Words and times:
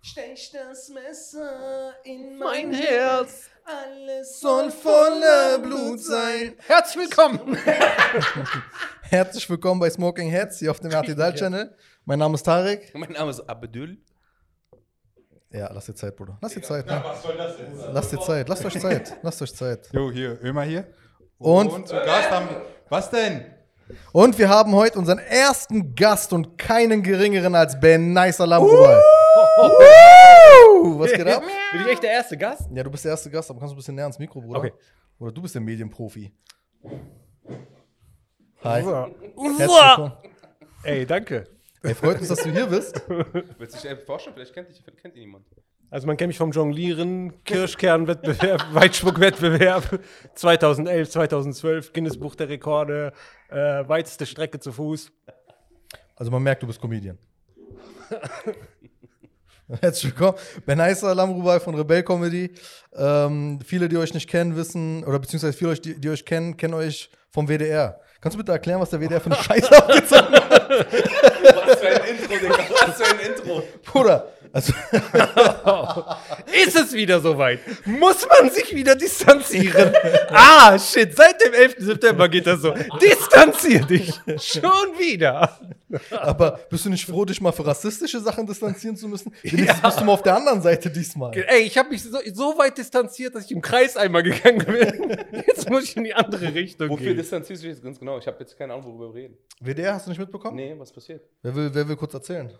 Stech 0.00 0.52
das 0.52 0.88
Messer 0.88 1.94
in 2.04 2.38
Mein 2.38 2.72
Herz. 2.72 3.50
Alles 3.64 4.40
soll 4.40 4.70
voller 4.70 5.58
Blut 5.58 6.00
sein. 6.00 6.54
Herzlich 6.66 7.08
willkommen. 7.08 7.56
Herzlich 9.02 9.50
willkommen 9.50 9.80
bei 9.80 9.90
Smoking 9.90 10.30
Heads 10.30 10.60
hier 10.60 10.70
auf 10.70 10.80
dem 10.80 10.90
RTL 10.90 11.34
Channel. 11.34 11.74
Mein 12.04 12.18
Name 12.18 12.36
ist 12.36 12.44
Tarek. 12.44 12.94
Mein 12.94 13.12
Name 13.12 13.30
ist 13.30 13.40
Abdul. 13.40 13.98
Ja, 15.50 15.70
lass 15.72 15.86
dir 15.86 15.94
Zeit, 15.94 16.16
Bruder. 16.16 16.38
Lass 16.40 16.54
dir 16.54 16.62
Zeit. 16.62 16.86
Ne? 16.86 17.00
Was 17.04 17.22
soll 17.22 17.36
das 17.36 17.56
denn? 17.56 17.72
Lass 17.92 18.10
dir 18.10 18.20
Zeit. 18.20 18.48
Lasst 18.48 18.64
euch 18.64 18.80
Zeit. 18.80 19.16
Lasst 19.22 19.42
euch 19.42 19.54
Zeit. 19.54 19.88
Jo, 19.92 20.10
hier, 20.10 20.38
Ömer 20.42 20.62
hier. 20.62 20.86
Und, 21.38 21.88
zu 21.88 21.94
Gast 21.94 22.30
haben. 22.30 22.48
Was 22.88 23.10
denn? 23.10 23.54
und 24.12 24.38
wir 24.38 24.48
haben 24.48 24.74
heute 24.74 24.98
unseren 24.98 25.18
ersten 25.18 25.94
Gast 25.94 26.32
und 26.32 26.58
keinen 26.58 27.02
geringeren 27.02 27.54
als 27.54 27.78
Ben 27.80 28.12
Nicer 28.12 28.46
Was 29.58 31.12
geht 31.12 31.26
ab? 31.26 31.42
Bin 31.72 31.80
ich 31.82 31.88
echt 31.88 32.02
der 32.02 32.10
erste 32.10 32.36
Gast? 32.36 32.68
Ja, 32.72 32.82
du 32.82 32.90
bist 32.90 33.04
der 33.04 33.12
erste 33.12 33.30
Gast, 33.30 33.50
aber 33.50 33.58
kannst 33.58 33.72
du 33.72 33.74
ein 33.74 33.78
bisschen 33.78 33.94
näher 33.94 34.04
ans 34.04 34.18
Mikro, 34.18 34.40
Bruder? 34.40 34.58
Okay. 34.60 34.72
Oder 35.18 35.32
du 35.32 35.42
bist 35.42 35.54
der 35.54 35.62
Medienprofi. 35.62 36.32
Hi. 38.62 38.82
Uah. 38.82 39.10
Herzlich 39.36 39.58
willkommen. 39.58 40.12
Ey, 40.84 41.06
danke. 41.06 41.44
Ey, 41.82 41.94
freut 41.94 42.18
uns, 42.18 42.28
dass 42.28 42.42
du 42.42 42.50
hier 42.50 42.66
bist. 42.66 43.00
Willst 43.08 43.74
du 43.74 43.80
dich 43.80 43.88
einfach 43.88 44.06
vorstellen? 44.06 44.34
Vielleicht 44.34 44.54
kennt 44.54 44.68
dich, 44.68 44.84
kennt 45.00 45.14
ihn 45.16 45.22
niemand. 45.22 45.46
Also 45.90 46.06
man 46.06 46.16
kennt 46.16 46.28
mich 46.28 46.38
vom 46.38 46.50
Jonglieren, 46.52 47.42
Kirschkernwettbewerb, 47.44 48.66
Weitspuckwettbewerb 48.74 50.00
2011, 50.34 51.10
2012, 51.10 51.92
Guinness 51.92 52.18
Buch 52.18 52.34
der 52.34 52.48
Rekorde, 52.48 53.12
äh, 53.48 53.88
weiteste 53.88 54.26
Strecke 54.26 54.60
zu 54.60 54.70
Fuß. 54.70 55.10
Also 56.14 56.30
man 56.30 56.42
merkt, 56.42 56.62
du 56.62 56.66
bist 56.66 56.80
Comedian. 56.80 57.18
Herzlich 59.82 60.12
willkommen. 60.12 60.38
Ben 60.64 60.80
Heißer, 60.80 61.14
Lamrubal 61.14 61.60
von 61.60 61.74
Rebell 61.74 62.02
Comedy. 62.02 62.50
Ähm, 62.96 63.58
viele, 63.64 63.88
die 63.88 63.98
euch 63.98 64.14
nicht 64.14 64.28
kennen, 64.28 64.56
wissen, 64.56 65.04
oder 65.04 65.18
beziehungsweise 65.18 65.52
viele, 65.52 65.74
die, 65.74 66.00
die 66.00 66.08
euch 66.08 66.24
kennen, 66.24 66.56
kennen 66.56 66.72
euch 66.72 67.10
vom 67.30 67.48
WDR. 67.48 68.00
Kannst 68.22 68.34
du 68.34 68.38
bitte 68.38 68.52
erklären, 68.52 68.80
was 68.80 68.88
der 68.88 69.00
WDR 69.00 69.20
für 69.20 69.30
eine 69.30 69.36
Scheiße 69.42 69.76
abgezogen 69.76 70.34
hat? 70.34 70.70
Was 70.70 71.80
für 71.80 71.88
ein 71.88 72.08
Intro, 72.08 72.34
Digga. 72.34 72.58
Was 72.86 72.96
für 72.96 73.12
ein 73.12 73.20
Intro. 73.20 73.62
Bruder, 73.84 74.28
also, 74.52 74.72
Ist 76.66 76.76
es 76.76 76.92
wieder 76.92 77.20
soweit? 77.20 77.60
Muss 77.86 78.26
man 78.26 78.50
sich 78.50 78.74
wieder 78.74 78.94
distanzieren? 78.94 79.92
ah, 80.30 80.78
shit, 80.78 81.14
seit 81.16 81.42
dem 81.44 81.52
11. 81.52 81.76
September 81.78 82.28
geht 82.28 82.46
das 82.46 82.60
so. 82.60 82.74
Distanzier 83.00 83.84
dich. 83.84 84.08
Schon 84.40 84.98
wieder. 84.98 85.58
aber 86.10 86.60
bist 86.70 86.84
du 86.84 86.90
nicht 86.90 87.04
froh, 87.04 87.24
dich 87.24 87.40
mal 87.40 87.52
für 87.52 87.66
rassistische 87.66 88.20
Sachen 88.20 88.46
distanzieren 88.46 88.96
zu 88.96 89.08
müssen? 89.08 89.32
Wenigstens 89.42 89.82
bist 89.82 90.00
du 90.00 90.04
mal 90.04 90.12
auf 90.12 90.22
der 90.22 90.36
anderen 90.36 90.62
Seite 90.62 90.90
diesmal. 90.90 91.32
Ey, 91.34 91.62
ich 91.62 91.76
habe 91.76 91.90
mich 91.90 92.02
so, 92.02 92.18
so 92.32 92.58
weit 92.58 92.76
distanziert, 92.78 93.34
dass 93.34 93.44
ich 93.44 93.52
im 93.52 93.60
Kreis 93.60 93.96
einmal 93.96 94.22
gegangen 94.22 94.64
bin. 94.64 95.16
Jetzt 95.46 95.68
muss 95.70 95.84
ich 95.84 95.96
in 95.96 96.04
die 96.04 96.14
andere 96.14 96.54
Richtung 96.54 96.88
Wofür 96.88 97.06
gehen. 97.06 97.16
distanzierst 97.16 97.62
du 97.62 97.66
dich 97.68 97.76
jetzt 97.76 97.84
ganz 97.84 97.98
genau? 97.98 98.18
Ich 98.18 98.26
habe 98.26 98.38
jetzt 98.40 98.56
keine 98.56 98.72
Ahnung, 98.74 98.86
worüber 98.86 99.14
wir 99.14 99.22
reden. 99.22 99.36
WDR 99.60 99.94
hast 99.94 100.06
du 100.06 100.10
nicht 100.10 100.18
mitbekommen? 100.18 100.56
Nee, 100.56 100.74
was 100.76 100.92
passiert? 100.92 101.22
Wer 101.42 101.54
will, 101.54 101.70
wer 101.72 101.88
will 101.88 101.96
kurz 101.96 102.14
erzählen? 102.14 102.52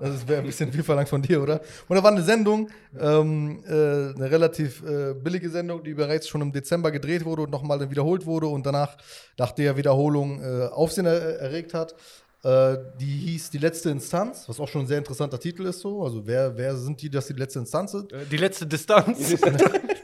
Das 0.00 0.26
wäre 0.28 0.40
ein 0.40 0.46
bisschen 0.46 0.72
viel 0.72 0.82
verlangt 0.82 1.08
von 1.08 1.22
dir, 1.22 1.42
oder? 1.42 1.60
Und 1.88 1.96
da 1.96 2.02
war 2.02 2.10
eine 2.12 2.22
Sendung, 2.22 2.68
ähm, 2.98 3.62
äh, 3.66 3.70
eine 3.72 4.30
relativ 4.30 4.82
äh, 4.82 5.14
billige 5.14 5.48
Sendung, 5.50 5.82
die 5.84 5.94
bereits 5.94 6.28
schon 6.28 6.40
im 6.40 6.52
Dezember 6.52 6.90
gedreht 6.90 7.24
wurde 7.24 7.42
und 7.42 7.50
nochmal 7.50 7.90
wiederholt 7.90 8.26
wurde 8.26 8.46
und 8.46 8.64
danach 8.66 8.96
nach 9.38 9.52
der 9.52 9.76
Wiederholung 9.76 10.42
äh, 10.42 10.66
Aufsehen 10.68 11.06
er 11.06 11.40
erregt 11.40 11.74
hat. 11.74 11.94
Äh, 12.42 12.78
die 12.98 13.04
hieß 13.04 13.50
Die 13.50 13.58
letzte 13.58 13.90
Instanz, 13.90 14.48
was 14.48 14.58
auch 14.60 14.68
schon 14.68 14.82
ein 14.82 14.86
sehr 14.86 14.96
interessanter 14.96 15.38
Titel 15.38 15.66
ist 15.66 15.80
so. 15.80 16.02
Also 16.02 16.26
wer, 16.26 16.56
wer 16.56 16.74
sind 16.74 17.02
die, 17.02 17.10
dass 17.10 17.26
die 17.26 17.34
letzte 17.34 17.58
Instanz 17.58 17.92
sind? 17.92 18.10
Äh, 18.12 18.24
Die 18.30 18.38
letzte 18.38 18.66
Distanz. 18.66 19.34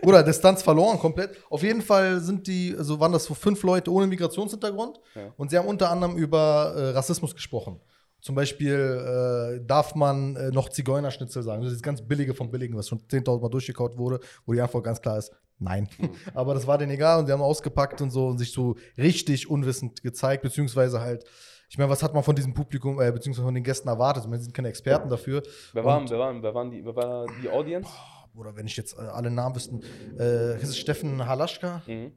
Oder 0.02 0.22
Distanz 0.22 0.62
verloren 0.62 0.98
komplett. 0.98 1.30
Auf 1.48 1.62
jeden 1.62 1.80
Fall 1.80 2.20
sind 2.20 2.46
die, 2.46 2.74
also 2.76 3.00
waren 3.00 3.12
das 3.12 3.24
so 3.24 3.32
fünf 3.34 3.62
Leute 3.62 3.90
ohne 3.90 4.06
Migrationshintergrund 4.06 5.00
Ja. 5.14 5.32
und 5.38 5.50
sie 5.50 5.56
haben 5.56 5.66
unter 5.66 5.90
anderem 5.90 6.16
über 6.16 6.74
äh, 6.76 6.90
Rassismus 6.90 7.34
gesprochen. 7.34 7.80
Zum 8.26 8.34
Beispiel 8.34 8.74
äh, 8.74 9.64
darf 9.64 9.94
man 9.94 10.34
äh, 10.34 10.50
noch 10.50 10.68
Zigeunerschnitzel 10.68 11.44
sagen. 11.44 11.62
Das 11.62 11.72
ist 11.72 11.80
ganz 11.80 12.02
billige 12.02 12.34
vom 12.34 12.50
Billigen, 12.50 12.76
was 12.76 12.88
schon 12.88 12.98
10.000 12.98 13.40
Mal 13.40 13.48
durchgekaut 13.48 13.96
wurde, 13.96 14.18
wo 14.44 14.52
die 14.52 14.60
Antwort 14.60 14.82
ganz 14.82 15.00
klar 15.00 15.18
ist, 15.18 15.30
nein. 15.60 15.88
Aber 16.34 16.52
das 16.52 16.66
war 16.66 16.76
denen 16.76 16.90
egal 16.90 17.20
und 17.20 17.26
sie 17.26 17.32
haben 17.32 17.40
ausgepackt 17.40 18.00
und 18.02 18.10
so 18.10 18.26
und 18.26 18.38
sich 18.38 18.50
so 18.50 18.74
richtig 18.98 19.48
unwissend 19.48 20.02
gezeigt, 20.02 20.42
beziehungsweise 20.42 21.00
halt, 21.00 21.24
ich 21.70 21.78
meine, 21.78 21.88
was 21.88 22.02
hat 22.02 22.14
man 22.14 22.24
von 22.24 22.34
diesem 22.34 22.52
Publikum, 22.52 23.00
äh, 23.00 23.12
beziehungsweise 23.12 23.44
von 23.44 23.54
den 23.54 23.62
Gästen 23.62 23.86
erwartet? 23.86 24.24
Ich 24.24 24.28
meine, 24.28 24.40
sie 24.40 24.46
sind 24.46 24.54
keine 24.54 24.70
Experten 24.70 25.08
dafür. 25.08 25.44
Wer 25.72 25.84
waren, 25.84 26.10
wer 26.10 26.18
waren, 26.18 26.42
wer 26.42 26.52
waren 26.52 26.70
die, 26.72 26.84
wer 26.84 26.96
war 26.96 27.26
die 27.40 27.48
Audience? 27.48 27.88
Oder 28.34 28.56
wenn 28.56 28.66
ich 28.66 28.76
jetzt 28.76 28.98
äh, 28.98 29.02
alle 29.02 29.30
Namen 29.30 29.54
wüssten, 29.54 29.82
äh, 30.18 30.60
ist 30.60 30.70
es 30.70 30.78
Steffen 30.78 31.24
Halaschka? 31.24 31.82
Mhm. 31.86 32.10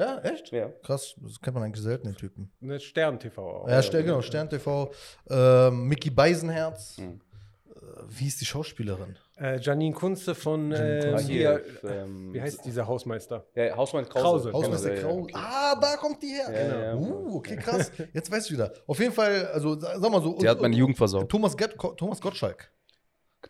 Ja, 0.00 0.18
echt? 0.22 0.50
Ja. 0.50 0.70
Krass, 0.82 1.14
das 1.18 1.40
kennt 1.40 1.54
man 1.54 1.64
eigentlich 1.64 1.82
selten, 1.82 2.06
den 2.08 2.16
Typen. 2.16 2.50
Eine 2.62 2.80
Stern-TV 2.80 3.40
auch. 3.62 3.68
Ja, 3.68 3.82
Stern, 3.82 4.04
genau, 4.04 4.22
Stern 4.22 4.48
TV. 4.48 4.90
Ähm, 5.28 5.86
Mickey 5.86 6.10
Beisenherz. 6.10 6.98
Mhm. 6.98 7.20
Äh, 7.68 7.80
wie 8.08 8.26
ist 8.26 8.40
die 8.40 8.44
Schauspielerin? 8.46 9.16
Äh, 9.38 9.58
Janine 9.60 9.94
Kunze 9.94 10.34
von 10.34 10.70
Janine 10.70 10.98
äh, 10.98 11.10
Kunze. 11.10 11.24
hier, 11.26 11.62
ähm, 11.84 12.32
wie 12.34 12.40
heißt 12.42 12.64
dieser 12.64 12.86
Hausmeister? 12.86 13.46
Ja, 13.54 13.76
Hausmann 13.76 14.06
Krause. 14.08 14.50
Krause. 14.50 14.52
Hausmeister 14.52 14.94
Genau. 14.96 15.08
Krause. 15.26 15.30
Ah, 15.34 15.74
da 15.80 15.96
kommt 15.96 16.22
die 16.22 16.28
her. 16.28 16.50
Ja, 16.52 16.84
ja, 16.84 16.94
Uh, 16.94 17.36
okay, 17.36 17.56
krass. 17.56 17.90
Jetzt 18.12 18.30
weiß 18.30 18.46
ich 18.46 18.52
wieder. 18.52 18.72
Auf 18.86 18.98
jeden 18.98 19.12
Fall, 19.12 19.46
also 19.48 19.78
sa- 19.78 19.98
sag 19.98 20.10
mal 20.10 20.22
so. 20.22 20.36
Die 20.38 20.48
hat 20.48 20.60
meine 20.60 20.76
Jugend 20.76 20.96
versaut. 20.96 21.28
Thomas, 21.28 21.56
Thomas 21.96 22.20
Gottschalk. 22.20 22.70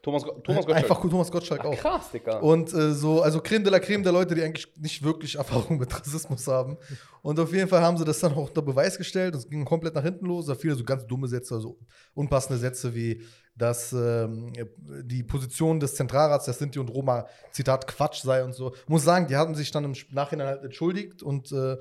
Thomas, 0.03 0.23
Thomas 0.23 0.65
Gottschalk. 0.65 0.77
Einfach 0.77 1.01
gut, 1.01 1.11
Thomas 1.11 1.31
Gottschalk 1.31 1.65
auch. 1.65 1.77
Krass, 1.77 2.11
Digga. 2.11 2.39
Und 2.39 2.73
äh, 2.73 2.93
so, 2.93 3.21
also 3.21 3.41
Creme 3.41 3.65
de 3.65 3.71
la 3.73 3.79
Creme 3.79 4.03
der 4.03 4.13
Leute, 4.13 4.35
die 4.35 4.43
eigentlich 4.43 4.67
nicht 4.79 5.03
wirklich 5.03 5.35
Erfahrung 5.37 5.79
mit 5.79 5.95
Rassismus 5.95 6.47
haben. 6.47 6.79
Und 7.23 7.39
auf 7.39 7.53
jeden 7.53 7.69
Fall 7.69 7.83
haben 7.83 7.99
sie 7.99 8.05
das 8.05 8.19
dann 8.21 8.33
auch 8.33 8.49
unter 8.49 8.63
Beweis 8.63 8.97
gestellt. 8.97 9.35
Es 9.35 9.49
ging 9.49 9.65
komplett 9.65 9.95
nach 9.95 10.03
hinten 10.03 10.25
los. 10.25 10.47
Da 10.47 10.55
viele 10.55 10.75
so 10.75 10.85
ganz 10.85 11.07
dumme 11.07 11.29
Sätze, 11.29 11.55
also 11.55 11.79
unpassende 12.15 12.59
Sätze 12.59 12.95
wie, 12.95 13.23
dass 13.55 13.93
ähm, 13.93 14.55
die 15.03 15.23
Position 15.23 15.79
des 15.79 15.95
Zentralrats 15.95 16.47
der 16.47 16.55
Sinti 16.55 16.79
und 16.79 16.89
Roma, 16.89 17.27
Zitat, 17.51 17.87
Quatsch 17.87 18.23
sei 18.23 18.43
und 18.43 18.55
so. 18.55 18.75
Muss 18.87 19.05
sagen, 19.05 19.27
die 19.27 19.37
hatten 19.37 19.55
sich 19.55 19.71
dann 19.71 19.85
im 19.85 19.95
Nachhinein 20.13 20.47
halt 20.47 20.65
entschuldigt. 20.65 21.23
Und, 21.23 21.53
äh, 21.53 21.77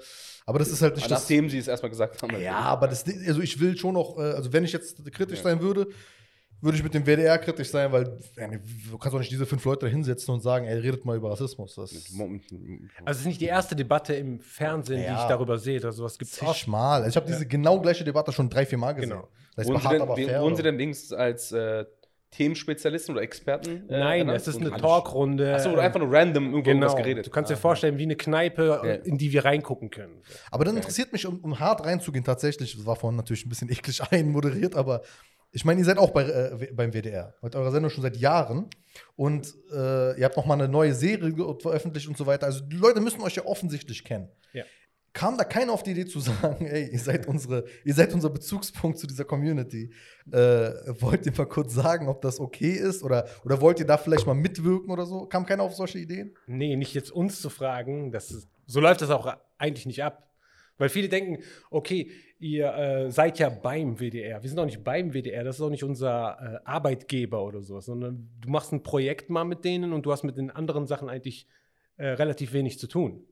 aber 0.45 0.59
das 0.59 0.67
ist 0.67 0.81
halt 0.81 0.97
nicht 0.97 1.09
das. 1.09 1.21
Nachdem 1.21 1.49
sie 1.49 1.57
es 1.57 1.69
erstmal 1.69 1.89
gesagt 1.89 2.21
haben. 2.21 2.37
Ja, 2.41 2.57
aber 2.57 2.89
das, 2.89 3.05
also 3.25 3.39
ich 3.39 3.61
will 3.61 3.77
schon 3.77 3.93
noch, 3.93 4.17
äh, 4.17 4.33
also 4.33 4.51
wenn 4.51 4.65
ich 4.65 4.73
jetzt 4.73 5.09
kritisch 5.13 5.41
sein 5.41 5.61
würde, 5.61 5.87
würde 6.61 6.77
ich 6.77 6.83
mit 6.83 6.93
dem 6.93 7.05
WDR 7.05 7.37
kritisch 7.37 7.69
sein, 7.69 7.91
weil 7.91 8.17
nee, 8.37 8.59
du 8.91 8.97
kannst 8.97 9.13
doch 9.13 9.19
nicht 9.19 9.31
diese 9.31 9.45
fünf 9.45 9.63
Leute 9.65 9.85
da 9.85 9.91
hinsetzen 9.91 10.33
und 10.33 10.41
sagen, 10.41 10.65
ey, 10.65 10.77
redet 10.79 11.05
mal 11.05 11.15
über 11.17 11.31
Rassismus. 11.31 11.75
Das 11.75 11.91
ist 11.93 12.11
Also 12.19 12.39
es 13.05 13.19
ist 13.19 13.25
nicht 13.25 13.41
die 13.41 13.45
erste 13.45 13.75
Debatte 13.75 14.13
im 14.15 14.39
Fernsehen, 14.39 14.97
die 14.99 15.03
Ja. 15.05 15.21
ich 15.21 15.27
darüber 15.29 15.57
sehe. 15.57 15.81
Also 15.83 16.03
was 16.03 16.17
gibt's 16.17 16.41
oft. 16.41 16.59
zigmal. 16.61 17.03
Also 17.03 17.09
ich 17.09 17.15
habe 17.15 17.27
diese 17.27 17.45
genau 17.45 17.79
gleiche 17.79 18.03
Debatte 18.03 18.31
schon 18.31 18.49
drei, 18.49 18.65
vier 18.65 18.77
Mal 18.77 18.93
gesehen. 18.93 19.09
Genau. 19.11 19.27
Das 19.55 19.67
Wurden 19.67 19.77
heißt, 19.83 19.89
sie, 19.89 19.99
hart, 19.99 20.17
denn, 20.17 20.27
fair. 20.27 20.41
wurden 20.41 20.55
sie 20.55 20.63
denn 20.63 20.77
links 20.77 21.11
als 21.13 21.51
äh, 21.51 21.85
Themenspezialisten 22.31 23.15
oder 23.15 23.23
Experten? 23.23 23.89
äh, 23.89 23.99
Nein, 23.99 24.29
es 24.29 24.47
ist 24.47 24.57
eine 24.61 24.69
Talkrunde. 24.71 25.55
Achso, 25.55 25.71
oder 25.71 25.81
einfach 25.81 25.99
nur 25.99 26.11
random 26.11 26.43
irgendwo 26.45 26.61
Genau. 26.61 26.85
irgendwas 26.85 26.95
geredet. 26.95 27.25
Du 27.25 27.31
kannst 27.31 27.49
dir 27.49 27.55
Ah. 27.55 27.57
vorstellen, 27.57 27.97
wie 27.97 28.03
eine 28.03 28.15
Kneipe, 28.15 28.81
Ja. 28.83 28.91
in 28.93 29.17
die 29.17 29.31
wir 29.31 29.45
reingucken 29.45 29.89
können. 29.89 30.21
Aber 30.51 30.63
dann 30.65 30.75
interessiert 30.77 31.11
mich, 31.11 31.25
um, 31.25 31.39
um 31.39 31.59
hart 31.59 31.83
reinzugehen, 31.85 32.23
tatsächlich, 32.23 32.75
das 32.77 32.85
war 32.85 32.95
vorhin 32.95 33.17
natürlich 33.17 33.45
ein 33.45 33.49
bisschen 33.49 33.69
eklig 33.71 34.01
einmoderiert, 34.11 34.75
aber 34.75 35.01
ich 35.51 35.65
meine, 35.65 35.79
ihr 35.79 35.85
seid 35.85 35.97
auch 35.97 36.11
bei, 36.11 36.23
äh, 36.23 36.71
beim 36.73 36.91
WDR. 36.91 37.33
Mit 37.41 37.55
eurer 37.55 37.71
Sendung 37.71 37.89
schon 37.89 38.03
seit 38.03 38.17
Jahren. 38.17 38.69
Und 39.15 39.53
äh, 39.71 40.19
ihr 40.19 40.25
habt 40.25 40.37
noch 40.37 40.45
mal 40.45 40.55
eine 40.55 40.67
neue 40.67 40.93
Serie 40.93 41.33
veröffentlicht 41.59 42.07
und 42.07 42.17
so 42.17 42.25
weiter. 42.25 42.45
Also 42.45 42.61
die 42.61 42.75
Leute 42.75 43.01
müssen 43.01 43.21
euch 43.21 43.35
ja 43.35 43.45
offensichtlich 43.45 44.03
kennen. 44.03 44.29
Ja. 44.53 44.63
Kam 45.11 45.37
da 45.37 45.43
keiner 45.43 45.73
auf 45.73 45.81
die 45.81 45.91
Idee 45.91 46.05
zu 46.05 46.19
sagen, 46.19 46.67
ey, 46.67 46.89
ihr 46.91 46.99
seid, 46.99 47.27
unsere, 47.27 47.65
ihr 47.83 47.93
seid 47.95 48.13
unser 48.13 48.29
Bezugspunkt 48.29 48.99
zu 48.99 49.07
dieser 49.07 49.25
Community. 49.25 49.91
Äh, 50.31 50.71
wollt 51.01 51.25
ihr 51.25 51.33
mal 51.35 51.47
kurz 51.47 51.73
sagen, 51.73 52.07
ob 52.07 52.21
das 52.21 52.39
okay 52.39 52.73
ist? 52.73 53.01
Oder, 53.01 53.27
oder 53.43 53.59
wollt 53.59 53.79
ihr 53.79 53.87
da 53.87 53.97
vielleicht 53.97 54.27
mal 54.27 54.35
mitwirken 54.35 54.91
oder 54.91 55.07
so? 55.07 55.25
Kam 55.25 55.47
keiner 55.47 55.63
auf 55.63 55.73
solche 55.73 55.97
Ideen? 55.97 56.35
Nee, 56.45 56.75
nicht 56.75 56.93
jetzt 56.93 57.11
uns 57.11 57.41
zu 57.41 57.49
fragen. 57.49 58.11
Das 58.11 58.29
ist, 58.29 58.49
so 58.67 58.79
läuft 58.79 59.01
das 59.01 59.09
auch 59.09 59.35
eigentlich 59.57 59.87
nicht 59.87 60.03
ab. 60.03 60.28
Weil 60.79 60.89
viele 60.89 61.09
denken, 61.09 61.43
okay, 61.69 62.09
ihr 62.39 62.73
äh, 62.73 63.11
seid 63.11 63.37
ja 63.37 63.49
beim 63.49 63.97
WDR. 63.99 64.41
Wir 64.41 64.49
sind 64.49 64.57
auch 64.57 64.65
nicht 64.65 64.83
beim 64.83 65.11
WDR, 65.13 65.43
das 65.43 65.57
ist 65.57 65.61
auch 65.61 65.69
nicht 65.69 65.83
unser 65.83 66.61
äh, 66.63 66.67
Arbeitgeber 66.67 67.43
oder 67.43 67.61
so, 67.61 67.79
sondern 67.81 68.29
du 68.41 68.49
machst 68.49 68.71
ein 68.71 68.81
Projekt 68.81 69.29
mal 69.29 69.43
mit 69.43 69.63
denen 69.63 69.93
und 69.93 70.05
du 70.05 70.11
hast 70.11 70.23
mit 70.23 70.37
den 70.37 70.49
anderen 70.49 70.87
Sachen 70.87 71.09
eigentlich 71.09 71.45
äh, 71.97 72.07
relativ 72.07 72.53
wenig 72.53 72.79
zu 72.79 72.87
tun. 72.87 73.25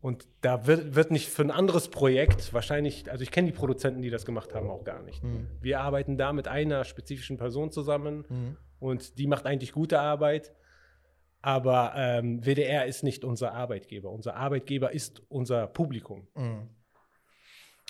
Und 0.00 0.26
da 0.40 0.66
wird, 0.66 0.96
wird 0.96 1.12
nicht 1.12 1.28
für 1.28 1.42
ein 1.42 1.52
anderes 1.52 1.86
Projekt 1.88 2.52
wahrscheinlich, 2.52 3.08
also 3.08 3.22
ich 3.22 3.30
kenne 3.30 3.46
die 3.52 3.56
Produzenten, 3.56 4.02
die 4.02 4.10
das 4.10 4.24
gemacht 4.26 4.52
haben, 4.52 4.68
auch 4.68 4.82
gar 4.82 5.02
nicht. 5.02 5.22
Mhm. 5.22 5.46
Wir 5.60 5.80
arbeiten 5.80 6.16
da 6.16 6.32
mit 6.32 6.48
einer 6.48 6.82
spezifischen 6.84 7.36
Person 7.36 7.70
zusammen 7.70 8.24
Mhm. 8.28 8.56
und 8.80 9.18
die 9.18 9.28
macht 9.28 9.46
eigentlich 9.46 9.72
gute 9.72 10.00
Arbeit. 10.00 10.52
Aber 11.42 11.92
ähm, 11.96 12.40
WDR 12.44 12.86
ist 12.86 13.02
nicht 13.02 13.24
unser 13.24 13.52
Arbeitgeber. 13.52 14.10
Unser 14.10 14.36
Arbeitgeber 14.36 14.92
ist 14.92 15.22
unser 15.28 15.66
Publikum. 15.66 16.26
Mhm. 16.36 16.68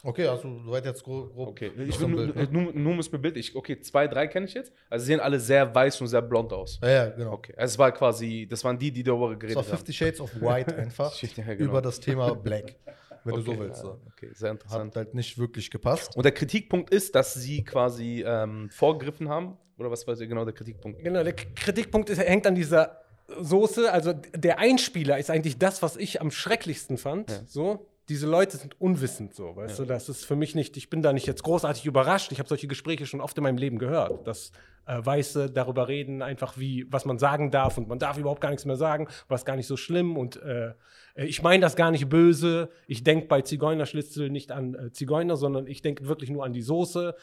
Okay, 0.05 0.27
also 0.27 0.59
soweit 0.65 0.85
jetzt 0.85 1.05
grob. 1.05 1.33
grob 1.33 1.49
Okay, 1.51 1.71
ich 1.87 1.95
so 1.95 2.01
will 2.09 2.09
nur, 2.27 2.33
Bild, 2.35 2.53
ne? 2.53 2.61
nur, 2.65 2.73
nur 2.73 2.93
um 2.95 2.99
es 2.99 3.09
Bild. 3.09 3.37
Ich, 3.37 3.55
okay, 3.55 3.79
zwei, 3.79 4.09
drei 4.09 4.27
kenne 4.27 4.47
ich 4.47 4.55
jetzt. 4.55 4.73
Also 4.91 5.05
sie 5.05 5.13
sehen 5.13 5.21
alle 5.21 5.39
sehr 5.39 5.73
weiß 5.73 6.01
und 6.01 6.09
sehr 6.09 6.23
blond 6.23 6.53
aus. 6.53 6.81
Ja, 6.83 6.89
ja, 6.89 7.09
genau. 7.11 7.35
Okay, 7.35 7.55
also 7.57 7.73
es 7.75 7.79
war 7.79 7.93
quasi, 7.93 8.49
das 8.51 8.65
waren 8.65 8.77
die, 8.77 8.91
die 8.91 9.05
darüber 9.05 9.31
Das 9.31 9.39
geredet 9.39 9.57
war 9.57 9.63
haben. 9.65 9.71
50 9.71 9.97
Shades 9.97 10.21
of 10.21 10.41
White 10.41 10.75
einfach 10.77 11.15
Ja, 11.37 11.55
genau. 11.55 11.71
über 11.71 11.81
das 11.83 12.01
Thema 12.01 12.35
Black, 12.35 12.75
wenn 13.23 13.35
du 13.37 13.41
Okay, 13.43 13.53
so 13.55 13.61
willst. 13.61 13.77
ja, 13.85 13.91
So. 13.91 14.01
Okay, 14.17 14.31
sehr 14.35 14.51
interessant. 14.51 14.91
Hat 14.91 14.97
halt 14.97 15.15
nicht 15.15 15.39
wirklich 15.39 15.71
gepasst. 15.71 16.17
Und 16.17 16.25
der 16.25 16.33
Kritikpunkt 16.33 16.93
ist, 16.93 17.15
dass 17.15 17.35
sie 17.35 17.63
quasi 17.63 18.25
ähm, 18.27 18.71
vorgegriffen 18.71 19.29
haben. 19.29 19.57
Oder 19.79 19.89
was 19.93 20.05
war 20.09 20.17
genau 20.17 20.45
der 20.45 20.55
Kritikpunkt? 20.55 21.05
Genau, 21.05 21.23
der 21.23 21.33
K- 21.33 21.47
Kritikpunkt 21.55 22.11
ist, 22.11 22.19
hängt 22.19 22.45
an 22.47 22.57
dieser 22.57 22.99
Soße. 23.41 23.93
Also 23.93 24.13
der 24.35 24.59
Einspieler 24.59 25.19
ist 25.19 25.31
eigentlich 25.31 25.59
das, 25.59 25.83
was 25.83 25.97
ich 25.97 26.21
am 26.21 26.31
schrecklichsten 26.31 26.99
fand. 26.99 27.31
Ja. 27.31 27.41
So, 27.47 27.87
diese 28.09 28.27
Leute 28.27 28.57
sind 28.57 28.81
unwissend 28.81 29.35
so, 29.35 29.55
weißt 29.55 29.79
du, 29.79 29.85
das 29.85 30.09
ist 30.09 30.25
für 30.25 30.35
mich 30.35 30.55
nicht, 30.55 30.77
ich 30.77 30.91
bin 30.91 31.03
da 31.03 31.13
nicht 31.13 31.27
jetzt 31.27 31.45
großartig 31.45 31.87
überrascht. 31.87 32.33
Ich 32.33 32.41
habe 32.41 32.49
solche 32.49 32.67
Gespräche 32.67 33.07
schon 33.07 33.21
oft 33.21 33.37
in 33.39 33.45
meinem 33.45 33.59
Leben 33.59 33.79
gehört, 33.79 34.27
dass 34.27 34.51
äh, 34.87 34.99
Weiße 35.03 35.51
darüber 35.51 35.87
reden, 35.87 36.21
einfach 36.21 36.59
wie, 36.59 36.85
was 36.91 37.05
man 37.05 37.19
sagen 37.19 37.51
darf 37.51 37.79
und 37.79 37.89
man 37.89 38.01
darf 38.01 38.19
überhaupt 38.19 38.41
gar 38.41 38.51
nichts 38.51 38.65
mehr 38.65 38.77
sagen, 38.77 39.07
was 39.29 39.45
gar 39.45 39.57
nicht 39.57 39.69
so 39.69 39.77
schlimm 39.77 40.17
und 40.17 40.37
äh, 40.43 40.75
ich 41.15 41.43
meine 41.43 41.61
das 41.61 41.77
gar 41.77 41.91
nicht 41.91 42.09
böse. 42.09 42.71
Ich 42.87 43.05
denke 43.05 43.27
bei 43.29 43.43
Zigeunerschlitzel 43.43 44.31
nicht 44.31 44.51
an 44.51 44.75
äh, 44.75 44.93
Zigeuner, 44.93 45.37
sondern 45.37 45.67
ich 45.67 45.81
denke 45.83 46.09
wirklich 46.09 46.31
nur 46.31 46.45
an 46.45 46.53
die 46.53 46.63
Soße. 46.63 47.15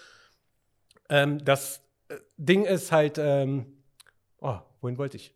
Ähm, 1.10 1.44
das 1.44 1.82
äh, 2.08 2.16
Ding 2.38 2.66
ist 2.66 2.92
halt, 2.92 3.18
ähm, 3.18 3.66
oh, 4.40 4.60
wohin 4.80 4.98
wollte 4.98 5.18
ich? 5.18 5.36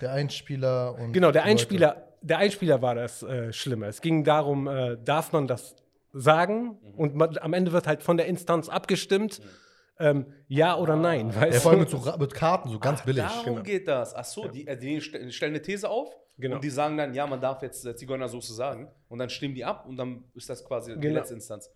Der 0.00 0.12
Einspieler 0.12 0.94
und. 0.98 1.12
Genau, 1.12 1.30
der 1.30 1.42
die 1.42 1.48
Leute. 1.48 1.50
Einspieler, 1.60 2.08
der 2.20 2.38
Einspieler 2.38 2.82
war 2.82 2.94
das 2.94 3.22
äh, 3.22 3.52
Schlimme. 3.52 3.86
Es 3.86 4.00
ging 4.00 4.24
darum, 4.24 4.66
äh, 4.68 4.96
darf 5.04 5.32
man 5.32 5.46
das 5.46 5.76
sagen? 6.12 6.78
Und 6.96 7.14
man, 7.14 7.36
am 7.38 7.52
Ende 7.52 7.72
wird 7.72 7.86
halt 7.86 8.02
von 8.02 8.16
der 8.16 8.26
Instanz 8.26 8.68
abgestimmt, 8.68 9.40
ähm, 9.98 10.26
ja 10.48 10.76
oder 10.76 10.96
nein. 10.96 11.30
Ja, 11.30 11.40
Weißt 11.42 11.62
vor 11.62 11.70
allem 11.72 11.80
mit, 11.80 11.90
so, 11.90 12.02
mit 12.18 12.34
Karten, 12.34 12.68
so 12.70 12.78
ganz 12.78 13.02
billig. 13.02 13.22
Darum 13.24 13.44
genau. 13.44 13.62
geht 13.62 13.86
das. 13.88 14.14
Ach 14.14 14.24
so, 14.24 14.48
die, 14.48 14.66
äh, 14.66 14.76
die 14.76 15.00
st- 15.00 15.30
stellen 15.30 15.52
eine 15.52 15.62
These 15.62 15.88
auf 15.88 16.10
Genau. 16.38 16.56
und 16.56 16.64
die 16.64 16.70
sagen 16.70 16.96
dann, 16.96 17.12
ja, 17.14 17.26
man 17.26 17.40
darf 17.40 17.62
jetzt 17.62 17.84
äh, 17.86 17.94
Zigeunersoße 17.94 18.54
sagen. 18.54 18.90
Und 19.08 19.18
dann 19.18 19.28
stimmen 19.28 19.54
die 19.54 19.64
ab 19.64 19.86
und 19.86 19.96
dann 19.96 20.24
ist 20.34 20.48
das 20.50 20.64
quasi 20.64 20.94
die 20.94 21.00
Genau. 21.00 21.18
letzte 21.20 21.34
Instanz. 21.34 21.70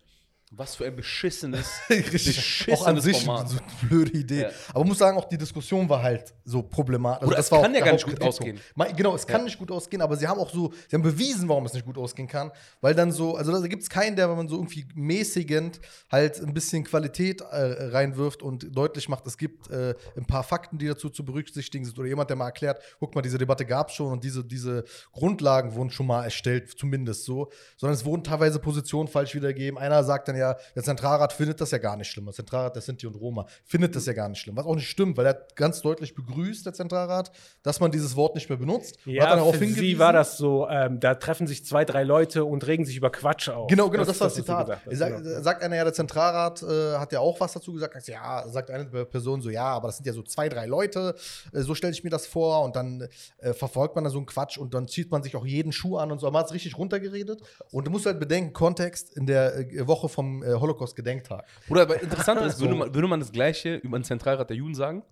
Was 0.51 0.75
für 0.75 0.85
ein 0.85 0.95
beschissenes, 0.95 1.69
Richtig. 1.89 2.67
Auch 2.71 2.87
an 2.87 2.95
beschissenes 2.95 3.03
sich 3.03 3.25
Format. 3.25 3.49
so 3.49 3.57
eine 3.57 3.89
blöde 3.89 4.11
Idee. 4.17 4.41
Ja. 4.43 4.49
Aber 4.69 4.79
man 4.79 4.87
muss 4.89 4.97
sagen, 4.97 5.17
auch 5.17 5.25
die 5.25 5.37
Diskussion 5.37 5.89
war 5.89 6.01
halt 6.01 6.33
so 6.45 6.63
problematisch. 6.63 7.23
Also 7.23 7.35
das 7.35 7.49
kann 7.49 7.73
ja 7.75 7.83
gar 7.83 7.91
nicht 7.91 8.05
gut 8.05 8.21
ausgehen. 8.21 8.57
Ma- 8.73 8.85
Genau, 8.85 9.13
es 9.13 9.27
kann 9.27 9.43
nicht 9.43 9.59
gut 9.59 9.69
ausgehen, 9.71 10.01
aber 10.01 10.15
sie 10.15 10.25
haben 10.25 10.39
auch 10.39 10.49
so, 10.49 10.71
sie 10.87 10.95
haben 10.95 11.01
bewiesen, 11.03 11.49
warum 11.49 11.65
es 11.65 11.73
nicht 11.73 11.85
gut 11.85 11.97
ausgehen 11.97 12.29
kann. 12.29 12.51
Weil 12.79 12.95
dann 12.95 13.11
so, 13.11 13.35
also 13.35 13.51
da 13.51 13.67
gibt 13.67 13.83
es 13.83 13.89
keinen, 13.89 14.15
der, 14.15 14.29
wenn 14.29 14.37
man 14.37 14.47
so 14.47 14.55
irgendwie 14.55 14.85
mäßigend 14.95 15.81
halt 16.09 16.39
ein 16.41 16.53
bisschen 16.53 16.85
Qualität 16.85 17.41
äh, 17.41 17.45
reinwirft 17.89 18.41
und 18.41 18.73
deutlich 18.75 19.09
macht, 19.09 19.27
es 19.27 19.37
gibt 19.37 19.69
äh, 19.69 19.95
ein 20.15 20.25
paar 20.25 20.43
Fakten, 20.43 20.77
die 20.77 20.87
dazu 20.87 21.09
zu 21.09 21.25
berücksichtigen 21.25 21.83
sind. 21.83 21.99
Oder 21.99 22.07
jemand, 22.07 22.29
der 22.29 22.37
mal 22.37 22.45
erklärt, 22.45 22.81
guck 22.99 23.13
mal, 23.15 23.21
diese 23.21 23.37
Debatte 23.37 23.65
gab 23.65 23.89
es 23.89 23.95
schon 23.95 24.13
und 24.13 24.23
diese, 24.23 24.45
diese 24.45 24.85
Grundlagen 25.11 25.75
wurden 25.75 25.89
schon 25.89 26.07
mal 26.07 26.23
erstellt, 26.23 26.69
zumindest 26.77 27.25
so. 27.25 27.51
Sondern 27.75 27.95
es 27.95 28.05
wurden 28.05 28.23
teilweise 28.23 28.59
Positionen 28.59 29.09
falsch 29.09 29.35
wiedergegeben. 29.35 29.77
Einer 29.77 30.03
sagt 30.05 30.29
dann 30.29 30.36
ja, 30.37 30.55
der 30.75 30.83
Zentralrat 30.83 31.33
findet 31.33 31.59
das 31.61 31.71
ja 31.71 31.77
gar 31.77 31.97
nicht 31.97 32.09
schlimm. 32.09 32.25
Der 32.25 32.33
Zentralrat 32.33 32.75
der 32.75 32.81
Sinti 32.81 33.07
und 33.07 33.15
Roma 33.15 33.45
findet 33.65 33.95
das 33.95 34.05
ja 34.05 34.13
gar 34.13 34.29
nicht 34.29 34.39
schlimm. 34.39 34.55
Was 34.57 34.65
auch 34.65 34.75
nicht 34.75 34.89
stimmt, 34.89 35.17
weil 35.17 35.25
er 35.25 35.45
ganz 35.55 35.81
deutlich 35.81 36.15
begrüßt, 36.15 36.65
der 36.65 36.73
Zentralrat, 36.73 37.31
dass 37.63 37.79
man 37.79 37.91
dieses 37.91 38.15
Wort 38.15 38.35
nicht 38.35 38.49
mehr 38.49 38.57
benutzt. 38.57 38.97
Und 39.05 39.13
hat 39.13 39.13
Ja, 39.13 39.29
dann 39.29 39.39
darauf 39.39 39.55
für 39.55 39.67
sie 39.67 39.99
war 39.99 40.13
das 40.13 40.37
so, 40.37 40.67
ähm, 40.69 40.99
da 40.99 41.15
treffen 41.15 41.47
sich 41.47 41.65
zwei, 41.65 41.83
drei 41.85 42.03
Leute 42.03 42.45
und 42.45 42.65
regen 42.67 42.85
sich 42.85 42.95
über 42.97 43.09
Quatsch 43.09 43.49
auf. 43.49 43.67
Genau, 43.67 43.89
genau, 43.89 44.03
das, 44.03 44.15
ist 44.15 44.21
war 44.21 44.27
das 44.27 44.35
Zitat. 44.35 44.67
gesagt 44.67 44.85
hat, 44.85 44.91
Er 44.91 44.97
sagt, 44.97 45.23
genau. 45.23 45.41
sagt 45.41 45.63
einer, 45.63 45.75
ja, 45.75 45.83
der 45.83 45.93
Zentralrat 45.93 46.63
äh, 46.63 46.93
hat 46.97 47.11
ja 47.11 47.19
auch 47.19 47.39
was 47.39 47.53
dazu 47.53 47.73
gesagt. 47.73 47.93
Sagt, 47.93 48.07
Ja, 48.07 48.47
sagt 48.47 48.69
eine 48.71 48.85
Person 49.05 49.41
so, 49.41 49.49
ja, 49.49 49.65
aber 49.65 49.87
das 49.87 49.97
sind 49.97 50.05
ja 50.05 50.13
so 50.13 50.23
zwei, 50.23 50.49
drei 50.49 50.65
Leute, 50.65 51.15
äh, 51.53 51.61
so 51.61 51.75
stelle 51.75 51.93
ich 51.93 52.03
mir 52.03 52.09
das 52.09 52.27
vor. 52.27 52.63
Und 52.63 52.75
dann 52.75 53.07
äh, 53.39 53.53
verfolgt 53.53 53.95
man 53.95 54.03
da 54.03 54.09
so 54.09 54.17
einen 54.17 54.25
Quatsch 54.25 54.57
und 54.57 54.73
dann 54.73 54.87
zieht 54.87 55.11
man 55.11 55.23
sich 55.23 55.35
auch 55.35 55.45
jeden 55.45 55.71
Schuh 55.71 55.97
an 55.97 56.11
und 56.11 56.19
so. 56.19 56.29
Man 56.29 56.39
hat 56.41 56.47
es 56.47 56.53
richtig 56.53 56.77
runtergeredet. 56.77 57.41
Und 57.71 57.87
du 57.87 57.91
musst 57.91 58.05
halt 58.05 58.19
bedenken, 58.19 58.53
Kontext 58.53 59.15
in 59.15 59.25
der 59.25 59.57
äh, 59.57 59.87
Woche 59.87 60.09
vom 60.09 60.26
äh, 60.43 60.53
Holocaust-Gedenktag. 60.53 61.45
Oder 61.69 61.81
aber 61.83 62.01
interessant 62.01 62.41
ist, 62.45 62.59
würde 62.59 62.75
man, 62.75 62.93
würde 62.95 63.07
man 63.07 63.19
das 63.19 63.31
Gleiche 63.31 63.75
über 63.75 63.97
den 63.99 64.03
Zentralrat 64.03 64.49
der 64.49 64.57
Juden 64.57 64.75
sagen? 64.75 65.03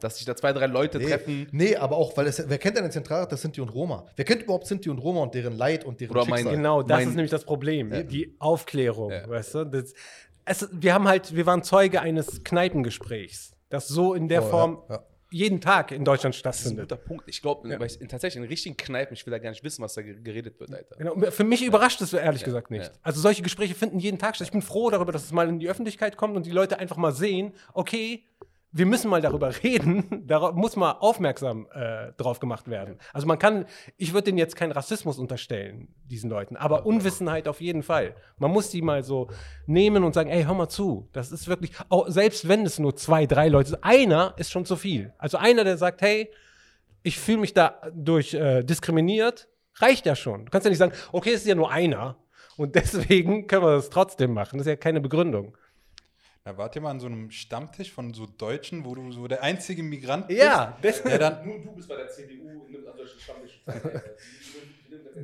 Dass 0.00 0.16
sich 0.16 0.26
da 0.26 0.36
zwei, 0.36 0.52
drei 0.52 0.66
Leute 0.66 1.00
treffen. 1.00 1.48
nee, 1.52 1.76
aber 1.76 1.96
auch, 1.96 2.14
weil 2.16 2.26
es, 2.26 2.42
wer 2.48 2.58
kennt 2.58 2.76
denn 2.76 2.84
den 2.84 2.90
Zentralrat 2.92 3.30
der 3.30 3.38
Sinti 3.38 3.60
und 3.60 3.70
Roma? 3.70 4.04
Wer 4.16 4.24
kennt 4.24 4.42
überhaupt 4.42 4.66
Sinti 4.66 4.90
und 4.90 4.98
Roma 4.98 5.20
und 5.22 5.34
deren 5.34 5.56
Leid 5.56 5.84
und 5.84 6.00
deren 6.00 6.10
Oder 6.10 6.26
mein- 6.26 6.38
Schicksal? 6.40 6.56
Genau, 6.56 6.82
das 6.82 6.98
Mein- 6.98 7.08
ist 7.08 7.14
nämlich 7.14 7.30
das 7.30 7.44
Problem, 7.44 7.90
die 8.08 8.34
Aufklärung, 8.38 9.12
Ja. 9.12 9.28
weißt 9.28 9.54
du? 9.54 9.64
Das, 9.64 9.94
es, 10.44 10.68
wir 10.72 10.92
haben 10.92 11.08
halt, 11.08 11.34
wir 11.34 11.46
waren 11.46 11.62
Zeuge 11.62 12.02
eines 12.02 12.44
Kneipengesprächs, 12.44 13.52
das 13.70 13.88
so 13.88 14.12
in 14.14 14.28
der 14.28 14.42
Oh, 14.42 14.44
ja, 14.44 14.50
Form 14.50 14.82
ja. 14.90 15.02
Jeden 15.34 15.60
Tag 15.60 15.90
in 15.90 16.04
Deutschland 16.04 16.34
Das 16.44 16.60
ist 16.60 16.66
ein 16.66 16.68
stattfindet. 16.74 16.88
guter 16.90 16.96
Punkt. 17.02 17.24
Ich 17.28 17.42
glaube, 17.42 17.68
in, 17.68 18.08
tatsächlich 18.08 18.42
in 18.42 18.48
richtigen 18.48 18.76
Kneipen, 18.76 19.14
ich 19.14 19.26
will 19.26 19.32
da 19.32 19.38
gar 19.38 19.50
nicht 19.50 19.64
wissen, 19.64 19.82
was 19.82 19.94
da 19.94 20.02
ge- 20.02 20.20
geredet 20.22 20.60
wird, 20.60 20.72
Alter. 20.72 20.96
Genau, 20.96 21.30
für 21.30 21.44
mich 21.44 21.64
überrascht 21.64 22.00
es 22.00 22.12
ehrlich 22.12 22.42
Ja, 22.42 22.44
gesagt 22.46 22.70
nicht. 22.70 22.84
ja. 22.86 22.90
Also 23.02 23.20
solche 23.20 23.42
Gespräche 23.42 23.74
finden 23.74 23.98
jeden 23.98 24.18
Tag 24.18 24.36
statt. 24.36 24.46
Ich 24.46 24.52
bin 24.52 24.62
froh 24.62 24.90
darüber, 24.90 25.10
dass 25.12 25.24
es 25.24 25.32
mal 25.32 25.48
in 25.48 25.58
die 25.58 25.68
Öffentlichkeit 25.68 26.16
kommt 26.16 26.36
und 26.36 26.46
die 26.46 26.50
Leute 26.52 26.78
einfach 26.78 26.96
mal 26.96 27.12
sehen, 27.12 27.52
okay, 27.72 28.22
wir 28.76 28.86
müssen 28.86 29.08
mal 29.08 29.22
darüber 29.22 29.52
reden, 29.62 30.26
darauf 30.26 30.54
muss 30.54 30.74
mal 30.74 30.92
aufmerksam 30.92 31.68
äh, 31.72 32.12
drauf 32.16 32.40
gemacht 32.40 32.68
werden. 32.68 32.98
Also 33.12 33.26
man 33.26 33.38
kann, 33.38 33.66
ich 33.96 34.12
würde 34.12 34.24
denen 34.24 34.38
jetzt 34.38 34.56
keinen 34.56 34.72
Rassismus 34.72 35.18
unterstellen, 35.18 35.94
diesen 36.10 36.28
Leuten, 36.28 36.56
aber 36.56 36.84
Unwissenheit 36.84 37.46
auf 37.46 37.60
jeden 37.60 37.84
Fall. 37.84 38.16
Man 38.36 38.50
muss 38.50 38.70
die 38.70 38.82
mal 38.82 39.04
so 39.04 39.28
nehmen 39.66 40.02
und 40.02 40.12
sagen, 40.12 40.28
ey, 40.28 40.42
hör 40.42 40.54
mal 40.54 40.68
zu, 40.68 41.08
das 41.12 41.30
ist 41.30 41.46
wirklich, 41.46 41.70
auch 41.88 42.08
selbst 42.08 42.48
wenn 42.48 42.66
es 42.66 42.80
nur 42.80 42.96
zwei, 42.96 43.26
drei 43.26 43.48
Leute 43.48 43.70
sind, 43.70 43.84
einer 43.84 44.34
ist 44.38 44.50
schon 44.50 44.64
zu 44.64 44.74
viel. 44.74 45.14
Also 45.18 45.38
einer, 45.38 45.62
der 45.62 45.78
sagt, 45.78 46.02
hey, 46.02 46.30
ich 47.04 47.18
fühle 47.18 47.38
mich 47.38 47.54
dadurch 47.54 48.34
äh, 48.34 48.64
diskriminiert, 48.64 49.48
reicht 49.76 50.04
ja 50.04 50.16
schon. 50.16 50.46
Du 50.46 50.50
kannst 50.50 50.64
ja 50.64 50.70
nicht 50.70 50.78
sagen, 50.78 50.94
okay, 51.12 51.30
es 51.30 51.42
ist 51.42 51.46
ja 51.46 51.54
nur 51.54 51.70
einer 51.70 52.16
und 52.56 52.74
deswegen 52.74 53.46
können 53.46 53.62
wir 53.62 53.76
das 53.76 53.88
trotzdem 53.90 54.34
machen. 54.34 54.58
Das 54.58 54.66
ist 54.66 54.70
ja 54.70 54.76
keine 54.76 55.00
Begründung. 55.00 55.56
Da 56.46 56.58
wart 56.58 56.76
ihr 56.76 56.82
mal 56.82 56.90
an 56.90 57.00
so 57.00 57.06
einem 57.06 57.30
Stammtisch 57.30 57.90
von 57.90 58.12
so 58.12 58.26
Deutschen, 58.26 58.84
wo 58.84 58.94
du 58.94 59.10
so 59.12 59.26
der 59.26 59.42
einzige 59.42 59.82
Migrant 59.82 60.30
Ja, 60.30 60.76
bist, 60.82 61.02
der 61.06 61.18
dann. 61.18 61.46
Nur 61.46 61.58
du 61.58 61.72
bist 61.72 61.88
bei 61.88 61.96
der 61.96 62.08
CDU 62.08 62.66
in 62.68 62.76
einem 62.86 62.96
solchen 62.98 63.18
Stammtisch. 63.18 63.62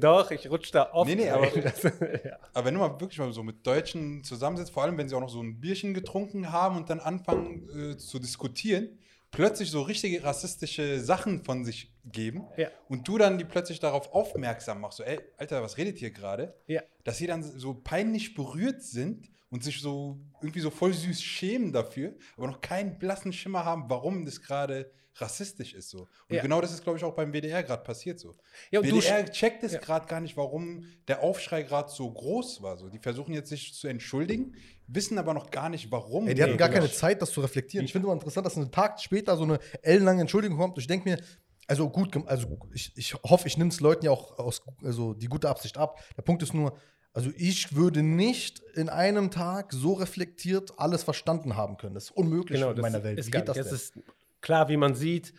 Doch, 0.00 0.30
ich 0.30 0.48
rutsche 0.50 0.72
da 0.72 0.90
oft. 0.94 1.10
Nee, 1.10 1.16
nee, 1.16 1.28
aber-. 1.28 1.48
Das- 1.60 1.82
ja. 1.82 2.38
Aber 2.54 2.64
wenn 2.64 2.72
du 2.72 2.80
mal 2.80 2.98
wirklich 2.98 3.18
mal 3.18 3.30
so 3.34 3.42
mit 3.42 3.66
Deutschen 3.66 4.24
zusammensitzt, 4.24 4.72
vor 4.72 4.82
allem 4.84 4.96
wenn 4.96 5.10
sie 5.10 5.14
auch 5.14 5.20
noch 5.20 5.28
so 5.28 5.42
ein 5.42 5.60
Bierchen 5.60 5.92
getrunken 5.92 6.50
haben 6.52 6.78
und 6.78 6.88
dann 6.88 7.00
anfangen 7.00 7.68
äh, 7.92 7.96
zu 7.98 8.18
diskutieren, 8.18 8.88
plötzlich 9.30 9.70
so 9.70 9.82
richtige 9.82 10.24
rassistische 10.24 11.00
Sachen 11.00 11.44
von 11.44 11.66
sich 11.66 11.92
geben 12.06 12.46
Ja. 12.56 12.68
und 12.88 13.06
du 13.06 13.18
dann 13.18 13.36
die 13.36 13.44
plötzlich 13.44 13.78
darauf 13.78 14.14
aufmerksam 14.14 14.80
machst, 14.80 14.96
so, 14.96 15.02
ey, 15.04 15.20
Alter, 15.36 15.62
was 15.62 15.76
redet 15.76 16.00
ihr 16.00 16.12
gerade? 16.12 16.54
Ja. 16.66 16.80
Dass 17.04 17.18
sie 17.18 17.26
dann 17.26 17.42
so 17.42 17.74
peinlich 17.74 18.32
berührt 18.34 18.82
sind 18.82 19.28
und 19.50 19.64
sich 19.64 19.80
so 19.80 20.18
irgendwie 20.40 20.60
so 20.60 20.70
voll 20.70 20.92
süß 20.92 21.22
schämen 21.22 21.72
dafür, 21.72 22.14
aber 22.36 22.46
noch 22.46 22.60
keinen 22.60 22.98
blassen 22.98 23.32
Schimmer 23.32 23.64
haben, 23.64 23.84
warum 23.88 24.24
das 24.24 24.40
gerade 24.40 24.90
rassistisch 25.16 25.74
ist 25.74 25.90
so. 25.90 26.08
Und 26.28 26.36
Ja. 26.36 26.42
genau 26.42 26.60
das 26.60 26.72
ist, 26.72 26.82
glaube 26.82 26.98
ich, 26.98 27.04
auch 27.04 27.14
beim 27.14 27.32
WDR 27.32 27.62
gerade 27.62 27.82
passiert 27.82 28.18
so. 28.18 28.36
Ja, 28.70 28.80
und 28.80 28.88
du 28.88 29.00
WDR 29.00 29.30
checkt 29.30 29.62
es 29.64 29.72
Ja. 29.72 29.80
gerade 29.80 30.06
gar 30.06 30.20
nicht, 30.20 30.36
warum 30.36 30.84
der 31.08 31.22
Aufschrei 31.22 31.62
gerade 31.62 31.90
so 31.90 32.10
groß 32.10 32.62
war. 32.62 32.78
So, 32.78 32.88
die 32.88 32.98
versuchen 32.98 33.34
jetzt 33.34 33.50
sich 33.50 33.74
zu 33.74 33.88
entschuldigen, 33.88 34.54
wissen 34.86 35.18
aber 35.18 35.34
noch 35.34 35.50
gar 35.50 35.68
nicht, 35.68 35.90
warum. 35.90 36.28
Ey, 36.28 36.34
die 36.34 36.42
hatten 36.42 36.56
gar 36.56 36.68
genau. 36.68 36.82
keine 36.82 36.92
Zeit, 36.92 37.20
das 37.20 37.32
zu 37.32 37.40
reflektieren. 37.40 37.84
Ich 37.84 37.92
finde 37.92 38.06
immer 38.06 38.14
interessant, 38.14 38.46
dass 38.46 38.56
einen 38.56 38.70
Tag 38.70 39.00
später 39.00 39.36
so 39.36 39.42
eine 39.42 39.58
ellenlange 39.82 40.22
Entschuldigung 40.22 40.56
kommt. 40.58 40.76
Und 40.76 40.80
ich 40.80 40.86
denke 40.86 41.08
mir, 41.08 41.20
also 41.66 41.88
gut, 41.88 42.16
also 42.26 42.58
ich, 42.72 42.92
ich 42.96 43.14
hoffe, 43.14 43.46
ich 43.46 43.56
nehme 43.58 43.70
es 43.70 43.80
Leuten 43.80 44.04
ja 44.04 44.10
auch 44.10 44.38
aus 44.38 44.62
also 44.82 45.14
die 45.14 45.26
gute 45.26 45.48
Absicht 45.48 45.76
ab. 45.76 46.00
Der 46.16 46.22
Punkt 46.22 46.42
ist 46.42 46.54
nur, 46.54 46.76
also 47.12 47.30
ich 47.36 47.74
würde 47.74 48.02
nicht 48.02 48.60
in 48.74 48.88
einem 48.88 49.30
Tag 49.30 49.72
so 49.72 49.94
reflektiert 49.94 50.72
alles 50.78 51.02
verstanden 51.02 51.56
haben 51.56 51.76
können. 51.76 51.94
Das 51.94 52.04
ist 52.04 52.10
unmöglich 52.12 52.60
Genau, 52.60 52.72
in 52.72 52.80
meiner 52.80 53.02
Welt. 53.02 53.18
ist 53.18 53.26
Wie 53.26 53.30
geht 53.32 53.48
das 53.48 53.56
nicht. 53.56 53.66
denn? 53.68 53.74
Es 53.74 53.82
ist 53.82 53.94
klar, 54.40 54.68
wie 54.68 54.76
man 54.76 54.94
sieht, 54.94 55.32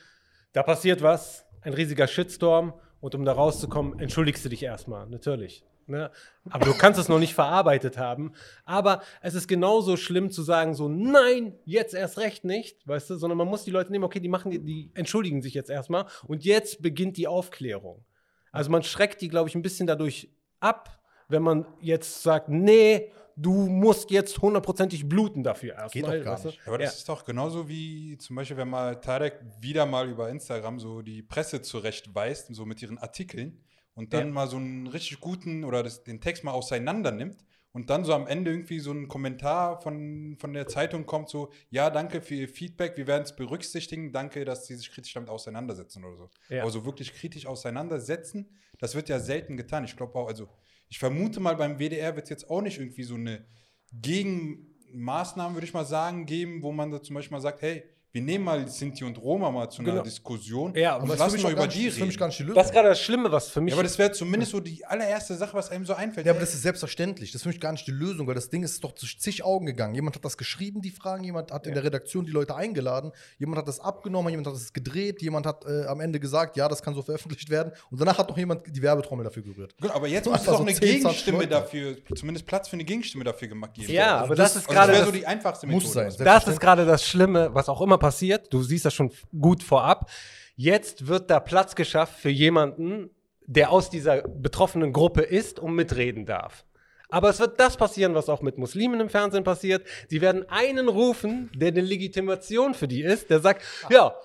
da 0.54 0.63
passiert 0.63 1.01
was, 1.01 1.46
ein 1.62 1.74
riesiger 1.74 2.08
Shitstorm 2.08 2.74
und 3.00 3.16
um 3.16 3.24
da 3.25 3.32
rauszukommen, 3.34 4.00
entschuldigst 4.00 4.44
du 4.44 4.50
dich 4.50 4.63
erstmal, 4.63 5.08
natürlich. 5.08 5.63
Ne? 5.88 6.12
Aber 6.50 6.66
du 6.66 6.74
kannst 6.74 7.00
es 7.00 7.10
noch 7.10 7.20
nicht 7.20 7.34
verarbeitet 7.34 7.98
haben. 7.98 8.34
Aber 8.66 9.01
es 9.22 9.34
ist 9.34 9.48
genauso 9.48 9.98
schlimm 9.98 10.30
zu 10.30 10.42
sagen, 10.44 10.74
so, 10.74 10.88
nein, 10.88 11.58
jetzt 11.66 11.94
erst 11.94 12.18
recht 12.20 12.44
nicht, 12.46 12.86
weißt 12.88 13.10
du, 13.10 13.16
sondern 13.16 13.38
man 13.38 13.48
muss 13.48 13.63
die 13.63 13.72
Leute 13.72 13.92
nehmen, 13.92 14.04
okay, 14.04 14.20
die 14.20 14.30
machen, 14.30 14.51
die, 14.51 14.60
die 14.60 14.92
entschuldigen 14.94 15.42
sich 15.42 15.54
jetzt 15.54 15.70
erstmal 15.70 16.06
und 16.28 16.46
jetzt 16.46 16.82
beginnt 16.82 17.18
die 17.18 17.28
Aufklärung. 17.28 18.06
Also 18.51 18.70
man 18.70 18.84
schreckt 18.84 19.22
die, 19.22 19.30
glaube 19.30 19.50
ich, 19.50 19.56
ein 19.56 19.62
bisschen 19.62 19.88
dadurch 19.88 20.30
ab, 20.60 21.00
wenn 21.31 21.41
man 21.43 21.65
jetzt 21.79 22.21
sagt, 22.23 22.50
nee, 22.50 23.11
du 23.35 23.51
musst 23.67 24.11
jetzt 24.11 24.39
hundertprozentig 24.41 25.07
bluten 25.07 25.43
dafür 25.43 25.73
erstmal. 25.75 25.89
Geht 26.11 26.19
doch 26.21 26.25
gar 26.25 26.33
weißt 26.35 26.43
du? 26.45 26.47
nicht. 26.50 26.59
Aber 26.67 26.77
das 26.77 26.91
Ja. 26.93 26.97
ist 26.97 27.09
doch 27.09 27.23
genauso 27.25 27.67
wie 27.69 28.17
zum 28.17 28.35
Beispiel, 28.35 28.57
wenn 28.57 28.69
mal 28.69 29.00
Tarek 29.01 29.39
wieder 29.59 29.85
mal 29.85 30.07
über 30.09 30.29
Instagram 30.29 30.79
so 30.79 31.01
die 31.01 31.23
Presse 31.23 31.61
zurechtweist, 31.61 32.53
so 32.53 32.65
mit 32.65 32.81
ihren 32.81 32.97
Artikeln 32.97 33.63
und 33.95 34.13
dann 34.13 34.27
Ja. 34.27 34.33
mal 34.33 34.47
so 34.47 34.57
einen 34.57 34.88
richtig 34.88 35.19
guten 35.21 35.63
oder 35.63 35.81
das, 35.83 36.03
den 36.03 36.19
Text 36.21 36.43
mal 36.43 36.51
auseinander 36.51 37.11
nimmt 37.11 37.43
und 37.73 37.89
dann 37.89 38.03
so 38.03 38.13
am 38.13 38.27
Ende 38.27 38.51
irgendwie 38.51 38.79
so 38.79 38.91
ein 38.91 39.07
Kommentar 39.07 39.79
von, 39.81 40.35
von 40.38 40.51
der 40.53 40.67
Zeitung 40.67 41.05
kommt, 41.05 41.29
so, 41.29 41.50
ja, 41.69 41.89
danke 41.89 42.21
für 42.21 42.35
Ihr 42.35 42.50
Feedback, 42.50 42.97
wir 42.97 43.07
werden 43.07 43.23
es 43.23 43.33
berücksichtigen, 43.35 44.11
danke, 44.11 44.43
dass 44.43 44.67
Sie 44.67 44.75
sich 44.75 44.91
kritisch 44.91 45.13
damit 45.13 45.29
auseinandersetzen 45.29 46.03
oder 46.03 46.17
so. 46.17 46.29
Ja. 46.50 46.63
Aber 46.63 46.71
so 46.71 46.83
wirklich 46.85 47.13
kritisch 47.13 47.45
auseinandersetzen, 47.47 48.50
das 48.77 48.93
wird 48.95 49.09
ja 49.09 49.19
selten 49.19 49.55
getan. 49.57 49.85
Ich 49.85 49.95
glaube 49.95 50.15
auch, 50.15 50.27
also 50.27 50.50
ich 50.91 51.00
vermute 51.00 51.39
mal, 51.39 51.55
beim 51.55 51.79
WDR 51.79 52.17
wird 52.17 52.25
es 52.25 52.29
jetzt 52.29 52.50
auch 52.50 52.62
nicht 52.62 52.77
irgendwie 52.77 53.03
so 53.03 53.15
eine 53.15 53.45
Gegenmaßnahme, 53.93 55.55
würde 55.55 55.65
ich 55.65 55.74
mal 55.74 55.86
sagen, 55.86 56.25
geben, 56.25 56.62
wo 56.63 56.74
man 56.74 56.91
da 56.91 57.01
zum 57.01 57.13
Beispiel 57.13 57.38
mal 57.38 57.41
sagt, 57.41 57.62
hey, 57.62 57.86
wir 58.13 58.22
nehmen 58.22 58.44
mal 58.44 58.68
Sinti 58.68 59.03
und 59.06 59.18
Roma 59.22 59.50
mal 59.51 59.70
zu 59.70 59.82
einer 59.82 59.91
Genau. 59.91 60.03
Diskussion 60.03 60.75
Ja, 60.75 60.96
und 60.96 61.03
aber 61.03 61.12
das 61.13 61.20
lassen 61.20 61.36
ist 61.38 61.44
mal 61.44 61.50
für 61.51 61.56
mich 61.56 61.62
auch 61.62 61.63
über 61.65 61.68
die 61.74 61.86
das 61.86 61.94
ist 61.94 62.00
für 62.00 62.06
mich 62.06 62.10
reden. 62.13 62.20
gar 62.20 62.27
nicht 62.27 62.39
die 62.39 62.44
Lösung. 62.44 62.56
Das 62.56 62.65
ist 62.68 62.74
gerade 62.74 62.89
das 62.89 63.00
Schlimme, 63.00 63.32
was 63.32 63.50
für 63.50 63.62
mich. 63.62 63.72
Ja, 63.72 63.75
aber 63.77 63.84
das 63.84 63.98
wäre 63.98 64.12
zumindest 64.12 64.51
so 64.51 64.60
die 64.60 64.86
allererste 64.86 65.36
Sache, 65.36 65.53
was 65.53 65.70
einem 65.72 65.86
so 65.86 65.94
einfällt. 65.94 66.25
Ja, 66.25 66.34
aber 66.34 66.41
das 66.41 66.53
ist 66.53 66.62
selbstverständlich. 66.62 67.32
Das 67.32 67.39
ist 67.39 67.44
für 67.44 67.50
mich 67.50 67.62
gar 67.62 67.72
nicht 67.72 67.88
die 67.88 67.91
Lösung, 67.91 68.27
weil 68.27 68.36
das 68.36 68.50
Ding 68.50 68.63
ist 68.63 68.84
doch 68.84 68.94
zu 68.96 69.06
zig 69.06 69.44
Augen 69.46 69.65
gegangen. 69.65 69.96
Jemand 69.96 70.15
hat 70.15 70.25
das 70.25 70.38
geschrieben, 70.38 70.82
die 70.82 70.91
Fragen, 70.91 71.24
jemand 71.24 71.51
hat 71.51 71.65
in 71.68 71.74
der 71.74 71.84
Redaktion 71.84 72.25
die 72.25 72.32
Leute 72.32 72.53
eingeladen, 72.56 73.12
jemand 73.39 73.60
hat 73.60 73.68
das 73.68 73.80
abgenommen, 73.80 74.30
jemand 74.30 74.48
hat 74.48 74.56
das 74.56 74.74
gedreht, 74.74 75.22
jemand 75.22 75.46
hat 75.46 75.63
äh, 75.65 75.86
am 75.86 76.01
Ende 76.01 76.20
gesagt, 76.20 76.58
ja, 76.58 76.68
das 76.68 76.82
kann 76.82 76.94
so 76.94 77.01
veröffentlicht 77.01 77.50
werden. 77.50 77.72
Und 77.89 78.01
danach 78.01 78.18
hat 78.18 78.30
noch 78.30 78.38
jemand 78.38 78.63
die 78.68 78.82
Werbetrommel 78.82 79.24
dafür 79.24 79.44
gerührt. 79.44 79.75
Gut, 79.80 79.91
aber 79.91 80.08
jetzt 80.08 80.25
muss 80.30 80.36
es 80.36 80.41
einfach 80.41 80.51
doch 80.51 80.58
so 80.60 80.63
eine 80.65 80.74
10, 80.74 80.80
20 80.80 81.01
Gegenstimme 81.01 81.48
dafür, 81.48 81.96
zumindest 82.15 82.46
Platz 82.46 82.68
für 82.68 82.74
eine 82.74 82.84
Gegenstimme 82.84 83.24
dafür 83.24 83.48
gemacht 83.48 83.74
geben. 83.74 83.91
Ja, 83.91 84.13
Also 84.15 84.25
aber 84.25 84.36
das 84.36 84.56
ist 84.56 84.68
also 84.68 84.70
gerade 84.74 84.88
Das 84.91 84.96
wäre 84.98 85.06
das- 85.06 85.13
so 85.13 85.20
die 85.20 85.25
einfachste 85.27 85.68
Muss 85.68 85.84
Methode. 85.96 86.12
sein. 86.12 86.25
Das 86.25 86.48
ist 86.48 86.60
gerade 86.60 86.86
das 86.86 87.06
Schlimme, 87.08 87.50
was 87.53 87.70
auch 87.70 87.80
immer 87.82 88.00
passiert. 88.01 88.51
Du 88.51 88.62
siehst 88.62 88.84
das 88.84 88.93
schon 88.93 89.12
gut 89.39 89.63
vorab. 89.63 90.10
Jetzt 90.58 91.08
wird 91.08 91.29
da 91.29 91.39
Platz 91.39 91.75
geschafft 91.75 92.20
für 92.20 92.29
jemanden, 92.29 93.10
der 93.46 93.72
aus 93.72 93.89
dieser 93.89 94.24
betroffenen 94.24 94.91
Gruppe 94.91 95.22
ist 95.22 95.60
und 95.60 95.74
mitreden 95.75 96.25
darf. 96.25 96.65
Aber 97.10 97.29
es 97.29 97.39
wird 97.39 97.60
das 97.60 97.77
passieren, 97.77 98.15
was 98.15 98.29
auch 98.29 98.41
mit 98.41 98.58
Muslimen 98.58 99.00
im 99.00 99.10
Fernsehen 99.10 99.43
passiert. 99.43 99.86
Sie 100.08 100.22
werden 100.22 100.50
einen 100.50 100.88
rufen, 100.88 101.51
der 101.55 101.70
eine 101.70 101.81
Legitimation 101.81 102.74
für 102.74 102.88
die 102.88 103.03
ist, 103.03 103.29
der 103.29 103.39
sagt, 103.39 103.63
ja, 103.89 104.15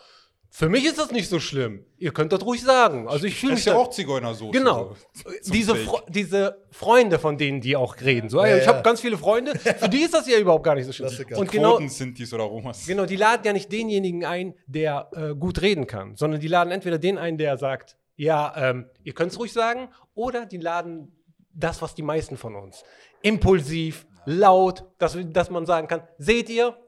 für 0.58 0.70
mich 0.70 0.86
ist 0.86 0.96
das 0.96 1.10
nicht 1.10 1.28
so 1.28 1.38
schlimm. 1.38 1.84
Ihr 1.98 2.12
könnt 2.14 2.32
das 2.32 2.40
ruhig 2.40 2.62
sagen. 2.62 3.08
Also 3.08 3.26
ich 3.26 3.38
fühle 3.38 3.52
Das 3.52 3.58
mich 3.58 3.66
ist 3.66 3.72
ja 3.74 3.76
auch 3.76 3.90
Zigeunersoße. 3.90 4.52
Genau. 4.52 4.96
so, 5.12 5.30
Diese. 5.52 5.76
Fre 5.76 6.02
diese 6.08 6.64
Freunde, 6.70 7.18
von 7.18 7.36
denen 7.36 7.60
die 7.60 7.76
auch 7.76 8.00
reden. 8.00 8.30
So, 8.30 8.42
Ja, 8.42 8.56
ich 8.56 8.64
ja. 8.64 8.72
habe 8.72 8.82
ganz 8.82 9.02
viele 9.02 9.18
Freunde, 9.18 9.54
für 9.58 9.90
die 9.90 9.98
ist 9.98 10.14
das 10.14 10.26
ja 10.26 10.38
überhaupt 10.38 10.64
gar 10.64 10.74
nicht 10.74 10.86
so 10.86 10.92
schlimm. 10.92 11.08
Klassiker. 11.08 11.36
Und 11.36 11.50
genau, 11.52 11.78
sind 11.88 12.16
dies 12.16 12.32
oder 12.32 12.44
Romas. 12.44 12.86
genau, 12.86 13.04
die 13.04 13.16
laden 13.16 13.42
ja 13.44 13.52
nicht 13.52 13.70
denjenigen 13.70 14.24
ein, 14.24 14.54
der 14.66 15.10
äh, 15.12 15.34
gut 15.34 15.60
reden 15.60 15.86
kann, 15.86 16.16
sondern 16.16 16.40
die 16.40 16.48
laden 16.48 16.70
entweder 16.70 16.96
den 16.96 17.18
ein, 17.18 17.36
der 17.36 17.58
sagt, 17.58 17.98
ja, 18.16 18.54
ähm, 18.56 18.86
ihr 19.04 19.12
könnt 19.12 19.32
es 19.32 19.38
ruhig 19.38 19.52
sagen, 19.52 19.90
oder 20.14 20.46
die 20.46 20.56
laden 20.56 21.12
das, 21.52 21.82
was 21.82 21.94
die 21.94 22.02
meisten 22.02 22.38
von 22.38 22.54
uns. 22.54 22.82
Impulsiv, 23.20 24.06
laut, 24.24 24.84
dass, 24.96 25.18
dass 25.22 25.50
man 25.50 25.66
sagen 25.66 25.86
kann, 25.86 26.02
seht 26.16 26.48
ihr, 26.48 26.78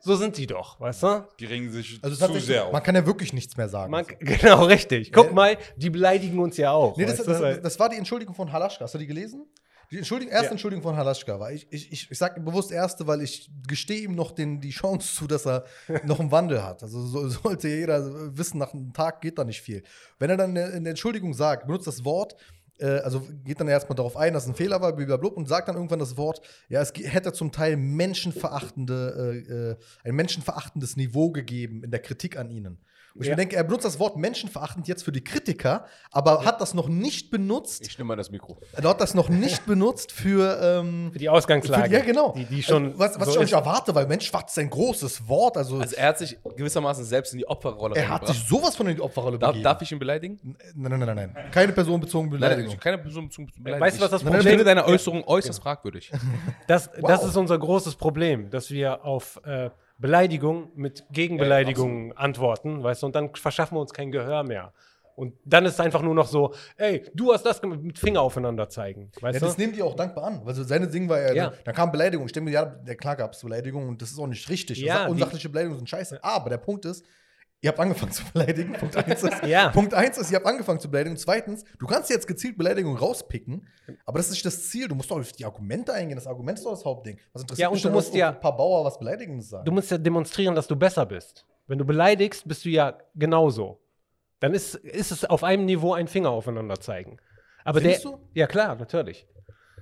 so 0.00 0.16
sind 0.16 0.36
sie 0.36 0.46
doch, 0.46 0.80
weißt 0.80 1.02
du? 1.02 1.28
Die 1.40 1.44
regen 1.46 1.70
sich 1.70 1.98
Also 2.02 2.14
zu 2.26 2.40
sehr 2.40 2.66
auf. 2.66 2.72
man 2.72 2.82
kann 2.82 2.94
ja 2.94 3.04
wirklich 3.06 3.32
nichts 3.32 3.56
mehr 3.56 3.68
sagen. 3.68 3.90
Man, 3.90 4.06
genau, 4.20 4.64
richtig. 4.64 5.12
Guck 5.12 5.26
Ja. 5.28 5.32
mal, 5.32 5.58
die 5.76 5.90
beleidigen 5.90 6.38
uns 6.38 6.56
ja 6.56 6.72
auch. 6.72 6.96
Nee, 6.96 7.04
das, 7.06 7.22
das, 7.22 7.60
das 7.62 7.78
war 7.78 7.88
die 7.88 7.96
Entschuldigung 7.96 8.34
von 8.34 8.52
Halaschka. 8.52 8.84
Hast 8.84 8.94
du 8.94 8.98
die 8.98 9.06
gelesen? 9.06 9.46
Die 9.90 9.96
Entschuldigung, 9.96 10.32
erste 10.32 10.46
Ja. 10.48 10.50
Entschuldigung 10.52 10.82
von 10.82 10.96
Halaschka 10.96 11.40
war, 11.40 11.50
ich, 11.50 11.66
ich, 11.70 11.90
ich, 11.90 12.10
ich 12.10 12.18
sage 12.18 12.40
bewusst 12.42 12.70
erste, 12.70 13.06
weil 13.06 13.22
ich 13.22 13.50
gestehe 13.66 14.00
ihm 14.02 14.14
noch 14.14 14.32
den, 14.32 14.60
die 14.60 14.68
Chance 14.68 15.14
zu, 15.14 15.26
dass 15.26 15.46
er 15.46 15.64
noch 16.04 16.20
einen 16.20 16.30
Wandel 16.30 16.62
hat. 16.62 16.82
Also 16.82 17.00
so, 17.06 17.26
sollte 17.42 17.68
jeder 17.68 18.36
wissen, 18.36 18.58
nach 18.58 18.74
einem 18.74 18.92
Tag 18.92 19.22
geht 19.22 19.38
da 19.38 19.44
nicht 19.44 19.62
viel. 19.62 19.82
Wenn 20.18 20.28
er 20.28 20.36
dann 20.36 20.50
eine, 20.50 20.66
eine 20.74 20.90
Entschuldigung 20.90 21.32
sagt, 21.32 21.66
benutzt 21.66 21.86
das 21.86 22.04
Wort, 22.04 22.36
äh, 22.78 23.00
also 23.00 23.26
geht 23.44 23.60
dann 23.60 23.68
erstmal 23.68 23.96
darauf 23.96 24.16
ein, 24.16 24.34
dass 24.34 24.44
es 24.44 24.48
ein 24.48 24.54
Fehler 24.54 24.80
war, 24.80 24.94
blablabla, 24.94 25.30
und 25.30 25.48
sagt 25.48 25.68
dann 25.68 25.76
irgendwann 25.76 25.98
das 25.98 26.16
Wort, 26.16 26.40
ja, 26.68 26.80
es 26.80 26.92
hätte 26.94 27.32
zum 27.32 27.52
Teil 27.52 27.76
menschenverachtende, 27.76 29.44
äh, 29.48 29.52
äh, 29.52 29.76
ein 30.04 30.14
menschenverachtendes 30.14 30.96
Niveau 30.96 31.30
gegeben 31.30 31.84
in 31.84 31.90
der 31.90 32.00
Kritik 32.00 32.38
an 32.38 32.50
ihnen. 32.50 32.78
Und 33.18 33.22
ich 33.24 33.28
Ja. 33.28 33.32
mir 33.32 33.36
denke, 33.36 33.56
er 33.56 33.64
benutzt 33.64 33.84
das 33.84 33.98
Wort 33.98 34.16
menschenverachtend 34.16 34.86
jetzt 34.86 35.02
für 35.02 35.10
die 35.12 35.22
Kritiker, 35.24 35.84
aber 36.12 36.44
hat 36.44 36.60
das 36.60 36.72
noch 36.72 36.88
nicht 36.88 37.30
benutzt 37.32 37.84
Ich 37.86 37.98
nehme 37.98 38.08
mal 38.08 38.16
das 38.16 38.30
Mikro. 38.30 38.58
er 38.72 38.88
hat 38.88 39.00
das 39.00 39.12
noch 39.14 39.28
nicht 39.28 39.66
benutzt 39.66 40.12
für. 40.12 40.60
Ähm, 40.62 41.10
Für 41.12 41.18
die 41.18 41.28
Ausgangslage. 41.28 41.88
für, 41.88 41.92
ja, 41.96 42.00
genau. 42.04 42.32
Die, 42.36 42.44
die 42.44 42.62
schon 42.62 42.86
also, 42.86 42.98
was 42.98 43.18
was 43.20 43.26
so 43.26 43.30
ich 43.32 43.36
auch 43.38 43.42
ist. 43.42 43.50
nicht 43.50 43.52
erwarte, 43.54 43.94
weil 43.94 44.06
Mensch 44.06 44.26
schwarz 44.26 44.52
ist 44.52 44.58
ein 44.58 44.70
großes 44.70 45.26
Wort. 45.28 45.56
Also, 45.56 45.78
Also 45.78 45.96
er 45.96 46.08
hat 46.08 46.18
sich 46.18 46.38
gewissermaßen 46.56 47.04
selbst 47.04 47.32
in 47.32 47.38
die 47.40 47.48
Opferrolle 47.48 47.96
er 47.96 48.08
hat 48.08 48.26
sich 48.28 48.38
sowas 48.48 48.76
von 48.76 48.86
in 48.86 48.94
die 48.96 49.02
Opferrolle 49.02 49.38
Darf, 49.38 49.50
begeben. 49.50 49.64
darf 49.64 49.82
ich 49.82 49.90
ihn 49.92 49.98
beleidigen? 49.98 50.56
Nein, 50.74 50.90
nein, 50.92 51.00
nein, 51.00 51.16
nein. 51.34 51.50
Keine 51.50 51.72
personenbezogene 51.72 52.30
Nein, 52.32 52.40
nein, 52.40 52.48
Beleidigung. 52.50 52.74
ich, 52.74 52.80
keine 52.80 52.98
Person 52.98 53.30
zu 53.30 53.44
beleidigen. 53.58 53.80
Weißt 53.84 53.98
du, 53.98 54.02
was 54.04 54.10
das 54.12 54.22
Problem 54.22 54.40
Ich 54.40 54.46
finde 54.46 54.62
ist? 54.62 54.66
deine 54.66 54.84
Äußerung 54.86 55.24
äußerst 55.26 55.60
fragwürdig. 55.60 56.12
Das, 56.68 56.88
Wow. 56.98 57.08
das 57.08 57.24
ist 57.24 57.36
unser 57.36 57.58
großes 57.58 57.96
Problem, 57.96 58.50
dass 58.50 58.70
wir 58.70 59.04
auf 59.04 59.40
äh, 59.44 59.70
Beleidigung 59.98 60.70
mit 60.76 61.04
Gegenbeleidigungen 61.10 62.16
antworten, 62.16 62.82
weißt 62.82 63.02
du, 63.02 63.06
und 63.06 63.14
dann 63.16 63.34
verschaffen 63.34 63.76
wir 63.76 63.80
uns 63.80 63.92
kein 63.92 64.10
Gehör 64.12 64.42
mehr. 64.44 64.72
Und 65.16 65.34
dann 65.44 65.64
ist 65.66 65.72
es 65.74 65.80
einfach 65.80 66.00
nur 66.02 66.14
noch 66.14 66.28
so, 66.28 66.54
ey, 66.76 67.04
du 67.12 67.32
hast 67.32 67.42
das 67.44 67.60
gemacht, 67.60 67.80
mit 67.82 67.98
Finger 67.98 68.20
aufeinander 68.22 68.68
zeigen, 68.68 69.10
ja, 69.16 69.22
weißt 69.22 69.42
das 69.42 69.56
du? 69.56 69.60
nehmen 69.62 69.72
die 69.72 69.82
auch 69.82 69.96
dankbar 69.96 70.24
an. 70.24 70.42
Also 70.46 70.62
seine 70.62 70.86
Ding 70.86 71.08
war 71.08 71.20
ja, 71.20 71.32
Ja. 71.32 71.52
da 71.64 71.72
kam 71.72 71.90
Beleidigung. 71.90 72.26
Ich 72.26 72.32
denke 72.32 72.50
mir, 72.50 72.54
ja, 72.54 72.64
der 72.64 72.94
klar 72.94 73.16
gab 73.16 73.32
es 73.32 73.40
Beleidigung 73.42 73.88
und 73.88 74.00
das 74.00 74.12
ist 74.12 74.18
auch 74.20 74.28
nicht 74.28 74.48
richtig. 74.48 74.78
Ja, 74.78 75.08
Unsachliche 75.08 75.48
Beleidigungen 75.48 75.80
sind 75.80 75.88
scheiße. 75.90 76.22
Aber 76.22 76.48
der 76.50 76.58
Punkt 76.58 76.84
ist, 76.84 77.04
ihr 77.60 77.68
habt 77.70 77.80
angefangen 77.80 78.12
zu 78.12 78.22
beleidigen. 78.32 78.72
Punkt 78.74 78.96
eins 79.08 79.22
ist, 79.22 79.42
Ja. 79.44 79.68
Punkt 79.70 79.94
eins 79.94 80.16
ist, 80.18 80.30
ihr 80.30 80.36
habt 80.36 80.46
angefangen 80.46 80.80
zu 80.80 80.90
beleidigen. 80.90 81.14
Und 81.16 81.20
zweitens, 81.20 81.64
du 81.78 81.86
kannst 81.86 82.10
jetzt 82.10 82.26
gezielt 82.26 82.56
Beleidigungen 82.58 82.96
rauspicken, 82.98 83.66
aber 84.06 84.18
das 84.18 84.26
ist 84.26 84.32
nicht 84.32 84.46
das 84.46 84.68
Ziel. 84.68 84.88
Du 84.88 84.94
musst 84.94 85.10
doch 85.10 85.18
auf 85.18 85.32
die 85.32 85.44
Argumente 85.44 85.92
eingehen. 85.92 86.16
Das 86.16 86.26
Argument 86.26 86.58
ist 86.58 86.64
doch 86.64 86.70
das 86.72 86.84
Hauptding. 86.84 87.18
Was 87.32 87.42
interessiert 87.42 87.62
Ja, 87.64 87.68
und 87.68 87.74
mich 87.74 87.82
du 87.82 87.90
musst 87.90 88.14
ja- 88.14 88.30
ein 88.30 88.40
paar 88.40 88.56
Bauer 88.56 88.84
was 88.84 88.98
Beleidigendes 88.98 89.48
sagen? 89.50 89.64
Du 89.64 89.72
musst 89.72 89.90
ja 89.90 89.98
demonstrieren, 89.98 90.54
dass 90.54 90.66
du 90.66 90.76
besser 90.76 91.04
bist. 91.06 91.46
Wenn 91.66 91.78
du 91.78 91.84
beleidigst, 91.84 92.46
bist 92.48 92.64
du 92.64 92.68
ja 92.70 92.96
genauso. 93.14 93.80
Dann 94.40 94.54
ist, 94.54 94.76
ist 94.76 95.10
es 95.10 95.24
auf 95.24 95.42
einem 95.42 95.64
Niveau 95.64 95.92
ein 95.94 96.06
Finger 96.08 96.30
aufeinander 96.30 96.78
zeigen. 96.80 97.18
Aber 97.64 97.80
Findest 97.80 98.04
der, 98.04 98.10
du? 98.12 98.16
Hm. 98.18 98.24
Ja, 98.34 98.46
klar, 98.46 98.76
natürlich. 98.76 99.26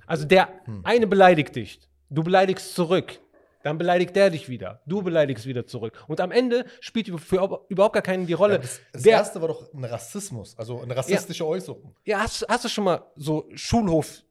Also 0.07 0.25
der 0.25 0.49
eine 0.83 1.05
beleidigt 1.05 1.55
dich, 1.55 1.79
du 2.09 2.23
beleidigst 2.23 2.73
zurück, 2.73 3.19
dann 3.67 3.77
beleidigt 3.77 4.15
der 4.15 4.29
dich 4.29 4.47
wieder, 4.47 4.81
du 4.85 5.01
beleidigst 5.01 5.45
wieder 5.45 5.65
zurück. 5.65 5.93
Und 6.07 6.21
am 6.21 6.31
Ende 6.31 6.65
spielt 6.79 7.07
für 7.19 7.65
überhaupt 7.67 7.93
gar 7.93 8.01
keinen 8.01 8.25
die 8.25 8.33
Rolle. 8.33 8.53
Ja, 8.53 8.59
das, 8.59 8.79
das 8.93 9.03
der, 9.03 9.11
erste 9.13 9.41
war 9.41 9.49
doch 9.49 9.73
ein 9.73 9.83
Rassismus, 9.83 10.57
also 10.57 10.81
eine 10.81 10.95
rassistische 10.95 11.45
Äußerung. 11.45 11.93
ja, 12.05 12.19
hast, 12.19 12.45
hast 12.47 12.63
du 12.63 12.69
schon 12.69 12.85
mal 12.85 13.01
so 13.15 13.49
Schulhof 13.55 14.23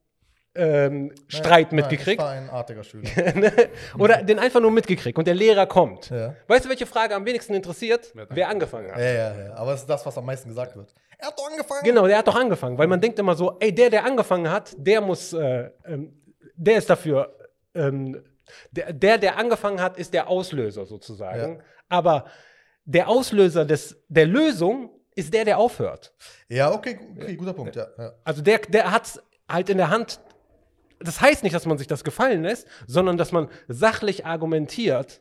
ähm, 0.54 1.12
Streit 1.28 1.72
Nein, 1.72 1.76
mitgekriegt? 1.76 2.18
Ich 2.18 2.26
war 2.26 2.30
ein 2.30 2.48
artiger 2.48 2.82
Schüler. 2.82 3.10
Oder 3.98 4.22
den 4.22 4.38
einfach 4.38 4.60
nur 4.60 4.70
mitgekriegt 4.70 5.18
und 5.18 5.26
der 5.26 5.34
Lehrer 5.34 5.66
kommt. 5.66 6.08
Ja. 6.08 6.34
Weißt 6.46 6.64
du, 6.64 6.70
welche 6.70 6.86
Frage 6.86 7.14
am 7.14 7.26
wenigsten 7.26 7.52
interessiert? 7.52 8.10
Wer 8.14 8.22
hat 8.22 8.30
Wer 8.34 8.48
angefangen 8.48 8.90
hat. 8.90 8.98
ja, 8.98 9.12
ja, 9.12 9.44
ja. 9.48 9.54
Aber 9.54 9.74
es 9.74 9.80
ist 9.82 9.90
das, 9.90 10.06
was 10.06 10.16
am 10.16 10.24
meisten 10.24 10.48
gesagt 10.48 10.74
wird. 10.76 10.94
Er 11.18 11.28
hat 11.28 11.38
doch 11.38 11.50
angefangen. 11.50 11.84
Genau, 11.84 12.06
der 12.06 12.16
hat 12.16 12.26
doch 12.26 12.36
angefangen, 12.36 12.78
weil 12.78 12.86
man 12.86 13.02
denkt 13.02 13.18
immer 13.18 13.34
so, 13.34 13.58
ey, 13.60 13.74
der, 13.74 13.90
der 13.90 14.06
angefangen 14.06 14.50
hat, 14.50 14.74
der 14.78 15.02
muss, 15.02 15.34
äh, 15.34 15.70
ähm, 15.84 16.22
der 16.54 16.78
ist 16.78 16.88
dafür, 16.88 17.36
ähm, 17.74 18.22
der, 18.70 18.92
der, 18.92 19.18
der 19.18 19.38
angefangen 19.38 19.80
hat, 19.80 19.98
ist 19.98 20.14
der 20.14 20.28
Auslöser 20.28 20.86
sozusagen. 20.86 21.56
Ja. 21.56 21.64
Aber 21.88 22.26
der 22.84 23.08
Auslöser 23.08 23.64
des, 23.64 24.02
der 24.08 24.26
Lösung 24.26 24.90
ist 25.14 25.32
der, 25.34 25.44
der 25.44 25.58
aufhört. 25.58 26.12
Ja, 26.48 26.72
okay, 26.72 26.98
okay 27.16 27.36
guter 27.36 27.52
Punkt. 27.52 27.74
Ja, 27.74 27.88
ja. 27.98 28.12
Also 28.24 28.42
der, 28.42 28.58
der 28.58 28.92
hat 28.92 29.20
halt 29.48 29.68
in 29.68 29.78
der 29.78 29.90
Hand. 29.90 30.20
Das 31.00 31.20
heißt 31.20 31.42
nicht, 31.42 31.54
dass 31.54 31.66
man 31.66 31.78
sich 31.78 31.86
das 31.86 32.04
gefallen 32.04 32.42
lässt, 32.42 32.66
sondern 32.86 33.16
dass 33.16 33.32
man 33.32 33.48
sachlich 33.68 34.24
argumentiert, 34.24 35.20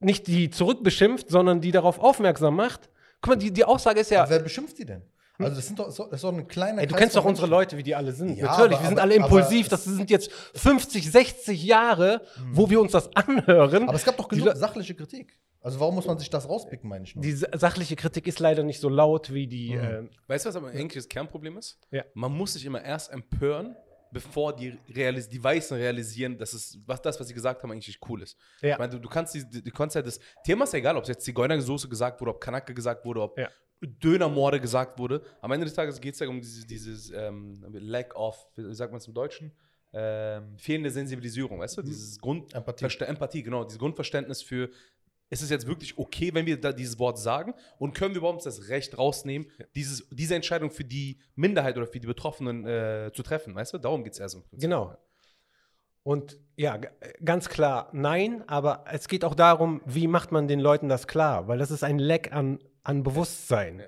nicht 0.00 0.26
die 0.26 0.50
zurückbeschimpft, 0.50 1.30
sondern 1.30 1.60
die 1.60 1.72
darauf 1.72 1.98
aufmerksam 1.98 2.56
macht. 2.56 2.90
Guck 3.22 3.30
mal, 3.30 3.36
die, 3.36 3.52
die 3.52 3.64
Aussage 3.64 4.00
ist 4.00 4.10
ja, 4.10 4.22
Aber 4.22 4.30
wer 4.30 4.40
beschimpft 4.40 4.78
die 4.78 4.84
denn? 4.84 5.02
Also, 5.38 5.56
das, 5.56 5.66
sind 5.66 5.78
doch, 5.78 5.86
das 5.86 5.98
ist 6.12 6.24
doch 6.24 6.32
ein 6.32 6.48
kleiner 6.48 6.80
Ey, 6.80 6.86
du 6.86 6.92
Kreis 6.94 7.00
kennst 7.02 7.16
doch 7.16 7.24
unsere. 7.24 7.46
Leute, 7.46 7.76
wie 7.76 7.82
die 7.82 7.94
alle 7.94 8.12
sind. 8.12 8.36
Ja, 8.36 8.46
Natürlich, 8.46 8.72
aber- 8.76 8.82
wir 8.82 8.88
sind 8.88 8.98
aber- 8.98 9.02
alle 9.02 9.14
impulsiv. 9.14 9.68
Das 9.68 9.84
sind 9.84 10.10
jetzt 10.10 10.30
50, 10.54 11.10
60 11.10 11.62
Jahre, 11.64 12.22
wo 12.52 12.70
wir 12.70 12.80
uns 12.80 12.92
das 12.92 13.14
anhören. 13.16 13.88
Aber 13.88 13.96
es 13.96 14.04
gab 14.04 14.16
doch 14.16 14.28
Die 14.28 14.36
genug 14.36 14.48
Le- 14.54 14.56
sachliche 14.56 14.94
Kritik. 14.94 15.38
Also, 15.60 15.80
warum 15.80 15.96
muss 15.96 16.06
man 16.06 16.18
sich 16.18 16.30
das 16.30 16.48
rauspicken, 16.48 16.88
meine 16.88 17.04
ich 17.04 17.14
nur? 17.16 17.22
die 17.22 17.32
sa- 17.32 17.48
sachliche 17.54 17.96
Kritik 17.96 18.26
ist 18.28 18.38
leider 18.38 18.62
nicht 18.62 18.80
so 18.80 18.88
laut 18.88 19.32
wie 19.34 19.46
die. 19.46 19.74
Mhm. 19.76 20.10
Weißt 20.28 20.44
du, 20.44 20.48
was 20.48 20.56
aber 20.56 20.68
eigentlich 20.68 20.94
das 21.02 21.08
Kernproblem 21.08 21.58
ist? 21.58 21.78
Ja. 21.90 22.04
Man 22.14 22.32
muss 22.32 22.52
sich 22.52 22.64
immer 22.64 22.82
erst 22.84 23.12
empören, 23.12 23.74
bevor 24.12 24.54
die, 24.54 24.78
realis 24.94 25.28
die 25.28 25.42
Weißen 25.42 25.76
realisieren, 25.76 26.38
dass 26.38 26.52
es, 26.52 26.78
was 26.86 27.02
das, 27.02 27.18
was 27.18 27.26
sie 27.26 27.34
gesagt 27.34 27.62
haben, 27.62 27.72
eigentlich 27.72 27.98
cool 28.08 28.22
ist. 28.22 28.36
Ja. 28.62 28.72
Ich 28.74 28.78
meine, 28.78 28.92
du, 28.92 29.00
du 29.00 29.08
kannst 29.08 29.34
die, 29.34 29.44
du 29.62 29.70
kannst 29.72 29.96
ja 29.96 30.02
das 30.02 30.20
Thema 30.44 30.64
ist 30.64 30.72
ja 30.72 30.78
egal, 30.78 30.96
ob 30.96 31.02
es 31.02 31.08
jetzt 31.08 31.24
Zigeunersoße 31.24 31.88
gesagt 31.88 32.20
wurde, 32.20 32.30
ob 32.30 32.40
Kanake 32.40 32.72
gesagt 32.72 33.04
wurde, 33.04 33.22
ob 33.22 33.36
Ja. 33.36 33.48
Dönermorde 33.80 34.60
gesagt 34.60 34.98
wurde. 34.98 35.22
Am 35.40 35.52
Ende 35.52 35.66
des 35.66 35.74
Tages 35.74 36.00
geht 36.00 36.14
es 36.14 36.20
ja 36.20 36.28
um 36.28 36.40
dieses, 36.40 36.66
dieses 36.66 37.10
ähm, 37.10 37.64
Lack 37.72 38.14
of, 38.16 38.46
wie 38.56 38.74
sagt 38.74 38.92
man 38.92 38.98
es 38.98 39.06
im 39.06 39.14
Deutschen? 39.14 39.52
Ähm, 39.92 40.58
fehlende 40.58 40.90
Sensibilisierung, 40.90 41.60
weißt 41.60 41.78
du? 41.78 41.82
Dieses 41.82 42.18
Grund 42.18 42.52
Empathie. 42.54 43.04
Empathie, 43.04 43.42
genau, 43.42 43.64
dieses 43.64 43.78
Grundverständnis 43.78 44.42
für 44.42 44.70
ist 45.28 45.42
es 45.42 45.50
jetzt 45.50 45.66
wirklich 45.66 45.98
okay, 45.98 46.32
wenn 46.34 46.46
wir 46.46 46.60
da 46.60 46.72
dieses 46.72 46.98
Wort 46.98 47.18
sagen? 47.18 47.54
Und 47.78 47.94
können 47.94 48.14
wir 48.14 48.18
überhaupt 48.18 48.46
das 48.46 48.68
Recht 48.68 48.96
rausnehmen, 48.96 49.50
dieses, 49.74 50.06
diese 50.10 50.34
Entscheidung 50.34 50.70
für 50.70 50.84
die 50.84 51.18
Minderheit 51.34 51.76
oder 51.76 51.86
für 51.86 51.98
die 51.98 52.06
Betroffenen 52.06 52.64
äh, 52.64 53.10
zu 53.12 53.22
treffen? 53.22 53.54
Weißt 53.54 53.74
du? 53.74 53.78
Darum 53.78 54.04
geht 54.04 54.12
es 54.12 54.20
eher 54.20 54.28
so. 54.28 54.44
Genau. 54.52 54.96
Und 56.06 56.38
ja, 56.54 56.78
ganz 57.24 57.48
klar, 57.48 57.90
nein, 57.92 58.48
aber 58.48 58.84
es 58.92 59.08
geht 59.08 59.24
auch 59.24 59.34
darum, 59.34 59.82
wie 59.86 60.06
macht 60.06 60.30
man 60.30 60.46
den 60.46 60.60
Leuten 60.60 60.88
das 60.88 61.08
klar? 61.08 61.48
Weil 61.48 61.58
das 61.58 61.72
ist 61.72 61.82
ein 61.82 61.98
Leck 61.98 62.32
an, 62.32 62.60
an 62.84 63.02
Bewusstsein. 63.02 63.82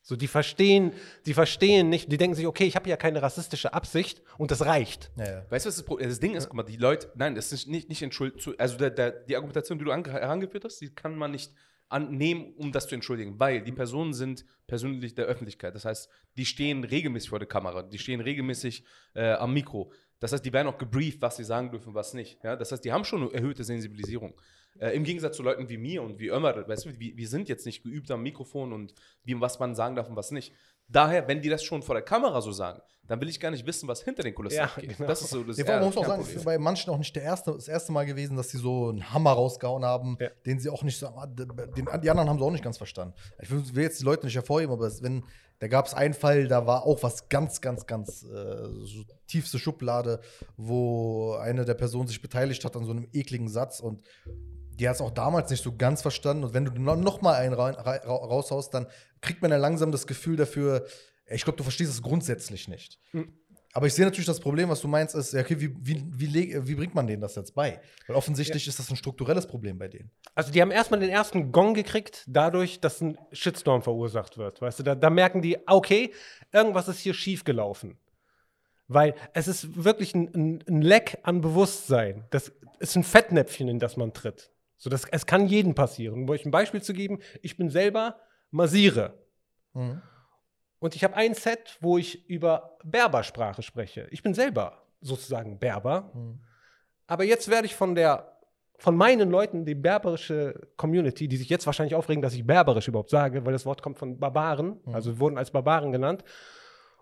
So, 0.00 0.14
die 0.14 0.28
verstehen, 0.28 0.92
die 1.26 1.34
verstehen 1.34 1.88
nicht, 1.88 2.12
die 2.12 2.18
denken 2.18 2.36
sich, 2.36 2.46
okay, 2.46 2.66
ich 2.66 2.76
habe 2.76 2.88
ja 2.88 2.96
keine 2.96 3.20
rassistische 3.20 3.74
Absicht 3.74 4.22
und 4.38 4.52
das 4.52 4.64
reicht. 4.64 5.10
Ja, 5.16 5.24
ja. 5.24 5.44
Weißt 5.50 5.66
du, 5.66 5.70
was 5.70 5.74
das, 5.74 5.84
Pro- 5.84 5.96
das 5.96 6.20
Ding 6.20 6.36
ist? 6.36 6.46
Guck 6.46 6.54
mal, 6.54 6.62
die 6.62 6.76
Leute, 6.76 7.10
nein, 7.16 7.34
das 7.34 7.52
ist 7.52 7.66
nicht, 7.66 7.88
nicht 7.88 8.02
entschuldigt. 8.02 8.48
Also 8.60 8.78
der, 8.78 8.90
der, 8.90 9.10
die 9.10 9.34
Argumentation, 9.34 9.76
die 9.76 9.84
du 9.84 9.90
ange- 9.90 10.12
herangeführt 10.12 10.64
hast, 10.64 10.80
die 10.80 10.94
kann 10.94 11.16
man 11.16 11.32
nicht 11.32 11.52
annehmen, 11.88 12.54
um 12.58 12.70
das 12.70 12.86
zu 12.86 12.94
entschuldigen, 12.94 13.40
weil 13.40 13.60
die 13.62 13.72
Personen 13.72 14.14
sind 14.14 14.44
persönlich 14.68 15.16
der 15.16 15.24
Öffentlichkeit. 15.24 15.74
Das 15.74 15.84
heißt, 15.84 16.08
die 16.36 16.44
stehen 16.44 16.84
regelmäßig 16.84 17.30
vor 17.30 17.40
der 17.40 17.48
Kamera, 17.48 17.82
die 17.82 17.98
stehen 17.98 18.20
regelmäßig 18.20 18.84
äh, 19.14 19.32
am 19.32 19.52
Mikro. 19.52 19.92
Das 20.20 20.32
heißt, 20.32 20.44
die 20.44 20.52
werden 20.52 20.68
auch 20.68 20.78
gebrieft, 20.78 21.20
was 21.22 21.36
sie 21.36 21.44
sagen 21.44 21.70
dürfen, 21.70 21.94
was 21.94 22.14
nicht. 22.14 22.38
Ja? 22.44 22.54
Das 22.54 22.70
heißt, 22.70 22.84
die 22.84 22.92
haben 22.92 23.04
schon 23.04 23.22
eine 23.22 23.32
erhöhte 23.32 23.64
Sensibilisierung. 23.64 24.34
Äh, 24.78 24.90
Im 24.90 25.04
Gegensatz 25.04 25.36
zu 25.36 25.42
Leuten 25.42 25.68
wie 25.68 25.78
mir 25.78 26.02
und 26.02 26.18
wie 26.18 26.28
Ömer, 26.28 26.68
weißt 26.68 26.84
du, 26.84 27.00
wir, 27.00 27.16
wir 27.16 27.28
sind 27.28 27.48
jetzt 27.48 27.66
nicht 27.66 27.82
geübt 27.82 28.10
am 28.10 28.22
Mikrofon 28.22 28.72
und 28.72 28.94
wie, 29.24 29.40
was 29.40 29.58
man 29.58 29.74
sagen 29.74 29.96
darf 29.96 30.08
und 30.08 30.16
was 30.16 30.30
nicht. 30.30 30.52
Daher, 30.90 31.26
wenn 31.28 31.40
die 31.40 31.48
das 31.48 31.62
schon 31.62 31.82
vor 31.82 31.94
der 31.94 32.02
Kamera 32.02 32.40
so 32.40 32.52
sagen, 32.52 32.80
dann 33.06 33.20
will 33.20 33.28
ich 33.28 33.40
gar 33.40 33.50
nicht 33.50 33.66
wissen, 33.66 33.88
was 33.88 34.02
hinter 34.02 34.22
den 34.22 34.34
Kulissen 34.34 34.58
Ja, 34.58 34.64
abgeht. 34.66 34.96
genau. 34.96 35.08
Das 35.08 35.20
ist 35.20 35.30
so 35.30 35.42
das 35.42 35.56
Ja, 35.56 35.64
man 35.64 35.84
muss 35.84 35.96
auch 35.96 36.06
sagen, 36.06 36.22
es 36.22 36.32
ist 36.32 36.44
bei 36.44 36.58
manchen 36.58 36.90
auch 36.92 36.98
nicht 36.98 37.14
der 37.16 37.24
erste, 37.24 37.52
das 37.52 37.66
erste 37.66 37.90
Mal 37.90 38.06
gewesen, 38.06 38.36
dass 38.36 38.50
sie 38.50 38.58
so 38.58 38.88
einen 38.88 39.12
Hammer 39.12 39.32
rausgehauen 39.32 39.84
haben, 39.84 40.16
Ja. 40.20 40.28
den 40.46 40.60
sie 40.60 40.68
auch 40.70 40.82
nicht 40.84 40.96
so, 40.98 41.08
den, 41.28 41.48
die 42.02 42.10
anderen 42.10 42.28
haben 42.28 42.38
sie 42.38 42.44
auch 42.44 42.52
nicht 42.52 42.62
ganz 42.62 42.78
verstanden. 42.78 43.14
Ich 43.42 43.50
will, 43.50 43.62
will 43.74 43.82
jetzt 43.82 44.00
die 44.00 44.04
Leute 44.04 44.26
nicht 44.26 44.36
hervorheben, 44.36 44.72
aber 44.72 44.86
es, 44.86 45.02
wenn, 45.02 45.24
da 45.58 45.66
gab 45.66 45.86
es 45.86 45.94
einen 45.94 46.14
Fall, 46.14 46.46
da 46.46 46.66
war 46.68 46.84
auch 46.86 47.02
was 47.02 47.28
ganz, 47.28 47.60
ganz, 47.60 47.86
ganz 47.86 48.22
äh, 48.22 48.68
so 48.84 49.02
tiefste 49.26 49.58
Schublade, 49.58 50.20
wo 50.56 51.32
eine 51.34 51.64
der 51.64 51.74
Personen 51.74 52.06
sich 52.06 52.22
beteiligt 52.22 52.64
hat 52.64 52.76
an 52.76 52.84
so 52.84 52.92
einem 52.92 53.08
ekligen 53.12 53.48
Satz 53.48 53.80
und 53.80 54.02
die 54.80 54.88
hat 54.88 54.96
es 54.96 55.00
auch 55.00 55.10
damals 55.10 55.50
nicht 55.50 55.62
so 55.62 55.76
ganz 55.76 56.02
verstanden. 56.02 56.42
Und 56.44 56.54
wenn 56.54 56.64
du 56.64 56.72
no- 56.72 56.96
noch 56.96 57.20
mal 57.20 57.34
einen 57.34 57.54
ra, 57.54 57.70
ra, 57.70 57.96
raushaust, 57.96 58.72
dann 58.74 58.86
kriegt 59.20 59.42
man 59.42 59.50
ja 59.50 59.58
langsam 59.58 59.92
das 59.92 60.06
Gefühl 60.06 60.36
dafür, 60.36 60.86
ich 61.26 61.44
glaube, 61.44 61.58
du 61.58 61.62
verstehst 61.62 61.92
es 61.92 62.02
grundsätzlich 62.02 62.66
nicht. 62.66 62.98
Aber 63.72 63.86
ich 63.86 63.94
sehe 63.94 64.04
natürlich 64.04 64.26
das 64.26 64.40
Problem, 64.40 64.68
was 64.68 64.80
du 64.80 64.88
meinst, 64.88 65.14
ist, 65.14 65.32
ja, 65.32 65.42
okay, 65.42 65.60
wie, 65.60 65.72
wie, 65.80 66.02
wie, 66.10 66.66
wie 66.66 66.74
bringt 66.74 66.94
man 66.96 67.06
denen 67.06 67.20
das 67.22 67.36
jetzt 67.36 67.54
bei? 67.54 67.80
Weil 68.08 68.16
offensichtlich 68.16 68.66
ist 68.66 68.80
das 68.80 68.90
ein 68.90 68.96
strukturelles 68.96 69.46
Problem 69.46 69.78
bei 69.78 69.86
denen. 69.86 70.10
Also 70.34 70.50
die 70.50 70.60
haben 70.60 70.72
erstmal 70.72 70.98
den 70.98 71.10
ersten 71.10 71.52
Gong 71.52 71.74
gekriegt, 71.74 72.24
dadurch, 72.26 72.80
dass 72.80 73.00
ein 73.00 73.16
Shitstorm 73.30 73.82
verursacht 73.82 74.38
wird. 74.38 74.60
Weißt 74.60 74.80
du, 74.80 74.82
da, 74.82 74.96
da 74.96 75.08
merken 75.08 75.40
die, 75.40 75.56
okay, 75.68 76.12
irgendwas 76.52 76.88
ist 76.88 76.98
hier 76.98 77.14
schiefgelaufen. 77.14 77.96
Weil 78.88 79.14
es 79.34 79.46
ist 79.46 79.84
wirklich 79.84 80.16
ein, 80.16 80.34
ein, 80.34 80.64
ein 80.66 80.82
Leck 80.82 81.18
an 81.22 81.40
Bewusstsein. 81.40 82.24
Das 82.30 82.50
ist 82.80 82.96
ein 82.96 83.04
Fettnäpfchen, 83.04 83.68
in 83.68 83.78
das 83.78 83.96
man 83.96 84.12
tritt. 84.12 84.50
So, 84.80 84.88
das, 84.88 85.04
es 85.04 85.26
kann 85.26 85.46
jedem 85.46 85.74
passieren. 85.74 86.22
Um 86.22 86.30
euch 86.30 86.46
ein 86.46 86.50
Beispiel 86.50 86.80
zu 86.80 86.94
geben, 86.94 87.18
ich 87.42 87.58
bin 87.58 87.68
selber 87.68 88.18
Masire. 88.50 89.12
Mhm. 89.74 90.00
Und 90.78 90.96
ich 90.96 91.04
habe 91.04 91.14
ein 91.16 91.34
Set, 91.34 91.76
wo 91.82 91.98
ich 91.98 92.26
über 92.30 92.78
Berbersprache 92.82 93.62
spreche. 93.62 94.08
Ich 94.10 94.22
bin 94.22 94.32
selber 94.32 94.82
sozusagen 95.02 95.58
Berber. 95.58 96.10
Mhm. 96.14 96.40
Aber 97.06 97.24
jetzt 97.24 97.50
werde 97.50 97.66
ich 97.66 97.76
von 97.76 97.94
der 97.94 98.38
von 98.78 98.96
meinen 98.96 99.30
Leuten, 99.30 99.66
die 99.66 99.74
berberische 99.74 100.68
Community, 100.78 101.28
die 101.28 101.36
sich 101.36 101.50
jetzt 101.50 101.66
wahrscheinlich 101.66 101.94
aufregen, 101.94 102.22
dass 102.22 102.32
ich 102.32 102.46
berberisch 102.46 102.88
überhaupt 102.88 103.10
sage, 103.10 103.44
weil 103.44 103.52
das 103.52 103.66
Wort 103.66 103.82
kommt 103.82 103.98
von 103.98 104.18
Barbaren, 104.18 104.80
also 104.86 105.20
wurden 105.20 105.36
als 105.36 105.50
Barbaren 105.50 105.92
genannt. 105.92 106.24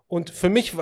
Und 0.08 0.30
für 0.30 0.48
mich 0.48 0.72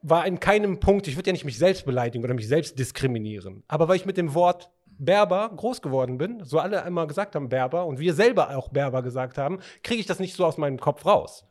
war 0.00 0.26
in 0.26 0.40
keinem 0.40 0.80
Punkt, 0.80 1.06
ich 1.06 1.16
würde 1.16 1.28
ja 1.28 1.32
nicht 1.32 1.44
mich 1.44 1.58
selbst 1.58 1.84
beleidigen 1.84 2.24
oder 2.24 2.32
mich 2.32 2.48
selbst 2.48 2.78
diskriminieren, 2.78 3.62
aber 3.68 3.88
weil 3.88 3.96
ich 3.96 4.06
mit 4.06 4.16
dem 4.16 4.32
Wort 4.32 4.70
Berber 4.98 5.50
groß 5.54 5.80
geworden 5.80 6.18
bin, 6.18 6.44
so 6.44 6.58
alle 6.58 6.80
immer 6.82 7.06
gesagt 7.06 7.34
haben 7.34 7.48
Berber 7.48 7.86
und 7.86 7.98
wir 7.98 8.14
selber 8.14 8.56
auch 8.56 8.68
Berber 8.68 9.02
gesagt 9.02 9.38
haben, 9.38 9.60
kriege 9.82 10.00
ich 10.00 10.06
das 10.06 10.18
nicht 10.18 10.34
so 10.34 10.44
aus 10.44 10.58
meinem 10.58 10.80
Kopf 10.80 11.06
raus. 11.06 11.46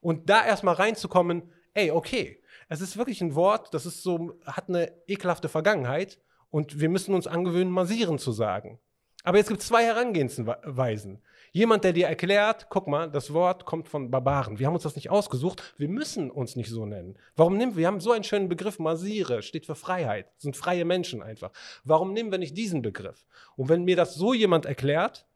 Und 0.00 0.28
da 0.28 0.44
erstmal 0.44 0.74
reinzukommen, 0.74 1.50
ey, 1.74 1.90
okay, 1.90 2.42
es 2.68 2.80
ist 2.80 2.96
wirklich 2.96 3.20
ein 3.20 3.34
Wort, 3.34 3.72
das 3.74 3.86
ist 3.86 4.02
so, 4.02 4.38
hat 4.44 4.68
eine 4.68 4.92
ekelhafte 5.06 5.48
Vergangenheit 5.48 6.18
und 6.50 6.80
wir 6.80 6.88
müssen 6.88 7.14
uns 7.14 7.26
angewöhnen, 7.26 7.72
massieren 7.72 8.18
zu 8.18 8.32
sagen. 8.32 8.78
Aber 9.24 9.38
jetzt 9.38 9.48
gibt 9.48 9.60
es 9.60 9.68
zwei 9.68 9.84
Herangehensweisen. 9.84 11.22
Jemand, 11.54 11.84
der 11.84 11.92
dir 11.92 12.06
erklärt, 12.06 12.68
guck 12.70 12.86
mal, 12.86 13.10
das 13.10 13.34
Wort 13.34 13.66
kommt 13.66 13.86
von 13.86 14.10
Barbaren. 14.10 14.58
Wir 14.58 14.66
haben 14.66 14.74
uns 14.74 14.84
das 14.84 14.96
nicht 14.96 15.10
ausgesucht. 15.10 15.74
Wir 15.76 15.88
müssen 15.88 16.30
uns 16.30 16.56
nicht 16.56 16.70
so 16.70 16.86
nennen. 16.86 17.18
Warum 17.36 17.58
nehmen 17.58 17.76
wir? 17.76 17.86
Haben 17.86 18.00
so 18.00 18.12
einen 18.12 18.24
schönen 18.24 18.48
Begriff, 18.48 18.78
Masire, 18.78 19.42
steht 19.42 19.66
für 19.66 19.74
Freiheit. 19.74 20.28
Sind 20.38 20.56
freie 20.56 20.86
Menschen 20.86 21.22
einfach. 21.22 21.50
Warum 21.84 22.14
nehmen 22.14 22.30
wir 22.30 22.38
nicht 22.38 22.56
diesen 22.56 22.80
Begriff? 22.80 23.26
Und 23.54 23.68
wenn 23.68 23.84
mir 23.84 23.96
das 23.96 24.14
so 24.14 24.32
jemand 24.32 24.64
erklärt, 24.64 25.26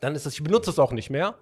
dann 0.00 0.16
ist 0.16 0.26
es, 0.26 0.34
ich 0.34 0.42
benutze 0.42 0.70
es 0.70 0.80
auch 0.80 0.92
nicht 0.92 1.10
mehr, 1.10 1.38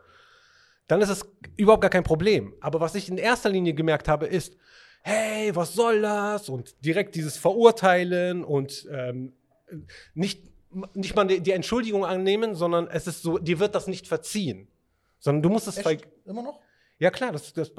dann 0.88 1.01
ist 1.01 1.09
es 1.09 1.27
überhaupt 1.57 1.81
gar 1.81 1.90
kein 1.90 2.05
Problem. 2.05 2.55
Aber 2.61 2.81
was 2.81 2.94
ich 2.94 3.09
in 3.09 3.16
erster 3.16 3.48
Linie 3.48 3.72
gemerkt 3.72 4.09
habe, 4.09 4.27
ist, 4.27 4.59
hey, 5.03 5.57
was 5.57 5.72
soll 5.72 6.03
das? 6.03 6.51
Und 6.51 6.85
direkt 6.85 7.14
dieses 7.14 7.38
Verurteilen 7.38 8.44
und 8.44 8.87
ähm, 8.90 9.33
nicht, 10.14 10.52
nicht 10.95 11.15
mal 11.15 11.27
die, 11.27 11.51
Entschuldigung 11.53 12.05
annehmen, 12.05 12.55
sondern 12.55 12.89
es 12.89 13.07
ist 13.07 13.23
so, 13.23 13.39
dir 13.39 13.59
wird 13.59 13.75
das 13.75 13.87
nicht 13.87 14.07
verziehen. 14.07 14.69
Sondern 15.19 15.43
du 15.43 15.51
musst 15.51 15.69
es 15.69 15.79
Echt? 15.79 16.09
Immer 16.25 16.43
noch? 16.43 16.61
ja 16.99 17.11
klar, 17.11 17.33
das, 17.33 17.53
das 17.53 17.71
äh, 17.71 17.73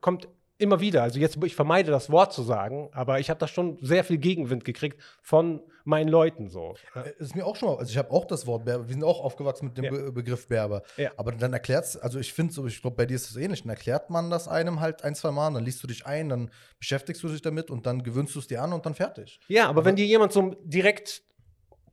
kommt 0.00 0.28
immer 0.58 0.80
wieder. 0.80 1.02
Also 1.02 1.18
jetzt, 1.18 1.36
ich 1.44 1.54
vermeide 1.54 1.90
das 1.90 2.10
Wort 2.10 2.32
zu 2.32 2.42
sagen, 2.42 2.88
aber 2.92 3.20
ich 3.20 3.28
habe 3.28 3.38
da 3.38 3.46
schon 3.46 3.78
sehr 3.82 4.04
viel 4.04 4.18
Gegenwind 4.18 4.64
gekriegt 4.64 5.02
von 5.20 5.60
meinen 5.84 6.08
Leuten 6.08 6.48
so. 6.48 6.74
Äh, 6.94 7.12
Ist 7.18 7.36
mir 7.36 7.44
auch 7.46 7.56
schon 7.56 7.68
mal, 7.68 7.78
also 7.78 7.90
ich 7.90 7.98
habe 7.98 8.10
auch 8.10 8.24
das 8.24 8.46
Wort 8.46 8.64
Berber, 8.64 8.88
wir 8.88 8.92
sind 8.94 9.04
auch 9.04 9.20
aufgewachsen 9.20 9.66
mit 9.66 9.76
dem 9.76 9.84
Ja. 9.84 9.90
Be 9.90 10.12
Begriff 10.12 10.48
Berber. 10.48 10.82
Ja. 10.96 11.10
Aber 11.16 11.32
dann 11.32 11.52
erklärt's, 11.52 11.96
also 11.96 12.18
ich 12.18 12.32
finde 12.32 12.52
so, 12.54 12.66
ich 12.66 12.80
glaube, 12.80 12.96
bei 12.96 13.06
dir 13.06 13.14
ist 13.14 13.30
es 13.30 13.36
ähnlich. 13.36 13.62
Dann 13.62 13.70
erklärt 13.70 14.08
man 14.10 14.30
das 14.30 14.48
einem 14.48 14.80
halt 14.80 15.04
ein, 15.04 15.14
zwei 15.14 15.30
Mal, 15.30 15.52
dann 15.52 15.64
liest 15.64 15.82
du 15.82 15.86
dich 15.86 16.06
ein, 16.06 16.30
dann 16.30 16.50
beschäftigst 16.78 17.22
du 17.22 17.28
dich 17.28 17.42
damit 17.42 17.70
und 17.70 17.86
dann 17.86 18.02
gewöhnst 18.02 18.34
du 18.34 18.38
es 18.38 18.46
dir 18.46 18.62
an 18.62 18.72
und 18.72 18.86
dann 18.86 18.94
fertig. 18.94 19.40
Ja, 19.48 19.68
aber 19.68 19.84
wenn 19.84 19.96
dir 19.96 20.06
jemand 20.06 20.32
so 20.32 20.56
direkt 20.64 21.22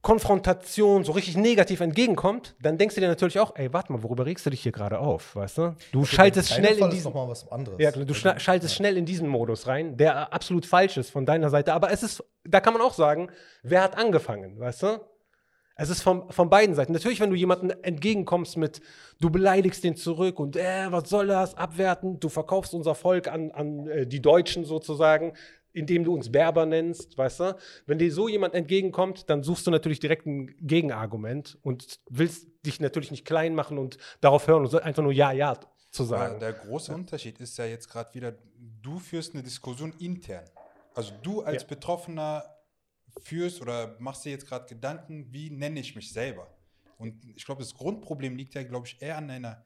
Konfrontation 0.03 1.05
so 1.05 1.13
richtig 1.13 1.37
negativ 1.37 1.79
entgegenkommt, 1.79 2.55
dann 2.61 2.77
denkst 2.77 2.93
du 2.95 3.01
dir 3.01 3.07
natürlich 3.07 3.39
auch, 3.39 3.55
ey, 3.55 3.71
warte 3.71 3.91
mal, 3.91 4.03
worüber 4.03 4.25
regst 4.25 4.45
du 4.45 4.49
dich 4.49 4.61
hier 4.61 4.73
gerade 4.73 4.99
auf, 4.99 5.33
weißt 5.35 5.57
du? 5.57 5.75
Du 5.93 6.03
schaltest 6.03 6.51
Deinem 6.51 6.57
schnell 6.65 6.77
Fall 6.77 6.89
in 6.89 6.93
diesen 6.95 7.13
noch 7.13 7.25
mal 7.25 7.29
was 7.29 7.49
anderes. 7.49 7.77
Ja, 7.81 7.89
du 7.91 8.13
schna- 8.13 8.37
schaltest 8.37 8.75
schnell 8.75 8.97
in 8.97 9.05
diesen 9.05 9.29
Modus 9.29 9.65
rein, 9.65 9.95
der 9.95 10.33
absolut 10.33 10.65
falsch 10.65 10.97
ist 10.97 11.09
von 11.09 11.25
deiner 11.25 11.49
Seite. 11.49 11.73
Aber 11.73 11.89
es 11.89 12.03
ist, 12.03 12.21
da 12.43 12.59
kann 12.59 12.73
man 12.73 12.81
auch 12.81 12.93
sagen, 12.93 13.29
wer 13.63 13.81
hat 13.81 13.97
angefangen, 13.97 14.59
weißt 14.59 14.83
du? 14.83 14.99
Es 15.77 15.89
ist 15.89 16.01
von, 16.03 16.29
von 16.29 16.49
beiden 16.49 16.75
Seiten. 16.75 16.91
Natürlich, 16.91 17.21
wenn 17.21 17.29
du 17.31 17.35
jemanden 17.37 17.69
entgegenkommst 17.71 18.57
mit, 18.57 18.81
du 19.21 19.29
beleidigst 19.29 19.85
den 19.85 19.95
zurück 19.95 20.37
und, 20.37 20.57
äh, 20.57 20.91
was 20.91 21.09
soll 21.09 21.27
das, 21.27 21.55
abwerten, 21.55 22.19
du 22.19 22.27
verkaufst 22.27 22.73
unser 22.73 22.93
Volk 22.93 23.27
an, 23.29 23.51
an 23.51 23.87
äh, 23.87 24.05
die 24.05 24.21
Deutschen 24.21 24.65
sozusagen, 24.65 25.31
indem 25.73 26.03
du 26.03 26.13
uns 26.13 26.31
Berber 26.31 26.65
nennst, 26.65 27.17
weißt 27.17 27.39
du? 27.41 27.57
Wenn 27.85 27.97
dir 27.97 28.11
so 28.13 28.27
jemand 28.29 28.53
entgegenkommt, 28.53 29.29
dann 29.29 29.43
suchst 29.43 29.67
du 29.67 29.71
natürlich 29.71 29.99
direkt 29.99 30.25
ein 30.25 30.55
Gegenargument 30.61 31.57
und 31.63 31.99
willst 32.09 32.47
dich 32.65 32.79
natürlich 32.79 33.11
nicht 33.11 33.25
klein 33.25 33.55
machen 33.55 33.77
und 33.77 33.97
darauf 34.21 34.47
hören 34.47 34.63
und 34.65 34.73
einfach 34.81 35.03
nur 35.03 35.11
Ja, 35.11 35.31
Ja 35.31 35.59
zu 35.91 36.03
sagen. 36.05 36.39
der 36.39 36.53
große 36.53 36.93
Unterschied 36.93 37.39
ist 37.39 37.57
ja 37.57 37.65
jetzt 37.65 37.89
gerade 37.89 38.13
wieder, 38.13 38.33
du 38.81 38.97
führst 38.99 39.33
eine 39.33 39.43
Diskussion 39.43 39.93
intern. 39.99 40.45
Also 40.95 41.11
du 41.21 41.41
als 41.41 41.63
Ja. 41.63 41.67
Betroffener 41.67 42.43
führst 43.21 43.61
oder 43.61 43.95
machst 43.99 44.25
dir 44.25 44.31
jetzt 44.31 44.47
gerade 44.47 44.65
Gedanken, 44.67 45.27
wie 45.31 45.49
nenne 45.49 45.79
ich 45.79 45.95
mich 45.95 46.11
selber? 46.11 46.47
Und 46.97 47.23
ich 47.35 47.45
glaube, 47.45 47.61
das 47.61 47.73
Grundproblem 47.73 48.35
liegt 48.35 48.53
ja, 48.55 48.63
glaube 48.63 48.87
ich, 48.87 49.01
eher 49.01 49.17
an 49.17 49.29
einer 49.29 49.65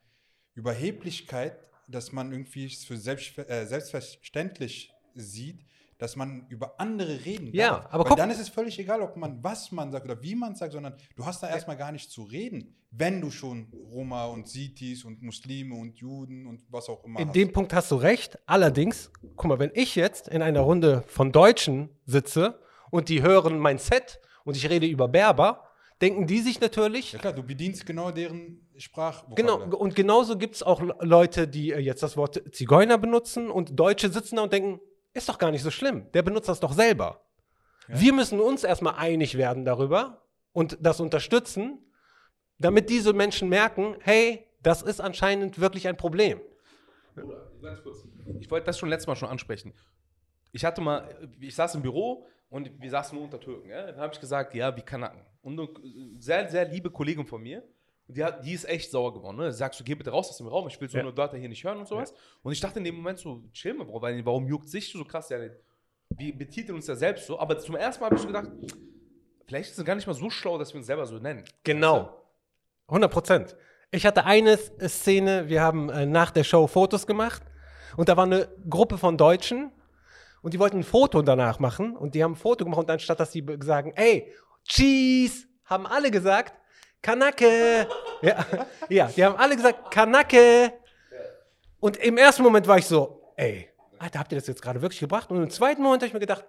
Überheblichkeit, 0.54 1.70
dass 1.88 2.12
man 2.12 2.32
irgendwie 2.32 2.66
es 2.66 2.84
für 2.84 2.98
selbst, 2.98 3.38
äh, 3.38 3.66
selbstverständlich 3.66 4.92
sieht, 5.16 5.62
dass 5.98 6.16
man 6.16 6.46
über 6.50 6.80
andere 6.80 7.26
reden 7.26 7.48
Ja, 7.54 7.70
darf. 7.70 7.86
aber 7.90 8.04
Weil 8.04 8.10
guck- 8.10 8.18
dann 8.18 8.30
ist 8.30 8.40
es 8.40 8.50
völlig 8.50 8.78
egal, 8.80 9.02
ob 9.02 9.16
man 9.18 9.44
was 9.44 9.72
man 9.72 9.92
sagt 9.92 10.06
oder 10.06 10.22
wie 10.22 10.36
man 10.36 10.56
sagt, 10.56 10.74
sondern 10.74 10.96
du 11.16 11.26
hast 11.26 11.42
da 11.42 11.50
erstmal 11.50 11.76
gar 11.78 11.92
nicht 11.92 12.12
zu 12.12 12.24
reden, 12.24 12.76
wenn 12.92 13.20
du 13.22 13.32
schon 13.32 13.68
Roma 13.74 14.26
und 14.26 14.48
Sitis 14.48 15.04
und 15.04 15.22
Muslime 15.22 15.76
und 15.76 15.98
Juden 15.98 16.46
und 16.48 16.62
was 16.70 16.88
auch 16.90 17.04
immer 17.04 17.20
In 17.20 17.28
hast. 17.28 17.36
dem 17.36 17.52
Punkt 17.52 17.74
hast 17.74 17.92
du 17.92 17.96
recht. 17.96 18.38
Allerdings, 18.46 19.12
guck 19.36 19.46
mal, 19.50 19.60
wenn 19.60 19.72
ich 19.74 19.96
jetzt 19.96 20.28
in 20.28 20.42
einer 20.42 20.62
Runde 20.62 21.04
von 21.08 21.32
Deutschen 21.32 21.90
sitze 22.06 22.60
und 22.92 23.10
die 23.10 23.22
hören 23.22 23.58
mein 23.58 23.78
Set 23.80 24.20
und 24.46 24.56
ich 24.56 24.70
rede 24.70 24.86
über 24.88 25.08
Berber, 25.08 25.64
denken 26.00 26.28
die 26.28 26.40
sich 26.40 26.62
natürlich, 26.62 27.14
ja 27.14 27.20
klar, 27.20 27.34
du 27.34 27.42
bedienst 27.44 27.86
genau 27.88 28.12
deren 28.12 28.68
Sprach. 28.78 29.26
genau, 29.36 29.58
und 29.76 29.96
genauso 29.96 30.38
gibt 30.38 30.54
es 30.56 30.62
auch 30.64 30.80
Le- 30.80 30.96
Leute, 31.02 31.48
die 31.48 31.72
äh, 31.72 31.80
jetzt 31.80 32.04
das 32.04 32.16
Wort 32.16 32.40
Zigeuner 32.54 33.00
benutzen 33.00 33.50
und 33.50 33.78
Deutsche 33.80 34.10
sitzen 34.10 34.36
da 34.36 34.44
und 34.44 34.54
denken, 34.54 34.80
ist 35.18 35.28
doch 35.28 35.38
gar 35.38 35.52
nicht 35.52 35.64
so 35.64 35.72
schlimm, 35.72 36.12
der 36.14 36.22
benutzt 36.22 36.48
das 36.48 36.60
doch 36.60 36.74
selber. 36.74 37.22
Wir 37.88 38.14
müssen 38.14 38.40
uns 38.40 38.64
erstmal 38.64 38.96
einig 38.96 39.38
werden 39.38 39.66
darüber 39.66 40.22
und 40.52 40.78
das 40.82 41.00
unterstützen, 41.00 41.80
damit 42.60 42.90
diese 42.90 43.14
Menschen 43.14 43.50
merken, 43.50 43.96
hey, 44.02 44.46
das 44.62 44.82
ist 44.82 45.00
anscheinend 45.00 45.60
wirklich 45.60 45.88
ein 45.88 45.98
Problem. 45.98 46.42
Ich 48.40 48.52
wollte 48.52 48.66
das 48.66 48.78
schon 48.78 48.90
letztes 48.90 49.08
Mal 49.08 49.16
schon 49.16 49.30
ansprechen. 49.30 49.74
Ich 50.52 50.66
hatte 50.66 50.82
mal, 50.82 51.30
ich 51.40 51.56
saß 51.56 51.76
im 51.76 51.82
Büro 51.82 52.26
und 52.50 52.70
wir 52.82 52.90
saßen 52.90 53.16
nur 53.16 53.26
unter 53.26 53.40
Türken. 53.40 53.70
Ja? 53.70 53.88
Dann 53.88 53.98
habe 53.98 54.14
ich 54.14 54.20
gesagt, 54.20 54.54
ja, 54.54 54.76
wie 54.76 54.82
Kanaken. 54.82 55.22
Und 55.42 55.60
eine 55.60 55.70
sehr, 56.20 56.50
sehr 56.50 56.66
liebe 56.66 56.90
Kollegin 56.90 57.26
von 57.26 57.42
mir, 57.42 57.64
die, 58.08 58.24
hat, 58.24 58.46
die 58.46 58.54
ist 58.54 58.66
echt 58.66 58.92
sauer 58.92 59.14
geworden. 59.14 59.38
Ne? 59.38 59.52
Sagst 59.52 59.80
du, 59.80 59.84
geh 59.84 59.96
bitte 59.96 60.12
raus 60.12 60.30
aus 60.30 60.38
dem 60.38 60.48
Raum, 60.48 60.68
ich 60.68 60.80
will 60.80 60.90
so 60.90 60.98
Ja. 60.98 61.04
eine 61.04 61.16
Wörter 61.18 61.38
hier 61.38 61.50
nicht 61.50 61.64
hören 61.64 61.78
und 61.80 61.88
sowas. 61.88 62.14
Und 62.42 62.52
ich 62.54 62.60
dachte 62.60 62.80
in 62.80 62.86
dem 62.86 62.96
Moment 62.96 63.20
so, 63.20 63.44
chill 63.52 63.74
mal, 63.74 63.86
Bro, 63.86 64.02
weil, 64.02 64.26
warum 64.26 64.48
juckt 64.48 64.70
sich 64.70 64.92
so 64.92 65.04
krass? 65.04 65.30
Ja, 65.30 65.38
wir 66.10 66.38
betiteln 66.38 66.76
uns 66.76 66.88
ja 66.88 66.96
selbst 66.96 67.28
so. 67.28 67.38
Aber 67.40 67.58
zum 67.60 67.76
ersten 67.76 68.02
Mal 68.02 68.08
habe 68.08 68.16
ich 68.16 68.22
so 68.22 68.28
gedacht, 68.28 68.50
vielleicht 69.46 69.72
ist 69.72 69.78
es 69.80 69.86
gar 69.86 69.96
nicht 69.96 70.08
mal 70.08 70.14
so 70.14 70.30
schlau, 70.30 70.58
dass 70.58 70.74
wir 70.74 70.78
uns 70.78 70.88
selber 70.88 71.06
so 71.06 71.18
nennen. 71.20 71.44
Genau. 71.64 72.24
100 72.88 73.12
Prozent. 73.12 73.56
Ich 73.92 74.06
hatte 74.06 74.26
eine 74.26 74.58
Szene, 74.58 75.50
wir 75.50 75.62
haben 75.62 75.90
äh, 75.90 76.06
nach 76.06 76.32
der 76.32 76.44
Show 76.44 76.68
Fotos 76.68 77.08
gemacht 77.08 77.42
und 77.98 78.10
da 78.10 78.16
war 78.18 78.26
eine 78.26 78.48
Gruppe 78.70 78.98
von 78.98 79.18
Deutschen 79.18 79.72
und 80.42 80.54
die 80.54 80.60
wollten 80.60 80.78
ein 80.80 80.84
Foto 80.84 81.22
danach 81.22 81.60
machen 81.60 81.96
und 81.96 82.16
die 82.16 82.24
haben 82.24 82.34
ein 82.34 82.36
Foto 82.38 82.64
gemacht 82.64 82.80
und 82.80 82.90
anstatt 82.92 83.20
dass 83.20 83.32
sie 83.32 83.46
sagen, 83.62 83.92
ey, 83.96 84.34
Cheese, 84.66 85.48
haben 85.66 85.86
alle 85.88 86.12
gesagt, 86.12 86.54
Kanake. 87.08 87.88
ja, 88.22 88.46
ja, 88.90 89.08
die 89.08 89.24
haben 89.24 89.38
alle 89.38 89.56
gesagt, 89.56 89.92
Kanake. 89.92 90.74
Und 91.80 91.96
im 91.96 92.18
ersten 92.18 92.44
Moment 92.44 92.68
war 92.68 92.78
ich 92.80 92.86
so, 92.86 93.32
ey, 93.38 93.70
Alter, 93.98 94.20
habt 94.20 94.34
ihr 94.34 94.38
das 94.38 94.48
jetzt 94.48 94.62
gerade 94.62 94.82
wirklich 94.82 95.00
gebracht? 95.00 95.32
Und 95.32 95.42
im 95.42 95.50
zweiten 95.50 95.82
Moment 95.82 96.02
habe 96.02 96.08
ich 96.08 96.14
mir 96.14 96.20
gedacht, 96.20 96.44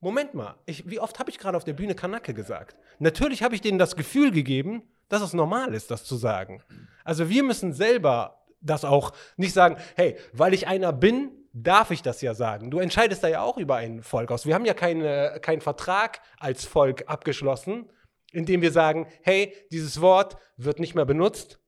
Moment 0.00 0.34
mal, 0.34 0.56
ich, 0.66 0.90
wie 0.90 0.98
oft 0.98 1.20
habe 1.20 1.30
ich 1.30 1.38
gerade 1.38 1.56
auf 1.56 1.62
der 1.62 1.74
Bühne 1.74 1.94
Kanake 1.94 2.34
gesagt? 2.34 2.76
Natürlich 2.98 3.44
habe 3.44 3.54
ich 3.54 3.60
denen 3.60 3.78
das 3.78 3.94
Gefühl 3.94 4.32
gegeben, 4.32 4.82
dass 5.08 5.22
es 5.22 5.34
normal 5.34 5.72
ist, 5.72 5.92
das 5.92 6.02
zu 6.02 6.16
sagen. 6.16 6.64
Also 7.04 7.28
wir 7.28 7.44
müssen 7.44 7.72
selber 7.72 8.42
das 8.60 8.84
auch 8.84 9.12
nicht 9.36 9.54
sagen, 9.54 9.76
hey, 9.94 10.16
weil 10.32 10.52
ich 10.52 10.66
einer 10.66 10.92
bin, 10.92 11.30
darf 11.52 11.92
ich 11.92 12.02
das 12.02 12.22
ja 12.22 12.34
sagen. 12.34 12.72
Du 12.72 12.80
entscheidest 12.80 13.22
da 13.22 13.28
ja 13.28 13.42
auch 13.42 13.56
über 13.56 13.76
ein 13.76 14.02
Volk 14.02 14.32
aus. 14.32 14.46
Wir 14.46 14.56
haben 14.56 14.64
ja 14.64 14.74
keine, 14.74 15.38
keinen 15.40 15.60
Vertrag 15.60 16.20
als 16.40 16.64
Volk 16.64 17.04
abgeschlossen, 17.06 17.88
in 18.32 18.46
dem 18.46 18.62
wir 18.62 18.72
sagen, 18.72 19.06
hey, 19.22 19.54
dieses 19.70 20.00
Wort 20.00 20.36
wird 20.56 20.78
nicht 20.80 20.94
mehr 20.94 21.04
benutzt. 21.04 21.58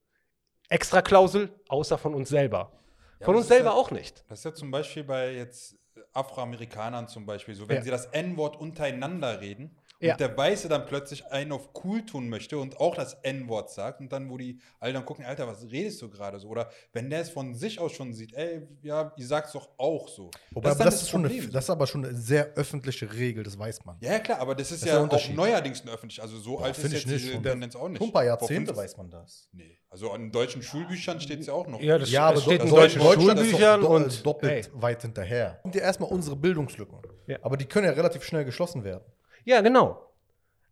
Extra 0.68 1.03
Klausel, 1.03 1.50
außer 1.68 1.98
von 1.98 2.14
uns 2.14 2.29
selber. 2.31 2.72
Ja, 3.20 3.27
von 3.27 3.37
uns 3.37 3.48
selber 3.48 3.70
ja- 3.70 3.74
auch 3.77 3.90
nicht. 3.90 4.24
Das 4.29 4.40
ist 4.40 4.44
ja 4.44 4.55
zum 4.55 4.70
Beispiel 4.70 5.05
bei 5.05 5.33
jetzt 5.35 5.77
Afroamerikanern 6.12 7.07
zum 7.09 7.27
Beispiel 7.27 7.55
so, 7.55 7.68
wenn 7.68 7.77
Ja. 7.77 7.83
sie 7.83 7.90
das 7.90 8.07
N-Wort 8.07 8.57
untereinander 8.57 9.40
reden 9.40 9.77
und 10.04 10.08
Ja. 10.10 10.16
der 10.16 10.36
Weiße 10.36 10.68
dann 10.68 10.84
plötzlich 10.86 11.24
einen 11.26 11.52
auf 11.52 11.70
cool 11.82 12.04
tun 12.04 12.28
möchte 12.28 12.58
und 12.58 12.78
auch 12.78 12.94
das 12.94 13.14
N-Wort 13.22 13.70
sagt 13.70 14.00
und 14.00 14.12
dann, 14.12 14.28
wo 14.30 14.36
die 14.36 14.60
alle 14.80 14.92
dann 14.92 15.04
gucken, 15.06 15.24
Alter, 15.24 15.46
was 15.46 15.64
redest 15.70 16.00
du 16.02 16.10
gerade 16.10 16.38
so? 16.38 16.48
Oder 16.48 16.68
wenn 16.92 17.08
der 17.08 17.20
es 17.22 17.30
von 17.30 17.54
sich 17.54 17.78
aus 17.80 17.92
schon 17.92 18.12
sieht, 18.12 18.34
ey, 18.34 18.66
ja, 18.82 19.12
ihr 19.16 19.26
sagt's 19.26 19.52
doch 19.52 19.70
auch 19.78 20.08
so. 20.08 20.30
Wobei, 20.50 20.70
aber 20.70 20.78
dann 20.78 20.86
das, 20.86 21.02
ist 21.02 21.10
schon 21.10 21.24
eine, 21.26 21.48
das 21.48 21.64
ist 21.64 21.70
aber 21.70 21.86
schon 21.86 22.04
eine 22.04 22.14
sehr 22.14 22.52
öffentliche 22.54 23.12
Regel, 23.14 23.42
das 23.44 23.58
weiß 23.58 23.84
man. 23.84 23.96
ja, 24.00 24.12
ja, 24.12 24.18
klar, 24.18 24.38
aber 24.40 24.54
das 24.54 24.70
ist 24.70 24.82
Das 24.82 24.88
ist 24.88 24.94
ja 24.94 25.06
der 25.06 25.18
auch 25.18 25.28
neuerdings 25.30 25.82
ein 25.82 25.88
öffentlich, 25.88 26.20
also 26.20 26.36
so 26.38 26.58
alt 26.58 26.76
ist 26.76 26.82
jetzt 26.84 26.94
ich 26.94 27.06
nicht. 27.06 27.24
diese 27.24 27.42
Tendenz 27.42 27.74
auch 27.76 27.88
nicht. 27.88 27.98
schon 27.98 28.08
ein 28.08 28.12
paar 28.12 28.24
Jahrzehnte 28.24 28.76
weiß 28.76 28.96
man 28.96 29.10
das. 29.10 29.48
Nee, 29.52 29.78
also 29.88 30.14
in 30.14 30.30
deutschen 30.30 30.62
Schulbüchern 30.62 31.20
steht 31.20 31.40
es 31.40 31.46
ja 31.46 31.54
auch 31.54 31.66
noch. 31.66 31.80
Ja, 31.80 31.96
das 31.98 32.10
Ja, 32.10 32.26
aber 32.28 32.40
steht 32.40 32.62
in 32.62 32.68
do- 32.68 32.76
deutschen 32.76 33.00
Deutschland 33.00 33.40
ist 33.40 33.52
doch 33.52 33.58
Schulbüchern 33.58 33.80
do- 33.80 33.88
und 33.94 34.26
doppelt 34.26 34.66
ey. 34.66 34.82
weit 34.82 35.02
hinterher. 35.02 35.60
Kommt 35.62 35.74
ja 35.76 35.82
erstmal 35.82 36.10
unsere 36.10 36.36
Bildungslücken. 36.36 36.98
Ja. 37.26 37.38
Aber 37.42 37.56
die 37.56 37.64
können 37.64 37.86
ja 37.86 37.92
relativ 37.92 38.22
schnell 38.24 38.44
geschlossen 38.44 38.84
werden. 38.84 39.04
Ja, 39.44 39.61
genau. 39.61 40.11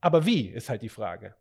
Aber 0.01 0.27
wie 0.27 0.49
ist 0.49 0.69
halt 0.69 0.83
die 0.83 0.89
Frage. 0.89 1.35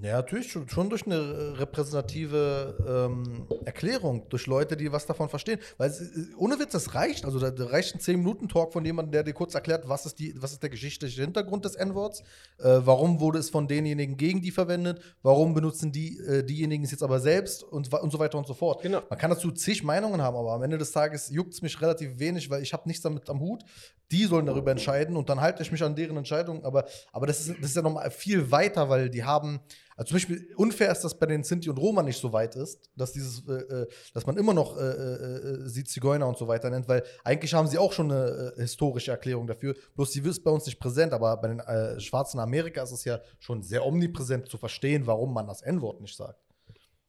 Ja, 0.00 0.16
natürlich 0.16 0.52
schon, 0.52 0.68
schon 0.68 0.90
durch 0.90 1.06
eine 1.06 1.58
repräsentative 1.58 3.08
ähm, 3.10 3.48
Erklärung, 3.64 4.28
durch 4.28 4.46
Leute, 4.46 4.76
die 4.76 4.92
was 4.92 5.06
davon 5.06 5.28
verstehen. 5.28 5.58
Weil 5.76 5.90
es, 5.90 6.00
äh, 6.00 6.34
ohne 6.36 6.58
Witz, 6.60 6.72
das 6.72 6.94
reicht. 6.94 7.24
Also 7.24 7.40
da, 7.40 7.50
da 7.50 7.66
reicht 7.66 7.96
ein 7.96 8.00
10-Minuten-Talk 8.00 8.72
von 8.72 8.84
jemandem, 8.84 9.10
der 9.12 9.24
dir 9.24 9.32
kurz 9.32 9.54
erklärt, 9.54 9.88
was 9.88 10.06
ist, 10.06 10.20
die, 10.20 10.40
was 10.40 10.52
ist 10.52 10.62
der 10.62 10.70
geschichtliche 10.70 11.20
Hintergrund 11.22 11.64
des 11.64 11.74
N-Worts, 11.74 12.20
äh, 12.58 12.80
warum 12.84 13.18
wurde 13.18 13.40
es 13.40 13.50
von 13.50 13.66
denjenigen 13.66 14.16
gegen 14.16 14.40
die 14.40 14.52
verwendet, 14.52 15.00
warum 15.22 15.52
benutzen 15.52 15.90
die, 15.90 16.18
äh, 16.18 16.44
diejenigen 16.44 16.84
es 16.84 16.92
jetzt 16.92 17.02
aber 17.02 17.18
selbst 17.18 17.64
und, 17.64 17.92
und 17.92 18.12
so 18.12 18.18
weiter 18.20 18.38
und 18.38 18.46
so 18.46 18.54
fort. 18.54 18.82
Genau. 18.82 19.02
Man 19.10 19.18
kann 19.18 19.30
dazu 19.30 19.50
zig 19.50 19.82
Meinungen 19.82 20.22
haben, 20.22 20.36
aber 20.36 20.52
am 20.52 20.62
Ende 20.62 20.78
des 20.78 20.92
Tages 20.92 21.28
juckt 21.30 21.54
es 21.54 21.62
mich 21.62 21.80
relativ 21.80 22.20
wenig, 22.20 22.50
weil 22.50 22.62
ich 22.62 22.72
habe 22.72 22.84
nichts 22.86 23.02
damit 23.02 23.28
am 23.28 23.40
Hut. 23.40 23.64
Die 24.10 24.24
sollen 24.24 24.46
darüber 24.46 24.70
entscheiden 24.70 25.16
und 25.16 25.28
dann 25.28 25.40
halte 25.40 25.62
ich 25.62 25.70
mich 25.70 25.82
an 25.82 25.94
deren 25.94 26.16
Entscheidung. 26.16 26.64
Aber, 26.64 26.86
aber 27.12 27.26
das, 27.26 27.40
ist, 27.40 27.58
das 27.58 27.70
ist 27.70 27.76
ja 27.76 27.82
nochmal 27.82 28.10
viel 28.10 28.50
weiter, 28.50 28.88
weil 28.88 29.10
die 29.10 29.24
haben, 29.24 29.60
also 29.98 30.10
zum 30.10 30.14
Beispiel 30.14 30.54
unfair 30.56 30.92
ist, 30.92 31.00
dass 31.00 31.18
bei 31.18 31.26
den 31.26 31.42
Sinti 31.42 31.68
und 31.68 31.76
Roma 31.76 32.04
nicht 32.04 32.20
so 32.20 32.32
weit 32.32 32.54
ist, 32.54 32.88
dass 32.94 33.12
dieses, 33.12 33.46
äh, 33.48 33.52
äh, 33.52 33.86
dass 34.14 34.24
man 34.26 34.36
immer 34.36 34.54
noch 34.54 34.76
äh, 34.76 34.80
äh, 34.80 35.68
sie 35.68 35.82
Zigeuner 35.82 36.28
und 36.28 36.38
so 36.38 36.46
weiter 36.46 36.70
nennt, 36.70 36.88
weil 36.88 37.02
eigentlich 37.24 37.52
haben 37.52 37.66
sie 37.66 37.78
auch 37.78 37.92
schon 37.92 38.12
eine 38.12 38.52
äh, 38.56 38.60
historische 38.60 39.10
Erklärung 39.10 39.48
dafür. 39.48 39.74
Bloß 39.96 40.12
sie 40.12 40.20
ist 40.20 40.44
bei 40.44 40.52
uns 40.52 40.66
nicht 40.66 40.78
präsent, 40.78 41.12
aber 41.12 41.36
bei 41.38 41.48
den 41.48 41.58
äh, 41.58 41.98
Schwarzen 41.98 42.38
Amerika 42.38 42.80
ist 42.84 42.92
es 42.92 43.04
ja 43.04 43.20
schon 43.40 43.64
sehr 43.64 43.84
omnipräsent 43.84 44.48
zu 44.48 44.56
verstehen, 44.56 45.04
warum 45.04 45.34
man 45.34 45.48
das 45.48 45.62
N-Wort 45.62 46.00
nicht 46.00 46.16
sagt. 46.16 46.47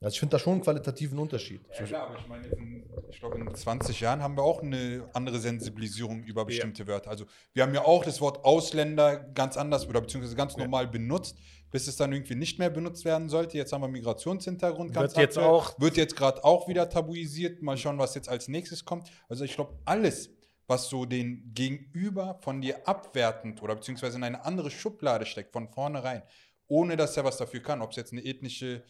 Also 0.02 0.14
ich 0.14 0.20
finde 0.22 0.32
da 0.38 0.40
schon 0.40 0.54
einen 0.54 0.62
qualitativen 0.62 1.20
Unterschied. 1.20 1.62
Ja, 1.78 1.84
klar, 1.86 2.08
aber 2.08 2.18
ich 2.20 2.28
meine, 2.28 2.48
in, 2.48 2.84
ich 3.10 3.20
glaube, 3.20 3.38
in 3.38 3.54
20 3.54 4.00
Jahren 4.00 4.24
haben 4.24 4.38
wir 4.38 4.44
auch 4.44 4.62
eine 4.64 5.10
andere 5.14 5.40
Sensibilisierung 5.40 6.24
über 6.24 6.46
bestimmte 6.46 6.88
Wörter. 6.88 7.10
Also, 7.10 7.26
wir 7.54 7.64
haben 7.64 7.74
ja 7.74 7.84
auch 7.84 8.06
das 8.06 8.22
Wort 8.22 8.46
Ausländer 8.46 9.18
ganz 9.20 9.58
anders 9.58 9.88
oder 9.90 10.00
beziehungsweise 10.00 10.38
ganz 10.38 10.56
normal 10.56 10.88
benutzt, 10.88 11.38
bis 11.70 11.88
es 11.88 11.98
dann 11.98 12.14
irgendwie 12.14 12.36
nicht 12.36 12.60
mehr 12.60 12.70
benutzt 12.70 13.04
werden 13.04 13.28
sollte. 13.28 13.58
Jetzt 13.58 13.74
haben 13.74 13.82
wir 13.82 13.90
Migrationshintergrund 13.90 14.94
ganz 14.94 15.16
Wird 15.16 15.18
jetzt 15.18 15.38
auch- 15.38 15.78
Wird 15.80 15.98
jetzt 15.98 16.16
gerade 16.16 16.46
auch 16.46 16.70
wieder 16.70 16.90
tabuisiert. 16.90 17.62
Mal 17.62 17.76
schauen, 17.78 17.98
was 17.98 18.16
jetzt 18.16 18.30
als 18.30 18.48
nächstes 18.48 18.86
kommt. 18.86 19.10
Also, 19.28 19.44
ich 19.44 19.54
glaube, 19.56 19.78
alles, 19.84 20.30
was 20.66 20.88
so 20.88 21.04
den 21.04 21.52
Gegenüber 21.54 22.40
von 22.42 22.62
dir 22.62 22.88
abwertend 22.88 23.62
oder 23.62 23.76
beziehungsweise 23.76 24.16
in 24.18 24.24
eine 24.24 24.46
andere 24.46 24.72
Schublade 24.72 25.26
steckt, 25.26 25.52
von 25.52 25.68
vornherein, 25.68 26.24
ohne 26.68 26.96
dass 26.96 27.18
er 27.18 27.26
was 27.26 27.36
dafür 27.36 27.60
kann, 27.62 27.82
ob 27.82 27.90
es 27.92 27.98
jetzt 27.98 28.14
eine 28.14 28.24
ethnische 28.24 28.84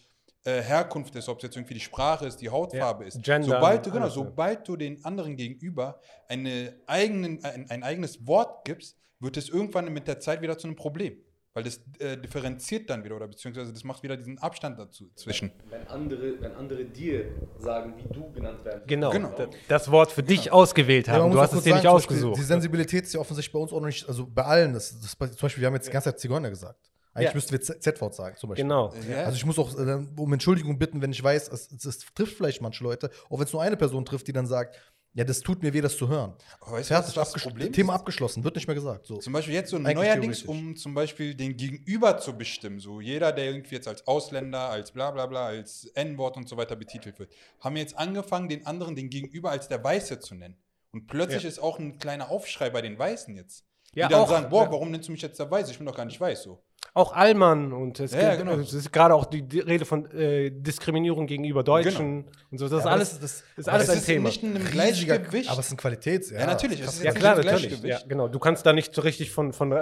äh, 0.57 0.61
Herkunft 0.61 1.15
ist, 1.15 1.29
ob 1.29 1.37
es 1.37 1.43
jetzt 1.43 1.55
irgendwie 1.55 1.75
die 1.75 1.79
Sprache 1.79 2.25
ist, 2.25 2.37
die 2.37 2.49
Hautfarbe 2.49 3.05
ist. 3.05 3.21
Gender, 3.23 3.47
sobald 3.47 3.85
du, 3.85 3.91
genau, 3.91 4.05
ja. 4.05 4.11
sobald 4.11 4.67
du 4.67 4.75
den 4.75 5.03
anderen 5.05 5.35
gegenüber 5.35 5.99
eine 6.27 6.73
eigenen, 6.87 7.43
ein, 7.43 7.69
ein 7.69 7.83
eigenes 7.83 8.25
Wort 8.25 8.65
gibst, 8.65 8.97
wird 9.19 9.37
es 9.37 9.49
irgendwann 9.49 9.91
mit 9.91 10.07
der 10.07 10.19
Zeit 10.19 10.41
wieder 10.41 10.57
zu 10.57 10.67
einem 10.67 10.75
Problem. 10.75 11.17
Weil 11.53 11.63
das 11.63 11.81
äh, 11.97 12.15
differenziert 12.15 12.89
dann 12.89 13.03
wieder 13.03 13.15
oder 13.15 13.27
beziehungsweise 13.27 13.73
das 13.73 13.83
macht 13.83 14.03
wieder 14.03 14.15
diesen 14.15 14.37
Abstand 14.37 14.77
dazu 14.77 15.09
zwischen. 15.15 15.51
Wenn 15.69 15.87
andere, 15.87 16.39
wenn 16.39 16.53
andere 16.53 16.85
dir 16.85 17.25
sagen, 17.57 17.95
wie 17.97 18.13
du 18.13 18.31
genannt 18.31 18.63
werden 18.63 18.83
Genau. 18.85 19.09
Genau. 19.09 19.33
Das 19.67 19.89
Wort 19.89 20.11
für 20.11 20.21
dich 20.21 20.51
ausgewählt 20.51 21.07
Ja, 21.07 21.13
haben. 21.13 21.21
man 21.23 21.31
du 21.31 21.41
hast 21.41 21.53
es 21.53 21.63
dir 21.63 21.73
nicht 21.73 21.87
ausgesucht. 21.87 22.37
Die 22.37 22.43
Sensibilität 22.43 23.03
ist 23.05 23.13
ja 23.13 23.19
offensichtlich 23.19 23.51
bei 23.51 23.59
uns 23.59 23.73
auch 23.73 23.79
noch 23.79 23.87
nicht, 23.87 24.07
also 24.07 24.27
bei 24.27 24.43
allen. 24.43 24.73
Das, 24.73 24.99
das, 24.99 25.17
zum 25.17 25.41
Beispiel, 25.41 25.61
wir 25.61 25.67
haben 25.67 25.73
jetzt 25.73 25.87
die 25.87 25.91
ganze 25.91 26.11
Zeit 26.11 26.19
Zigeuner 26.19 26.49
gesagt. 26.51 26.91
Eigentlich 27.13 27.29
Ja. 27.29 27.35
müssten 27.35 27.51
wir 27.51 27.61
Z-Wort 27.61 28.15
sagen, 28.15 28.37
zum 28.37 28.49
Beispiel. 28.49 28.65
Genau. 28.65 28.93
Ja. 29.09 29.23
Also 29.23 29.35
ich 29.35 29.45
muss 29.45 29.57
auch 29.57 29.77
äh, 29.77 30.05
um 30.15 30.33
Entschuldigung 30.33 30.77
bitten, 30.77 31.01
wenn 31.01 31.11
ich 31.11 31.23
weiß, 31.23 31.49
es, 31.49 31.71
es, 31.71 31.85
es 31.85 31.99
trifft 32.13 32.37
vielleicht 32.37 32.61
manche 32.61 32.83
Leute, 32.83 33.09
auch 33.29 33.39
wenn 33.39 33.45
es 33.45 33.53
nur 33.53 33.61
eine 33.61 33.77
Person 33.77 34.05
trifft, 34.05 34.27
die 34.27 34.33
dann 34.33 34.45
sagt, 34.45 34.79
ja, 35.13 35.23
das 35.23 35.41
tut 35.41 35.63
mir 35.63 35.73
weh, 35.73 35.81
das 35.81 35.97
zu 35.97 36.07
hören. 36.07 36.35
Aber 36.61 36.73
weißt 36.73 36.91
du, 36.91 36.95
was 36.95 37.13
das 37.13 37.33
Problem 37.33 37.73
Thema 37.73 37.93
ist? 37.93 37.99
abgeschlossen, 37.99 38.43
wird 38.43 38.55
nicht 38.55 38.67
mehr 38.67 38.75
gesagt. 38.75 39.07
So. 39.07 39.17
Zum 39.17 39.33
Beispiel 39.33 39.55
jetzt 39.55 39.71
so 39.71 39.77
Eigentlich 39.77 39.95
neuerdings, 39.95 40.43
um 40.43 40.75
zum 40.75 40.93
Beispiel 40.93 41.33
den 41.33 41.57
Gegenüber 41.57 42.19
zu 42.19 42.37
bestimmen, 42.37 42.79
so 42.79 43.01
jeder, 43.01 43.31
der 43.31 43.45
irgendwie 43.45 43.75
jetzt 43.75 43.87
als 43.87 44.05
Ausländer, 44.05 44.69
als 44.69 44.91
bla 44.91 45.09
bla 45.09 45.25
bla, 45.25 45.47
als 45.47 45.85
N-Wort 45.95 46.37
und 46.37 46.47
so 46.47 46.57
weiter 46.57 46.75
betitelt 46.75 47.17
wird, 47.17 47.33
haben 47.59 47.75
jetzt 47.75 47.97
angefangen, 47.97 48.49
den 48.49 48.67
anderen, 48.67 48.95
den 48.95 49.09
Gegenüber 49.09 49.49
als 49.49 49.67
der 49.67 49.83
Weiße 49.83 50.19
zu 50.19 50.35
nennen. 50.35 50.57
Und 50.91 51.07
plötzlich 51.07 51.45
ist 51.45 51.59
auch 51.59 51.79
ein 51.79 51.97
kleiner 51.97 52.29
Aufschrei 52.29 52.69
bei 52.69 52.81
den 52.81 52.97
Weißen 52.97 53.35
jetzt. 53.35 53.65
Ja, 53.93 54.07
die 54.07 54.13
dann 54.13 54.23
auch, 54.23 54.29
sagen, 54.29 54.49
boah, 54.49 54.65
ja. 54.65 54.71
warum 54.71 54.91
nennst 54.91 55.07
du 55.07 55.11
mich 55.11 55.21
jetzt 55.21 55.39
der 55.39 55.49
Weiße? 55.49 55.71
Ich 55.71 55.77
bin 55.77 55.87
doch 55.87 55.95
gar 55.95 56.05
nicht 56.05 56.21
weiß 56.21 56.43
so. 56.43 56.63
Auch 56.93 57.13
Allmann 57.13 57.71
und 57.71 57.99
es, 57.99 58.11
Ja, 58.13 58.19
ja, 58.21 58.35
gibt, 58.35 58.47
genau. 58.49 58.59
es 58.61 58.73
ist 58.73 58.91
gerade 58.91 59.13
auch 59.13 59.25
die, 59.25 59.41
Rede 59.59 59.85
von 59.85 60.09
äh, 60.11 60.49
Diskriminierung 60.51 61.27
gegenüber 61.27 61.63
Deutschen 61.63 62.25
und 62.51 62.57
so. 62.57 62.67
Das 62.67 62.79
ist 62.79 62.85
aber 62.85 62.91
alles, 62.91 63.19
das- 63.19 63.43
ist 63.55 63.67
aber 63.67 63.73
alles 63.77 63.87
es 63.87 63.93
ein 63.93 63.97
ist 63.99 64.05
Thema. 64.05 64.29
nicht 64.29 64.43
in 64.43 64.55
einem 64.55 64.65
Riesiger- 64.65 65.17
Gleichgewicht. 65.19 65.49
Aber 65.51 65.59
es 65.59 65.67
ist 65.67 65.71
ein 65.73 65.77
Qualitäts. 65.77 66.29
Ja, 66.31 66.45
natürlich, 66.45 66.81
es 66.81 66.93
ist 66.95 67.03
ja 67.03 67.11
klar, 67.11 67.35
natürlich. 67.43 67.81
Ja, 67.83 67.99
genau. 68.07 68.27
Du 68.27 68.39
kannst 68.39 68.65
da 68.65 68.73
nicht 68.73 68.93
so 68.93 69.01
richtig 69.01 69.31
von, 69.31 69.53
von 69.53 69.71
äh, 69.71 69.75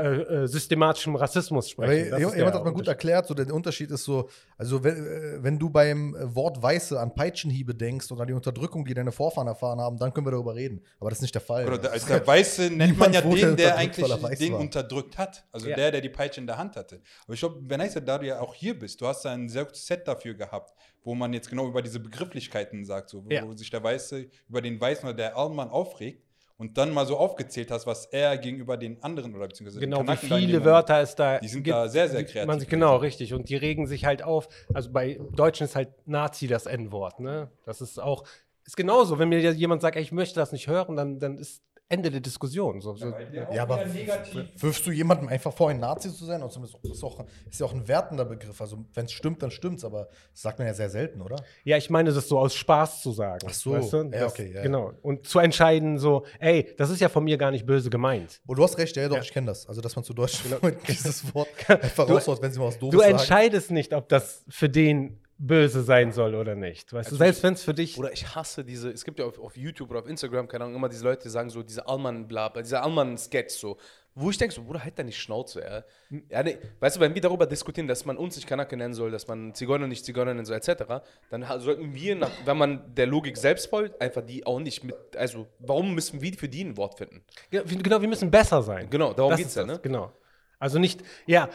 äh, 0.44 0.48
systematischem 0.48 1.16
Rassismus 1.16 1.74
Aber 1.78 1.86
sprechen. 1.88 2.12
Das 2.12 2.22
ist 2.22 2.36
jemand 2.36 2.56
hat 2.56 2.64
mal 2.64 2.74
gut 2.74 2.88
erklärt, 2.88 3.28
so 3.28 3.34
der 3.34 3.54
Unterschied 3.54 3.90
ist 3.92 4.04
so, 4.04 4.30
also 4.58 4.84
wenn, 4.84 4.96
äh, 4.98 5.44
wenn 5.44 5.58
du 5.60 5.70
beim 5.70 6.16
Wort 6.20 6.62
Weiße 6.62 7.00
an 7.00 7.16
Peitschenhiebe 7.16 7.74
denkst 7.74 8.12
und 8.12 8.20
an 8.20 8.28
die 8.28 8.34
Unterdrückung, 8.34 8.86
die 8.86 8.94
deine 8.94 9.12
Vorfahren 9.12 9.48
erfahren 9.48 9.80
haben, 9.80 9.98
dann 9.98 10.14
können 10.14 10.28
wir 10.28 10.32
darüber 10.32 10.56
reden. 10.56 10.82
Aber 11.00 11.10
das 11.10 11.20
ist 11.20 11.24
nicht 11.24 11.36
der 11.36 11.42
Fall. 11.42 11.66
Oder 11.68 11.78
der, 11.78 11.92
als 11.94 12.06
der 12.06 12.26
Weiße 12.28 12.70
nennt 12.70 12.98
man 12.98 13.14
ja 13.14 13.22
den, 13.22 13.56
der 13.56 13.78
eigentlich 13.78 14.06
den 14.40 14.54
war. 14.54 14.60
unterdrückt 14.60 15.18
hat. 15.18 15.46
Also 15.52 15.70
Ja. 15.70 15.76
der, 15.76 15.92
der 15.92 16.02
die 16.02 16.10
Peitsche 16.10 16.42
in 16.42 16.48
der 16.48 16.58
Hand 16.58 16.76
hatte. 16.76 16.97
Aber 17.26 17.34
ich 17.34 17.40
glaube, 17.40 17.60
Benaisa, 17.62 18.00
da 18.00 18.18
du 18.18 18.28
ja 18.28 18.40
auch 18.40 18.54
hier 18.54 18.78
bist, 18.78 19.00
du 19.02 19.08
hast 19.08 19.24
da 19.26 19.32
ein 19.34 19.50
sehr 19.50 19.66
gutes 19.66 19.86
Set 19.86 20.08
dafür 20.08 20.34
gehabt, 20.34 20.74
wo 21.04 21.16
man 21.16 21.34
jetzt 21.34 21.50
genau 21.50 21.68
über 21.68 21.82
diese 21.82 22.00
Begrifflichkeiten 22.00 22.86
sagt, 22.86 23.10
so, 23.10 23.26
wo 23.26 23.30
Ja. 23.30 23.58
sich 23.58 23.70
der 23.70 23.84
Weiße 23.84 24.28
über 24.50 24.62
den 24.62 24.80
Weißen 24.80 25.04
oder 25.08 25.16
der 25.16 25.38
Allmann 25.38 25.70
aufregt. 25.70 26.24
und 26.60 26.76
dann 26.76 26.92
mal 26.92 27.06
so 27.06 27.18
aufgezählt 27.18 27.70
hast, 27.70 27.86
was 27.86 28.08
er 28.08 28.36
gegenüber 28.40 28.78
den 28.78 29.04
anderen 29.04 29.36
oder 29.36 29.48
beziehungsweise 29.48 29.80
Genau, 29.80 30.02
wie 30.08 30.18
viele 30.18 30.66
Wörter 30.66 31.00
es 31.02 31.14
da 31.14 31.38
Die 31.38 31.48
sind 31.48 31.62
gibt. 31.62 31.76
da 31.76 31.88
sehr, 31.88 32.10
sehr 32.10 32.24
kreativ 32.26 32.48
Man, 32.48 32.60
genau, 32.68 32.96
richtig. 32.96 33.32
Und 33.36 33.48
die 33.50 33.56
regen 33.58 33.86
sich 33.86 34.06
halt 34.06 34.24
auf. 34.24 34.50
Also 34.74 34.92
bei 34.92 35.20
Deutschen 35.36 35.66
ist 35.66 35.76
halt 35.76 35.90
Nazi 36.08 36.48
das 36.48 36.66
N-Wort. 36.66 37.20
Ne? 37.20 37.52
Das 37.64 37.80
ist 37.80 38.00
auch, 38.00 38.24
ist 38.66 38.76
genauso. 38.76 39.20
Wenn 39.20 39.30
mir 39.30 39.40
jemand 39.52 39.84
sagt, 39.84 39.98
ey, 39.98 40.02
ich 40.02 40.12
möchte 40.12 40.40
das 40.40 40.52
nicht 40.52 40.68
hören, 40.68 40.96
dann, 40.96 41.20
dann 41.20 41.38
ist 41.38 41.62
Ende 41.90 42.12
der 42.12 42.20
Diskussion. 42.20 42.82
So, 42.82 42.96
so. 42.96 43.14
Ja, 43.54 43.64
aber 43.64 43.86
wirfst 44.58 44.86
du 44.86 44.92
jemandem 44.92 45.30
einfach 45.30 45.54
vor, 45.54 45.70
ein 45.70 45.80
Nazi 45.80 46.14
zu 46.14 46.26
sein? 46.26 46.44
Und 46.44 46.52
zumindest 46.52 46.78
ist, 46.84 47.04
auch, 47.04 47.24
ist 47.50 47.60
ja 47.62 47.66
auch 47.66 47.74
ein 47.74 47.88
wertender 47.88 48.26
Begriff. 48.26 48.60
Also, 48.60 48.84
wenn 48.94 49.06
es 49.06 49.14
stimmt, 49.14 49.42
dann 49.42 49.52
stimmt's, 49.52 49.86
aber 49.86 50.10
das 50.34 50.42
sagt 50.42 50.60
man 50.60 50.68
ja 50.68 50.74
sehr 50.74 50.90
selten, 50.90 51.22
oder? 51.22 51.38
Ja, 51.64 51.78
ich 51.78 51.90
meine, 51.90 52.12
das 52.12 52.28
so 52.28 52.40
aus 52.40 52.54
Spaß 52.56 53.02
zu 53.02 53.12
sagen. 53.12 53.48
Ach 53.50 53.54
so. 53.54 53.72
Weißt 53.72 53.94
du? 53.94 53.98
Ja, 53.98 54.04
das, 54.10 54.34
okay, 54.34 54.50
ja, 54.50 54.56
ja. 54.58 54.62
Genau. 54.64 54.92
Und 55.02 55.28
zu 55.28 55.40
entscheiden, 55.40 55.98
so, 55.98 56.26
ey, 56.40 56.74
das 56.78 56.90
ist 56.90 57.00
ja 57.00 57.08
von 57.08 57.24
mir 57.24 57.38
gar 57.38 57.52
nicht 57.52 57.66
böse 57.66 57.90
gemeint. 57.90 58.42
Oh, 58.48 58.54
du 58.54 58.64
hast 58.64 58.78
recht, 58.78 58.96
ja, 58.98 59.08
doch, 59.08 59.16
Ja. 59.16 59.22
ich 59.22 59.32
kenne 59.32 59.48
das. 59.48 59.66
Also, 59.68 59.80
dass 59.80 59.96
man 59.96 60.04
zu 60.04 60.14
Deutsch 60.14 60.42
dieses 60.90 61.34
Wort 61.34 61.48
einfach 61.70 62.10
raushaut, 62.10 62.42
wenn 62.42 62.52
sie 62.52 62.60
mal 62.60 62.68
was 62.68 62.80
Du 62.80 62.90
Doofes 62.92 63.00
sagen. 63.00 63.12
entscheidest 63.18 63.72
nicht, 63.72 63.94
ob 63.94 64.10
das 64.10 64.44
für 64.50 64.68
den 64.68 65.22
böse 65.38 65.84
sein 65.84 66.12
soll 66.12 66.36
oder 66.36 66.56
nicht. 66.56 66.92
Weißt 66.94 67.12
du, 67.12 67.16
selbst 67.16 67.44
wenn 67.44 67.54
es 67.54 67.64
für 67.64 67.74
dich. 67.74 67.98
Oder 67.98 68.12
ich 68.12 68.36
hasse 68.36 68.64
diese, 68.64 68.90
es 68.90 69.04
gibt 69.06 69.20
ja 69.20 69.26
auf, 69.26 69.40
auf 69.40 69.56
YouTube 69.56 69.90
oder 69.92 70.00
auf 70.00 70.08
Instagram, 70.08 70.48
keine 70.48 70.64
Ahnung, 70.64 70.76
immer 70.76 70.90
diese 70.90 71.04
Leute, 71.04 71.24
die 71.24 71.30
sagen 71.30 71.50
so, 71.50 71.64
diese 71.64 71.88
Allmann-Bla, 71.88 72.50
dieser 72.62 72.84
Allmann-Sketch 72.84 73.54
so, 73.54 73.78
wo 74.20 74.32
ich 74.32 74.38
denke 74.40 74.56
so, 74.56 74.64
Bruder, 74.64 74.84
halt 74.84 74.98
deine 74.98 75.12
Schnauze, 75.12 75.62
ja. 75.62 75.84
ja 76.30 76.42
nee, 76.42 76.58
weißt 76.80 76.96
du, 76.96 77.00
wenn 77.02 77.14
wir 77.14 77.22
darüber 77.22 77.46
diskutieren, 77.46 77.88
dass 77.88 78.04
man 78.04 78.18
uns 78.18 78.36
nicht 78.36 78.48
Kanake 78.48 78.76
nennen 78.76 78.96
soll, 78.96 79.12
dass 79.12 79.28
man 79.28 79.54
Zigeuner 79.54 79.86
nicht 79.86 80.04
Zigeuner 80.04 80.34
nennen 80.34 80.46
soll, 80.46 80.58
etc., 80.58 81.04
dann 81.30 81.46
sollten 81.60 81.94
wir, 81.94 82.16
nach, 82.16 82.32
wenn 82.44 82.58
man 82.58 82.96
der 82.96 83.06
Logik 83.06 83.38
selbst 83.38 83.70
folgt, 83.70 84.02
einfach 84.02 84.24
die 84.24 84.44
auch 84.44 84.60
nicht 84.60 84.84
mit, 84.84 84.96
also, 85.16 85.46
warum 85.60 85.94
müssen 85.94 86.20
wir 86.20 86.34
für 86.34 86.50
die 86.50 86.64
ein 86.64 86.78
Wort 86.78 86.98
finden? 86.98 87.24
Genau, 87.52 88.02
wir 88.02 88.08
müssen 88.08 88.32
besser 88.32 88.64
sein. 88.64 88.90
Genau, 88.90 89.14
darum 89.14 89.36
geht's 89.36 89.50
ist 89.50 89.56
ja, 89.56 89.66
ne? 89.66 89.80
Genau. 89.84 90.12
Also 90.58 90.80
nicht, 90.80 91.04
ja, 91.28 91.48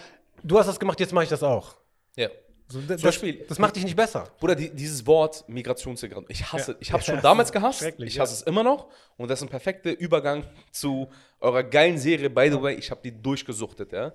du 0.45 0.57
hast 0.57 0.69
das 0.69 0.79
gemacht, 0.79 1.01
jetzt 1.01 1.13
mache 1.13 1.25
ich 1.25 1.31
das 1.31 1.43
auch. 1.43 1.75
Ja. 2.15 2.29
So, 2.73 2.79
Zum 2.79 2.89
das, 2.89 3.03
Beispiel- 3.03 3.45
das 3.49 3.59
macht 3.59 3.77
dich 3.77 3.85
nicht 3.85 3.97
besser. 3.97 4.29
Bruder, 4.39 4.55
die, 4.55 4.71
dieses 4.71 5.07
Wort 5.07 5.45
Migrationshintergrund, 5.49 6.29
ich 6.31 6.53
hasse, 6.53 6.73
Ja. 6.73 6.79
ich 6.81 6.93
habe 6.93 7.01
es 7.01 7.07
Ja, 7.09 7.15
schon 7.15 7.23
damals 7.23 7.53
gehasst, 7.53 7.83
ich 7.99 8.15
ja. 8.15 8.23
hasse 8.23 8.35
es 8.35 8.43
immer 8.43 8.63
noch 8.63 8.89
und 9.17 9.29
das 9.31 9.41
ist 9.41 9.45
ein 9.45 9.49
perfekter 9.51 9.99
Übergang 9.99 10.45
zu 10.71 11.09
eurer 11.41 11.63
geilen 11.63 11.99
Serie, 11.99 12.31
by 12.31 12.49
the 12.51 12.61
way, 12.63 12.75
ich 12.75 12.91
habe 12.91 13.01
die 13.05 13.23
durchgesuchtet, 13.23 13.93
ja. 13.93 14.13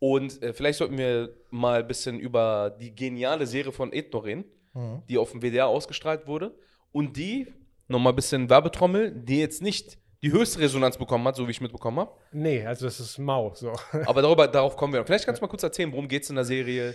Und 0.00 0.42
äh, 0.42 0.52
vielleicht 0.52 0.78
sollten 0.78 0.96
wir 0.96 1.34
mal 1.50 1.80
ein 1.80 1.86
bisschen 1.88 2.20
über 2.20 2.76
die 2.80 2.94
geniale 2.94 3.46
Serie 3.46 3.72
von 3.72 3.92
Ethno 3.92 4.18
reden, 4.20 4.44
Mhm. 4.74 5.02
die 5.08 5.16
auf 5.18 5.30
dem 5.32 5.40
WDR 5.40 5.66
ausgestrahlt 5.66 6.26
wurde 6.26 6.54
und 6.92 7.16
die, 7.16 7.46
nochmal 7.88 8.12
ein 8.12 8.16
bisschen 8.16 8.50
Werbetrommel, 8.50 9.10
die 9.12 9.40
jetzt 9.40 9.62
nicht 9.62 9.98
die 10.22 10.30
höchste 10.30 10.58
Resonanz 10.60 10.98
bekommen 10.98 11.24
hat, 11.26 11.36
so 11.36 11.46
wie 11.46 11.52
ich 11.52 11.60
mitbekommen 11.60 12.00
habe, 12.00 12.12
Nee, 12.32 12.66
also 12.66 12.84
das 12.84 13.00
ist 13.00 13.18
mau. 13.18 13.54
So. 13.54 13.72
aber 14.04 14.20
darüber, 14.20 14.46
darauf 14.46 14.76
kommen 14.76 14.92
wir 14.92 15.00
noch. 15.00 15.06
Vielleicht 15.06 15.24
kannst 15.24 15.40
du 15.40 15.44
mal 15.46 15.48
kurz 15.48 15.62
erzählen, 15.62 15.90
worum 15.90 16.06
geht 16.06 16.24
es 16.24 16.28
in 16.30 16.36
der 16.36 16.44
Serie? 16.44 16.94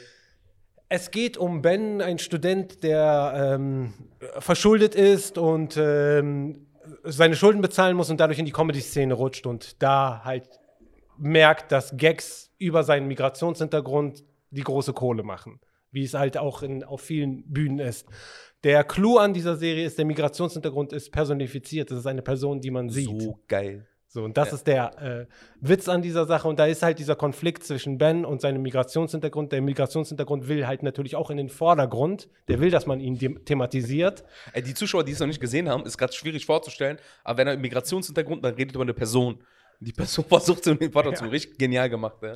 Es 0.90 1.12
geht 1.12 1.38
um 1.38 1.62
Ben, 1.62 2.02
ein 2.02 2.20
Student, 2.20 2.84
der 2.84 3.58
ähm, 3.58 3.94
verschuldet 4.40 4.96
ist 4.96 5.38
und 5.38 5.76
ähm, 5.78 6.68
seine 7.04 7.36
Schulden 7.36 7.62
bezahlen 7.62 7.96
muss 7.96 8.10
und 8.10 8.20
dadurch 8.20 8.40
in 8.40 8.46
die 8.46 8.52
Comedy-Szene 8.52 9.14
rutscht 9.14 9.48
und 9.48 9.82
da 9.82 10.24
halt 10.24 10.48
merkt, 11.18 11.72
dass 11.72 11.96
Gags 11.98 12.52
über 12.58 12.84
seinen 12.84 13.08
Migrationshintergrund 13.08 14.24
die 14.52 14.64
große 14.64 14.94
Kohle 14.94 15.24
machen. 15.24 15.60
Wie 15.92 16.04
es 16.04 16.14
halt 16.14 16.38
auch 16.38 16.64
in, 16.64 16.84
auf 16.84 17.02
vielen 17.02 17.44
Bühnen 17.52 17.80
ist. 17.80 18.08
Der 18.64 18.84
Clou 18.84 19.18
an 19.18 19.34
dieser 19.34 19.58
Serie 19.58 19.86
ist, 19.86 19.98
der 19.98 20.06
Migrationshintergrund 20.06 20.94
ist 20.94 21.12
personifiziert. 21.12 21.92
Das 21.92 22.00
ist 22.00 22.08
eine 22.08 22.22
Person, 22.22 22.62
die 22.62 22.72
man 22.72 22.90
sieht. 22.90 23.22
So 23.22 23.40
geil. 23.48 23.88
So, 24.14 24.24
und 24.24 24.38
das 24.38 24.50
Ja. 24.50 24.56
ist 24.56 24.68
der 24.68 25.02
äh, 25.02 25.26
Witz 25.60 25.90
an 25.90 26.04
dieser 26.04 26.28
Sache. 26.28 26.48
Und 26.48 26.60
da 26.60 26.68
ist 26.68 26.84
halt 26.84 27.00
dieser 27.00 27.16
Konflikt 27.16 27.64
zwischen 27.64 27.98
Ben 27.98 28.26
und 28.26 28.42
seinem 28.42 28.62
Migrationshintergrund. 28.62 29.52
Der 29.52 29.62
Migrationshintergrund 29.64 30.48
will 30.48 30.68
halt 30.68 30.84
natürlich 30.84 31.16
auch 31.16 31.32
in 31.32 31.38
den 31.38 31.50
Vordergrund. 31.50 32.30
Der 32.48 32.60
will, 32.60 32.70
dass 32.70 32.86
man 32.86 33.00
ihn 33.00 33.18
thematisiert. 33.44 34.24
Ey, 34.54 34.62
die 34.62 34.76
Zuschauer, 34.76 35.04
die 35.04 35.14
es 35.14 35.20
noch 35.20 35.26
nicht 35.26 35.40
gesehen 35.42 35.68
haben, 35.68 35.84
ist 35.88 35.98
gerade 35.98 36.14
schwierig 36.14 36.46
vorzustellen. 36.46 37.00
Aber 37.24 37.40
wenn 37.40 37.48
er 37.48 37.58
Migrationshintergrund, 37.58 38.46
dann 38.46 38.54
redet 38.54 38.76
über 38.76 38.84
eine 38.84 38.94
Person. 38.94 39.40
Die 39.80 39.94
Person 39.94 40.26
versucht 40.30 40.64
so 40.64 40.76
den 40.76 40.92
Vater 40.92 41.16
zu 41.16 41.26
richtig 41.26 41.58
genial 41.58 41.90
gemacht. 41.90 42.18
Ja. 42.22 42.34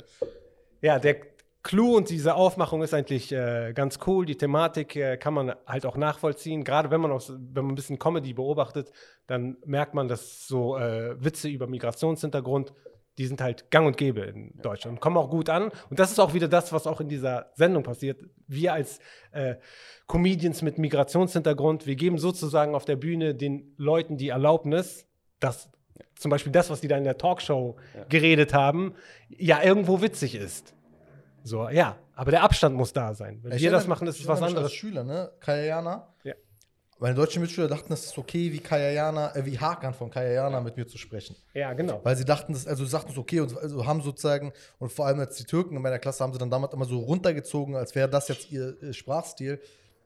Ja, 0.82 0.98
der 0.98 1.16
Clou 1.62 1.96
und 1.96 2.08
diese 2.08 2.34
Aufmachung 2.34 2.82
ist 2.82 2.94
eigentlich 2.94 3.32
äh, 3.32 3.72
ganz 3.74 3.98
cool. 4.06 4.24
Die 4.24 4.36
Thematik 4.36 4.94
äh, 4.96 5.16
kann 5.16 5.34
man 5.34 5.54
halt 5.66 5.86
auch 5.86 5.96
nachvollziehen. 5.96 6.62
Gerade 6.64 6.90
wenn 6.90 7.00
man, 7.00 7.10
auch, 7.10 7.28
wenn 7.28 7.64
man 7.64 7.72
ein 7.72 7.74
bisschen 7.74 7.98
Comedy 7.98 8.32
beobachtet, 8.32 8.92
dann 9.26 9.56
merkt 9.66 9.92
man, 9.92 10.08
dass 10.08 10.46
so 10.46 10.78
äh, 10.78 11.22
Witze 11.22 11.48
über 11.48 11.66
Migrationshintergrund, 11.66 12.72
die 13.18 13.26
sind 13.26 13.40
halt 13.40 13.70
gang 13.72 13.88
und 13.88 13.96
gäbe 13.96 14.20
in 14.20 14.52
Deutschland 14.62 14.96
und 14.96 15.00
kommen 15.00 15.16
auch 15.16 15.28
gut 15.28 15.50
an. 15.50 15.72
Und 15.90 15.98
das 15.98 16.12
ist 16.12 16.20
auch 16.20 16.32
wieder 16.32 16.46
das, 16.46 16.72
was 16.72 16.86
auch 16.86 17.00
in 17.00 17.08
dieser 17.08 17.50
Sendung 17.56 17.82
passiert. 17.82 18.20
Wir 18.46 18.72
als 18.72 19.00
äh, 19.32 19.56
Comedians 20.06 20.62
mit 20.62 20.78
Migrationshintergrund, 20.78 21.86
wir 21.86 21.96
geben 21.96 22.18
sozusagen 22.18 22.76
auf 22.76 22.84
der 22.84 22.96
Bühne 22.96 23.34
den 23.34 23.74
Leuten 23.76 24.16
die 24.16 24.28
Erlaubnis, 24.28 25.06
dass 25.40 25.68
zum 26.14 26.30
Beispiel 26.30 26.52
das, 26.52 26.70
was 26.70 26.80
die 26.80 26.88
da 26.88 26.96
in 26.96 27.04
der 27.04 27.18
Talkshow 27.18 27.76
geredet 28.08 28.54
haben, 28.54 28.94
ja 29.28 29.62
irgendwo 29.62 30.00
witzig 30.00 30.36
ist. 30.36 30.74
So, 31.44 31.68
ja, 31.68 31.96
aber 32.14 32.30
der 32.30 32.42
Abstand 32.42 32.74
muss 32.76 32.92
da 32.92 33.14
sein. 33.14 33.38
Wenn 33.42 33.52
Ich 33.52 33.62
wir 33.62 33.70
das 33.70 33.86
machen, 33.86 34.06
ist 34.08 34.20
es 34.20 34.26
was 34.28 34.42
anderes. 34.42 34.64
Als 34.64 34.74
Schüler, 34.74 35.04
ne? 35.04 35.30
Kayayana. 35.40 36.08
Ja. 36.24 36.34
Meine 37.00 37.14
deutschen 37.14 37.40
Mitschüler 37.42 37.68
dachten, 37.68 37.90
das 37.90 38.06
ist 38.06 38.18
okay, 38.18 38.52
wie 38.52 38.58
Kayayana, 38.58 39.34
äh, 39.36 39.46
wie 39.46 39.56
Hakan 39.58 39.94
von 39.94 40.10
Kayayana 40.10 40.60
mit 40.60 40.76
mir 40.76 40.86
zu 40.86 40.98
sprechen. 40.98 41.36
Ja, 41.54 41.72
genau. 41.72 42.00
Weil 42.02 42.16
sie 42.16 42.24
dachten, 42.24 42.52
das, 42.52 42.66
also 42.66 42.84
sagten 42.84 43.12
es 43.12 43.18
okay 43.18 43.38
und 43.38 43.56
also 43.56 43.86
haben 43.86 44.02
sozusagen, 44.02 44.52
und 44.78 44.92
vor 44.92 45.06
allem 45.06 45.20
jetzt 45.20 45.38
die 45.38 45.44
Türken 45.44 45.76
in 45.76 45.82
meiner 45.82 46.00
Klasse 46.00 46.24
haben 46.24 46.32
sie 46.32 46.40
dann 46.40 46.50
damals 46.50 46.72
immer 46.74 46.86
so 46.86 46.98
runtergezogen, 46.98 47.76
als 47.76 47.94
wäre 47.94 48.08
das 48.08 48.26
jetzt 48.26 48.50
ihr 48.50 48.82
äh, 48.82 48.92
Sprachstil, 48.92 49.60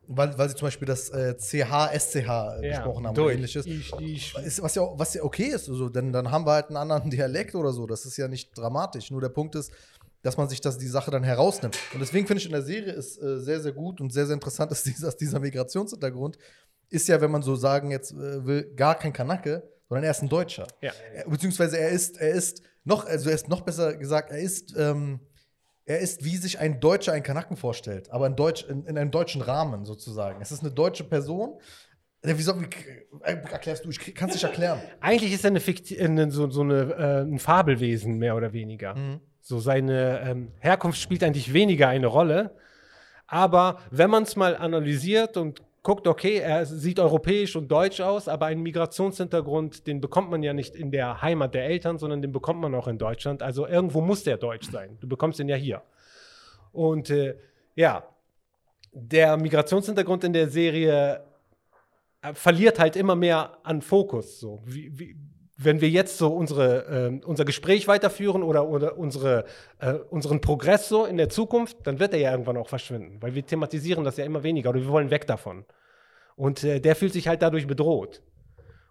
weil, 0.07 0.37
weil 0.37 0.49
sie 0.51 0.57
zum 0.57 0.67
Beispiel 0.67 0.87
das 0.87 1.09
äh, 1.11 1.35
CH, 1.39 1.97
SCH 1.99 2.17
äh, 2.61 2.69
gesprochen 2.69 3.07
haben 3.07 3.15
oder 3.15 3.23
durch. 3.23 3.35
ähnliches. 3.37 3.65
Ich, 3.65 3.93
ich, 4.01 4.35
Ist, 4.37 4.63
was, 4.63 4.75
ja, 4.75 4.83
was 4.95 5.15
ja 5.15 5.23
okay 5.23 5.45
ist, 5.47 5.71
also, 5.71 5.89
denn 5.89 6.13
dann 6.13 6.31
haben 6.31 6.45
wir 6.45 6.53
halt 6.53 6.67
einen 6.69 6.77
anderen 6.77 7.09
Dialekt 7.09 7.55
oder 7.55 7.73
so. 7.73 7.87
Das 7.87 8.05
ist 8.05 8.19
ja 8.19 8.29
nicht 8.29 8.51
dramatisch. 8.59 9.11
Nur 9.11 9.21
der 9.23 9.29
Punkt 9.31 9.55
ist, 9.55 9.73
dass 10.23 10.37
man 10.37 10.49
sich 10.49 10.61
das, 10.61 10.79
die 10.79 10.87
Sache 10.87 11.11
dann 11.11 11.25
herausnimmt. 11.25 11.77
Und 11.93 12.01
deswegen 12.01 12.27
finde 12.27 12.41
ich 12.41 12.47
in 12.47 12.53
der 12.53 12.63
Serie 12.63 12.93
ist 12.93 13.21
äh, 13.21 13.41
sehr, 13.41 13.61
sehr 13.61 13.73
gut 13.73 14.01
und 14.01 14.13
sehr, 14.13 14.27
sehr 14.27 14.35
interessant, 14.35 14.71
dass 14.71 14.83
dieser, 14.85 15.13
dieser 15.13 15.41
Migrationshintergrund 15.41 16.39
ist 16.89 17.09
ja, 17.09 17.21
wenn 17.21 17.31
man 17.31 17.43
so 17.43 17.57
sagen 17.57 17.91
jetzt 17.91 18.13
äh, 18.13 18.45
will, 18.47 18.73
gar 18.75 18.95
kein 18.95 19.13
Kanake, 19.13 19.69
sondern 19.89 20.05
er 20.05 20.11
ist 20.11 20.23
ein 20.23 20.29
Deutscher. 20.29 20.67
ja. 20.81 20.93
Er, 21.15 21.29
beziehungsweise 21.29 21.79
er 21.79 21.91
ist, 21.91 22.21
er 22.21 22.31
ist 22.31 22.63
noch, 22.85 23.07
also 23.07 23.29
er 23.29 23.35
ist 23.35 23.49
noch 23.49 23.63
besser 23.63 23.97
gesagt, 23.97 24.31
er 24.31 24.39
ist, 24.39 24.75
ähm, 24.77 25.21
er 25.85 25.99
ist, 25.99 26.25
wie 26.25 26.37
sich 26.37 26.59
ein 26.61 26.81
Deutscher 26.81 27.13
einen 27.13 27.25
Kanaken 27.25 27.57
vorstellt, 27.57 28.11
aber 28.11 28.27
in, 28.27 28.37
Deutsch, 28.37 28.65
in, 28.65 28.87
in 28.87 28.97
einem 28.97 29.11
deutschen 29.11 29.43
Rahmen 29.43 29.85
sozusagen. 29.85 30.41
Es 30.41 30.53
ist 30.53 30.63
eine 30.63 30.71
deutsche 30.71 31.05
Person. 31.05 31.59
Äh, 32.23 32.37
Wie, 32.39 32.43
soll, 32.43 32.61
wie 32.61 32.67
äh, 33.25 33.33
erklärst 33.51 33.85
du? 33.85 33.91
Ich 33.91 34.15
kann 34.15 34.29
es 34.29 34.37
nicht 34.37 34.45
erklären. 34.45 34.81
Eigentlich 35.01 35.33
ist 35.33 35.45
er 35.45 35.49
eine 35.49 35.59
Fikti 35.61 36.01
eine, 36.01 36.31
so, 36.31 36.49
so 36.51 36.61
eine, 36.61 36.93
äh, 36.93 37.23
ein 37.23 37.41
Fabelwesen, 37.41 38.19
mehr 38.19 38.37
oder 38.37 38.53
weniger. 38.53 38.95
Mhm. 38.95 39.21
So 39.43 39.59
seine 39.59 40.21
ähm, 40.21 40.53
Herkunft 40.61 41.01
spielt 41.01 41.23
eigentlich 41.23 41.53
weniger 41.53 41.89
eine 41.89 42.07
Rolle. 42.07 42.55
Aber 43.27 43.79
wenn 43.91 44.09
man 44.09 44.23
es 44.23 44.37
mal 44.37 44.57
analysiert 44.57 45.37
und 45.37 45.63
guckt, 45.83 46.07
okay, 46.07 46.37
er 46.37 46.65
sieht 46.65 47.01
europäisch 47.01 47.57
und 47.57 47.69
deutsch 47.69 48.01
aus, 48.01 48.29
aber 48.29 48.47
einen 48.47 48.63
Migrationshintergrund, 48.63 49.87
den 49.89 50.01
bekommt 50.01 50.31
man 50.31 50.45
ja 50.45 50.53
nicht 50.53 50.77
in 50.77 50.93
der 50.93 51.23
Heimat 51.23 51.55
der 51.55 51.65
Eltern, 51.65 51.99
sondern 51.99 52.23
den 52.23 52.31
bekommt 52.31 52.61
man 52.61 52.73
auch 52.75 52.87
in 52.87 52.99
Deutschland. 52.99 53.43
Also 53.43 53.67
irgendwo 53.67 54.01
muss 54.01 54.23
der 54.23 54.37
deutsch 54.37 54.71
sein. 54.71 54.97
Du 55.01 55.09
bekommst 55.09 55.41
den 55.41 55.49
ja 55.49 55.57
hier. 55.57 55.83
Und 56.71 57.11
äh, 57.11 57.37
ja, 57.75 58.05
der 58.93 59.37
Migrationshintergrund 59.37 60.23
in 60.23 60.33
der 60.33 60.49
Serie 60.49 61.25
äh, 62.23 62.33
verliert 62.33 62.79
halt 62.79 62.95
immer 62.95 63.17
mehr 63.17 63.59
an 63.65 63.83
Fokus. 63.83 64.39
So. 64.39 64.63
Wie, 64.65 64.97
wie, 64.97 65.17
wenn 65.65 65.81
wir 65.81 65.89
jetzt 65.89 66.19
so 66.19 66.29
unsere, 66.33 66.87
ähm, 66.91 67.21
unser 67.25 67.45
Gespräch 67.45 67.89
weiterführen 67.89 68.43
oder, 68.43 68.69
oder 68.69 68.99
unsere, 68.99 69.45
äh, 69.79 69.95
unseren 70.11 70.41
Progress 70.41 70.89
so 70.89 71.05
in 71.05 71.17
der 71.17 71.29
Zukunft, 71.29 71.79
dann 71.85 71.99
wird 71.99 72.15
er 72.15 72.21
ja 72.21 72.31
irgendwann 72.31 72.57
auch 72.57 72.69
verschwinden, 72.69 73.19
weil 73.21 73.35
wir 73.35 73.45
thematisieren 73.45 74.05
das 74.05 74.17
ja 74.17 74.25
immer 74.25 74.43
weniger 74.43 74.71
oder 74.71 74.81
wir 74.81 74.89
wollen 74.89 75.11
weg 75.11 75.27
davon. 75.27 75.65
Und 76.37 76.65
äh, 76.65 76.81
der 76.81 76.97
fühlt 76.97 77.13
sich 77.13 77.29
halt 77.29 77.43
dadurch 77.43 77.67
bedroht. 77.67 78.23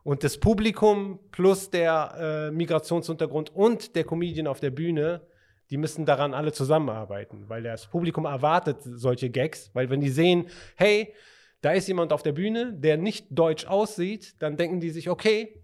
Und 0.04 0.24
das 0.24 0.40
Publikum 0.40 1.20
plus 1.32 1.70
der 1.70 2.50
äh, 2.50 2.52
Migrationshintergrund 2.52 3.56
und 3.56 3.96
der 3.96 4.04
Comedian 4.04 4.48
auf 4.48 4.60
der 4.60 4.72
Bühne, 4.72 5.22
die 5.70 5.78
müssen 5.78 6.06
daran 6.06 6.34
alle 6.34 6.52
zusammenarbeiten, 6.52 7.46
weil 7.48 7.64
das 7.64 7.88
Publikum 7.88 8.26
erwartet 8.26 8.78
solche 8.82 9.30
Gags, 9.30 9.70
weil 9.74 9.90
wenn 9.90 10.02
die 10.02 10.10
sehen, 10.10 10.48
hey, 10.76 11.14
da 11.62 11.72
ist 11.72 11.88
jemand 11.88 12.12
auf 12.12 12.24
der 12.24 12.32
Bühne, 12.32 12.74
der 12.74 12.98
nicht 12.98 13.28
deutsch 13.30 13.66
aussieht, 13.66 14.36
dann 14.40 14.58
denken 14.58 14.80
die 14.80 14.90
sich, 14.90 15.10
okay, 15.10 15.62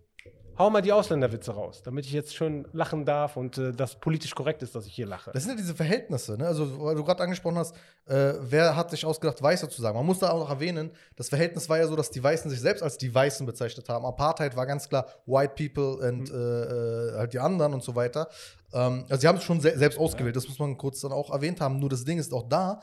hau 0.57 0.69
mal 0.69 0.81
die 0.81 0.91
Ausländerwitze 0.91 1.51
raus, 1.51 1.81
damit 1.83 2.05
ich 2.05 2.11
jetzt 2.11 2.35
schön 2.35 2.67
lachen 2.73 3.05
darf 3.05 3.37
und 3.37 3.57
äh, 3.57 3.71
das 3.71 3.95
politisch 3.95 4.33
korrekt 4.33 4.63
ist, 4.63 4.75
dass 4.75 4.85
ich 4.85 4.93
hier 4.93 5.05
lache. 5.05 5.31
Das 5.31 5.43
sind 5.43 5.51
ja 5.51 5.57
diese 5.57 5.75
Verhältnisse, 5.75 6.37
ne? 6.37 6.47
Also, 6.47 6.83
weil 6.83 6.95
du 6.95 7.03
gerade 7.03 7.23
angesprochen 7.23 7.57
hast, 7.57 7.75
äh, 8.05 8.33
wer 8.39 8.75
hat 8.75 8.91
sich 8.91 9.05
ausgedacht, 9.05 9.41
Weiße 9.41 9.69
zu 9.69 9.81
sagen? 9.81 9.97
Man 9.97 10.05
muss 10.05 10.19
da 10.19 10.31
auch 10.31 10.39
noch 10.39 10.49
erwähnen, 10.49 10.91
das 11.15 11.29
Verhältnis 11.29 11.69
war 11.69 11.77
ja 11.77 11.87
so, 11.87 11.95
dass 11.95 12.09
die 12.09 12.23
Weißen 12.23 12.49
sich 12.49 12.59
selbst 12.59 12.81
als 12.81 12.97
die 12.97 13.13
Weißen 13.13 13.45
bezeichnet 13.45 13.87
haben. 13.89 14.05
Apartheid 14.05 14.55
war 14.55 14.65
ganz 14.65 14.89
klar 14.89 15.07
White 15.25 15.53
People 15.55 16.07
und 16.07 16.29
äh, 16.29 16.33
äh, 16.33 17.17
halt 17.17 17.33
die 17.33 17.39
anderen 17.39 17.73
und 17.73 17.83
so 17.83 17.95
weiter. 17.95 18.27
Ähm, 18.73 19.05
also, 19.09 19.21
sie 19.21 19.27
haben 19.27 19.37
es 19.37 19.43
schon 19.43 19.61
se 19.61 19.77
selbst 19.77 19.99
ausgewählt, 19.99 20.35
das 20.35 20.47
muss 20.47 20.59
man 20.59 20.77
kurz 20.77 21.01
dann 21.01 21.11
auch 21.11 21.31
erwähnt 21.31 21.61
haben. 21.61 21.79
Nur 21.79 21.89
das 21.89 22.03
Ding 22.03 22.17
ist 22.17 22.33
auch 22.33 22.47
da, 22.47 22.81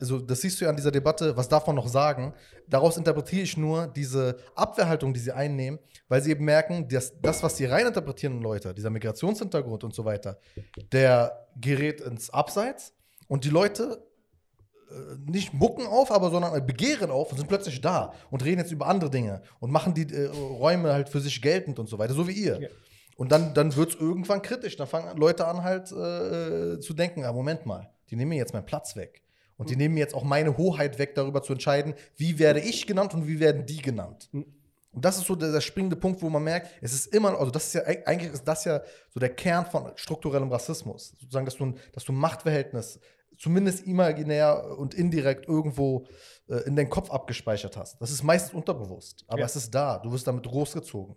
also 0.00 0.18
das 0.18 0.40
siehst 0.40 0.60
du 0.60 0.64
ja 0.64 0.70
an 0.70 0.76
dieser 0.76 0.90
Debatte, 0.90 1.36
was 1.36 1.48
darf 1.48 1.66
man 1.66 1.76
noch 1.76 1.88
sagen? 1.88 2.34
Daraus 2.68 2.96
interpretiere 2.96 3.42
ich 3.42 3.56
nur 3.56 3.86
diese 3.86 4.38
Abwehrhaltung, 4.54 5.14
die 5.14 5.20
sie 5.20 5.32
einnehmen, 5.32 5.78
weil 6.08 6.22
sie 6.22 6.30
eben 6.30 6.44
merken, 6.44 6.88
dass 6.88 7.20
das, 7.20 7.42
was 7.42 7.56
die 7.56 7.64
reininterpretierenden 7.64 8.42
Leute, 8.42 8.74
dieser 8.74 8.90
Migrationshintergrund 8.90 9.84
und 9.84 9.94
so 9.94 10.04
weiter, 10.04 10.38
der 10.92 11.48
gerät 11.56 12.00
ins 12.00 12.30
Abseits 12.30 12.92
und 13.28 13.44
die 13.44 13.50
Leute 13.50 14.04
äh, 14.90 15.30
nicht 15.30 15.52
mucken 15.52 15.86
auf, 15.86 16.10
aber 16.10 16.30
sondern 16.30 16.66
begehren 16.66 17.10
auf 17.10 17.30
und 17.30 17.38
sind 17.38 17.48
plötzlich 17.48 17.80
da 17.80 18.12
und 18.30 18.44
reden 18.44 18.60
jetzt 18.60 18.72
über 18.72 18.86
andere 18.86 19.10
Dinge 19.10 19.42
und 19.60 19.70
machen 19.70 19.94
die 19.94 20.12
äh, 20.12 20.26
Räume 20.26 20.92
halt 20.92 21.08
für 21.08 21.20
sich 21.20 21.40
geltend 21.42 21.78
und 21.78 21.88
so 21.88 21.98
weiter, 21.98 22.14
so 22.14 22.26
wie 22.26 22.32
ihr. 22.32 22.60
Ja. 22.60 22.68
Und 23.18 23.32
dann, 23.32 23.52
dann 23.52 23.74
wird 23.74 23.90
es 23.90 24.00
irgendwann 24.00 24.42
kritisch. 24.42 24.76
Dann 24.76 24.86
fangen 24.86 25.16
Leute 25.18 25.46
an 25.46 25.64
halt 25.64 25.90
äh, 25.90 26.78
zu 26.78 26.94
denken, 26.94 27.24
ah, 27.24 27.32
Moment 27.32 27.66
mal, 27.66 27.90
die 28.10 28.16
nehmen 28.16 28.28
mir 28.28 28.36
jetzt 28.36 28.52
meinen 28.52 28.64
Platz 28.64 28.94
weg. 28.94 29.22
Und 29.58 29.68
die 29.70 29.76
nehmen 29.76 29.94
mir 29.94 30.00
jetzt 30.00 30.14
auch 30.14 30.24
meine 30.24 30.56
Hoheit 30.56 30.98
weg, 30.98 31.14
darüber 31.14 31.42
zu 31.42 31.52
entscheiden, 31.52 31.94
wie 32.16 32.38
werde 32.38 32.60
ich 32.60 32.86
genannt 32.86 33.12
und 33.12 33.26
wie 33.26 33.40
werden 33.40 33.66
die 33.66 33.82
genannt. 33.82 34.30
Und 34.32 35.04
das 35.04 35.18
ist 35.18 35.26
so 35.26 35.34
der, 35.36 35.52
der 35.52 35.60
springende 35.60 35.96
Punkt, 35.96 36.22
wo 36.22 36.30
man 36.30 36.42
merkt, 36.42 36.70
es 36.80 36.94
ist 36.94 37.06
immer, 37.14 37.38
also 37.38 37.50
das 37.50 37.66
ist 37.66 37.74
ja 37.74 37.82
eig- 37.82 38.04
eigentlich 38.06 38.32
ist 38.32 38.44
das 38.48 38.64
ja 38.64 38.80
so 39.10 39.20
der 39.20 39.28
Kern 39.34 39.66
von 39.66 39.92
strukturellem 39.96 40.50
Rassismus. 40.50 41.12
Sozusagen, 41.20 41.44
dass 41.44 41.56
du 41.56 41.66
ein, 41.66 41.76
dass 41.92 42.04
du 42.04 42.12
ein 42.12 42.16
Machtverhältnis 42.16 42.98
zumindest 43.36 43.86
imaginär 43.86 44.76
und 44.78 44.94
indirekt 44.94 45.46
irgendwo 45.48 46.06
äh, 46.48 46.56
in 46.66 46.74
deinen 46.74 46.88
Kopf 46.90 47.10
abgespeichert 47.10 47.76
hast. 47.76 48.00
Das 48.00 48.10
ist 48.10 48.22
meistens 48.22 48.54
unterbewusst, 48.54 49.24
aber 49.28 49.40
Ja. 49.40 49.46
es 49.46 49.54
ist 49.56 49.72
da. 49.74 49.98
Du 49.98 50.10
wirst 50.12 50.26
damit 50.26 50.44
großgezogen. 50.46 51.14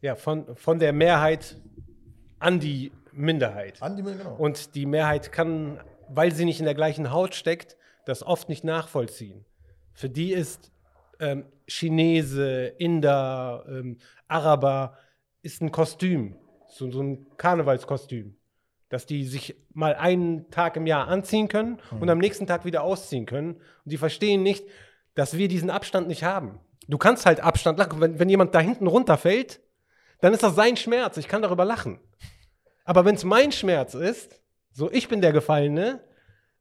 Ja, 0.00 0.14
von, 0.14 0.54
von 0.56 0.78
der 0.78 0.92
Mehrheit 0.92 1.56
an 2.38 2.60
die 2.60 2.92
Minderheit. 3.12 3.80
An 3.82 3.96
die 3.96 4.02
genau. 4.02 4.36
Und 4.36 4.74
die 4.74 4.86
Mehrheit 4.86 5.32
kann, 5.32 5.80
weil 6.08 6.32
sie 6.32 6.44
nicht 6.44 6.60
in 6.60 6.64
der 6.64 6.74
gleichen 6.74 7.12
Haut 7.12 7.34
steckt, 7.34 7.76
das 8.04 8.22
oft 8.22 8.48
nicht 8.48 8.64
nachvollziehen. 8.64 9.44
Für 9.92 10.08
die 10.08 10.32
ist 10.32 10.72
ähm, 11.20 11.46
Chinese, 11.66 12.66
Inder, 12.78 13.64
ähm, 13.68 13.98
Araber 14.28 14.96
ist 15.42 15.60
ein 15.60 15.72
Kostüm, 15.72 16.36
so, 16.68 16.90
so 16.90 17.02
ein 17.02 17.26
Karnevalskostüm, 17.36 18.36
dass 18.88 19.06
die 19.06 19.24
sich 19.24 19.56
mal 19.72 19.94
einen 19.94 20.50
Tag 20.50 20.76
im 20.76 20.86
Jahr 20.86 21.08
anziehen 21.08 21.48
können 21.48 21.80
und 22.00 22.08
am 22.08 22.18
nächsten 22.18 22.46
Tag 22.46 22.64
wieder 22.64 22.82
ausziehen 22.82 23.26
können. 23.26 23.54
Und 23.54 23.62
die 23.84 23.98
verstehen 23.98 24.42
nicht, 24.42 24.64
dass 25.14 25.36
wir 25.36 25.48
diesen 25.48 25.70
Abstand 25.70 26.08
nicht 26.08 26.24
haben. 26.24 26.60
Du 26.88 26.96
kannst 26.96 27.26
halt 27.26 27.40
Abstand 27.40 27.78
lachen. 27.78 28.00
Wenn, 28.00 28.18
wenn 28.18 28.28
jemand 28.28 28.54
da 28.54 28.60
hinten 28.60 28.86
runterfällt, 28.86 29.60
dann 30.20 30.32
ist 30.32 30.42
das 30.42 30.54
sein 30.54 30.76
Schmerz. 30.76 31.16
Ich 31.16 31.28
kann 31.28 31.42
darüber 31.42 31.64
lachen. 31.64 32.00
Aber 32.84 33.04
wenn 33.04 33.14
es 33.14 33.24
mein 33.24 33.52
Schmerz 33.52 33.94
ist, 33.94 34.40
so 34.78 34.90
ich 34.92 35.08
bin 35.08 35.20
der 35.20 35.32
Gefallene, 35.32 36.00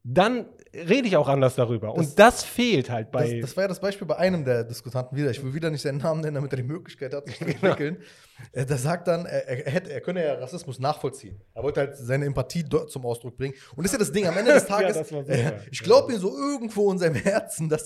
dann 0.04 0.46
rede 0.74 1.08
ich 1.08 1.18
auch 1.18 1.28
anders 1.28 1.56
darüber. 1.56 1.94
Und 1.94 2.18
das 2.18 2.44
fehlt 2.44 2.90
halt 2.90 3.08
Das, 3.14 3.22
bei. 3.24 3.42
das 3.42 3.56
war 3.58 3.64
ja 3.66 3.68
das 3.68 3.80
Beispiel 3.82 4.08
bei 4.08 4.16
einem 4.16 4.46
der 4.46 4.64
Diskutanten 4.64 5.18
wieder. 5.18 5.30
Ich 5.32 5.44
will 5.44 5.54
wieder 5.54 5.70
nicht 5.70 5.82
seinen 5.82 5.98
Namen 5.98 6.22
nennen, 6.22 6.36
damit 6.36 6.54
er 6.54 6.58
die 6.58 6.64
Möglichkeit 6.64 7.14
hat, 7.14 7.26
sich 7.28 7.38
zu 7.38 7.46
entwickeln. 7.46 7.98
Äh, 8.54 8.66
Der 8.66 8.78
sagt 8.78 9.08
dann, 9.10 9.26
er, 9.26 9.48
er, 9.66 9.72
hätte, 9.72 9.92
er 9.92 10.00
könne 10.02 10.24
ja 10.26 10.36
Rassismus 10.36 10.80
nachvollziehen. 10.80 11.42
Er 11.54 11.62
wollte 11.64 11.82
halt 11.82 11.98
seine 11.98 12.26
Empathie 12.26 12.64
dort 12.64 12.90
zum 12.90 13.06
Ausdruck 13.06 13.36
bringen. 13.36 13.54
Und 13.76 13.84
das 13.86 13.92
ist 13.92 14.00
ja 14.00 14.00
das 14.00 14.12
Ding 14.14 14.26
am 14.28 14.38
Ende 14.38 14.54
des 14.54 14.66
Tages. 14.74 14.96
das 14.98 15.10
super. 15.10 15.28
äh, 15.30 15.60
ich 15.72 15.84
glaube 15.84 16.14
ihm 16.14 16.20
so 16.20 16.34
irgendwo 16.38 16.90
in 16.92 17.00
seinem 17.00 17.16
Herzen, 17.16 17.68
dass, 17.68 17.84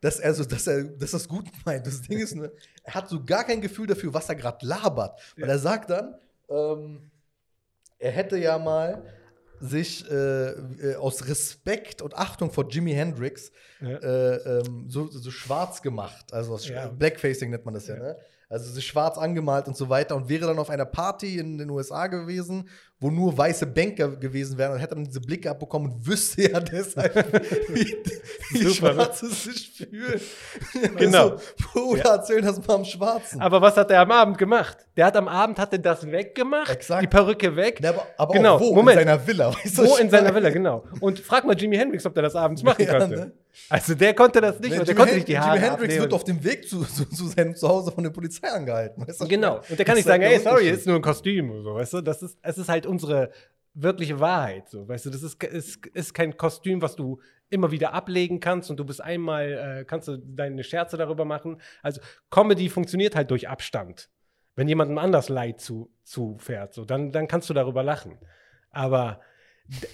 dass 0.00 0.20
er 0.20 0.34
so, 0.34 0.44
dass 0.44 0.66
er 0.68 0.84
dass 0.84 1.10
das 1.12 1.26
gut 1.28 1.46
meint. 1.64 1.84
Das 1.86 2.00
Ding 2.02 2.18
ist, 2.18 2.36
ne, 2.36 2.52
er 2.84 2.94
hat 2.94 3.08
so 3.08 3.24
gar 3.24 3.42
kein 3.44 3.60
Gefühl 3.60 3.86
dafür, 3.88 4.14
was 4.14 4.28
er 4.28 4.36
gerade 4.36 4.64
labert. 4.64 5.18
Weil 5.36 5.48
er 5.48 5.58
sagt 5.58 5.90
dann, 5.90 6.14
ähm, 6.48 7.10
er 7.98 8.12
hätte 8.12 8.36
ja 8.38 8.56
mal 8.58 9.02
sich 9.60 10.08
äh, 10.10 10.50
äh, 10.50 10.94
aus 10.96 11.26
Respekt 11.28 12.02
und 12.02 12.14
Achtung 12.14 12.50
vor 12.50 12.68
Jimi 12.68 12.92
Hendrix 12.92 13.50
Ja. 13.80 13.88
äh, 13.98 14.60
ähm, 14.60 14.86
so, 14.88 15.06
so 15.08 15.30
schwarz 15.30 15.82
gemacht. 15.82 16.32
Also 16.32 16.54
aus 16.54 16.68
Ja. 16.68 16.88
Blackfacing 16.88 17.50
nennt 17.50 17.64
man 17.64 17.74
das 17.74 17.86
ja, 17.86 17.96
ne? 17.96 18.16
Also 18.48 18.70
sich 18.72 18.86
schwarz 18.86 19.18
angemalt 19.18 19.66
und 19.66 19.76
so 19.76 19.88
weiter 19.88 20.14
und 20.14 20.28
wäre 20.28 20.46
dann 20.46 20.58
auf 20.60 20.70
einer 20.70 20.84
Party 20.84 21.38
in 21.38 21.58
den 21.58 21.68
USA 21.68 22.06
gewesen, 22.06 22.68
wo 23.00 23.10
nur 23.10 23.36
weiße 23.36 23.66
Banker 23.66 24.08
gewesen 24.16 24.56
wären 24.56 24.74
und 24.74 24.78
hätte 24.78 24.94
dann 24.94 25.04
diese 25.04 25.20
Blicke 25.20 25.50
abbekommen 25.50 25.90
und 25.90 26.06
wüsste 26.06 26.50
ja 26.52 26.60
deshalb, 26.60 27.12
wie, 27.74 27.96
wie 28.50 28.58
Super, 28.62 28.94
ne? 28.94 29.02
Schwarze 29.02 29.28
sich 29.30 29.72
fühlen. 29.76 30.20
Genau. 30.96 31.30
Also, 31.30 31.42
Bruder, 31.72 32.04
erzähl 32.04 32.40
das 32.40 32.64
mal 32.66 32.74
am 32.76 32.84
Schwarzen. 32.84 33.40
Aber 33.40 33.60
was 33.60 33.76
hat 33.76 33.90
er 33.90 34.00
am 34.02 34.12
Abend 34.12 34.38
gemacht? 34.38 34.76
Der 34.96 35.06
hat 35.06 35.16
am 35.16 35.26
Abend 35.26 35.58
hat 35.58 35.72
er 35.72 35.80
das 35.80 36.06
weggemacht, 36.08 36.70
Exakt. 36.70 37.02
die 37.02 37.08
Perücke 37.08 37.56
weg. 37.56 37.80
Ja, 37.82 37.90
aber 37.90 38.06
aber 38.16 38.32
genau, 38.32 38.60
wo? 38.60 38.74
Moment. 38.76 39.00
In 39.00 39.06
seiner 39.08 39.26
Villa. 39.26 39.52
Weißt 39.54 39.76
du, 39.78 39.84
Wo 39.86 39.96
in 39.96 40.08
seiner? 40.08 40.32
Villa, 40.32 40.50
genau. 40.50 40.84
Und 41.00 41.18
frag 41.18 41.44
mal 41.44 41.56
Jimi 41.58 41.76
Hendrix, 41.76 42.06
ob 42.06 42.14
der 42.14 42.22
das 42.22 42.36
abends 42.36 42.62
machen 42.62 42.84
Ja, 42.84 42.96
konnte. 42.98 43.16
ne? 43.16 43.32
Also 43.68 43.94
der 43.94 44.14
konnte 44.14 44.40
das 44.40 44.60
nicht, 44.60 44.76
Nee, 44.76 44.84
der 44.84 44.94
konnte 44.94 45.14
nicht 45.14 45.28
die 45.28 45.38
Haare 45.38 45.56
Jimi 45.56 45.68
Hendrix 45.68 45.98
wird 45.98 46.12
auf 46.12 46.24
dem 46.24 46.42
Weg 46.44 46.68
zu, 46.68 46.84
zu, 46.84 47.04
zu 47.04 47.26
seinem 47.26 47.54
Zuhause 47.54 47.90
von 47.92 48.04
der 48.04 48.10
Polizei 48.10 48.48
angehalten. 48.48 49.06
Weißt 49.06 49.20
du? 49.20 49.28
Genau. 49.28 49.56
Und 49.68 49.78
der 49.78 49.84
kann 49.84 49.94
Das 49.94 49.96
nicht 49.96 50.06
sagen, 50.06 50.22
ey, 50.22 50.38
sorry, 50.38 50.68
ist 50.68 50.86
nur 50.86 50.96
ein 50.96 51.02
Kostüm 51.02 51.50
oder 51.50 51.62
so, 51.62 51.74
weißt 51.74 51.92
du? 51.94 52.00
Das 52.00 52.22
ist, 52.22 52.38
es 52.42 52.58
ist 52.58 52.68
halt 52.68 52.86
unsere 52.86 53.30
wirkliche 53.74 54.18
Wahrheit, 54.20 54.68
so, 54.68 54.88
weißt 54.88 55.06
du? 55.06 55.10
Das 55.10 55.22
ist, 55.22 55.42
ist, 55.44 55.86
ist 55.86 56.14
kein 56.14 56.36
Kostüm, 56.36 56.80
was 56.80 56.96
du 56.96 57.20
immer 57.50 57.70
wieder 57.70 57.92
ablegen 57.92 58.40
kannst 58.40 58.70
und 58.70 58.78
du 58.78 58.84
bist 58.84 59.00
einmal, 59.00 59.80
äh, 59.80 59.84
kannst 59.84 60.08
du 60.08 60.16
deine 60.16 60.64
Scherze 60.64 60.96
darüber 60.96 61.24
machen. 61.24 61.60
Also 61.82 62.00
Comedy 62.30 62.68
funktioniert 62.68 63.14
halt 63.14 63.30
durch 63.30 63.48
Abstand. 63.48 64.08
Wenn 64.54 64.68
jemandem 64.68 64.96
anders 64.98 65.28
Leid 65.28 65.60
zu, 65.60 65.90
zufährt, 66.02 66.72
so, 66.72 66.84
dann, 66.84 67.12
dann 67.12 67.28
kannst 67.28 67.50
du 67.50 67.54
darüber 67.54 67.82
lachen. 67.82 68.18
Aber 68.70 69.20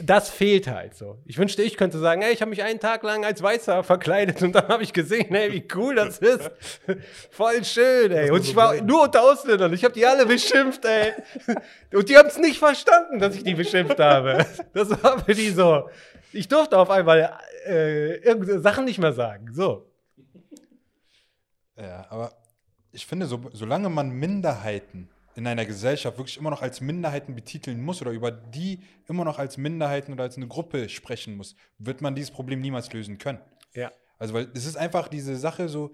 das 0.02 0.28
fehlt 0.28 0.66
halt 0.68 0.94
so. 0.94 1.18
Ich 1.24 1.38
wünschte, 1.38 1.62
ich 1.62 1.76
könnte 1.76 1.98
sagen, 1.98 2.20
ey, 2.20 2.32
ich 2.32 2.42
habe 2.42 2.50
mich 2.50 2.62
einen 2.62 2.78
Tag 2.78 3.02
lang 3.02 3.24
als 3.24 3.42
Weißer 3.42 3.82
verkleidet 3.82 4.42
und 4.42 4.52
dann 4.52 4.68
habe 4.68 4.82
ich 4.82 4.92
gesehen, 4.92 5.34
ey, 5.34 5.50
wie 5.52 5.66
cool 5.74 5.94
das 5.94 6.18
ist. 6.18 6.50
Voll 7.30 7.64
schön, 7.64 8.12
ey. 8.12 8.30
Und 8.30 8.44
ich 8.44 8.54
war 8.54 8.80
nur 8.82 9.04
unter 9.04 9.22
Ausländern. 9.22 9.72
Ich 9.72 9.82
habe 9.82 9.94
die 9.94 10.04
alle 10.04 10.26
beschimpft, 10.26 10.84
ey. 10.84 11.14
Und 11.92 12.08
die 12.08 12.16
haben 12.18 12.28
es 12.28 12.38
nicht 12.38 12.58
verstanden, 12.58 13.18
dass 13.18 13.34
ich 13.34 13.44
die 13.44 13.54
beschimpft 13.54 13.98
habe. 13.98 14.44
Das 14.74 14.90
war 15.02 15.24
für 15.24 15.34
die 15.34 15.50
so. 15.50 15.88
Ich 16.32 16.48
durfte 16.48 16.76
auf 16.76 16.90
einmal 16.90 17.38
äh, 17.66 18.16
irgendeine 18.16 18.60
Sachen 18.60 18.84
nicht 18.84 18.98
mehr 18.98 19.12
sagen. 19.12 19.52
So. 19.52 19.90
Ja, 21.76 22.06
aber 22.10 22.32
ich 22.92 23.06
finde, 23.06 23.26
so, 23.26 23.40
solange 23.52 23.88
man 23.88 24.10
Minderheiten 24.10 25.08
in 25.34 25.46
einer 25.46 25.64
Gesellschaft 25.64 26.18
wirklich 26.18 26.36
immer 26.36 26.50
noch 26.50 26.62
als 26.62 26.80
Minderheiten 26.80 27.34
betiteln 27.34 27.82
muss 27.82 28.02
oder 28.02 28.10
über 28.10 28.30
die 28.30 28.80
immer 29.08 29.24
noch 29.24 29.38
als 29.38 29.56
Minderheiten 29.56 30.12
oder 30.12 30.24
als 30.24 30.36
eine 30.36 30.48
Gruppe 30.48 30.88
sprechen 30.88 31.36
muss, 31.36 31.56
wird 31.78 32.00
man 32.00 32.14
dieses 32.14 32.30
Problem 32.30 32.60
niemals 32.60 32.92
lösen 32.92 33.18
können. 33.18 33.40
Ja. 33.74 33.90
Also, 34.18 34.34
weil 34.34 34.48
es 34.54 34.66
ist 34.66 34.76
einfach 34.76 35.08
diese 35.08 35.36
Sache 35.36 35.68
so, 35.68 35.92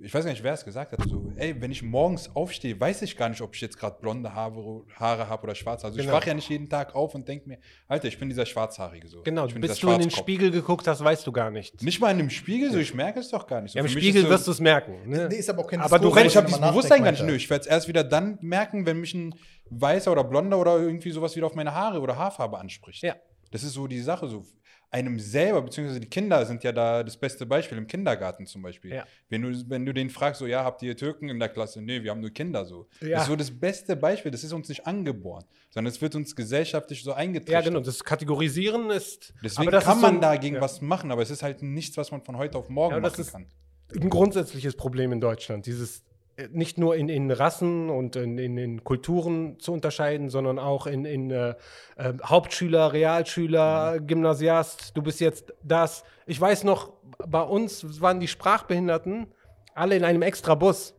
ich 0.00 0.14
weiß 0.14 0.24
gar 0.24 0.30
nicht, 0.30 0.44
wer 0.44 0.52
es 0.52 0.64
gesagt 0.64 0.92
hat, 0.92 1.00
so, 1.08 1.32
ey, 1.36 1.60
wenn 1.60 1.72
ich 1.72 1.82
morgens 1.82 2.30
aufstehe, 2.36 2.78
weiß 2.80 3.02
ich 3.02 3.16
gar 3.16 3.28
nicht, 3.28 3.40
ob 3.40 3.54
ich 3.56 3.60
jetzt 3.60 3.76
gerade 3.78 3.96
blonde 4.00 4.32
Haare, 4.32 4.84
Haare 4.94 5.28
habe 5.28 5.42
oder 5.42 5.54
schwarze. 5.56 5.86
Also 5.86 5.98
ich 5.98 6.04
Genau. 6.06 6.16
wache 6.16 6.28
ja 6.28 6.34
nicht 6.34 6.48
jeden 6.48 6.68
Tag 6.68 6.94
auf 6.94 7.16
und 7.16 7.26
denke 7.26 7.48
mir, 7.48 7.58
Alter, 7.88 8.06
ich 8.06 8.16
bin 8.18 8.28
dieser 8.28 8.46
Schwarzhaarige 8.46 9.08
so. 9.08 9.22
Genau, 9.24 9.46
ich 9.46 9.52
bin 9.54 9.60
bis 9.60 9.76
du 9.78 9.90
in 9.90 9.98
den. 10.00 10.10
Spiegel 10.10 10.50
geguckt 10.52 10.86
hast, 10.86 11.02
weißt 11.02 11.26
du 11.26 11.32
gar 11.32 11.50
nicht. 11.50 11.82
Nicht 11.82 12.00
mal 12.00 12.12
in 12.12 12.18
dem 12.18 12.30
Spiegel, 12.30 12.70
so 12.70 12.78
ich 12.78 12.94
merke 12.94 13.18
es 13.20 13.28
doch 13.30 13.46
gar 13.46 13.60
nicht. 13.60 13.72
So, 13.72 13.78
Ja, 13.78 13.84
Im 13.84 13.90
Spiegel 13.90 14.22
so, 14.22 14.28
wirst 14.28 14.46
du 14.46 14.52
es 14.52 14.60
merken. 14.60 15.08
Ne? 15.08 15.28
Nee, 15.30 15.36
ist 15.36 15.50
aber 15.50 15.62
auch 15.62 15.66
kein 15.66 15.80
Aber 15.80 15.98
du 15.98 16.04
Diskurs, 16.04 16.14
Nein, 16.14 16.22
rennst- 16.22 16.32
ich 16.32 16.36
habe 16.36 16.46
dieses 16.46 16.60
Bewusstsein 16.70 17.02
gar 17.04 17.10
nicht. 17.10 17.24
Nö, 17.24 17.34
ich 17.34 17.50
werde 17.50 17.62
es 17.62 17.66
erst 17.66 17.88
wieder 17.88 18.04
dann 18.04 18.38
merken, 18.40 18.86
wenn 18.86 19.00
mich 19.00 19.14
ein 19.14 19.34
Weißer 19.70 20.12
oder 20.12 20.22
Blonder 20.24 20.58
oder 20.58 20.78
irgendwie 20.78 21.10
sowas 21.10 21.34
wieder 21.34 21.46
auf 21.46 21.54
meine 21.56 21.74
Haare 21.74 22.00
oder 22.00 22.16
Haarfarbe 22.16 22.56
anspricht. 22.58 23.02
Ja. 23.02 23.16
Das 23.50 23.62
ist 23.64 23.72
so 23.72 23.86
die 23.86 24.00
Sache. 24.00 24.28
So 24.28 24.44
einem 24.90 25.20
selber, 25.20 25.60
beziehungsweise 25.62 26.00
die 26.00 26.08
Kinder 26.08 26.46
sind 26.46 26.64
ja 26.64 26.72
da 26.72 27.02
das 27.02 27.16
beste 27.16 27.44
Beispiel, 27.44 27.76
im 27.76 27.86
Kindergarten 27.86 28.46
zum 28.46 28.62
Beispiel. 28.62 28.94
Ja. 28.94 29.04
Wenn, 29.28 29.42
du, 29.42 29.64
wenn 29.68 29.84
du 29.84 29.92
den 29.92 30.08
fragst, 30.08 30.38
so, 30.38 30.46
ja, 30.46 30.64
habt 30.64 30.82
ihr 30.82 30.96
Türken 30.96 31.28
in 31.28 31.38
der 31.38 31.50
Klasse? 31.50 31.82
Nee, 31.82 32.02
wir 32.02 32.10
haben 32.10 32.20
nur 32.20 32.30
Kinder 32.30 32.64
so. 32.64 32.88
Ja. 33.02 33.10
Das 33.10 33.22
ist 33.22 33.28
so 33.28 33.36
das 33.36 33.50
beste 33.50 33.96
Beispiel. 33.96 34.30
Das 34.30 34.44
ist 34.44 34.52
uns 34.52 34.68
nicht 34.68 34.86
angeboren, 34.86 35.44
sondern 35.70 35.92
es 35.92 36.00
wird 36.00 36.14
uns 36.14 36.34
gesellschaftlich 36.34 37.02
so 37.02 37.12
eingetrichtert. 37.12 37.64
Ja, 37.64 37.70
genau. 37.70 37.80
Das 37.84 38.02
Kategorisieren 38.02 38.90
ist. 38.90 39.34
Deswegen 39.44 39.70
kann 39.70 39.96
so 39.96 40.00
man 40.02 40.14
ein- 40.16 40.20
dagegen 40.22 40.56
ja. 40.56 40.60
was 40.62 40.80
machen, 40.80 41.10
aber 41.12 41.20
es 41.22 41.30
ist 41.30 41.42
halt 41.42 41.62
nichts, 41.62 41.96
was 41.98 42.10
man 42.10 42.22
von 42.22 42.36
heute 42.38 42.56
auf 42.56 42.68
morgen 42.70 43.00
machen 43.02 43.20
ist- 43.20 43.32
kann. 43.32 43.46
ein 43.94 44.10
grundsätzliches 44.10 44.74
Problem 44.76 45.12
in 45.12 45.20
Deutschland. 45.20 45.66
Dieses 45.66 46.02
nicht 46.50 46.78
nur 46.78 46.96
in, 46.96 47.08
in 47.08 47.30
Rassen 47.30 47.90
und 47.90 48.16
in, 48.16 48.38
in, 48.38 48.56
in 48.56 48.84
Kulturen 48.84 49.58
zu 49.58 49.72
unterscheiden, 49.72 50.28
sondern 50.30 50.58
auch 50.58 50.86
in, 50.86 51.04
in 51.04 51.30
äh, 51.30 51.54
äh, 51.96 52.14
Hauptschüler, 52.24 52.92
Realschüler, 52.92 53.98
Gymnasiast, 54.00 54.96
du 54.96 55.02
bist 55.02 55.20
jetzt 55.20 55.52
das. 55.62 56.04
Ich 56.26 56.40
weiß 56.40 56.64
noch, 56.64 56.92
bei 57.26 57.42
uns 57.42 58.00
waren 58.00 58.20
die 58.20 58.28
Sprachbehinderten 58.28 59.26
alle 59.74 59.96
in 59.96 60.04
einem 60.04 60.22
extra 60.22 60.54
Bus. 60.54 60.94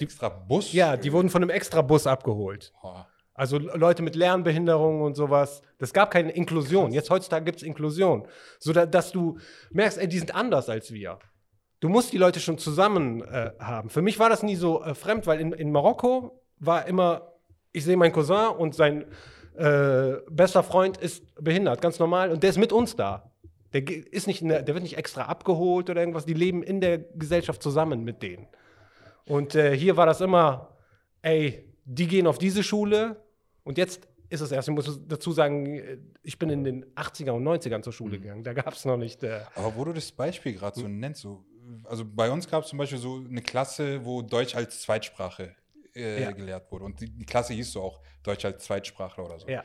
extra 0.00 0.28
Bus? 0.28 0.72
Ja, 0.72 0.96
die 0.96 1.12
wurden 1.12 1.28
von 1.28 1.42
einem 1.42 1.50
extra 1.50 1.82
Bus 1.82 2.06
abgeholt. 2.06 2.72
Boah. 2.80 3.06
Also 3.34 3.56
Leute 3.58 4.02
mit 4.02 4.16
Lernbehinderungen 4.16 5.00
und 5.00 5.14
sowas. 5.14 5.62
Das 5.78 5.92
gab 5.92 6.10
keine 6.10 6.32
Inklusion. 6.32 6.92
Jetzt 6.92 7.08
heutzutage 7.08 7.44
gibt 7.44 7.58
es 7.58 7.62
Inklusion. 7.62 8.26
So 8.58 8.72
da, 8.72 8.84
dass 8.84 9.12
du 9.12 9.38
merkst, 9.70 9.98
ey, 9.98 10.08
die 10.08 10.18
sind 10.18 10.34
anders 10.34 10.68
als 10.68 10.92
wir. 10.92 11.20
Du 11.80 11.88
musst 11.88 12.12
die 12.12 12.18
Leute 12.18 12.40
schon 12.40 12.58
zusammen 12.58 13.22
äh, 13.22 13.52
haben. 13.60 13.88
Für 13.88 14.02
mich 14.02 14.18
war 14.18 14.28
das 14.28 14.42
nie 14.42 14.56
so 14.56 14.82
äh, 14.82 14.94
fremd, 14.94 15.26
weil 15.26 15.40
in, 15.40 15.52
in 15.52 15.70
Marokko 15.70 16.42
war 16.58 16.86
immer, 16.86 17.32
ich 17.72 17.84
sehe 17.84 17.96
meinen 17.96 18.12
Cousin 18.12 18.48
und 18.58 18.74
sein 18.74 19.04
äh, 19.56 20.16
bester 20.28 20.62
Freund 20.62 20.96
ist 20.96 21.22
behindert, 21.42 21.80
ganz 21.80 21.98
normal, 21.98 22.30
und 22.30 22.42
der 22.42 22.50
ist 22.50 22.58
mit 22.58 22.72
uns 22.72 22.96
da. 22.96 23.30
Der, 23.72 23.82
ist 23.88 24.26
nicht 24.26 24.42
der, 24.42 24.62
der 24.62 24.74
wird 24.74 24.82
nicht 24.82 24.96
extra 24.96 25.22
abgeholt 25.22 25.90
oder 25.90 26.00
irgendwas. 26.00 26.24
Die 26.24 26.34
leben 26.34 26.62
in 26.62 26.80
der 26.80 26.98
Gesellschaft 26.98 27.62
zusammen 27.62 28.02
mit 28.02 28.22
denen. 28.22 28.48
Und 29.26 29.54
äh, 29.54 29.76
hier 29.76 29.96
war 29.96 30.06
das 30.06 30.20
immer, 30.20 30.76
ey, 31.22 31.64
die 31.84 32.06
gehen 32.06 32.26
auf 32.26 32.38
diese 32.38 32.62
Schule 32.62 33.16
und 33.64 33.78
jetzt 33.78 34.08
ist 34.30 34.40
es 34.40 34.52
erst, 34.52 34.68
ich 34.68 34.74
muss 34.74 35.00
dazu 35.06 35.32
sagen, 35.32 35.80
ich 36.22 36.38
bin 36.38 36.50
in 36.50 36.64
den 36.64 36.84
80er 36.94 37.30
und 37.30 37.44
90ern 37.44 37.82
zur 37.82 37.92
Schule 37.92 38.18
gegangen. 38.18 38.44
Da 38.44 38.52
gab 38.52 38.74
es 38.74 38.84
noch 38.84 38.96
nicht. 38.96 39.22
Äh, 39.22 39.40
Aber 39.54 39.74
wo 39.76 39.84
du 39.84 39.92
das 39.92 40.12
Beispiel 40.12 40.54
gerade 40.54 40.78
so 40.78 40.86
nennst, 40.86 41.22
so, 41.22 41.44
also 41.84 42.04
bei 42.04 42.30
uns 42.30 42.48
gab 42.48 42.62
es 42.64 42.70
zum 42.70 42.78
Beispiel 42.78 42.98
so 42.98 43.24
eine 43.28 43.42
Klasse, 43.42 44.04
wo 44.04 44.22
Deutsch 44.22 44.54
als 44.54 44.80
Zweitsprache 44.82 45.54
äh, 45.94 46.22
Ja. 46.22 46.30
gelehrt 46.32 46.70
wurde. 46.70 46.84
Und 46.84 47.00
die, 47.00 47.10
die 47.10 47.24
Klasse 47.26 47.54
hieß 47.54 47.72
so 47.72 47.82
auch 47.82 48.00
Deutsch 48.22 48.44
als 48.44 48.64
Zweitsprachler 48.64 49.24
oder 49.24 49.38
so. 49.38 49.48
ja. 49.48 49.64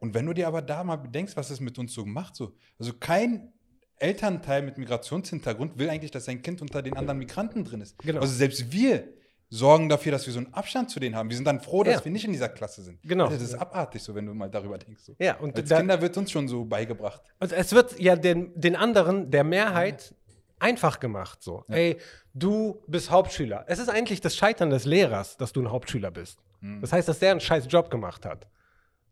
Und 0.00 0.14
wenn 0.14 0.24
du 0.24 0.32
dir 0.32 0.48
aber 0.48 0.62
da 0.62 0.82
mal 0.82 0.96
bedenkst, 0.96 1.36
was 1.36 1.50
es 1.50 1.60
mit 1.60 1.78
uns 1.78 1.92
so 1.92 2.06
macht, 2.06 2.34
so, 2.34 2.54
also 2.78 2.92
kein 2.98 3.52
Elternteil 3.98 4.62
mit 4.62 4.78
Migrationshintergrund 4.78 5.78
will 5.78 5.90
eigentlich, 5.90 6.10
dass 6.10 6.24
sein 6.24 6.40
Kind 6.40 6.62
unter 6.62 6.80
den 6.82 6.96
anderen 6.96 7.18
Migranten 7.18 7.64
drin 7.64 7.82
ist. 7.82 7.98
Genau. 7.98 8.20
Also 8.22 8.32
selbst 8.34 8.72
wir 8.72 9.08
sorgen 9.50 9.88
dafür, 9.90 10.12
dass 10.12 10.24
wir 10.26 10.32
so 10.32 10.38
einen 10.38 10.54
Abstand 10.54 10.90
zu 10.90 11.00
denen 11.00 11.16
haben. 11.16 11.28
Wir 11.28 11.36
sind 11.36 11.44
dann 11.44 11.60
froh, 11.60 11.82
dass 11.82 11.96
Ja. 11.96 12.04
wir 12.04 12.12
nicht 12.12 12.24
in 12.24 12.32
dieser 12.32 12.48
Klasse 12.48 12.82
sind. 12.82 13.02
Genau. 13.02 13.24
Also 13.26 13.36
das 13.36 13.48
ist 13.48 13.54
abartig, 13.56 14.00
so 14.02 14.14
wenn 14.14 14.24
du 14.24 14.32
mal 14.32 14.48
darüber 14.48 14.78
denkst. 14.78 15.02
So. 15.02 15.16
Ja, 15.18 15.36
und 15.38 15.54
Als 15.56 15.68
da- 15.68 15.78
Kinder 15.78 16.00
wird 16.00 16.16
uns 16.16 16.30
schon 16.30 16.46
so 16.48 16.64
beigebracht. 16.64 17.20
Und 17.40 17.52
es 17.52 17.72
wird 17.72 17.98
ja 18.00 18.16
den, 18.16 18.58
den 18.58 18.76
anderen, 18.76 19.30
der 19.30 19.44
Mehrheit, 19.44 20.14
einfach 20.60 21.00
gemacht. 21.00 21.42
So, 21.42 21.64
ey, 21.68 21.98
du 22.32 22.82
bist 22.86 23.10
Hauptschüler. 23.10 23.64
Es 23.66 23.78
ist 23.78 23.88
eigentlich 23.88 24.20
das 24.20 24.36
Scheitern 24.36 24.70
des 24.70 24.84
Lehrers, 24.84 25.36
dass 25.36 25.52
du 25.52 25.60
ein 25.60 25.70
Hauptschüler 25.70 26.10
bist. 26.10 26.38
Das 26.80 26.92
heißt, 26.92 27.08
dass 27.08 27.18
der 27.18 27.30
einen 27.30 27.40
scheiß 27.40 27.66
Job 27.68 27.90
gemacht 27.90 28.26
hat. 28.26 28.46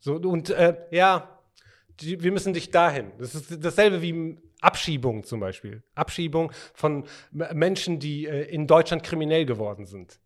So, 0.01 0.17
und 0.17 0.51
äh, 0.51 0.77
ja, 0.91 1.39
die, 2.01 2.23
wir 2.23 2.31
müssen 2.31 2.53
dich 2.53 2.71
dahin. 2.71 3.13
Das 3.19 3.35
ist 3.35 3.65
dasselbe 3.65 4.03
wie 4.03 4.37
Abschiebung 4.61 5.25
zum 5.25 5.41
Beispiel. 5.41 5.83
Abschiebung 5.95 6.53
von 6.75 7.05
Menschen, 7.31 7.99
die 7.99 8.27
äh, 8.27 8.43
in 8.45 8.67
Deutschland 8.67 9.03
kriminell 9.03 9.47
geworden 9.47 9.87
sind. 9.87 10.21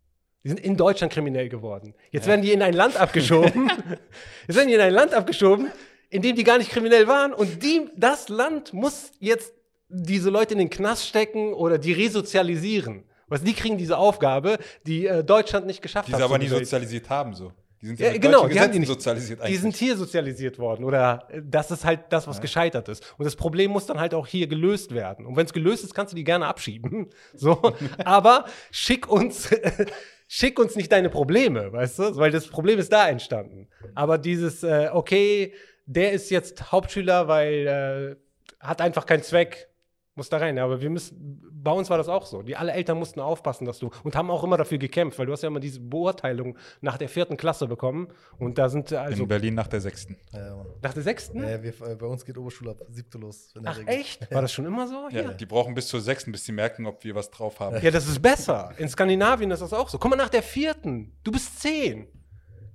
Die 0.45 0.49
sind 0.49 0.61
in 0.61 0.77
Deutschland 0.77 1.12
kriminell 1.12 1.49
geworden. 1.49 1.95
Jetzt 2.11 2.27
werden 2.27 2.43
die 2.43 2.53
in 2.53 2.62
ein 2.62 2.75
Land 2.75 2.97
abgeschoben. 2.97 3.70
Jetzt 4.49 4.57
werden 4.57 4.68
die 4.68 4.75
in 4.75 4.81
ein 4.81 4.93
Land 4.93 5.14
abgeschoben, 5.14 5.70
in 6.11 6.23
dem 6.23 6.35
die 6.35 6.43
gar 6.43 6.59
nicht 6.59 6.70
kriminell 6.70 7.07
waren. 7.07 7.33
Und 7.33 7.62
die, 7.62 7.89
das 7.97 8.29
Land 8.29 8.73
muss 8.73 9.12
jetzt 9.20 9.55
diese 9.93 10.30
Leute 10.30 10.55
in 10.55 10.59
den 10.59 10.70
Knast 10.70 11.07
stecken 11.07 11.53
oder 11.53 11.78
die 11.78 11.93
resozialisieren. 11.93 13.05
Was 13.28 13.43
die 13.43 13.55
kriegen 13.55 13.78
diese 13.78 13.97
Aufgabe, 13.97 14.59
die 14.86 15.07
äh, 15.07 15.24
Deutschland 15.24 15.66
nicht 15.66 15.80
geschafft 15.80 16.09
Die 16.09 16.12
hat. 16.12 16.18
sie 16.18 16.24
aber 16.24 16.38
nie 16.38 16.49
sozialisiert 16.49 17.09
haben, 17.09 17.34
so. 17.34 17.53
Die 17.80 17.86
sind 17.86 17.99
ja, 17.99 18.12
mit 18.12 18.22
genau, 18.22 18.47
die 18.47 18.61
haben 18.61 18.70
die 18.70 18.78
nicht. 18.78 18.88
sozialisiert 18.88 19.40
Die 19.40 19.45
eigentlich. 19.45 19.61
sind 19.61 19.74
hier 19.74 19.97
sozialisiert 19.97 20.59
worden 20.59 20.84
oder 20.84 21.26
äh, 21.30 21.40
das 21.45 21.70
ist 21.70 21.84
halt 21.84 22.01
das, 22.11 22.28
was 22.28 22.40
gescheitert 22.40 22.88
ist. 22.88 23.03
Und 23.18 23.24
das 23.24 23.34
Problem 23.34 23.70
muss 23.72 23.86
dann 23.86 23.99
halt 23.99 24.14
auch 24.14 24.26
hier 24.26 24.47
gelöst 24.47 24.95
werden. 24.95 25.26
Und 25.26 25.36
wenn 25.36 25.47
es 25.47 25.53
gelöst 25.53 25.82
ist, 25.82 25.93
kannst 25.95 26.12
du 26.12 26.16
die 26.16 26.24
gerne 26.24 26.47
abschieben. 26.47 27.09
So, 27.34 27.61
aber 28.05 28.45
schick 28.70 29.09
uns, 29.11 29.49
schick 30.28 30.59
uns 30.61 30.76
nicht 30.76 30.93
deine 30.93 31.09
Probleme, 31.11 31.72
weißt 31.72 31.99
du? 31.99 32.16
Weil 32.16 32.30
das 32.30 32.47
Problem 32.47 32.78
ist 32.78 32.93
da 32.93 33.09
entstanden. 33.09 33.68
Aber 33.95 34.18
dieses, 34.18 34.62
äh, 34.62 34.90
okay, 34.93 35.53
der 35.86 36.12
ist 36.12 36.30
jetzt 36.30 36.70
Hauptschüler, 36.70 37.26
weil 37.26 38.16
äh, 38.20 38.64
hat 38.64 38.80
einfach 38.80 39.07
keinen 39.07 39.22
Zweck. 39.22 39.68
Muss 40.14 40.28
da 40.28 40.36
rein, 40.36 40.58
aber 40.58 40.82
wir 40.82 40.90
müssen, 40.90 41.40
bei 41.50 41.70
uns 41.70 41.88
war 41.88 41.96
das 41.96 42.06
auch 42.08 42.26
so. 42.26 42.42
Die 42.42 42.54
alle 42.54 42.72
Eltern 42.72 42.98
mussten 42.98 43.18
aufpassen, 43.20 43.64
dass 43.64 43.78
du, 43.78 43.88
und 44.04 44.14
haben 44.14 44.30
auch 44.30 44.44
immer 44.44 44.58
dafür 44.58 44.76
gekämpft, 44.76 45.18
weil 45.18 45.24
du 45.24 45.32
hast 45.32 45.42
ja 45.42 45.46
immer 45.46 45.60
diese 45.60 45.80
Beurteilung 45.80 46.58
nach 46.82 46.98
der 46.98 47.08
vierten 47.08 47.38
Klasse 47.38 47.66
bekommen. 47.66 48.08
Und 48.38 48.58
da 48.58 48.68
sind 48.68 48.92
also 48.92 49.22
in 49.22 49.28
Berlin 49.28 49.54
nach 49.54 49.68
der 49.68 49.80
sechsten. 49.80 50.18
Ja, 50.32 50.66
nach 50.82 50.92
der 50.92 51.02
sechsten? 51.02 51.38
Ja, 51.42 51.62
wir, 51.62 51.70
äh, 51.80 51.94
bei 51.96 52.06
uns 52.06 52.26
geht 52.26 52.36
Oberschule 52.36 52.72
ab 52.72 52.78
siebte 52.90 53.16
los. 53.16 53.52
in 53.56 53.62
der 53.62 53.72
Ach 53.72 53.78
Regel. 53.78 53.94
echt? 53.94 54.30
War 54.30 54.42
das 54.42 54.52
schon 54.52 54.66
immer 54.66 54.86
so? 54.86 55.08
Ja, 55.10 55.22
Hier? 55.22 55.28
die 55.32 55.46
brauchen 55.46 55.74
bis 55.74 55.88
zur 55.88 56.02
sechsten, 56.02 56.30
bis 56.30 56.44
sie 56.44 56.52
merken, 56.52 56.84
ob 56.84 57.02
wir 57.04 57.14
was 57.14 57.30
drauf 57.30 57.58
haben. 57.60 57.80
Ja, 57.80 57.90
das 57.90 58.06
ist 58.06 58.20
besser. 58.20 58.70
In 58.76 58.90
Skandinavien 58.90 59.50
ist 59.50 59.62
das 59.62 59.72
auch 59.72 59.88
so. 59.88 59.98
Guck 59.98 60.10
mal 60.10 60.16
nach 60.16 60.28
der 60.28 60.42
vierten. 60.42 61.16
Du 61.24 61.32
bist 61.32 61.58
zehn. 61.60 62.06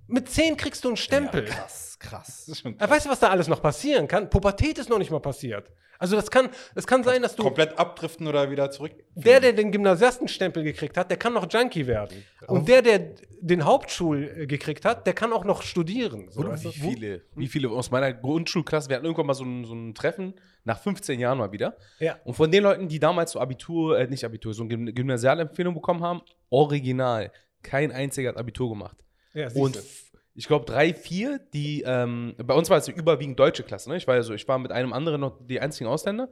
Mit 0.08 0.30
zehn 0.30 0.56
kriegst 0.58 0.84
du 0.84 0.90
einen 0.90 0.98
Stempel. 0.98 1.46
Krass, 1.46 1.98
krass. 2.00 2.52
Schon 2.62 2.80
Äh, 2.80 2.90
Weißt 2.90 3.06
du, 3.06 3.10
was 3.10 3.20
da 3.20 3.30
alles 3.30 3.48
noch 3.48 3.62
passieren 3.62 4.08
kann? 4.08 4.30
Pubertät 4.30 4.78
ist 4.78 4.90
noch 4.90 4.98
nicht 5.00 5.12
mal 5.12 5.20
passiert. 5.20 5.70
Also 6.00 6.16
das 6.16 6.30
kann, 6.30 6.50
das 6.76 6.86
kann 6.86 7.04
sein, 7.04 7.24
dass 7.24 7.36
du 7.36 7.42
komplett 7.42 7.80
abdriften 7.80 8.28
oder 8.28 8.52
wieder 8.52 8.70
zurück. 8.70 8.92
der, 9.16 9.40
der 9.40 9.54
den 9.54 9.72
Gymnasiastenstempel 9.72 10.64
gekriegt 10.64 10.96
hat, 10.96 11.10
der 11.10 11.18
kann 11.18 11.34
noch 11.34 11.52
Junkie 11.52 11.88
werden. 11.88 12.24
Und 12.48 12.68
der, 12.68 12.84
der 12.84 13.16
den 13.42 13.66
Hauptschul 13.66 14.24
äh, 14.42 14.46
gekriegt 14.46 14.86
hat, 14.86 15.08
der 15.08 15.14
kann 15.14 15.34
auch 15.34 15.44
noch 15.44 15.64
studieren. 15.64 16.28
So, 16.30 16.42
Oder 16.42 16.52
weißt 16.52 16.66
du? 16.66 16.70
Wie 16.70 16.80
viele, 16.80 17.22
wie 17.36 17.48
viele 17.48 17.70
aus 17.70 17.90
meiner 17.90 18.14
Grundschulklasse, 18.14 18.90
wir 18.90 18.96
hatten 18.98 19.06
irgendwann 19.06 19.26
mal 19.26 19.34
so 19.34 19.44
ein, 19.44 19.66
so 19.66 19.74
ein 19.74 19.96
Treffen, 19.96 20.36
nach 20.66 20.80
15 20.80 21.20
Jahren 21.20 21.40
mal 21.40 21.52
wieder. 21.52 21.76
Ja. 21.98 22.20
Und 22.26 22.36
von 22.36 22.52
den 22.52 22.62
Leuten, 22.62 22.88
die 22.88 23.00
damals 23.00 23.32
so 23.32 23.40
Abitur, 23.40 23.98
äh, 23.98 24.06
nicht 24.08 24.24
Abitur, 24.24 24.54
so 24.54 24.62
eine 24.64 24.70
Gym- 24.76 24.94
Gymnasialempfehlung 24.94 25.74
bekommen 25.74 26.04
haben, 26.04 26.22
original, 26.52 27.32
kein 27.64 27.92
einziger 27.92 28.30
hat 28.30 28.38
Abitur 28.38 28.70
gemacht. 28.70 28.98
Ja, 29.38 29.50
Und 29.54 29.80
ich 30.34 30.48
glaube, 30.48 30.66
drei, 30.66 30.94
vier, 30.94 31.40
die, 31.54 31.84
ähm, 31.86 32.34
bei 32.38 32.54
uns 32.56 32.70
war 32.70 32.78
es 32.78 32.88
überwiegend 32.88 33.40
deutsche 33.40 33.64
Klasse, 33.64 33.90
ne? 33.90 33.98
Ich 33.98 34.08
war 34.08 34.16
ja 34.16 34.24
so, 34.24 34.34
ich 34.34 34.48
war 34.48 34.58
mit 34.58 34.72
einem 34.72 34.94
anderen 34.94 35.22
noch 35.22 35.46
die 35.46 35.60
einzigen 35.60 35.88
Ausländer. 35.88 36.30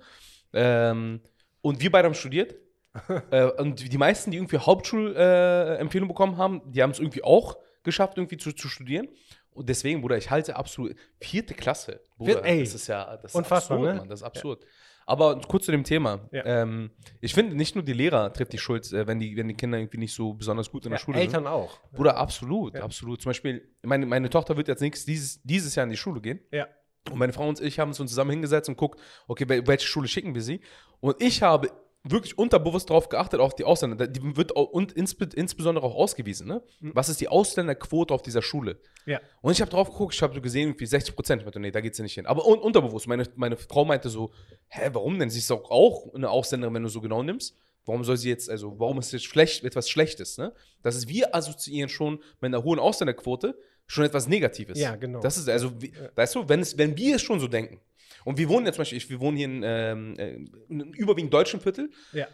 Ähm, 0.54 1.22
und 1.62 1.82
wir 1.82 1.92
beide 1.92 2.08
haben 2.08 2.16
studiert. 2.16 2.56
äh, 3.32 3.44
und 3.44 3.92
die 3.92 3.98
meisten, 3.98 4.32
die 4.32 4.38
irgendwie 4.38 4.58
Hauptschulempfehlung 4.58 6.08
äh, 6.08 6.12
bekommen 6.12 6.38
haben, 6.38 6.62
die 6.72 6.82
haben 6.82 6.92
es 6.92 7.00
irgendwie 7.00 7.24
auch 7.24 7.58
geschafft, 7.84 8.18
irgendwie 8.18 8.38
zu, 8.38 8.54
zu 8.54 8.70
studieren. 8.70 9.08
Und 9.52 9.70
deswegen, 9.70 10.02
Bruder, 10.02 10.18
ich 10.18 10.32
halte 10.32 10.56
absolut 10.56 10.96
vierte 11.20 11.54
Klasse. 11.54 12.02
Bruder, 12.18 12.44
Vier- 12.44 12.46
ey, 12.46 12.60
das 12.64 12.74
ist 12.74 12.88
ja 12.88 13.18
das 13.18 13.32
ist 13.32 13.36
unfassbar, 13.36 13.78
absurd, 13.78 13.94
ne? 13.94 14.00
Mann, 14.00 14.10
das 14.10 14.20
ist 14.22 14.26
absurd. 14.26 14.66
Aber 15.08 15.40
kurz 15.42 15.66
zu 15.66 15.72
dem 15.72 15.84
Thema. 15.84 16.28
Ja. 16.32 16.44
Ähm, 16.46 16.90
ich 17.22 17.34
finde, 17.34 17.56
nicht 17.56 17.76
nur 17.76 17.84
die 17.84 17.94
Lehrer 17.94 18.34
trifft 18.34 18.54
die 18.54 18.58
Schuld, 18.58 18.92
äh, 18.92 19.06
wenn, 19.06 19.20
die, 19.20 19.38
wenn 19.38 19.48
die 19.48 19.54
Kinder 19.54 19.78
irgendwie 19.78 20.00
nicht 20.00 20.14
so 20.16 20.34
besonders 20.34 20.72
gut 20.72 20.86
in 20.86 20.92
der 20.92 21.00
Ja, 21.00 21.06
Schule 21.06 21.18
sind. 21.20 21.28
Eltern 21.28 21.46
auch. 21.48 21.80
Bruder, 21.92 22.18
absolut, 22.18 22.76
absolut. 22.78 23.22
Zum 23.22 23.30
Beispiel, 23.30 23.70
meine, 23.84 24.06
meine 24.08 24.30
Tochter 24.30 24.58
wird 24.58 24.68
jetzt 24.68 24.82
nächstes, 24.82 25.06
dieses, 25.06 25.42
dieses 25.44 25.76
Jahr 25.76 25.84
in 25.84 25.92
die 25.92 25.98
Schule 25.98 26.22
gehen. 26.22 26.40
Ja. 26.52 26.68
Und 27.12 27.20
meine 27.20 27.34
Frau 27.34 27.48
und 27.48 27.62
ich 27.62 27.78
haben 27.78 27.90
uns 27.90 27.98
zusammen 27.98 28.32
hingesetzt 28.32 28.68
und 28.68 28.78
guckt, 28.78 29.00
okay, 29.28 29.44
wel- 29.44 29.68
welche 29.68 29.86
Schule 29.86 30.08
schicken 30.08 30.34
wir 30.34 30.42
sie? 30.42 30.60
Und 31.02 31.22
ich 31.22 31.44
habe 31.44 31.70
wirklich 32.08 32.38
unterbewusst 32.38 32.90
darauf 32.90 33.10
geachtet, 33.10 33.40
auf 33.40 33.56
die 33.56 33.64
Ausländer. 33.64 34.08
Die 34.08 34.38
wird 34.38 34.56
auch, 34.56 34.70
und 34.70 34.94
insbe 34.94 35.28
insbesondere 35.36 35.86
auch 35.86 35.96
ausgewiesen, 35.96 36.48
ne? 36.48 36.62
Was 36.80 37.10
ist 37.10 37.20
die 37.20 37.28
Ausländerquote 37.28 38.14
auf 38.14 38.22
dieser 38.22 38.42
Schule? 38.42 38.80
Ja. 39.06 39.20
Und 39.42 39.52
ich 39.52 39.62
habe 39.62 39.72
drauf 39.72 39.90
geguckt, 39.90 40.14
ich 40.14 40.22
habe 40.22 40.34
so 40.34 40.42
gesehen, 40.42 40.70
irgendwie 40.70 40.86
60 40.86 41.16
Prozent. 41.16 41.42
Ich 41.42 41.46
meinte, 41.46 41.60
nee, 41.60 41.72
da 41.72 41.82
geht 41.82 41.96
sie 41.96 42.04
nicht 42.04 42.14
hin. 42.14 42.26
Aber 42.26 42.46
un 42.48 42.60
unterbewusst. 42.60 43.08
Meine, 43.08 43.28
meine 43.36 43.58
Frau 43.58 43.86
meinte 43.86 44.10
so, 44.10 44.32
hä, 44.68 44.90
warum 44.94 45.20
denn? 45.20 45.30
Sie 45.30 45.40
ist 45.40 45.50
doch 45.50 45.70
auch 45.70 46.14
eine 46.14 46.30
Ausländerin, 46.30 46.74
wenn 46.76 46.84
du 46.84 46.90
so 46.90 47.02
genau 47.02 47.24
nimmst. 47.24 47.58
Warum 47.86 48.04
soll 48.04 48.18
sie 48.18 48.30
jetzt, 48.30 48.50
also, 48.50 48.80
warum 48.80 48.98
ist 49.00 49.12
jetzt 49.12 49.26
schlecht, 49.26 49.64
etwas 49.64 49.90
Schlechtes, 49.90 50.40
ne? 50.40 50.54
Das 50.82 50.96
ist, 50.96 51.08
wir 51.08 51.36
assoziieren 51.36 51.90
schon 51.90 52.16
mit 52.42 52.54
einer 52.54 52.64
hohen 52.64 52.80
Ausländerquote 52.80 53.56
schon 53.88 54.06
etwas 54.06 54.28
Negatives. 54.28 54.80
Ja, 54.80 54.96
genau. 54.96 55.20
Das 55.20 55.38
ist, 55.38 55.48
also, 55.48 55.80
wie, 55.80 55.94
weißt 56.16 56.36
du, 56.36 56.50
wenn, 56.50 56.62
es, 56.62 56.78
wenn 56.78 56.98
wir 56.98 57.18
es 57.18 57.22
schon 57.22 57.40
so 57.40 57.48
denken. 57.48 57.80
Und 58.26 58.38
wir 58.38 58.50
wohnen 58.50 58.66
jetzt 58.66 58.76
zum 58.76 58.82
Beispiel, 58.82 58.98
ich, 58.98 59.10
wir 59.10 59.20
wohnen 59.22 59.38
hier 59.38 59.46
in, 59.46 59.62
ähm, 59.64 60.16
äh, 60.20 60.34
in 60.68 60.82
einem 60.82 60.92
überwiegend 60.94 61.34
deutschen 61.34 61.62
Viertel. 61.62 61.90
Ja. 62.12 62.28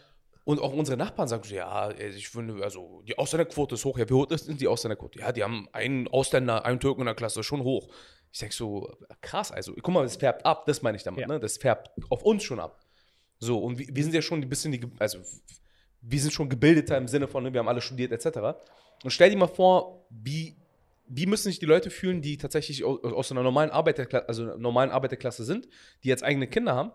Und 0.44 0.60
auch 0.60 0.74
unsere 0.74 0.98
Nachbarn 0.98 1.28
sagen 1.28 1.44
so, 1.44 1.54
ja, 1.54 1.92
ich 1.92 2.30
finde, 2.30 2.64
also 2.64 3.04
die 3.08 3.16
Ausländerquote 3.18 3.76
ist 3.76 3.86
hoch. 3.86 4.00
Ja, 4.00 4.10
wie 4.10 4.14
hoch 4.14 4.28
ist 4.32 4.48
denn 4.48 4.58
die 4.58 4.68
Ausländerquote? 4.68 5.20
Ja, 5.20 5.32
die 5.32 5.44
haben 5.44 5.68
einen 5.72 6.08
Ausländer, 6.08 6.66
einen 6.66 6.80
Türken 6.80 7.02
in 7.02 7.06
der 7.06 7.14
Klasse, 7.16 7.44
schon 7.44 7.62
hoch. 7.64 7.90
Ich 8.32 8.40
sag 8.40 8.52
so, 8.54 8.92
krass, 9.20 9.52
also, 9.52 9.74
guck 9.76 9.94
mal, 9.94 10.04
das 10.04 10.16
färbt 10.16 10.46
ab, 10.46 10.66
das 10.66 10.82
meine 10.82 10.98
ich 10.98 11.04
damit, 11.04 11.20
Ja. 11.22 11.28
ne? 11.28 11.40
Das 11.40 11.58
färbt 11.58 11.92
auf 12.10 12.24
uns 12.24 12.44
schon 12.44 12.60
ab. 12.60 12.80
So, 13.40 13.60
und 13.60 13.78
wir, 13.78 13.88
wir 13.92 14.04
sind 14.04 14.16
ja 14.16 14.22
schon 14.22 14.42
ein 14.42 14.50
bisschen, 14.50 14.72
die, 14.72 14.82
also, 14.98 15.20
wir 16.02 16.20
sind 16.20 16.32
schon 16.32 16.50
gebildeter 16.50 16.98
im 16.98 17.08
Sinne 17.08 17.28
von, 17.28 17.44
ne, 17.44 17.54
wir 17.54 17.60
haben 17.60 17.68
alle 17.68 17.82
studiert, 17.82 18.12
etc. 18.12 18.58
Und 19.04 19.12
stell 19.12 19.30
dir 19.30 19.38
mal 19.38 19.48
vor, 19.48 20.08
wie, 20.10 20.58
wie 21.14 21.26
müssen 21.26 21.50
sich 21.50 21.60
die 21.60 21.66
Leute 21.66 21.90
fühlen, 21.90 22.22
die 22.22 22.38
tatsächlich 22.38 22.84
aus, 22.84 23.04
aus 23.04 23.32
einer 23.32 23.44
normalen 23.44 23.70
Arbeiterklasse, 23.70 24.28
also 24.28 24.44
einer 24.44 24.58
normalen 24.58 24.92
Arbeiterklasse 24.92 25.44
sind, 25.44 25.68
die 26.04 26.10
jetzt 26.10 26.24
eigene 26.24 26.48
Kinder 26.48 26.76
haben 26.76 26.92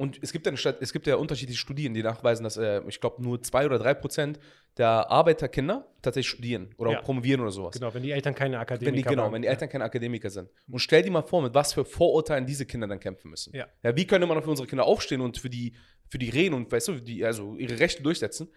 und 0.00 0.18
es 0.22 0.32
gibt, 0.32 0.48
eine 0.48 0.56
es 0.80 0.92
gibt 0.92 1.06
ja 1.06 1.16
unterschiedliche 1.16 1.58
Studien, 1.58 1.92
die 1.92 2.02
nachweisen, 2.02 2.44
dass 2.44 2.56
äh, 2.56 2.80
ich 2.88 3.00
glaube 3.00 3.22
nur 3.22 3.42
zwei 3.42 3.66
oder 3.66 3.78
drei 3.78 3.92
Prozent 3.92 4.38
der 4.78 5.10
Arbeiterkinder 5.10 5.86
tatsächlich 6.00 6.30
studieren 6.30 6.74
oder 6.78 6.92
Ja. 6.92 7.00
promovieren 7.02 7.42
oder 7.42 7.50
sowas. 7.50 7.74
Genau, 7.74 7.92
wenn 7.92 8.02
die 8.02 8.12
Eltern 8.12 8.34
keine 8.34 8.58
Akademiker 8.58 8.96
die, 8.96 9.02
genau, 9.02 9.24
waren. 9.24 9.34
wenn 9.34 9.42
die 9.42 9.48
Eltern 9.48 9.68
keine 9.68 9.84
Akademiker 9.84 10.30
sind. 10.30 10.48
Und 10.70 10.78
stell 10.78 11.02
dir 11.02 11.10
mal 11.10 11.22
vor, 11.22 11.42
mit 11.42 11.52
was 11.52 11.74
für 11.74 11.84
Vorurteilen 11.84 12.46
diese 12.46 12.64
Kinder 12.64 12.86
dann 12.86 12.98
kämpfen 12.98 13.30
müssen. 13.30 13.54
Ja. 13.54 13.66
ja 13.82 13.94
wie 13.94 14.06
könnte 14.06 14.26
man 14.26 14.42
für 14.42 14.50
unsere 14.50 14.66
Kinder 14.66 14.84
aufstehen 14.84 15.20
und 15.20 15.36
für 15.36 15.50
die, 15.50 15.74
für 16.08 16.18
die 16.18 16.30
reden 16.30 16.54
und 16.54 16.72
weißt 16.72 16.88
du, 16.88 16.92
die, 16.94 17.22
also 17.24 17.56
ihre 17.56 17.78
Rechte 17.78 18.02
durchsetzen? 18.02 18.48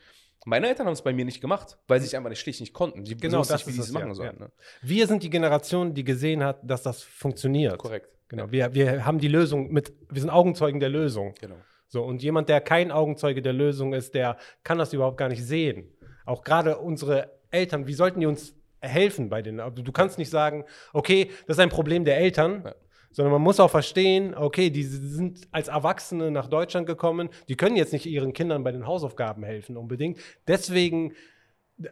Meine 0.45 0.67
Eltern 0.67 0.87
haben 0.87 0.93
es 0.93 1.01
bei 1.01 1.13
mir 1.13 1.23
nicht 1.25 1.39
gemacht, 1.41 1.77
weil 1.87 1.99
sie 2.01 2.07
es 2.07 2.13
einfach 2.13 2.29
nicht 2.29 2.39
schlicht 2.41 2.59
nicht 2.59 2.73
konnten. 2.73 3.05
Sie 3.05 3.15
Genau, 3.15 3.39
wussten 3.39 3.53
das 3.53 3.65
nicht, 3.65 3.75
wie 3.77 3.81
sie 3.81 3.87
es 3.87 3.91
machen 3.91 4.09
ja, 4.09 4.13
sollen. 4.15 4.35
ja. 4.39 4.45
Ne? 4.45 4.51
Wir 4.81 5.07
sind 5.07 5.23
die 5.23 5.29
Generation, 5.29 5.93
die 5.93 6.03
gesehen 6.03 6.43
hat, 6.43 6.59
dass 6.63 6.83
das 6.83 7.01
funktioniert. 7.01 7.77
Korrekt. 7.77 8.09
Genau. 8.27 8.51
Wir, 8.51 8.73
wir 8.73 9.05
haben 9.05 9.19
die 9.19 9.27
Lösung 9.29 9.71
mit, 9.71 9.93
wir 10.09 10.19
sind 10.19 10.29
Augenzeugen 10.29 10.79
der 10.79 10.89
Lösung. 10.89 11.33
Genau. 11.39 11.55
So, 11.87 12.03
und 12.03 12.23
jemand, 12.23 12.49
der 12.49 12.59
kein 12.61 12.91
Augenzeuge 12.91 13.41
der 13.41 13.53
Lösung 13.53 13.93
ist, 13.93 14.15
der 14.15 14.37
kann 14.63 14.77
das 14.79 14.91
überhaupt 14.93 15.17
gar 15.17 15.29
nicht 15.29 15.43
sehen. 15.45 15.91
Auch 16.25 16.43
gerade 16.43 16.77
unsere 16.79 17.31
Eltern, 17.51 17.85
wie 17.87 17.93
sollten 17.93 18.19
die 18.19 18.25
uns 18.25 18.55
helfen 18.81 19.29
bei 19.29 19.41
den? 19.41 19.59
also 19.59 19.81
Du 19.83 19.91
kannst 19.91 20.17
nicht 20.17 20.29
sagen, 20.31 20.65
okay, 20.91 21.29
das 21.47 21.57
ist 21.57 21.61
ein 21.61 21.69
Problem 21.69 22.03
der 22.03 22.17
Eltern, 22.17 22.63
Ja. 22.65 22.75
Sondern 23.13 23.31
man 23.31 23.41
muss 23.41 23.59
auch 23.59 23.71
verstehen, 23.71 24.35
okay, 24.35 24.69
die 24.69 24.83
sind 24.83 25.47
als 25.51 25.69
Erwachsene 25.69 26.29
nach 26.31 26.47
Deutschland 26.47 26.85
gekommen, 26.85 27.29
die 27.47 27.55
können 27.55 27.77
jetzt 27.77 27.93
nicht 27.93 28.05
ihren 28.05 28.33
Kindern 28.33 28.63
bei 28.63 28.71
den 28.71 28.85
Hausaufgaben 28.85 29.43
helfen 29.43 29.77
unbedingt. 29.77 30.19
Deswegen 30.47 31.13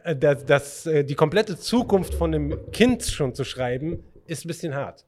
äh, 0.04 0.16
das, 0.16 0.44
das, 0.44 0.86
äh, 0.86 1.04
die 1.04 1.14
komplette 1.14 1.58
Zukunft 1.58 2.14
von 2.14 2.34
einem 2.34 2.70
Kind 2.72 3.04
schon 3.04 3.34
zu 3.34 3.44
schreiben, 3.44 4.02
ist 4.26 4.44
ein 4.44 4.48
bisschen 4.48 4.74
hart. 4.74 5.04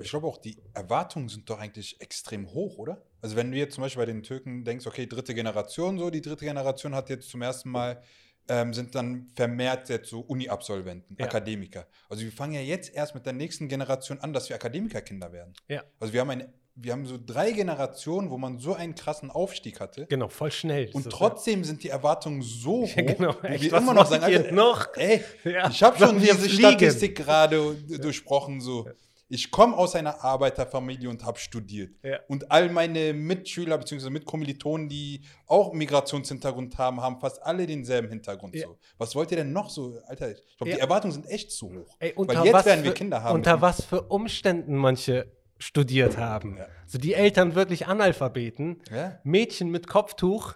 Ich 0.00 0.10
glaube 0.10 0.26
auch, 0.26 0.38
die 0.38 0.56
Erwartungen 0.72 1.28
sind 1.28 1.48
doch 1.48 1.58
eigentlich 1.58 2.00
extrem 2.00 2.52
hoch, 2.52 2.78
oder? 2.78 3.02
Also 3.20 3.36
wenn 3.36 3.50
du 3.50 3.56
jetzt 3.56 3.74
zum 3.74 3.82
Beispiel 3.82 4.02
bei 4.02 4.12
den 4.12 4.22
Türken 4.22 4.64
denkst, 4.64 4.86
okay, 4.86 5.06
dritte 5.06 5.34
Generation 5.34 5.98
so, 5.98 6.10
die 6.10 6.20
dritte 6.20 6.44
Generation 6.44 6.94
hat 6.94 7.10
jetzt 7.10 7.30
zum 7.30 7.42
ersten 7.42 7.70
Mal, 7.70 8.02
ähm, 8.48 8.74
sind 8.74 8.94
dann 8.94 9.28
vermehrt 9.34 9.88
jetzt 9.88 10.10
so 10.10 10.20
Uni-Absolventen, 10.20 11.16
Ja. 11.18 11.26
Akademiker. 11.26 11.86
Also 12.08 12.22
wir 12.24 12.32
fangen 12.32 12.54
ja 12.54 12.60
jetzt 12.60 12.94
erst 12.94 13.14
mit 13.14 13.24
der 13.26 13.32
nächsten 13.32 13.68
Generation 13.68 14.20
an, 14.20 14.32
dass 14.32 14.48
wir 14.48 14.56
Akademikerkinder 14.56 15.32
werden. 15.32 15.54
Ja. 15.68 15.82
Also 16.00 16.12
wir 16.12 16.20
haben, 16.20 16.30
eine, 16.30 16.52
wir 16.74 16.92
haben 16.92 17.06
so 17.06 17.18
drei 17.24 17.52
Generationen, 17.52 18.30
wo 18.30 18.36
man 18.36 18.58
so 18.58 18.74
einen 18.74 18.94
krassen 18.94 19.30
Aufstieg 19.30 19.80
hatte. 19.80 20.06
Genau, 20.06 20.28
voll 20.28 20.50
schnell. 20.52 20.90
Und 20.92 21.08
trotzdem 21.10 21.64
sind 21.64 21.82
die 21.84 21.88
Erwartungen 21.88 22.42
so 22.42 22.82
hoch, 22.82 22.96
Ja, 22.96 23.02
genau. 23.02 23.34
Echt, 23.42 23.64
wir 23.64 23.72
was 23.72 23.82
immer 23.82 23.94
noch 23.94 24.06
sagen, 24.06 24.24
Alter, 24.24 24.52
noch? 24.52 24.88
ey, 24.96 25.22
Ja, 25.44 25.70
ich 25.70 25.82
habe 25.82 25.98
schon 25.98 26.18
diese? 26.18 26.48
Statistik 26.50 27.16
gerade 27.16 27.74
durchbrochen, 28.00 28.60
so. 28.60 28.86
Ich 29.28 29.50
komme 29.50 29.76
aus 29.76 29.94
einer 29.94 30.22
Arbeiterfamilie 30.22 31.08
und 31.08 31.24
habe 31.24 31.38
studiert. 31.38 31.94
Ja. 32.02 32.20
Und 32.28 32.50
all 32.50 32.68
meine 32.70 33.12
Mitschüler 33.14 33.78
bzw. 33.78 34.10
Mitkommilitonen, 34.10 34.88
die 34.88 35.22
auch 35.46 35.72
Migrationshintergrund 35.72 36.76
haben, 36.78 37.00
haben 37.00 37.18
fast 37.20 37.42
alle 37.42 37.66
denselben 37.66 38.08
Hintergrund. 38.08 38.54
Ja. 38.54 38.66
So. 38.66 38.78
Was 38.98 39.14
wollt 39.14 39.30
ihr 39.30 39.38
denn 39.38 39.52
noch 39.52 39.70
so? 39.70 39.98
Alter, 40.06 40.32
ich 40.32 40.56
glaube, 40.56 40.70
Ja. 40.70 40.76
die 40.76 40.80
Erwartungen 40.82 41.12
sind 41.14 41.26
echt 41.26 41.50
zu 41.50 41.72
hoch. 41.72 41.96
Ey, 41.98 42.12
unter 42.14 42.36
Weil 42.36 42.44
jetzt 42.44 42.54
was 42.54 42.66
werden 42.66 42.84
wir 42.84 42.90
für, 42.90 42.96
Kinder 42.96 43.22
haben. 43.22 43.34
Unter 43.34 43.60
was 43.60 43.84
für 43.84 44.02
Umständen 44.02 44.76
manche 44.76 45.32
studiert 45.58 46.18
haben. 46.18 46.56
Ja. 46.58 46.66
So 46.86 46.98
die 46.98 47.14
Eltern 47.14 47.54
wirklich 47.54 47.86
Analphabeten. 47.86 48.82
Mädchen 49.22 49.70
mit 49.70 49.86
Kopftuch 49.86 50.54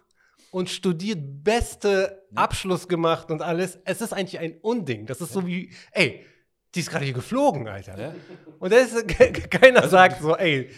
und 0.51 0.69
studiert, 0.71 1.19
beste 1.45 2.27
Abschluss 2.35 2.89
gemacht 2.89 3.31
und 3.31 3.43
alles. 3.43 3.79
Es 3.85 4.01
ist 4.01 4.13
eigentlich 4.13 4.39
ein 4.41 4.59
Unding. 4.61 5.07
Das 5.07 5.21
ist 5.21 5.33
so 5.33 5.47
wie, 5.47 5.73
ey, 5.93 6.25
die 6.75 6.81
ist 6.81 6.91
gerade 6.91 7.05
hier 7.05 7.15
geflogen, 7.15 7.67
Alter. 7.69 7.99
Ja. 7.99 8.15
Und 8.59 8.73
da 8.73 8.77
ist, 8.79 9.07
ke- 9.09 9.33
keiner 9.33 9.89
sagt 9.89 10.21
so, 10.23 10.37
ey, 10.37 10.71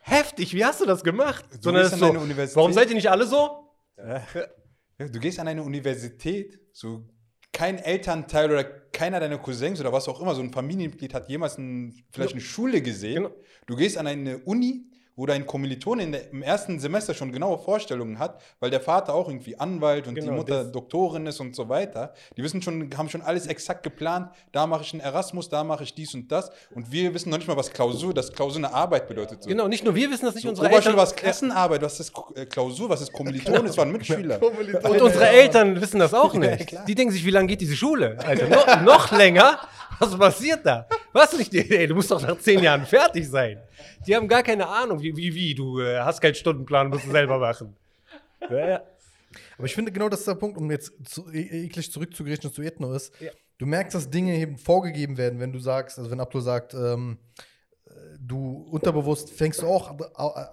heftig, 0.00 0.54
wie 0.54 0.64
hast 0.64 0.80
du 0.80 0.86
das 0.86 1.02
gemacht? 1.02 1.44
Du 1.52 1.58
Sondern 1.62 1.86
ist 1.86 1.98
so, 1.98 2.14
warum 2.56 2.72
seid 2.72 2.88
ihr 2.90 2.94
nicht 2.96 3.10
alle 3.10 3.26
so? 3.26 3.72
Ja, 3.96 4.22
du 5.08 5.18
gehst 5.20 5.38
an 5.40 5.48
eine 5.48 5.62
Universität, 5.62 6.60
so 6.72 7.08
kein 7.52 7.78
Elternteil 7.78 8.50
oder 8.50 8.64
keiner 8.64 9.18
deiner 9.18 9.38
Cousins 9.38 9.80
oder 9.80 9.92
was 9.92 10.08
auch 10.08 10.20
immer, 10.20 10.34
so 10.34 10.42
ein 10.42 10.52
Familienmitglied 10.52 11.14
hat 11.14 11.28
jemals 11.28 11.58
ein, 11.58 11.94
vielleicht 12.12 12.32
eine 12.32 12.40
Schule 12.40 12.80
gesehen. 12.82 13.24
Genau. 13.24 13.34
Du 13.66 13.76
gehst 13.76 13.98
an 13.98 14.06
eine 14.06 14.38
Uni, 14.38 14.84
wo 15.16 15.26
dein 15.26 15.46
Kommiliton 15.46 16.00
in 16.00 16.12
der, 16.12 16.30
im 16.30 16.42
ersten 16.42 16.78
Semester 16.80 17.12
schon 17.14 17.30
genaue 17.32 17.58
Vorstellungen 17.58 18.18
hat, 18.18 18.40
weil 18.58 18.70
der 18.70 18.80
Vater 18.80 19.14
auch 19.14 19.28
irgendwie 19.28 19.58
Anwalt 19.58 20.06
und 20.06 20.14
die 20.14 20.20
Genau, 20.20 20.34
Mutter 20.34 20.64
das- 20.64 20.72
Doktorin 20.72 21.26
ist 21.26 21.40
und 21.40 21.54
so 21.54 21.68
weiter. 21.68 22.14
Die 22.36 22.42
wissen 22.42 22.62
schon, 22.62 22.90
haben 22.96 23.08
schon 23.08 23.22
alles 23.22 23.46
exakt 23.46 23.82
geplant. 23.82 24.30
Da 24.52 24.66
mache 24.66 24.82
ich 24.82 24.92
einen 24.92 25.00
Erasmus, 25.02 25.48
da 25.48 25.62
mache 25.64 25.84
ich 25.84 25.94
dies 25.94 26.14
und 26.14 26.30
das. 26.32 26.50
Und 26.74 26.90
wir 26.92 27.12
wissen 27.12 27.28
noch 27.30 27.38
nicht 27.38 27.48
mal, 27.48 27.56
was 27.56 27.70
Klausur, 27.70 28.14
dass 28.14 28.32
Klausur 28.32 28.58
eine 28.64 28.72
Arbeit 28.72 29.08
bedeutet. 29.08 29.42
So. 29.42 29.48
Genau, 29.48 29.68
nicht 29.68 29.84
nur 29.84 29.94
wir 29.94 30.10
wissen 30.10 30.24
das 30.24 30.34
nicht, 30.34 30.44
So, 30.44 30.50
unsere 30.50 30.70
Eltern. 30.70 30.96
was 30.96 31.14
Klassenarbeit, 31.14 31.82
was 31.82 32.00
ist 32.00 32.12
äh, 32.34 32.46
Klausur, 32.46 32.88
was 32.88 33.02
ist 33.02 33.12
Kommiliton, 33.12 33.66
das 33.66 33.76
waren 33.76 33.92
Mitschüler. 33.92 34.40
Und 34.42 35.00
unsere 35.02 35.28
Eltern 35.28 35.80
wissen 35.80 35.98
das 36.00 36.14
auch 36.14 36.32
Ja, 36.34 36.40
nicht. 36.40 36.68
klar. 36.68 36.84
die 36.86 36.94
denken 36.94 37.12
sich, 37.12 37.24
wie 37.24 37.30
lange 37.30 37.48
geht 37.48 37.60
diese 37.60 37.76
Schule? 37.76 38.16
Alter, 38.24 38.48
no, 38.48 38.84
noch 38.84 39.10
länger? 39.12 39.58
Was 39.98 40.16
passiert 40.16 40.64
da? 40.64 40.86
Was 41.12 41.36
nicht? 41.36 41.52
Ey, 41.54 41.86
du 41.86 41.94
musst 41.94 42.10
doch 42.10 42.22
nach 42.22 42.38
zehn 42.38 42.62
Jahren 42.62 42.86
fertig 42.86 43.28
sein. 43.28 43.60
Die 44.06 44.14
haben 44.16 44.28
gar 44.28 44.42
keine 44.42 44.66
Ahnung, 44.68 45.00
wie, 45.02 45.16
wie, 45.16 45.34
wie. 45.34 45.54
Du 45.54 45.80
äh, 45.80 45.98
hast 46.00 46.20
keinen 46.20 46.34
Stundenplan, 46.34 46.88
musst 46.88 47.06
du 47.06 47.10
selber 47.10 47.38
machen. 47.38 47.76
Ja, 48.48 48.68
ja. 48.68 48.82
Aber 49.58 49.66
ich 49.66 49.74
finde 49.74 49.92
genau, 49.92 50.08
das 50.08 50.20
ist 50.20 50.28
der 50.28 50.34
Punkt, 50.34 50.56
um 50.56 50.70
jetzt 50.70 50.92
zu, 51.04 51.30
e- 51.30 51.66
eklig 51.66 51.92
zurückzugreifen 51.92 52.50
zu 52.50 52.62
Ethno 52.62 52.92
ist. 52.94 53.12
Ja. 53.20 53.30
Du 53.58 53.66
merkst, 53.66 53.94
dass 53.94 54.08
Dinge 54.08 54.34
eben 54.36 54.56
vorgegeben 54.56 55.18
werden, 55.18 55.38
wenn 55.38 55.52
du 55.52 55.58
sagst, 55.58 55.98
also 55.98 56.10
wenn 56.10 56.18
Abdul 56.18 56.40
sagt, 56.40 56.72
ähm, 56.72 57.18
äh, 57.38 57.42
unterbewusst 58.70 59.30
fängst 59.30 59.62
du 59.62 59.66
auch 59.66 59.98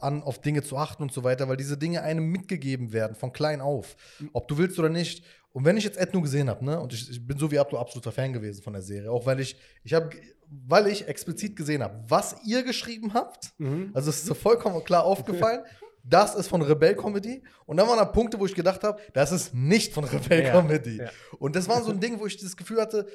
an, 0.02 0.24
auf 0.24 0.40
Dinge 0.40 0.64
zu 0.64 0.78
achten 0.78 1.04
und 1.04 1.12
so 1.14 1.24
weiter, 1.24 1.48
weil 1.48 1.58
diese 1.58 1.78
Dinge 1.78 2.02
einem 2.02 2.30
mitgegeben 2.30 2.92
werden, 2.94 3.16
von 3.16 3.32
klein 3.34 3.62
auf. 3.62 3.96
Ob 4.34 4.48
du 4.48 4.58
willst 4.58 4.78
oder 4.80 4.90
nicht. 4.90 5.24
Und 5.54 5.66
wenn 5.66 5.78
ich 5.78 5.84
jetzt 5.86 5.98
Ethno 5.98 6.22
gesehen 6.22 6.50
habe, 6.50 6.64
ne, 6.64 6.80
und 6.80 6.94
ich, 6.94 7.10
ich 7.10 7.26
bin 7.26 7.38
so 7.40 7.50
wie 7.52 7.58
Abdul 7.58 7.80
absoluter 7.80 8.12
Fan 8.12 8.32
gewesen 8.34 8.62
von 8.62 8.74
der 8.74 8.82
Serie, 8.82 9.10
auch 9.12 9.26
weil 9.26 9.40
ich, 9.40 9.56
ich 9.84 9.94
habe, 9.94 10.10
weil 10.50 10.88
ich 10.88 11.08
explizit 11.08 11.56
gesehen 11.56 11.82
habe, 11.82 12.04
was 12.08 12.36
ihr 12.46 12.64
geschrieben 12.64 13.14
habt, 13.14 13.54
Mhm. 13.58 13.90
also 13.94 14.10
es 14.10 14.18
ist 14.18 14.26
so 14.28 14.34
vollkommen 14.34 14.84
klar 14.84 15.04
aufgefallen. 15.04 15.62
Das 16.10 16.36
ist 16.36 16.48
von 16.48 16.62
Rebell-Comedy. 16.62 17.44
Und 17.66 17.76
dann 17.76 17.86
waren 17.86 17.98
da 17.98 18.06
Punkte, 18.06 18.40
wo 18.40 18.46
ich 18.46 18.56
gedacht 18.56 18.82
habe, 18.86 18.98
das 19.14 19.34
ist 19.34 19.54
nicht 19.54 19.94
von 19.94 20.06
Rebell-Comedy. 20.06 21.00
Ja, 21.00 21.04
ja. 21.04 21.10
Und 21.38 21.54
das 21.58 21.68
war 21.68 21.84
so 21.84 21.92
ein 21.92 22.00
Ding, 22.00 22.18
wo 22.18 22.26
ich 22.26 22.38
das 22.38 22.56
Gefühl 22.56 22.80
hatte, 22.80 23.06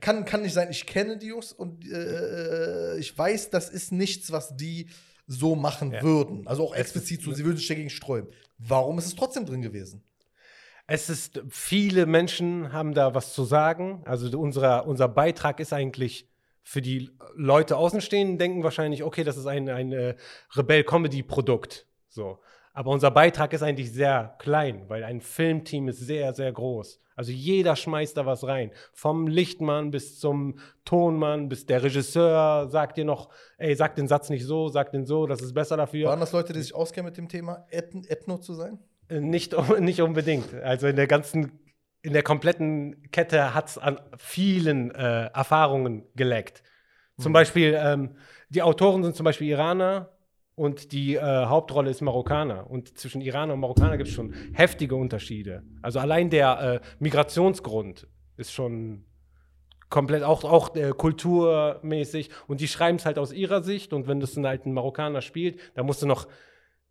kann, 0.00 0.24
kann 0.24 0.42
nicht 0.42 0.52
sein, 0.52 0.68
ich 0.70 0.86
kenne 0.86 1.18
die 1.18 1.28
Jungs 1.28 1.52
und 1.52 1.84
äh, 1.90 2.96
ich 2.98 3.16
weiß, 3.16 3.50
das 3.50 3.70
ist 3.70 3.92
nichts, 3.92 4.32
was 4.32 4.56
die 4.56 4.88
so 5.26 5.54
machen 5.56 5.92
Ja. 5.92 6.02
würden. 6.02 6.46
Also 6.46 6.64
auch 6.68 6.74
explizit 6.74 7.22
so, 7.22 7.32
sie 7.32 7.44
würden 7.44 7.56
sich 7.56 7.68
dagegen 7.68 7.90
sträuben. 7.90 8.30
Warum 8.58 8.98
ist 8.98 9.06
es 9.06 9.14
trotzdem 9.14 9.46
drin 9.46 9.62
gewesen? 9.62 10.02
Es 10.86 11.08
ist, 11.08 11.40
viele 11.48 12.04
Menschen 12.04 12.72
haben 12.72 12.92
da 12.92 13.14
was 13.14 13.32
zu 13.32 13.44
sagen. 13.44 14.02
Also 14.04 14.38
unser, 14.38 14.86
unser 14.86 15.08
Beitrag 15.08 15.60
ist 15.60 15.72
eigentlich 15.72 16.28
für 16.62 16.82
die 16.82 17.10
Leute 17.34 17.76
außenstehenden, 17.76 18.38
denken 18.38 18.62
wahrscheinlich, 18.62 19.02
okay, 19.02 19.24
das 19.24 19.36
ist 19.36 19.46
ein, 19.46 19.68
ein 19.68 19.92
äh, 19.92 20.14
Rebell-Comedy-Produkt. 20.54 21.86
So. 22.08 22.38
Aber 22.74 22.90
unser 22.90 23.12
Beitrag 23.12 23.52
ist 23.52 23.62
eigentlich 23.62 23.92
sehr 23.92 24.34
klein, 24.38 24.82
weil 24.88 25.04
ein 25.04 25.20
Filmteam 25.20 25.88
ist 25.88 26.00
sehr, 26.00 26.34
sehr 26.34 26.52
groß. 26.52 27.00
Also 27.16 27.30
jeder 27.30 27.76
schmeißt 27.76 28.16
da 28.16 28.26
was 28.26 28.44
rein. 28.44 28.72
Vom 28.92 29.28
Lichtmann 29.28 29.92
bis 29.92 30.18
zum 30.18 30.58
Tonmann, 30.84 31.48
bis 31.48 31.66
der 31.66 31.84
Regisseur 31.84 32.68
sagt 32.68 32.96
dir 32.96 33.04
noch, 33.04 33.28
ey, 33.58 33.76
sag 33.76 33.94
den 33.94 34.08
Satz 34.08 34.28
nicht 34.28 34.44
so, 34.44 34.66
sag 34.68 34.90
den 34.90 35.06
so, 35.06 35.26
das 35.28 35.40
ist 35.40 35.54
besser 35.54 35.76
dafür. 35.76 36.08
Waren 36.08 36.18
das 36.18 36.32
Leute, 36.32 36.52
die 36.52 36.60
sich 36.60 36.74
auskennen 36.74 37.06
mit 37.06 37.16
dem 37.16 37.28
Thema, 37.28 37.64
Ethn 37.70 38.02
Ethno 38.08 38.38
zu 38.38 38.54
sein? 38.54 38.80
Äh, 39.08 39.20
Nicht, 39.20 39.54
nicht 39.78 40.02
unbedingt. 40.02 40.52
Also 40.54 40.88
in 40.88 40.96
der 40.96 41.06
ganzen, 41.06 41.52
in 42.02 42.12
der 42.12 42.24
kompletten 42.24 43.08
Kette 43.12 43.54
hat 43.54 43.68
es 43.68 43.78
an 43.78 44.00
vielen 44.18 44.92
äh, 44.92 45.26
Erfahrungen 45.26 46.04
geleckt. 46.16 46.64
Zum 47.16 47.32
Beispiel, 47.32 47.78
ähm, 47.80 48.16
die 48.48 48.62
Autoren 48.62 49.04
sind 49.04 49.14
zum 49.14 49.22
Beispiel 49.22 49.48
Iraner 49.48 50.10
und 50.56 50.92
die 50.92 51.16
äh, 51.16 51.20
Hauptrolle 51.20 51.90
ist 51.90 52.00
Marokkaner. 52.00 52.70
Und 52.70 52.96
zwischen 52.96 53.20
Iraner 53.20 53.54
und 53.54 53.60
Marokkaner 53.60 53.96
gibt 53.96 54.08
es 54.08 54.14
schon 54.14 54.32
heftige 54.52 54.94
Unterschiede. 54.94 55.64
Also 55.82 55.98
allein 55.98 56.30
der 56.30 56.80
äh, 56.82 56.86
Migrationsgrund 57.00 58.06
ist 58.36 58.52
schon 58.52 59.04
komplett 59.88 60.22
auch, 60.22 60.44
auch 60.44 60.74
äh, 60.76 60.90
kulturmäßig. 60.90 62.30
Und 62.46 62.60
die 62.60 62.68
schreiben 62.68 62.96
es 62.96 63.06
halt 63.06 63.18
aus 63.18 63.32
ihrer 63.32 63.62
Sicht. 63.62 63.92
Und 63.92 64.06
wenn 64.06 64.20
das 64.20 64.36
ein 64.36 64.46
alten 64.46 64.72
Marokkaner 64.72 65.22
spielt, 65.22 65.58
da 65.74 65.82
musst 65.82 66.02
du 66.02 66.06
noch 66.06 66.28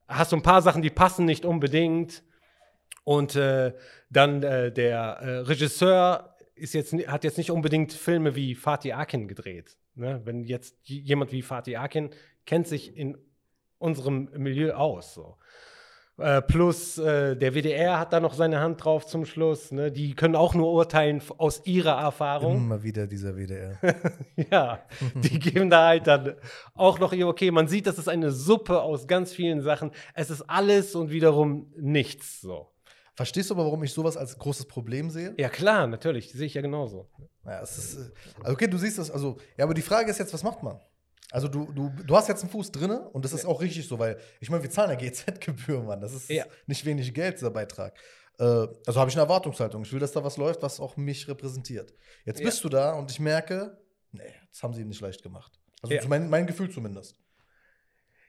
hast 0.08 0.32
du 0.32 0.36
ein 0.36 0.44
paar 0.44 0.62
Sachen, 0.62 0.82
die 0.82 0.90
passen 0.90 1.26
nicht 1.26 1.46
unbedingt. 1.46 2.24
Und 3.04 3.36
äh, 3.36 3.74
dann 4.10 4.44
äh, 4.44 4.72
der 4.72 4.98
äh, 5.22 5.38
Regisseur 5.40 6.36
ist 6.56 6.74
jetzt, 6.74 6.94
hat 7.08 7.24
jetzt 7.24 7.38
nicht 7.38 7.52
unbedingt 7.52 7.94
Filme 7.94 8.36
wie 8.36 8.56
Fatih 8.56 8.94
Akin 8.94 9.28
gedreht. 9.28 9.78
Ne? 9.96 10.22
Wenn 10.24 10.44
jetzt 10.44 10.78
jemand 10.84 11.32
wie 11.32 11.42
Fatih 11.42 11.78
Akin 11.78 12.12
kennt 12.46 12.68
sich 12.68 12.96
in 12.96 13.18
unserem 13.84 14.30
Milieu 14.36 14.74
aus. 14.74 15.14
So. 15.14 15.38
Äh, 16.18 16.44
plus 16.44 17.00
äh, 17.00 17.36
der 17.36 17.56
WDR 17.56 18.00
hat 18.00 18.14
da 18.14 18.20
noch 18.20 18.36
seine 18.36 18.60
Hand 18.60 18.84
drauf 18.84 19.08
zum 19.08 19.26
Schluss. 19.26 19.72
Ne? 19.72 19.92
Die 19.92 20.14
können 20.14 20.36
auch 20.36 20.54
nur 20.54 20.72
urteilen 20.72 21.24
aus 21.38 21.66
ihrer 21.66 22.00
Erfahrung. 22.00 22.58
Immer 22.58 22.84
wieder 22.84 23.08
dieser 23.08 23.36
WDR. 23.36 23.80
Ja, 24.52 24.84
die 25.16 25.40
geben 25.40 25.70
da 25.70 25.88
halt 25.88 26.08
dann 26.08 26.36
auch 26.76 27.00
noch 27.00 27.14
ihr, 27.14 27.28
okay, 27.28 27.50
man 27.52 27.68
sieht, 27.68 27.88
das 27.88 27.98
ist 27.98 28.08
eine 28.08 28.32
Suppe 28.32 28.82
aus 28.82 29.08
ganz 29.08 29.32
vielen 29.34 29.62
Sachen. 29.62 29.92
Es 30.14 30.30
ist 30.30 30.42
alles 30.44 30.96
und 30.96 31.12
wiederum 31.12 31.72
nichts 31.78 32.42
so. 32.42 32.70
Verstehst 33.16 33.50
du 33.50 33.56
aber, 33.56 33.66
warum 33.66 33.84
ich 33.84 33.94
sowas 33.94 34.18
als 34.18 34.38
großes 34.38 34.68
Problem 34.68 35.10
sehe? 35.10 35.36
Ja, 35.38 35.50
klar, 35.50 35.88
natürlich, 35.88 36.32
sehe 36.32 36.48
ich 36.48 36.56
ja 36.56 36.62
genauso. 36.62 37.10
Ja, 37.46 37.62
es 37.62 37.78
ist, 37.78 37.96
äh, 37.96 38.12
also 38.42 38.54
okay, 38.54 38.68
du 38.68 38.78
siehst 38.78 38.98
das, 38.98 39.12
also, 39.12 39.38
ja, 39.58 39.66
aber 39.66 39.74
die 39.74 39.84
Frage 39.84 40.10
ist 40.10 40.20
jetzt, 40.20 40.34
was 40.34 40.44
macht 40.44 40.64
man? 40.64 40.80
Also 41.34 41.48
du, 41.48 41.72
du, 41.74 41.90
du 41.90 42.16
hast 42.16 42.28
jetzt 42.28 42.42
einen 42.44 42.52
Fuß 42.52 42.72
drinne 42.72 43.10
und 43.10 43.26
das 43.26 43.34
ist 43.34 43.44
auch 43.46 43.60
richtig 43.60 43.88
so, 43.88 43.98
weil 43.98 44.18
ich 44.40 44.52
meine, 44.52 44.62
wir 44.62 44.70
zahlen 44.70 44.92
ja 44.92 44.96
GZ-Gebühren, 44.96 45.84
Mann. 45.88 46.00
Das 46.00 46.14
ist 46.14 46.30
Ja. 46.30 46.46
nicht 46.68 46.86
wenig 46.86 47.12
Geld, 47.12 47.38
dieser 47.38 47.50
Beitrag. 47.50 47.98
Äh, 48.38 48.44
also 48.44 49.00
habe 49.00 49.10
ich 49.10 49.16
eine 49.16 49.24
Erwartungshaltung. 49.24 49.82
Ich 49.84 49.92
will, 49.92 50.00
dass 50.00 50.12
da 50.12 50.24
was 50.24 50.38
läuft, 50.38 50.62
was 50.62 50.80
auch 50.80 50.96
mich 50.96 51.28
repräsentiert. 51.28 51.92
Jetzt 52.24 52.40
Ja. 52.40 52.46
bist 52.46 52.64
du 52.64 52.70
da 52.70 52.94
und 52.94 53.10
ich 53.10 53.20
merke, 53.20 53.78
nee, 54.12 54.32
das 54.52 54.62
haben 54.62 54.76
sie 54.76 54.82
ihm 54.82 54.90
nicht 54.90 55.02
leicht 55.02 55.24
gemacht. 55.24 55.60
Also 55.82 55.96
Ja. 55.96 56.02
mein, 56.08 56.30
mein 56.30 56.46
Gefühl 56.46 56.70
zumindest. 56.70 57.18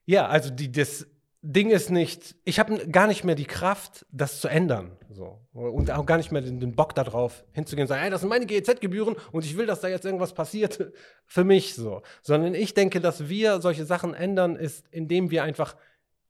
Ja, 0.06 0.26
also 0.26 0.48
die, 0.48 0.72
das 0.72 1.06
Ding 1.46 1.68
ist 1.68 1.90
nicht, 1.90 2.36
ich 2.44 2.58
habe 2.58 2.88
gar 2.88 3.06
nicht 3.06 3.22
mehr 3.22 3.34
die 3.34 3.44
Kraft, 3.44 4.06
das 4.10 4.40
zu 4.40 4.48
ändern. 4.48 4.96
So. 5.10 5.40
Und 5.52 5.90
auch 5.90 6.06
gar 6.06 6.16
nicht 6.16 6.32
mehr 6.32 6.40
den, 6.40 6.58
den 6.58 6.74
Bock 6.74 6.94
darauf 6.94 7.44
hinzugehen 7.52 7.84
und 7.84 7.88
sagen, 7.88 8.00
hey, 8.00 8.10
das 8.10 8.22
sind 8.22 8.30
meine 8.30 8.46
GEZ-Gebühren 8.46 9.14
und 9.30 9.44
ich 9.44 9.58
will, 9.58 9.66
dass 9.66 9.82
da 9.82 9.88
jetzt 9.88 10.06
irgendwas 10.06 10.32
passiert 10.32 10.90
für 11.26 11.44
mich 11.44 11.74
so. 11.74 12.00
Sondern 12.22 12.54
ich 12.54 12.72
denke, 12.72 12.98
dass 12.98 13.28
wir 13.28 13.60
solche 13.60 13.84
Sachen 13.84 14.14
ändern, 14.14 14.56
ist, 14.56 14.86
indem 14.90 15.30
wir 15.30 15.44
einfach 15.44 15.76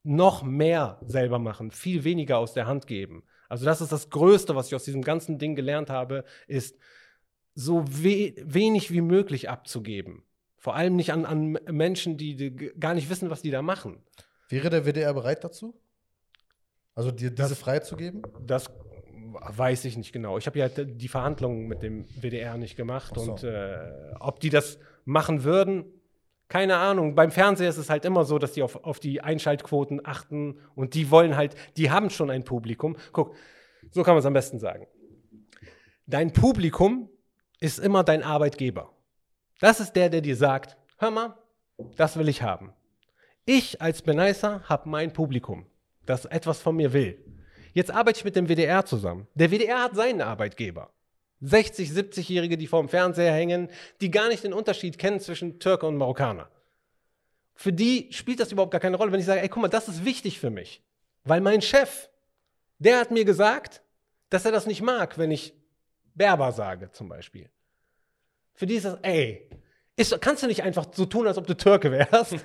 noch 0.03 0.43
mehr 0.43 0.99
selber 1.07 1.39
machen, 1.39 1.71
viel 1.71 2.03
weniger 2.03 2.37
aus 2.37 2.51
der 2.51 2.67
Hand 2.67 2.85
geben. 2.85 3.23
Also 3.47 3.63
das 3.63 3.79
ist 3.79 3.93
das 3.93 4.09
Größte, 4.09 4.53
was 4.53 4.67
ich 4.67 4.75
aus 4.75 4.83
diesem 4.83 5.01
ganzen 5.01 5.39
Ding 5.39 5.55
gelernt 5.55 5.89
habe, 5.89 6.25
ist 6.47 6.77
so 7.53 7.85
we 7.87 8.33
wenig 8.43 8.91
wie 8.91 9.01
möglich 9.01 9.49
abzugeben. 9.49 10.23
Vor 10.57 10.75
allem 10.75 10.97
nicht 10.97 11.13
an, 11.13 11.25
an 11.25 11.57
Menschen, 11.71 12.17
die, 12.17 12.35
die 12.35 12.51
gar 12.53 12.93
nicht 12.93 13.09
wissen, 13.09 13.29
was 13.29 13.41
die 13.41 13.51
da 13.51 13.61
machen. 13.61 14.03
Wäre 14.49 14.69
der 14.69 14.85
WDR 14.85 15.13
bereit 15.13 15.43
dazu? 15.43 15.75
Also 16.93 17.11
dir 17.11 17.31
diese 17.31 17.55
Freiheit 17.55 17.85
zu 17.85 17.95
geben? 17.95 18.21
Das 18.45 18.69
weiß 19.41 19.85
ich 19.85 19.97
nicht 19.97 20.13
genau. 20.13 20.37
Ich 20.37 20.47
habe 20.47 20.59
ja 20.59 20.69
die 20.69 21.07
Verhandlungen 21.07 21.67
mit 21.67 21.83
dem 21.83 22.05
WDR 22.21 22.57
nicht 22.57 22.75
gemacht 22.75 23.13
Ach 23.15 23.21
so. 23.21 23.31
und 23.31 23.43
äh, 23.43 23.77
ob 24.19 24.39
die 24.39 24.49
das 24.49 24.79
machen 25.03 25.43
würden, 25.43 25.85
keine 26.47 26.77
Ahnung. 26.77 27.15
Beim 27.15 27.31
Fernseher 27.31 27.69
ist 27.69 27.77
es 27.77 27.89
halt 27.89 28.05
immer 28.05 28.23
so, 28.23 28.39
dass 28.39 28.53
die 28.53 28.63
auf, 28.63 28.83
auf 28.83 28.99
die 28.99 29.21
Einschaltquoten 29.21 30.05
achten 30.05 30.59
und 30.75 30.93
die 30.93 31.11
wollen 31.11 31.35
halt, 31.35 31.55
die 31.75 31.91
haben 31.91 32.09
schon 32.09 32.29
ein 32.29 32.43
Publikum. 32.43 32.95
Guck, 33.11 33.35
so 33.91 34.03
kann 34.03 34.13
man 34.13 34.19
es 34.19 34.25
am 34.25 34.33
besten 34.33 34.59
sagen. 34.59 34.87
Dein 36.05 36.33
Publikum 36.33 37.09
ist 37.59 37.79
immer 37.79 38.03
dein 38.03 38.23
Arbeitgeber. 38.23 38.91
Das 39.59 39.79
ist 39.79 39.93
der, 39.93 40.09
der 40.09 40.21
dir 40.21 40.35
sagt, 40.35 40.77
hör 40.97 41.11
mal, 41.11 41.35
das 41.95 42.17
will 42.17 42.29
ich 42.29 42.41
haben. 42.41 42.73
Ich 43.47 43.79
als 43.79 44.01
Beneiser 44.01 44.63
habe 44.67 44.89
mein 44.89 45.13
Publikum, 45.13 45.67
das 46.07 46.25
etwas 46.25 46.59
von 46.61 46.75
mir 46.75 46.93
will. 46.93 47.23
Jetzt 47.73 47.91
arbeite 47.91 48.17
ich 48.17 48.25
mit 48.25 48.35
dem 48.35 48.47
WDR 48.49 48.85
zusammen. 48.85 49.27
Der 49.35 49.51
WDR 49.51 49.83
hat 49.83 49.95
seinen 49.95 50.21
Arbeitgeber. 50.21 50.91
60, 51.41 51.91
70-Jährige, 51.91 52.57
die 52.57 52.65
vorm 52.65 52.89
Fernseher 52.89 53.33
hängen, 53.33 53.69
die 54.01 54.09
gar 54.09 54.29
nicht 54.29 54.43
den 54.43 54.53
Unterschied 54.53 54.97
kennen 54.97 55.19
zwischen 55.19 55.59
Türke 55.59 55.85
und 55.85 55.95
Marokkaner. 55.95 56.49
Für 57.53 57.71
die 57.71 58.07
spielt 58.11 58.39
das 58.39 58.51
überhaupt 58.51 58.71
gar 58.71 58.81
keine 58.81 58.97
Rolle, 58.97 59.11
wenn 59.11 59.19
ich 59.19 59.27
sage, 59.27 59.41
ey, 59.41 59.49
guck 59.49 59.61
mal, 59.61 59.67
das 59.67 59.89
ist 59.89 60.03
wichtig 60.03 60.39
für 60.39 60.49
mich. 60.49 60.81
Weil 61.23 61.41
mein 61.41 61.61
Chef, 61.61 62.09
der 62.79 62.99
hat 62.99 63.11
mir 63.11 63.25
gesagt, 63.25 63.83
dass 64.31 64.45
er 64.45 64.53
das 64.53 64.65
nicht 64.65 64.81
mag, 64.81 65.19
wenn 65.19 65.29
ich 65.29 65.53
Berber 66.15 66.51
sage, 66.51 66.89
zum 66.91 67.09
Beispiel. 67.09 67.49
Für 68.55 68.65
die 68.65 68.75
ist 68.75 68.85
das, 68.85 68.97
ey, 69.03 69.47
ist, 69.95 70.19
kannst 70.19 70.41
du 70.41 70.47
nicht 70.47 70.63
einfach 70.63 70.87
so 70.91 71.05
tun, 71.05 71.27
als 71.27 71.37
ob 71.37 71.45
du 71.45 71.55
Türke 71.55 71.91
wärst? 71.91 72.37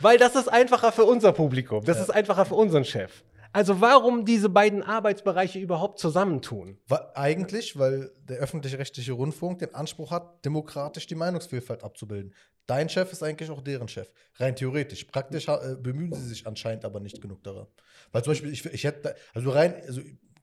Weil 0.00 0.18
das 0.18 0.34
ist 0.36 0.48
einfacher 0.48 0.92
für 0.92 1.04
unser 1.04 1.32
Publikum. 1.32 1.84
Das 1.84 2.00
ist 2.00 2.10
einfacher 2.10 2.44
für 2.44 2.54
unseren 2.54 2.84
Chef. 2.84 3.22
Also 3.52 3.80
warum 3.80 4.24
diese 4.24 4.48
beiden 4.48 4.82
Arbeitsbereiche 4.82 5.58
überhaupt 5.58 5.98
zusammentun? 5.98 6.78
Wa- 6.86 7.10
Eigentlich, 7.14 7.76
weil 7.78 8.12
der 8.28 8.38
öffentlich-rechtliche 8.38 9.12
Rundfunk 9.12 9.58
den 9.58 9.74
Anspruch 9.74 10.12
hat, 10.12 10.44
demokratisch 10.44 11.08
die 11.08 11.16
Meinungsvielfalt 11.16 11.82
abzubilden. 11.82 12.32
Dein 12.66 12.88
Chef 12.88 13.10
ist 13.12 13.24
eigentlich 13.24 13.50
auch 13.50 13.60
deren 13.60 13.88
Chef. 13.88 14.08
Rein 14.36 14.54
theoretisch. 14.54 15.02
Praktisch 15.04 15.48
äh, 15.48 15.74
bemühen 15.76 16.12
sie 16.12 16.28
sich 16.28 16.46
anscheinend 16.46 16.84
aber 16.84 17.00
nicht 17.00 17.20
genug 17.20 17.42
daran. 17.42 17.66
Weil 18.12 18.22
zum 18.22 18.30
Beispiel, 18.30 18.52
ich, 18.52 18.64
ich 18.66 18.84
hätte, 18.84 19.16
also 19.34 19.50
rein, 19.50 19.74
also 19.84 20.00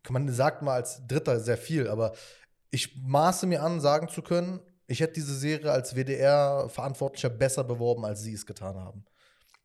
man 0.09 0.27
sagt 0.29 0.61
mal 0.61 0.73
als 0.73 1.01
Dritter 1.07 1.39
sehr 1.39 1.57
viel, 1.57 1.87
aber 1.87 2.11
ich 2.71 2.97
maße 3.01 3.47
mir 3.47 3.63
an, 3.63 3.79
sagen 3.79 4.09
zu 4.09 4.21
können, 4.21 4.59
ich 4.85 4.99
hätte 4.99 5.13
diese 5.13 5.33
Serie 5.35 5.71
als 5.71 5.95
WDR-Verantwortlicher 5.95 7.29
besser 7.29 7.63
beworben, 7.63 8.03
als 8.05 8.21
sie 8.21 8.33
es 8.33 8.45
getan 8.45 8.75
haben. 8.75 9.05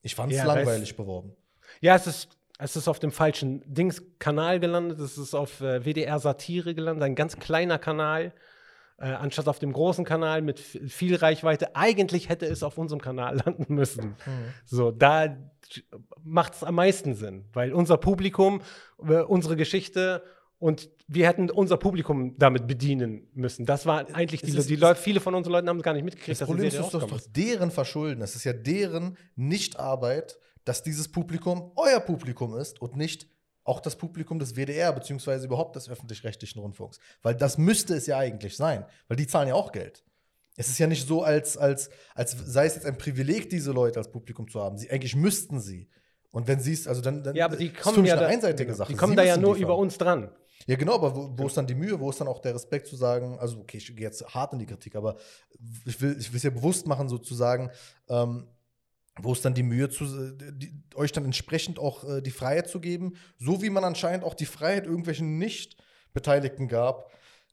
Ich 0.02 0.14
fand 0.14 0.32
es 0.32 0.38
Ja, 0.38 0.44
langweilig 0.44 0.96
beworben. 0.96 1.32
Ja, 1.80 1.94
es 1.94 2.06
ist, 2.06 2.28
es 2.58 2.76
ist 2.76 2.88
auf 2.88 2.98
dem 2.98 3.12
falschen 3.12 3.62
Dings-Kanal 3.66 4.60
gelandet. 4.60 4.98
Es 4.98 5.16
ist 5.16 5.34
auf 5.34 5.60
äh, 5.60 5.84
WDR 5.84 6.18
Satire 6.18 6.74
gelandet, 6.74 7.04
ein 7.04 7.14
ganz 7.14 7.38
kleiner 7.38 7.78
Kanal, 7.78 8.32
äh, 8.98 9.06
anstatt 9.06 9.48
auf 9.48 9.58
dem 9.58 9.72
großen 9.72 10.04
Kanal 10.04 10.42
mit 10.42 10.60
viel 10.60 11.16
Reichweite. 11.16 11.74
Eigentlich 11.76 12.28
hätte 12.28 12.46
es 12.46 12.62
auf 12.62 12.78
unserem 12.78 13.00
Kanal 13.00 13.36
landen 13.44 13.74
müssen. 13.74 14.16
So, 14.64 14.90
da 14.90 15.36
macht 16.22 16.54
es 16.54 16.64
am 16.64 16.74
meisten 16.74 17.14
Sinn, 17.14 17.44
weil 17.52 17.72
unser 17.72 17.96
Publikum, 17.96 18.60
äh, 19.02 19.22
unsere 19.22 19.56
Geschichte 19.56 20.22
und 20.62 20.88
wir 21.08 21.26
hätten 21.26 21.50
unser 21.50 21.76
Publikum 21.76 22.36
damit 22.38 22.66
bedienen 22.66 23.28
müssen. 23.34 23.66
Das 23.66 23.84
war 23.84 24.06
eigentlich 24.14 24.42
es 24.42 24.50
die, 24.50 24.56
ist- 24.58 24.70
die 24.70 24.76
Leute, 24.76 25.00
viele 25.00 25.20
von 25.20 25.34
unseren 25.34 25.52
Leuten 25.52 25.68
haben 25.68 25.78
es 25.78 25.82
gar 25.82 25.92
nicht 25.92 26.04
mitgekriegt, 26.04 26.40
Das 26.40 26.46
Problem 26.46 26.66
ist, 26.68 26.78
das 26.78 26.86
ist 26.86 26.94
doch 26.94 27.02
rauskommt. 27.02 27.36
deren 27.36 27.70
Verschulden. 27.70 28.22
Es 28.22 28.34
ist 28.36 28.44
ja 28.44 28.52
deren 28.52 29.16
Nichtarbeit, 29.34 30.38
dass 30.64 30.82
dieses 30.82 31.10
Publikum 31.10 31.72
euer 31.76 32.00
Publikum 32.00 32.56
ist 32.56 32.80
und 32.80 32.96
nicht 32.96 33.26
auch 33.64 33.80
das 33.80 33.96
Publikum 33.96 34.38
des 34.38 34.54
WDR, 34.56 34.92
beziehungsweise 34.92 35.46
überhaupt 35.46 35.76
des 35.76 35.88
öffentlich-rechtlichen 35.88 36.58
Rundfunks. 36.60 36.98
Weil 37.22 37.34
das 37.36 37.58
müsste 37.58 37.94
es 37.94 38.06
ja 38.06 38.18
eigentlich 38.18 38.56
sein, 38.56 38.84
weil 39.08 39.16
die 39.16 39.26
zahlen 39.26 39.48
ja 39.48 39.54
auch 39.54 39.70
Geld. 39.72 40.04
Es 40.56 40.68
ist 40.68 40.78
ja 40.78 40.86
nicht 40.86 41.06
so, 41.06 41.22
als, 41.22 41.56
als, 41.56 41.88
als 42.14 42.36
sei 42.46 42.66
es 42.66 42.74
jetzt 42.74 42.86
ein 42.86 42.98
Privileg, 42.98 43.48
diese 43.50 43.72
Leute 43.72 43.98
als 43.98 44.10
Publikum 44.10 44.48
zu 44.48 44.60
haben. 44.60 44.76
Sie, 44.78 44.90
eigentlich 44.90 45.14
müssten 45.16 45.60
sie. 45.60 45.88
Und 46.30 46.48
wenn 46.48 46.60
sie 46.60 46.72
es, 46.72 46.88
also 46.88 47.00
dann, 47.02 47.22
dann 47.22 47.34
Ja, 47.36 47.44
aber 47.46 47.56
die 47.56 47.68
das 47.68 47.76
ist 47.78 47.82
kommen 47.82 47.94
für 47.96 48.00
mich 48.02 48.08
ja 48.08 48.14
eine 48.16 48.26
da, 48.26 48.28
einseitige 48.32 48.74
Sache. 48.74 48.92
Die 48.92 48.96
kommen 48.98 49.12
Sie 49.12 49.16
da 49.16 49.22
ja 49.22 49.36
nur 49.36 49.54
liefern. 49.54 49.62
über 49.68 49.76
uns 49.78 49.96
dran. 49.98 50.30
Ja, 50.66 50.76
genau, 50.76 50.94
aber 50.94 51.14
wo, 51.14 51.30
wo 51.36 51.46
ist 51.46 51.56
dann 51.56 51.66
die 51.66 51.74
Mühe, 51.74 51.98
wo 51.98 52.10
ist 52.10 52.20
dann 52.20 52.28
auch 52.28 52.40
der 52.40 52.54
Respekt 52.54 52.86
zu 52.86 52.96
sagen, 52.96 53.38
also 53.38 53.58
okay, 53.60 53.78
ich 53.78 53.94
gehe 53.94 54.06
jetzt 54.06 54.34
hart 54.34 54.52
in 54.52 54.58
die 54.58 54.66
Kritik, 54.66 54.94
aber 54.94 55.16
ich 55.84 56.00
will 56.00 56.16
ich 56.18 56.30
will 56.30 56.36
es 56.36 56.42
ja 56.42 56.50
bewusst 56.50 56.86
machen, 56.86 57.08
sozusagen, 57.08 57.70
ähm, 58.08 58.46
wo 59.20 59.32
ist 59.32 59.44
dann 59.44 59.54
die 59.54 59.62
Mühe, 59.62 59.90
zu, 59.90 60.32
die, 60.32 60.72
euch 60.94 61.12
dann 61.12 61.24
entsprechend 61.24 61.78
auch 61.78 62.04
äh, 62.04 62.22
die 62.22 62.30
Freiheit 62.30 62.68
zu 62.68 62.80
geben, 62.80 63.14
so 63.38 63.60
wie 63.62 63.70
man 63.70 63.84
anscheinend 63.84 64.24
auch 64.24 64.34
die 64.34 64.46
Freiheit 64.46 64.86
irgendwelchen 64.86 65.38
Nicht-Beteiligten 65.38 66.68
gab, 66.68 67.10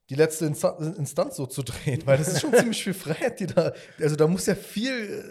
die 0.10 0.16
letzte 0.16 0.46
Insta 0.46 0.78
Instanz 0.98 1.36
so 1.36 1.46
zu 1.46 1.64
drehen, 1.64 2.02
weil 2.06 2.18
das 2.18 2.30
ist 2.30 2.42
schon 2.42 2.54
ziemlich 2.58 2.84
viel 2.84 2.94
Freiheit, 2.94 3.40
die 3.40 3.48
da, 3.48 3.74
also 4.00 4.16
da 4.16 4.28
muss 4.28 4.46
ja 4.46 4.56
viel 4.56 5.24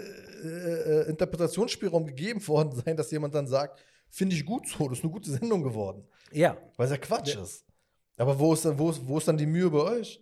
äh, 0.45 0.49
äh, 0.49 1.09
Interpretationsspielraum 1.09 2.07
gegeben 2.07 2.47
worden 2.47 2.81
sein, 2.85 2.97
dass 2.97 3.11
jemand 3.11 3.35
dann 3.35 3.47
sagt, 3.47 3.81
finde 4.11 4.37
ich 4.37 4.45
gut 4.45 4.69
so, 4.69 4.89
das 4.89 4.99
ist 4.99 5.05
eine 5.05 5.13
gute 5.13 5.31
Sendung 5.31 5.63
geworden. 5.63 6.07
Ja. 6.33 6.57
Weil 6.77 6.87
es 6.87 6.93
ja 6.93 6.99
Quatsch 6.99 7.37
ist. 7.37 7.65
Aber 8.19 8.39
wo 8.39 8.53
ist, 8.53 8.65
dann, 8.65 8.79
wo, 8.79 8.91
ist, 8.91 9.01
wo 9.07 9.19
ist 9.19 9.29
dann 9.29 9.39
die 9.39 9.47
Mühe 9.47 9.71
bei 9.71 9.79
euch? 9.79 10.21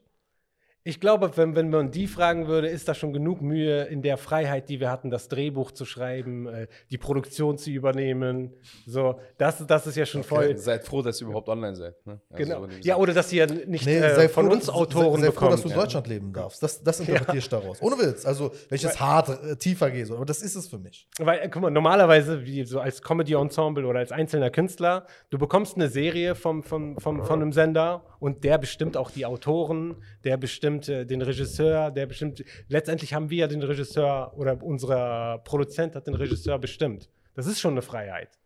Ich 0.86 1.00
glaube, 1.00 1.36
wenn, 1.36 1.56
wenn 1.56 1.68
man 1.68 1.90
die 1.90 2.06
fragen 2.06 2.46
würde, 2.46 2.68
ist 2.68 2.86
da 2.86 2.94
schon 2.94 3.12
genug 3.12 3.42
Mühe 3.42 3.82
in 3.86 4.02
der 4.02 4.16
Freiheit, 4.16 4.68
die 4.68 4.78
wir 4.78 4.88
hatten, 4.88 5.10
das 5.10 5.26
Drehbuch 5.26 5.72
zu 5.72 5.84
schreiben, 5.84 6.46
äh, 6.46 6.68
die 6.92 6.96
Produktion 6.98 7.58
zu 7.58 7.70
übernehmen. 7.72 8.52
So, 8.86 9.18
das, 9.36 9.66
das 9.66 9.88
ist 9.88 9.96
ja 9.96 10.06
schon 10.06 10.22
voll. 10.22 10.56
Seid 10.56 10.84
froh, 10.84 11.02
dass 11.02 11.20
ihr 11.20 11.26
überhaupt 11.26 11.48
online 11.48 11.74
seid. 11.74 11.94
Ne? 12.06 12.20
Also 12.30 12.44
Genau. 12.44 12.66
Ja, 12.82 12.96
oder 12.98 13.12
dass 13.14 13.32
ihr 13.32 13.46
nicht 13.66 13.84
Nee, 13.84 13.96
äh, 13.98 14.14
sei 14.14 14.28
von 14.28 14.46
froh, 14.46 14.52
uns 14.52 14.66
dass- 14.66 14.74
Autoren 14.76 15.20
sei, 15.20 15.26
sei 15.26 15.32
froh, 15.32 15.48
dass 15.48 15.62
bekommt. 15.62 15.64
du 15.64 15.68
in 15.70 15.74
Deutschland 15.84 16.06
leben 16.06 16.32
darfst. 16.32 16.62
Das, 16.62 16.80
das 16.82 17.00
interpretiere 17.00 17.38
ich 17.38 17.48
daraus. 17.48 17.82
Ohne 17.82 17.96
Witz. 17.98 18.24
Also, 18.24 18.52
wenn 18.68 18.76
ich 18.76 18.82
jetzt 18.82 19.00
hart 19.00 19.28
äh, 19.44 19.56
tiefer 19.56 19.90
gehe, 19.90 20.06
so, 20.06 20.14
aber 20.14 20.24
das 20.24 20.40
ist 20.40 20.54
es 20.54 20.68
für 20.68 20.78
mich. 20.78 21.08
Weil, 21.18 21.40
äh, 21.40 21.48
guck 21.48 21.62
mal, 21.62 21.70
normalerweise, 21.70 22.44
wie 22.46 22.64
so 22.64 22.78
als 22.78 23.02
Comedy-Ensemble 23.02 23.84
oder 23.86 23.98
als 23.98 24.12
einzelner 24.12 24.50
Künstler, 24.50 25.04
du 25.30 25.38
bekommst 25.38 25.74
eine 25.74 25.88
Serie 25.88 26.36
vom, 26.36 26.62
vom, 26.62 26.96
vom, 27.00 27.24
von 27.24 27.42
einem 27.42 27.52
Sender 27.52 28.04
und 28.18 28.44
der 28.44 28.58
bestimmt 28.58 28.96
auch 28.96 29.10
die 29.10 29.26
Autoren, 29.26 29.96
der 30.24 30.36
bestimmt 30.36 30.88
äh, 30.88 31.04
den 31.04 31.22
Regisseur, 31.22 31.90
der 31.90 32.06
bestimmt. 32.06 32.44
Letztendlich 32.68 33.14
haben 33.14 33.30
wir 33.30 33.38
ja 33.38 33.46
den 33.46 33.62
Regisseur 33.62 34.32
oder 34.36 34.62
unser 34.62 35.38
Produzent 35.44 35.94
hat 35.94 36.06
den 36.06 36.14
Regisseur 36.14 36.58
bestimmt. 36.58 37.08
Das 37.34 37.46
ist 37.46 37.60
schon 37.60 37.72
eine 37.72 37.82
Freiheit. 37.82 38.38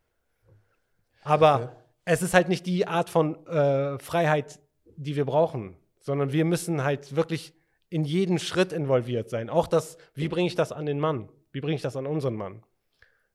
Aber 1.23 1.77
es 2.05 2.23
ist 2.23 2.35
halt 2.35 2.49
nicht 2.49 2.67
die 2.67 2.87
Art 2.87 3.11
von 3.11 3.47
äh, 3.47 3.99
Freiheit, 3.99 4.61
die 4.97 5.17
wir 5.17 5.25
brauchen, 5.25 5.77
sondern 6.01 6.33
wir 6.33 6.45
müssen 6.45 6.83
halt 6.83 7.15
wirklich 7.15 7.55
in 7.89 8.05
jeden 8.05 8.39
Schritt 8.39 8.73
involviert 8.73 9.29
sein. 9.31 9.51
Auch 9.51 9.67
das, 9.67 9.99
wie 10.15 10.29
bringe 10.29 10.47
ich 10.47 10.55
das 10.55 10.73
an 10.73 10.87
den 10.87 11.01
Mann? 11.01 11.29
Wie 11.53 11.61
bringe 11.61 11.75
ich 11.75 11.83
das 11.83 11.97
an 11.97 12.07
unseren 12.07 12.35
Mann? 12.35 12.63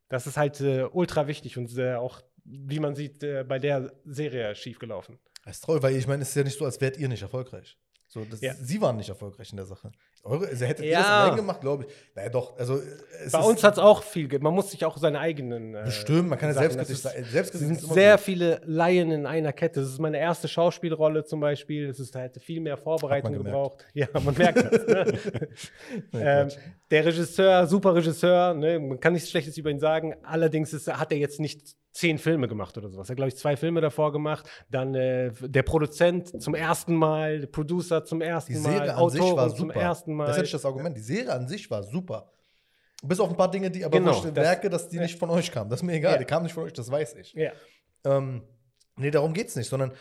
Das 0.10 0.28
ist 0.28 0.38
halt 0.38 0.62
äh, 0.62 0.84
ultra 0.92 1.28
wichtig 1.28 1.58
und 1.58 1.78
auch, 1.80 2.22
wie 2.44 2.80
man 2.80 2.96
sieht, 2.96 3.24
äh, 3.24 3.44
bei 3.44 3.60
der 3.60 3.92
Serie 4.06 4.56
schiefgelaufen. 4.56 5.20
Das 5.46 5.58
ist 5.58 5.64
toll, 5.64 5.82
weil 5.82 5.96
ich 5.96 6.08
meine, 6.08 6.24
es 6.24 6.30
ist 6.30 6.36
ja 6.36 6.44
nicht 6.44 6.58
so, 6.58 6.66
als 6.66 6.82
wärt 6.82 6.98
ihr 6.98 7.08
nicht 7.08 7.22
erfolgreich. 7.22 7.78
So, 8.08 8.26
das, 8.26 8.42
Ja. 8.42 8.54
Sie 8.56 8.82
waren 8.82 8.98
nicht 8.98 9.10
erfolgreich 9.10 9.52
in 9.52 9.58
der 9.58 9.66
Sache. 9.66 9.92
Eure, 10.26 10.48
also 10.48 10.66
hättet 10.66 10.86
ihr 10.86 10.92
Ja. 10.92 11.00
das 11.00 11.08
allein 11.08 11.36
gemacht, 11.36 11.62
glaube 11.62 11.86
ich. 11.88 11.94
Naja, 12.16 12.30
doch. 12.30 12.58
Also, 12.58 12.80
es 13.24 13.32
Bei 13.32 13.40
uns 13.40 13.64
hat 13.64 13.74
es 13.74 13.80
auch 13.80 14.02
viel, 14.02 14.28
man 14.40 14.54
muss 14.56 14.72
sich 14.72 14.84
auch 14.84 14.98
seine 14.98 15.20
eigenen. 15.20 15.76
Äh, 15.76 15.84
bestimmt, 15.86 16.30
man 16.30 16.40
kann 16.40 16.50
ja 16.50 16.56
sein. 16.56 16.72
ist- 16.80 17.04
Selbstkritisch 17.04 17.54
Es 17.54 17.82
sind 17.82 17.94
sehr 17.94 18.14
gut. 18.16 18.22
viele 18.22 18.60
Laien 18.66 19.12
in 19.12 19.26
einer 19.28 19.54
Kette. 19.54 19.82
Das 19.82 19.90
ist 19.90 20.00
meine 20.00 20.18
erste 20.18 20.48
Schauspielrolle 20.48 21.26
zum 21.26 21.40
Beispiel. 21.40 21.88
Es 21.90 22.00
ist, 22.00 22.16
da 22.16 22.20
hätte 22.20 22.40
viel 22.40 22.60
mehr 22.60 22.76
Vorbereitung 22.76 23.34
gebraucht. 23.34 23.86
Ja, 23.94 24.08
man 24.14 24.34
merkt 24.36 24.58
das. 24.64 24.88
Ne? 24.88 25.14
Ähm, 26.14 26.50
der 26.92 27.06
Regisseur, 27.06 27.68
super 27.68 27.94
Regisseur, 27.96 28.54
ne? 28.54 28.80
man 28.80 29.00
kann 29.00 29.14
nichts 29.14 29.30
Schlechtes 29.30 29.58
über 29.58 29.70
ihn 29.70 29.80
sagen. 29.80 30.16
Allerdings 30.24 30.74
ist, 30.74 30.92
hat 30.92 31.12
er 31.12 31.18
jetzt 31.18 31.40
nicht 31.40 31.76
zehn 31.92 32.18
Filme 32.18 32.48
gemacht 32.50 32.78
oder 32.78 32.90
sowas. 32.90 33.08
Er 33.08 33.12
hat, 33.12 33.16
glaube 33.16 33.30
ich, 33.30 33.38
zwei 33.38 33.56
Filme 33.56 33.80
davor 33.80 34.12
gemacht. 34.12 34.46
Dann 34.70 34.94
äh, 34.96 35.32
der 35.42 35.64
Produzent 35.64 36.42
zum 36.42 36.54
ersten 36.54 36.94
Mal, 36.96 37.40
der 37.40 37.48
Producer 37.48 38.04
zum 38.04 38.20
ersten 38.22 38.54
Die 38.54 38.60
Mal, 38.60 38.72
Serie 38.74 38.88
war 38.90 38.98
Autoren 38.98 39.56
zum 39.56 39.72
ersten 39.72 40.14
Mal. 40.14 40.15
Das 40.20 40.36
ist 40.38 40.42
nicht 40.44 40.54
das 40.54 40.66
Argument. 40.66 40.96
Die 40.96 41.02
Serie 41.02 41.32
an 41.34 41.48
sich 41.48 41.70
war 41.70 41.84
super. 41.84 42.32
Bis 43.04 43.20
auf 43.20 43.30
ein 43.30 43.36
paar 43.38 43.52
Dinge, 43.52 43.70
die 43.70 43.84
aber 43.86 44.00
Genau, 44.00 44.12
ich 44.26 44.34
merke, 44.34 44.70
dass 44.70 44.88
die 44.90 45.00
nicht 45.00 45.20
von 45.20 45.30
euch 45.30 45.52
kamen. 45.52 45.70
Das 45.70 45.80
ist 45.82 45.84
mir 45.84 45.94
egal. 45.94 46.14
Ja. 46.14 46.18
Die 46.18 46.26
kamen 46.26 46.44
nicht 46.44 46.54
von 46.54 46.64
euch, 46.64 46.74
das 46.74 46.90
weiß 46.90 47.16
ich. 47.16 47.34
ja. 47.34 47.52
Ähm, 48.06 48.44
nee, 48.98 49.12
darum 49.12 49.34
geht 49.34 49.48
es 49.50 49.56
nicht, 49.56 49.68
sondern 49.68 49.92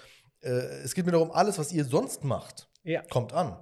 äh, 0.42 0.48
es 0.84 0.94
geht 0.94 1.04
mir 1.06 1.12
darum, 1.12 1.30
alles, 1.32 1.58
was 1.58 1.72
ihr 1.72 1.84
sonst 1.84 2.22
macht, 2.24 2.68
Ja. 2.82 3.02
kommt 3.10 3.32
an. 3.32 3.56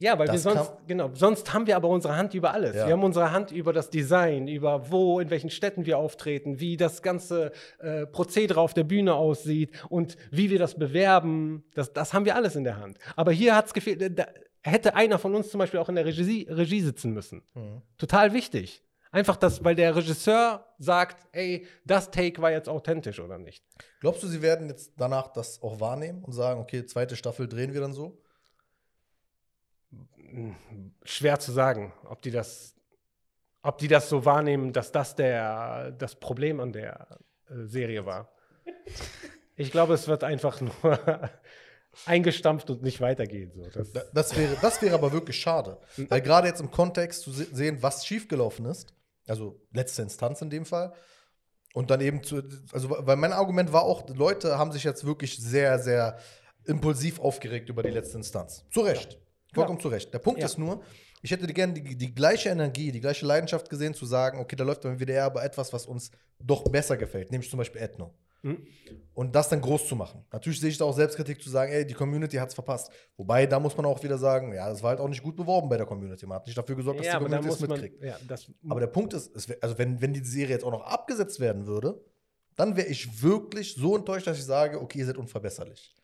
Ja, 0.00 0.16
weil 0.16 0.28
wir 0.28 0.34
Das 0.34 0.44
sonst, 0.44 0.56
kann- 0.56 0.86
genau, 0.86 1.10
sonst 1.12 1.52
haben 1.52 1.66
wir 1.66 1.74
aber 1.74 1.88
unsere 1.88 2.14
Hand 2.16 2.32
über 2.32 2.52
alles. 2.52 2.76
Ja. 2.76 2.86
Wir 2.86 2.92
haben 2.92 3.02
unsere 3.02 3.32
Hand 3.32 3.50
über 3.50 3.72
das 3.72 3.90
Design, 3.90 4.46
über 4.46 4.92
wo, 4.92 5.18
in 5.18 5.28
welchen 5.30 5.50
Städten 5.50 5.86
wir 5.86 5.98
auftreten, 5.98 6.60
wie 6.60 6.76
das 6.76 7.02
ganze 7.02 7.50
äh, 7.80 8.06
Prozedere 8.06 8.60
auf 8.60 8.72
der 8.74 8.84
Bühne 8.84 9.14
aussieht 9.14 9.72
und 9.88 10.16
wie 10.30 10.50
wir 10.50 10.60
das 10.60 10.76
bewerben. 10.76 11.64
Das, 11.74 11.92
das 11.92 12.14
haben 12.14 12.24
wir 12.24 12.36
alles 12.36 12.54
in 12.54 12.62
der 12.62 12.76
Hand. 12.76 12.98
Aber 13.16 13.32
hier 13.32 13.56
hat 13.56 13.66
es 13.66 13.74
gefehlt, 13.74 14.00
äh, 14.00 14.10
da 14.12 14.26
hätte 14.62 14.94
einer 14.94 15.18
von 15.18 15.34
uns 15.34 15.50
zum 15.50 15.58
Beispiel 15.58 15.80
auch 15.80 15.88
in 15.88 15.94
der 15.94 16.04
Regie, 16.04 16.46
Regie 16.48 16.80
sitzen 16.80 17.12
müssen. 17.12 17.42
Mhm. 17.54 17.82
Total 17.96 18.32
wichtig. 18.32 18.84
Einfach 19.10 19.36
das, 19.36 19.64
weil 19.64 19.74
der 19.74 19.96
Regisseur 19.96 20.66
sagt, 20.78 21.26
ey, 21.32 21.66
das 21.84 22.10
Take 22.10 22.42
war 22.42 22.50
jetzt 22.50 22.68
authentisch 22.68 23.20
oder 23.20 23.38
nicht. 23.38 23.64
Glaubst 24.00 24.22
du, 24.22 24.26
sie 24.26 24.42
werden 24.42 24.68
jetzt 24.68 24.92
danach 24.98 25.28
das 25.28 25.62
auch 25.62 25.80
wahrnehmen 25.80 26.22
und 26.22 26.32
sagen, 26.32 26.60
okay, 26.60 26.84
zweite 26.84 27.16
Staffel 27.16 27.48
drehen 27.48 27.72
wir 27.72 27.80
dann 27.80 27.94
so? 27.94 28.20
schwer 31.04 31.38
zu 31.38 31.52
sagen, 31.52 31.92
ob 32.04 32.22
die 32.22 32.30
das, 32.30 32.74
ob 33.62 33.78
die 33.78 33.88
das 33.88 34.08
so 34.08 34.24
wahrnehmen, 34.24 34.72
dass 34.72 34.92
das 34.92 35.14
der, 35.14 35.92
das 35.92 36.16
Problem 36.16 36.60
an 36.60 36.72
der 36.72 37.18
äh, 37.48 37.64
Serie 37.64 38.06
war. 38.06 38.30
Ich 39.56 39.70
glaube, 39.70 39.94
es 39.94 40.06
wird 40.06 40.24
einfach 40.24 40.60
nur 40.60 41.30
eingestampft 42.06 42.70
und 42.70 42.82
nicht 42.82 43.00
weitergehen. 43.00 43.52
So. 43.54 43.62
Das, 43.70 43.92
Da- 43.92 44.02
Das 44.12 44.36
wäre, 44.36 44.56
das 44.60 44.80
wäre 44.82 44.94
aber 44.94 45.12
wirklich 45.12 45.36
schade. 45.38 45.78
Weil 46.08 46.20
gerade 46.22 46.48
jetzt 46.48 46.60
im 46.60 46.70
Kontext 46.70 47.22
zu 47.22 47.30
se- 47.32 47.48
sehen, 47.52 47.78
was 47.82 48.06
schiefgelaufen 48.06 48.66
ist, 48.66 48.94
also 49.26 49.60
letzte 49.72 50.02
Instanz 50.02 50.40
in 50.42 50.50
dem 50.50 50.64
Fall, 50.64 50.92
und 51.74 51.90
dann 51.90 52.00
eben 52.00 52.22
zu, 52.22 52.42
also 52.72 52.90
weil 52.90 53.16
mein 53.16 53.32
Argument 53.32 53.72
war 53.72 53.82
auch, 53.82 54.08
Leute 54.08 54.58
haben 54.58 54.72
sich 54.72 54.84
jetzt 54.84 55.04
wirklich 55.04 55.36
sehr, 55.38 55.78
sehr 55.78 56.18
impulsiv 56.64 57.20
aufgeregt 57.20 57.68
über 57.68 57.82
die 57.82 57.90
letzte 57.90 58.16
Instanz. 58.18 58.64
Zu 58.72 58.80
Recht. 58.80 59.18
Vollkommen 59.54 59.80
zu 59.80 59.88
Recht. 59.88 60.12
Der 60.12 60.18
Punkt 60.18 60.40
Ja. 60.40 60.46
ist 60.46 60.58
nur, 60.58 60.82
ich 61.22 61.30
hätte 61.30 61.46
gerne 61.52 61.74
die, 61.74 61.96
die 61.96 62.14
gleiche 62.14 62.48
Energie, 62.50 62.92
die 62.92 63.00
gleiche 63.00 63.26
Leidenschaft 63.26 63.68
gesehen, 63.70 63.92
zu 63.94 64.06
sagen, 64.06 64.38
okay, 64.40 64.56
da 64.56 64.64
läuft 64.64 64.82
beim 64.82 64.98
WDR 64.98 65.24
aber 65.24 65.42
etwas, 65.44 65.72
was 65.72 65.86
uns 65.86 66.10
doch 66.40 66.64
besser 66.64 66.96
gefällt, 66.96 67.30
nämlich 67.32 67.50
zum 67.50 67.58
Beispiel 67.58 67.80
Ethno. 67.82 68.14
Mhm. 68.42 68.66
Und 69.14 69.34
das 69.34 69.48
dann 69.48 69.60
groß 69.60 69.88
zu 69.88 69.96
machen. 69.96 70.24
Natürlich 70.32 70.60
sehe 70.60 70.70
ich 70.70 70.78
da 70.78 70.84
auch 70.84 70.94
Selbstkritik 70.94 71.42
zu 71.42 71.50
sagen, 71.50 71.72
ey, 71.72 71.84
die 71.84 71.94
Community 71.94 72.36
hat 72.36 72.48
es 72.48 72.54
verpasst. 72.54 72.90
Wobei, 73.16 73.46
da 73.46 73.58
muss 73.58 73.76
man 73.76 73.86
auch 73.86 74.02
wieder 74.02 74.16
sagen, 74.16 74.52
ja, 74.54 74.68
das 74.68 74.82
war 74.82 74.90
halt 74.90 75.00
auch 75.00 75.08
nicht 75.08 75.22
gut 75.22 75.36
beworben 75.36 75.68
bei 75.68 75.76
der 75.76 75.86
Community. 75.86 76.26
Man 76.26 76.36
hat 76.36 76.46
nicht 76.46 76.56
dafür 76.56 76.76
gesorgt, 76.76 77.00
dass 77.00 77.06
ja, 77.06 77.18
die 77.18 77.24
Community 77.24 77.48
es 77.48 77.60
muss 77.60 77.68
man, 77.68 77.80
mitkriegt. 77.80 78.04
ja, 78.04 78.16
Aber 78.68 78.80
der 78.80 78.86
Punkt 78.86 79.14
ist, 79.14 79.48
wär, 79.48 79.56
also 79.60 79.76
wenn, 79.78 80.00
wenn 80.00 80.12
die 80.12 80.24
Serie 80.24 80.54
jetzt 80.54 80.64
auch 80.64 80.70
noch 80.70 80.82
abgesetzt 80.82 81.40
werden 81.40 81.66
würde, 81.66 82.00
dann 82.54 82.76
wäre 82.76 82.88
ich 82.88 83.22
wirklich 83.22 83.74
so 83.74 83.96
enttäuscht, 83.96 84.26
dass 84.26 84.38
ich 84.38 84.44
sage, 84.44 84.80
okay, 84.80 85.00
ihr 85.00 85.06
seid 85.06 85.16
unverbesserlich. 85.16 85.94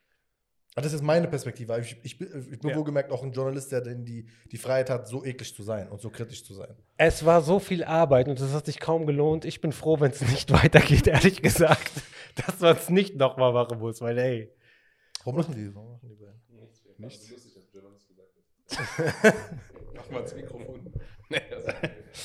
Aber 0.76 0.82
das 0.82 0.92
ist 0.92 1.02
meine 1.02 1.28
Perspektive. 1.28 1.78
Ich, 1.80 1.96
ich, 2.02 2.18
bin- 2.18 2.48
ich 2.52 2.58
bin 2.58 2.70
Ja. 2.70 2.76
wohlgemerkt 2.76 3.12
auch 3.12 3.22
ein 3.22 3.30
Journalist, 3.32 3.70
der 3.70 3.80
denn 3.80 4.04
die, 4.04 4.26
die 4.50 4.56
Freiheit 4.56 4.90
hat, 4.90 5.06
so 5.06 5.24
eklig 5.24 5.54
zu 5.54 5.62
sein 5.62 5.88
und 5.88 6.00
so 6.00 6.10
kritisch 6.10 6.44
zu 6.44 6.52
sein. 6.54 6.74
es 6.96 7.24
war 7.24 7.42
so 7.42 7.60
viel 7.60 7.84
Arbeit 7.84 8.26
und 8.28 8.40
das 8.40 8.52
hat 8.52 8.66
sich 8.66 8.80
kaum 8.80 9.06
gelohnt. 9.06 9.44
Ich 9.44 9.60
bin 9.60 9.70
froh, 9.72 10.00
wenn 10.00 10.10
es 10.10 10.20
nicht 10.20 10.50
weitergeht, 10.64 11.06
ehrlich 11.06 11.40
gesagt, 11.42 11.92
dass 12.46 12.58
man 12.60 12.76
es 12.76 12.90
nicht 12.90 13.14
nochmal 13.16 13.52
machen 13.52 13.78
muss, 13.78 14.00
weil 14.00 14.18
ey, 14.18 14.50
Warum 15.22 15.40
machen 15.40 15.54
die? 15.54 15.74
Warum 15.74 15.92
machen 15.92 16.08
die 16.08 16.16
beiden? 16.16 16.40
Nichts. 16.98 17.30
Mach 19.94 20.10
mal 20.10 20.22
das 20.22 20.34
Mikrofon. 20.34 20.92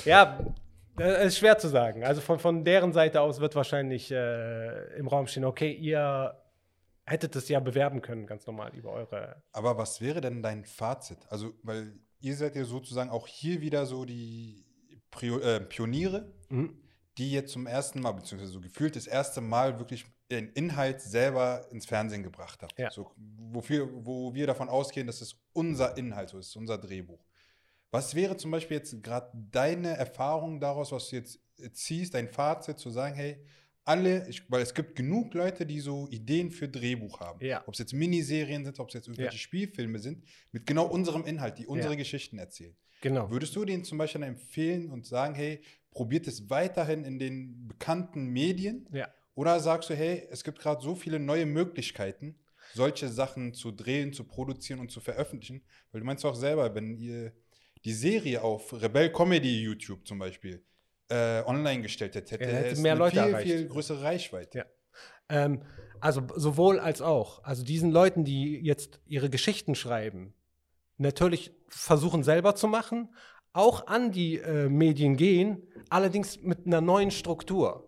Ja, 0.05 0.39
das 0.97 1.25
ist 1.27 1.37
schwer 1.39 1.57
zu 1.57 1.67
sagen. 1.67 2.03
Also 2.03 2.21
von, 2.21 2.37
von 2.39 2.63
deren 2.63 2.93
Seite 2.93 3.21
aus 3.21 3.39
wird 3.39 3.55
wahrscheinlich 3.55 4.11
äh, 4.11 4.97
im 4.97 5.07
Raum 5.07 5.25
stehen, 5.27 5.45
okay, 5.45 5.71
ihr 5.71 6.35
hättet 7.09 7.35
es 7.35 7.49
ja 7.49 7.59
bewerben 7.59 8.01
können, 8.01 8.25
ganz 8.25 8.45
normal 8.45 8.75
über 8.75 8.91
eure. 8.91 9.43
Aber 9.51 9.77
was 9.77 10.01
wäre 10.01 10.21
denn 10.21 10.41
dein 10.41 10.65
Fazit? 10.65 11.19
Also, 11.29 11.53
weil 11.63 11.99
ihr 12.19 12.35
seid 12.35 12.55
ja 12.55 12.63
sozusagen 12.63 13.09
auch 13.09 13.27
hier 13.27 13.61
wieder 13.61 13.85
so 13.85 14.05
die 14.05 14.65
Prio 15.11 15.39
äh, 15.39 15.59
Pioniere, 15.61 16.31
die 17.17 17.31
jetzt 17.31 17.51
zum 17.51 17.67
ersten 17.67 18.01
Mal, 18.01 18.11
beziehungsweise 18.13 18.51
so 18.51 18.61
gefühlt 18.61 18.95
das 18.95 19.07
erste 19.07 19.41
Mal 19.41 19.79
wirklich 19.79 20.05
den 20.31 20.49
Inhalt 20.49 21.01
selber 21.01 21.65
ins 21.71 21.85
Fernsehen 21.85 22.23
gebracht 22.23 22.61
habt. 22.61 22.77
Ja. 22.77 22.91
So, 22.91 23.11
wofür, 23.17 23.89
wo 24.05 24.33
wir 24.33 24.45
davon 24.47 24.69
ausgehen, 24.69 25.07
dass 25.07 25.21
es 25.21 25.35
unser 25.53 25.97
Inhalt 25.97 26.29
so 26.29 26.37
ist, 26.37 26.55
unser 26.55 26.77
Drehbuch. 26.77 27.25
Was 27.91 28.13
wäre 28.13 28.37
zum 28.37 28.51
Beispiel 28.51 28.77
jetzt 28.77 29.01
gerade 29.01 29.31
deine 29.33 29.97
Erfahrung 29.97 30.59
daraus, 30.59 30.91
was 30.91 31.09
du 31.09 31.15
jetzt 31.15 31.39
ziehst, 31.73 32.13
dein 32.13 32.27
Fazit, 32.27 32.77
zu 32.77 32.91
sagen, 32.91 33.15
hey, 33.15 33.43
alle, 33.89 34.27
ich, 34.29 34.43
weil 34.51 34.61
es 34.61 34.73
gibt 34.73 34.95
genug 34.95 35.33
Leute, 35.33 35.65
die 35.65 35.79
so 35.79 36.07
Ideen 36.11 36.51
für 36.51 36.69
Drehbuch 36.69 37.19
haben. 37.19 37.43
Ja. 37.43 37.63
Ob 37.65 37.73
es 37.73 37.79
jetzt 37.79 37.91
Miniserien 37.93 38.63
sind, 38.63 38.79
ob 38.79 38.89
es 38.89 38.93
jetzt 38.93 39.07
irgendwelche 39.07 39.33
Ja. 39.35 39.39
Spielfilme 39.39 39.97
sind, 39.97 40.23
mit 40.51 40.65
genau 40.67 40.85
unserem 40.85 41.25
Inhalt, 41.25 41.57
die 41.57 41.65
unsere 41.65 41.93
Ja. 41.93 41.97
Geschichten 41.97 42.37
erzählen. 42.37 42.75
Genau. 43.01 43.31
Würdest 43.31 43.55
du 43.55 43.65
denen 43.65 43.83
zum 43.83 43.97
Beispiel 43.97 44.21
empfehlen 44.23 44.89
und 44.91 45.07
sagen, 45.07 45.33
hey, 45.33 45.61
probiert 45.91 46.27
es 46.27 46.49
weiterhin 46.49 47.03
in 47.03 47.17
den 47.17 47.67
bekannten 47.67 48.27
Medien? 48.27 48.87
Ja. 48.91 49.11
Oder 49.33 49.59
sagst 49.59 49.89
du, 49.89 49.95
hey, 49.95 50.27
es 50.29 50.43
gibt 50.43 50.59
gerade 50.59 50.81
so 50.83 50.93
viele 50.95 51.17
neue 51.19 51.45
Möglichkeiten, 51.47 52.35
solche 52.75 53.07
Sachen 53.09 53.53
zu 53.55 53.71
drehen, 53.71 54.13
zu 54.13 54.23
produzieren 54.23 54.79
und 54.81 54.91
zu 54.91 54.99
veröffentlichen? 55.01 55.63
Weil 55.91 56.01
du 56.01 56.05
meinst 56.05 56.23
auch 56.25 56.35
selber, 56.35 56.75
wenn 56.75 56.93
ihr 56.95 57.33
die 57.85 57.93
Serie 57.93 58.41
auf 58.43 58.73
Rebell 58.73 59.11
Comedy 59.11 59.61
YouTube 59.63 60.05
zum 60.05 60.19
Beispiel 60.19 60.61
äh, 61.09 61.43
online 61.45 61.81
gestellt 61.81 62.15
hätte, 62.15 62.35
Ja, 62.35 62.47
hätte 62.47 62.69
es 62.69 62.79
mehr 62.79 62.93
eine 62.93 62.99
Leute 62.99 63.21
viel, 63.21 63.31
erreicht. 63.33 63.47
viel 63.47 63.67
größere 63.67 64.03
Reichweite. 64.03 64.57
Ja. 64.59 64.65
Ähm, 65.29 65.63
also 65.99 66.23
sowohl 66.35 66.79
als 66.79 67.01
auch. 67.01 67.43
Also 67.43 67.63
diesen 67.63 67.91
Leuten, 67.91 68.23
die 68.23 68.59
jetzt 68.63 69.01
ihre 69.05 69.29
Geschichten 69.29 69.75
schreiben, 69.75 70.33
natürlich 70.97 71.51
versuchen 71.67 72.23
selber 72.23 72.55
zu 72.55 72.67
machen, 72.67 73.09
auch 73.53 73.87
an 73.87 74.11
die 74.11 74.37
äh, 74.37 74.69
Medien 74.69 75.17
gehen, 75.17 75.63
allerdings 75.89 76.41
mit 76.41 76.65
einer 76.65 76.81
neuen 76.81 77.11
Struktur. 77.11 77.85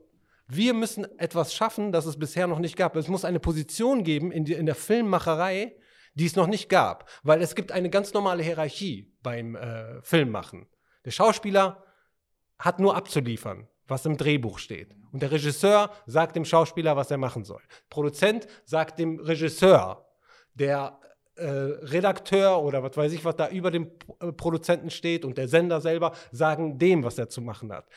Wir 0.47 0.73
müssen 0.73 1.07
etwas 1.17 1.53
schaffen, 1.53 1.91
das 1.91 2.05
es 2.05 2.19
bisher 2.19 2.47
noch 2.47 2.59
nicht 2.59 2.75
gab. 2.75 2.95
Es 2.95 3.07
muss 3.07 3.23
eine 3.23 3.39
Position 3.39 4.03
geben 4.03 4.31
in, 4.31 4.43
die, 4.43 4.53
in 4.53 4.65
der 4.65 4.75
Filmmacherei, 4.75 5.75
die 6.13 6.25
es 6.25 6.35
noch 6.35 6.47
nicht 6.47 6.67
gab. 6.67 7.09
Weil 7.23 7.41
es 7.41 7.55
gibt 7.55 7.71
eine 7.71 7.89
ganz 7.89 8.13
normale 8.13 8.43
Hierarchie 8.43 9.13
beim 9.23 9.55
äh, 9.55 10.01
Filmmachen. 10.01 10.67
Der 11.05 11.11
Schauspieler 11.11 11.85
hat 12.61 12.79
nur 12.79 12.95
abzuliefern, 12.95 13.67
was 13.87 14.05
im 14.05 14.17
Drehbuch 14.17 14.59
steht. 14.59 14.95
Und 15.11 15.21
der 15.21 15.31
Regisseur 15.31 15.91
sagt 16.05 16.35
dem 16.35 16.45
Schauspieler, 16.45 16.95
was 16.95 17.11
er 17.11 17.17
machen 17.17 17.43
soll. 17.43 17.61
Produzent 17.89 18.47
sagt 18.65 18.99
dem 18.99 19.19
Regisseur, 19.19 20.05
der 20.53 20.99
äh, 21.35 21.45
Redakteur 21.45 22.61
oder 22.61 22.83
was 22.83 22.95
weiß 22.95 23.11
ich, 23.13 23.25
was 23.25 23.35
da 23.35 23.49
über 23.49 23.71
dem 23.71 23.91
äh, 24.19 24.31
Produzenten 24.31 24.89
steht 24.89 25.25
und 25.25 25.37
der 25.37 25.47
Sender 25.47 25.81
selber 25.81 26.13
sagen 26.31 26.77
dem, 26.77 27.03
was 27.03 27.17
er 27.17 27.29
zu 27.29 27.41
machen 27.41 27.71
hat. 27.71 27.87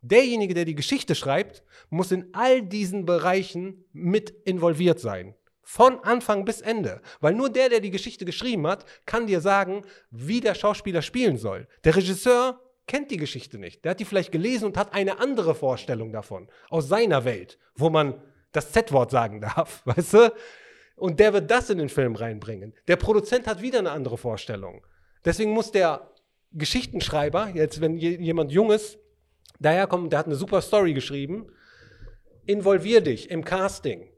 Derjenige, 0.00 0.54
der 0.54 0.64
die 0.64 0.74
Geschichte 0.74 1.14
schreibt, 1.14 1.62
muss 1.88 2.12
in 2.12 2.28
all 2.32 2.62
diesen 2.62 3.06
Bereichen 3.06 3.84
mit 3.92 4.30
involviert 4.44 5.00
sein. 5.00 5.34
Von 5.62 5.98
Anfang 6.00 6.44
bis 6.44 6.60
Ende. 6.60 7.00
Weil 7.20 7.34
nur 7.34 7.48
der, 7.48 7.70
der 7.70 7.80
die 7.80 7.90
Geschichte 7.90 8.26
geschrieben 8.26 8.66
hat, 8.66 8.84
kann 9.06 9.26
dir 9.26 9.40
sagen, 9.40 9.82
wie 10.10 10.40
der 10.40 10.54
Schauspieler 10.54 11.00
spielen 11.00 11.38
soll. 11.38 11.66
Der 11.84 11.96
Regisseur 11.96 12.60
kennt 12.86 13.10
die 13.10 13.16
Geschichte 13.16 13.58
nicht. 13.58 13.84
Der 13.84 13.90
hat 13.92 14.00
die 14.00 14.04
vielleicht 14.04 14.32
gelesen 14.32 14.66
und 14.66 14.76
hat 14.76 14.92
eine 14.94 15.18
andere 15.20 15.54
Vorstellung 15.54 16.12
davon. 16.12 16.48
Aus 16.68 16.88
seiner 16.88 17.24
Welt, 17.24 17.58
wo 17.76 17.90
man 17.90 18.20
das 18.52 18.72
Z-Wort 18.72 19.10
sagen 19.10 19.40
darf, 19.54 19.82
weißt 19.84 20.14
du? 20.14 20.32
Und 20.96 21.18
der 21.18 21.32
wird 21.32 21.50
das 21.50 21.70
in 21.70 21.78
den 21.78 21.88
Film 21.88 22.14
reinbringen. 22.14 22.72
Der 22.86 22.96
Produzent 22.96 23.46
hat 23.46 23.60
wieder 23.62 23.80
eine 23.80 23.90
andere 23.90 24.16
Vorstellung. 24.18 24.86
Deswegen 25.24 25.50
muss 25.52 25.72
der 25.72 26.10
Geschichtenschreiber, 26.52 27.48
jetzt 27.54 27.80
wenn 27.80 27.96
je- 27.96 28.16
jemand 28.20 28.52
Junges 28.52 28.98
daherkommt, 29.58 30.12
der 30.12 30.20
hat 30.20 30.26
eine 30.26 30.36
super 30.36 30.60
Story 30.60 30.94
geschrieben, 30.94 31.46
involvier 32.46 33.00
dich 33.00 33.30
im 33.30 33.44
Casting. 33.44 34.08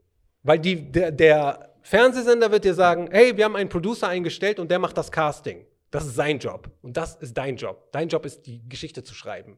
Weil 0.43 0.59
die, 0.59 0.91
der, 0.91 1.11
der 1.11 1.73
Fernsehsender 1.81 2.51
wird 2.51 2.65
dir 2.65 2.73
sagen, 2.73 3.09
hey, 3.11 3.35
wir 3.37 3.45
haben 3.45 3.55
einen 3.55 3.69
Producer 3.69 4.07
eingestellt 4.07 4.59
und 4.59 4.69
der 4.69 4.79
macht 4.79 4.97
das 4.97 5.11
Casting. 5.11 5.65
Das 5.91 6.05
ist 6.05 6.15
sein 6.15 6.39
Job. 6.39 6.69
Und 6.81 6.97
das 6.97 7.15
ist 7.15 7.37
dein 7.37 7.55
Job. 7.55 7.91
Dein 7.91 8.09
Job 8.09 8.25
ist, 8.25 8.45
die 8.45 8.67
Geschichte 8.67 9.03
zu 9.03 9.13
schreiben. 9.13 9.57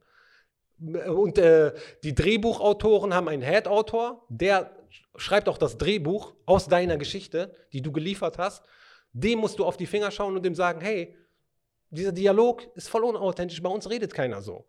Und 0.80 1.38
äh, 1.38 1.74
die 2.04 2.16
Drehbuchautoren 2.16 3.14
haben 3.14 3.28
einen 3.28 3.42
Head-Autor, 3.42 4.26
der 4.30 4.72
schreibt 5.16 5.50
auch 5.50 5.58
das 5.58 5.78
Drehbuch 5.78 6.34
aus 6.46 6.68
deiner 6.68 6.98
Geschichte, 6.98 7.56
die 7.74 7.82
du 7.82 7.92
geliefert 7.92 8.38
hast. 8.38 8.64
Dem 9.12 9.40
musst 9.40 9.60
du 9.60 9.66
auf 9.66 9.76
die 9.76 9.88
Finger 9.88 10.12
schauen 10.12 10.36
und 10.36 10.44
dem 10.44 10.56
sagen, 10.56 10.82
hey, 10.82 11.18
dieser 11.90 12.12
Dialog 12.12 12.66
ist 12.76 12.88
voll 12.88 13.04
unauthentisch, 13.04 13.62
bei 13.62 13.70
uns 13.70 13.90
redet 13.90 14.14
keiner 14.14 14.42
so. 14.42 14.66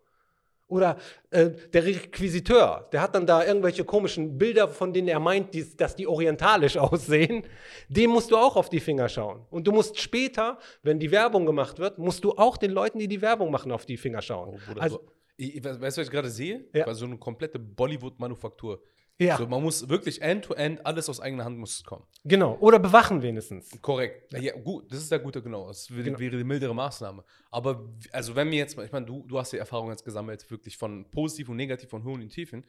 Oder 0.71 0.97
äh, 1.31 1.49
der 1.73 1.85
Requisiteur, 1.85 2.87
der 2.93 3.01
hat 3.01 3.13
dann 3.13 3.27
da 3.27 3.43
irgendwelche 3.45 3.83
komischen 3.83 4.37
Bilder, 4.37 4.69
von 4.69 4.93
denen 4.93 5.09
er 5.09 5.19
meint, 5.19 5.53
die, 5.53 5.65
dass 5.75 5.95
die 5.95 6.07
orientalisch 6.07 6.77
aussehen. 6.87 7.43
Dem 7.89 8.09
musst 8.11 8.31
du 8.31 8.37
auch 8.37 8.55
auf 8.55 8.69
die 8.69 8.79
Finger 8.79 9.09
schauen. 9.09 9.45
Und 9.51 9.67
du 9.67 9.71
musst 9.73 9.99
später, 9.99 10.57
wenn 10.81 10.97
die 10.97 11.11
Werbung 11.11 11.45
gemacht 11.45 11.77
wird, 11.77 11.97
musst 11.97 12.23
du 12.23 12.31
auch 12.31 12.55
den 12.57 12.71
Leuten, 12.71 12.99
die 12.99 13.07
die 13.09 13.21
Werbung 13.21 13.51
machen, 13.51 13.71
auf 13.71 13.85
die 13.85 13.97
Finger 13.97 14.21
schauen. 14.21 14.57
Oh, 14.75 14.79
also, 14.79 14.95
so, 14.97 15.11
ich, 15.35 15.57
ich- 15.57 15.63
weißt 15.63 15.79
du, 15.97 16.01
was 16.01 16.07
ich 16.07 16.09
gerade 16.11 16.29
sehe? 16.29 16.63
Ja. 16.73 16.87
War 16.87 16.95
so 16.95 17.05
eine 17.05 17.17
komplette 17.17 17.59
Bollywood-Manufaktur. 17.59 18.81
Ja, 19.21 19.37
So, 19.37 19.47
man 19.47 19.61
muss 19.61 19.87
wirklich 19.87 20.21
end-to-end, 20.21 20.85
alles 20.85 21.07
aus 21.09 21.19
eigener 21.19 21.45
Hand 21.45 21.57
muss 21.57 21.83
kommen. 21.83 22.05
genau. 22.23 22.57
Oder 22.59 22.79
bewachen 22.79 23.21
wenigstens. 23.21 23.69
Korrekt. 23.81 24.33
Ja, 24.33 24.53
gut, 24.57 24.91
das 24.91 24.99
ist 24.99 25.11
der 25.11 25.19
gute, 25.19 25.41
genau. 25.41 25.67
Das 25.67 25.89
wäre, 25.91 26.03
Genau. 26.03 26.17
die 26.17 26.43
mildere 26.43 26.73
Maßnahme. 26.75 27.23
Aber 27.51 27.87
also 28.11 28.35
wenn 28.35 28.49
wir 28.51 28.57
jetzt, 28.57 28.75
mal- 28.77 28.85
ich 28.85 28.91
meine, 28.91 29.05
du, 29.05 29.23
du 29.27 29.37
hast 29.39 29.53
die 29.53 29.57
Erfahrung 29.57 29.89
jetzt 29.89 30.03
gesammelt, 30.03 30.49
wirklich 30.49 30.77
von 30.77 31.09
positiv 31.11 31.49
und 31.49 31.57
negativ, 31.57 31.89
von 31.89 32.03
Höhen 32.03 32.21
und 32.21 32.29
Tiefen. 32.29 32.65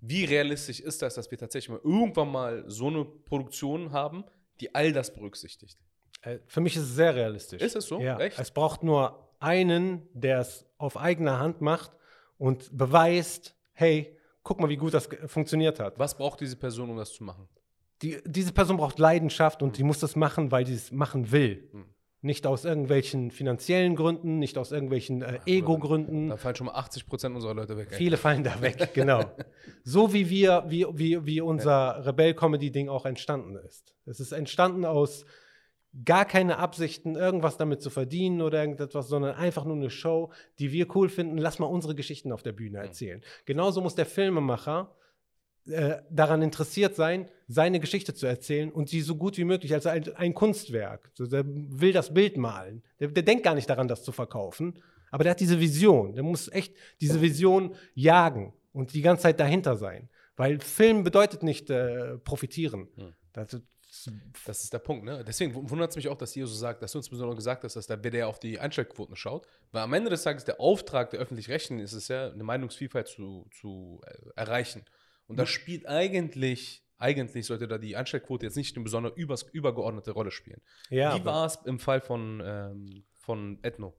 Wie 0.00 0.24
realistisch 0.24 0.80
ist 0.80 1.00
das, 1.02 1.14
dass 1.14 1.30
wir 1.30 1.38
tatsächlich 1.38 1.68
mal 1.70 1.80
irgendwann 1.84 2.28
mal 2.30 2.64
so 2.66 2.88
eine 2.88 3.04
Produktion 3.04 3.92
haben, 3.92 4.24
die 4.60 4.74
all 4.74 4.92
das 4.92 5.14
berücksichtigt? 5.14 5.78
Äh, 6.22 6.38
Für 6.46 6.60
mich 6.60 6.74
ist 6.76 6.82
es 6.82 6.94
sehr 6.96 7.14
realistisch. 7.14 7.62
Ist 7.62 7.76
es 7.76 7.86
so? 7.86 8.00
Ja. 8.00 8.18
Echt? 8.18 8.38
Es 8.38 8.50
braucht 8.50 8.82
nur 8.82 9.28
einen, 9.38 10.08
der 10.12 10.40
es 10.40 10.66
auf 10.78 10.96
eigener 10.96 11.38
Hand 11.38 11.60
macht 11.60 11.92
und 12.38 12.76
beweist, 12.76 13.54
hey, 13.74 14.16
guck 14.42 14.60
mal, 14.60 14.68
wie 14.68 14.76
gut 14.76 14.94
das 14.94 15.08
funktioniert 15.26 15.80
hat. 15.80 15.98
Was 15.98 16.16
braucht 16.16 16.40
diese 16.40 16.56
Person, 16.56 16.90
um 16.90 16.96
das 16.96 17.12
zu 17.12 17.24
machen? 17.24 17.48
Die, 18.02 18.18
diese 18.24 18.52
Person 18.52 18.76
braucht 18.76 18.98
Leidenschaft 18.98 19.62
und 19.62 19.78
die 19.78 19.84
muss 19.84 20.00
das 20.00 20.16
machen, 20.16 20.50
weil 20.50 20.66
sie 20.66 20.74
es 20.74 20.90
machen 20.90 21.30
will. 21.30 21.68
Hm. 21.72 21.84
Nicht 22.24 22.46
aus 22.46 22.64
irgendwelchen 22.64 23.32
finanziellen 23.32 23.96
Gründen, 23.96 24.38
nicht 24.38 24.56
aus 24.56 24.70
irgendwelchen 24.70 25.22
äh, 25.22 25.40
Ego-Gründen. 25.44 26.28
Da 26.28 26.36
fallen 26.36 26.54
schon 26.54 26.66
mal 26.66 26.74
80 26.74 27.06
Prozent 27.06 27.34
unserer 27.34 27.54
Leute 27.54 27.76
weg. 27.76 27.88
Viele 27.90 28.16
fallen 28.16 28.44
da 28.44 28.60
weg, 28.60 28.90
genau. 28.94 29.24
So 29.82 30.12
wie 30.12 30.30
wir, 30.30 30.64
wie, 30.68 30.86
wie, 30.92 31.26
wie 31.26 31.40
unser 31.40 32.06
Rebell-Comedy-Ding 32.06 32.88
auch 32.88 33.06
entstanden 33.06 33.56
ist. 33.56 33.96
Es 34.06 34.20
ist 34.20 34.30
entstanden 34.30 34.84
aus 34.84 35.24
gar 36.04 36.24
keine 36.24 36.58
Absichten, 36.58 37.16
irgendwas 37.16 37.56
damit 37.56 37.82
zu 37.82 37.90
verdienen 37.90 38.40
oder 38.40 38.60
irgendetwas, 38.60 39.08
sondern 39.08 39.34
einfach 39.34 39.64
nur 39.64 39.76
eine 39.76 39.90
Show, 39.90 40.32
die 40.58 40.72
wir 40.72 40.94
cool 40.96 41.08
finden. 41.08 41.36
Lass 41.38 41.58
mal 41.58 41.66
unsere 41.66 41.94
Geschichten 41.94 42.32
auf 42.32 42.42
der 42.42 42.52
Bühne 42.52 42.78
erzählen. 42.78 43.22
Genauso 43.44 43.80
muss 43.82 43.94
der 43.94 44.06
Filmemacher 44.06 44.94
äh, 45.66 45.98
daran 46.10 46.42
interessiert 46.42 46.96
sein, 46.96 47.28
seine 47.46 47.78
Geschichte 47.78 48.14
zu 48.14 48.26
erzählen 48.26 48.72
und 48.72 48.88
sie 48.88 49.00
so 49.00 49.16
gut 49.16 49.36
wie 49.36 49.44
möglich 49.44 49.74
als 49.74 49.86
ein, 49.86 50.12
ein 50.16 50.34
Kunstwerk. 50.34 51.10
So, 51.14 51.26
der 51.26 51.44
will 51.46 51.92
das 51.92 52.12
Bild 52.12 52.36
malen. 52.36 52.82
Der, 52.98 53.08
der 53.08 53.22
denkt 53.22 53.44
gar 53.44 53.54
nicht 53.54 53.70
daran, 53.70 53.86
das 53.86 54.02
zu 54.02 54.12
verkaufen, 54.12 54.82
aber 55.10 55.24
der 55.24 55.32
hat 55.32 55.40
diese 55.40 55.60
Vision. 55.60 56.14
Der 56.14 56.24
muss 56.24 56.50
echt 56.50 56.74
diese 57.00 57.20
Vision 57.20 57.76
jagen 57.94 58.54
und 58.72 58.94
die 58.94 59.02
ganze 59.02 59.24
Zeit 59.24 59.38
dahinter 59.38 59.76
sein. 59.76 60.08
Weil 60.36 60.58
Film 60.58 61.04
bedeutet 61.04 61.42
nicht 61.42 61.70
äh, 61.70 62.16
profitieren. 62.18 62.88
Hm. 62.96 63.12
Das, 63.34 63.60
Das 64.46 64.62
ist 64.64 64.72
der 64.72 64.78
Punkt, 64.78 65.04
ne? 65.04 65.24
Deswegen 65.24 65.54
wundert 65.70 65.90
es 65.90 65.96
mich 65.96 66.08
auch, 66.08 66.16
dass 66.16 66.34
ihr 66.36 66.46
so 66.46 66.54
sagt, 66.54 66.82
dass 66.82 66.92
du 66.92 66.98
uns 66.98 67.08
besonders 67.08 67.36
gesagt 67.36 67.64
hast, 67.64 67.76
dass 67.76 67.86
der 67.86 67.98
WDR 68.02 68.28
auf 68.28 68.38
die 68.40 68.58
Einschaltquoten 68.58 69.16
schaut. 69.16 69.46
Weil 69.70 69.82
am 69.82 69.92
Ende 69.92 70.10
des 70.10 70.22
Tages 70.22 70.44
der 70.44 70.60
Auftrag 70.60 71.10
der 71.10 71.20
öffentlich-rechtlichen 71.20 71.82
ist 71.82 71.92
es 71.92 72.08
ja, 72.08 72.30
eine 72.30 72.42
Meinungsvielfalt 72.44 73.08
zu, 73.08 73.48
zu 73.52 74.00
äh, 74.06 74.12
erreichen. 74.36 74.84
Und 75.26 75.36
Mhm. 75.36 75.38
da 75.38 75.46
spielt 75.46 75.86
eigentlich, 75.86 76.84
eigentlich 76.98 77.46
sollte 77.46 77.68
da 77.68 77.78
die 77.78 77.96
Einschaltquote 77.96 78.46
jetzt 78.46 78.56
nicht 78.56 78.76
eine 78.76 78.84
besonders 78.84 79.12
übers, 79.16 79.42
übergeordnete 79.44 80.10
Rolle 80.12 80.30
spielen. 80.30 80.60
ja, 80.90 81.16
Wie 81.18 81.24
war 81.24 81.46
es 81.46 81.58
im 81.64 81.78
Fall 81.78 82.00
von, 82.00 82.42
ähm, 82.44 83.04
von 83.14 83.58
Ethno? 83.62 83.94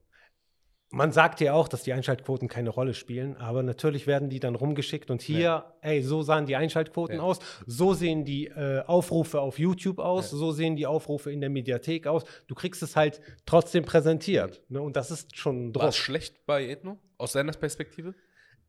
Man 0.94 1.10
sagt 1.12 1.40
ja 1.40 1.52
auch, 1.54 1.66
dass 1.68 1.82
die 1.82 1.92
Einschaltquoten 1.92 2.46
keine 2.48 2.70
Rolle 2.70 2.94
spielen, 2.94 3.36
aber 3.36 3.62
natürlich 3.62 4.06
werden 4.06 4.28
die 4.30 4.38
dann 4.40 4.54
rumgeschickt 4.54 5.10
und 5.10 5.20
hier, 5.22 5.64
ey, 5.80 6.02
so 6.02 6.22
sahen 6.22 6.46
die 6.46 6.56
Einschaltquoten 6.56 7.16
Ja. 7.16 7.22
aus, 7.22 7.38
so 7.66 7.94
sehen 7.94 8.24
die 8.24 8.46
äh, 8.46 8.82
Aufrufe 8.86 9.40
auf 9.40 9.58
YouTube 9.58 9.98
aus, 9.98 10.30
Ja. 10.30 10.38
so 10.38 10.52
sehen 10.52 10.76
die 10.76 10.86
Aufrufe 10.86 11.32
in 11.32 11.40
der 11.40 11.50
Mediathek 11.50 12.06
aus. 12.06 12.22
Du 12.46 12.54
kriegst 12.54 12.82
es 12.82 12.94
halt 12.96 13.20
trotzdem 13.44 13.84
präsentiert. 13.84 14.62
Ne? 14.68 14.80
Und 14.80 14.94
das 14.96 15.10
ist 15.10 15.36
schon 15.36 15.66
War 15.74 15.82
Druck. 15.82 15.88
es 15.90 15.96
schlecht 15.96 16.46
bei 16.46 16.66
Ethno? 16.68 16.98
Aus 17.18 17.32
seiner 17.32 17.52
Perspektive? 17.52 18.14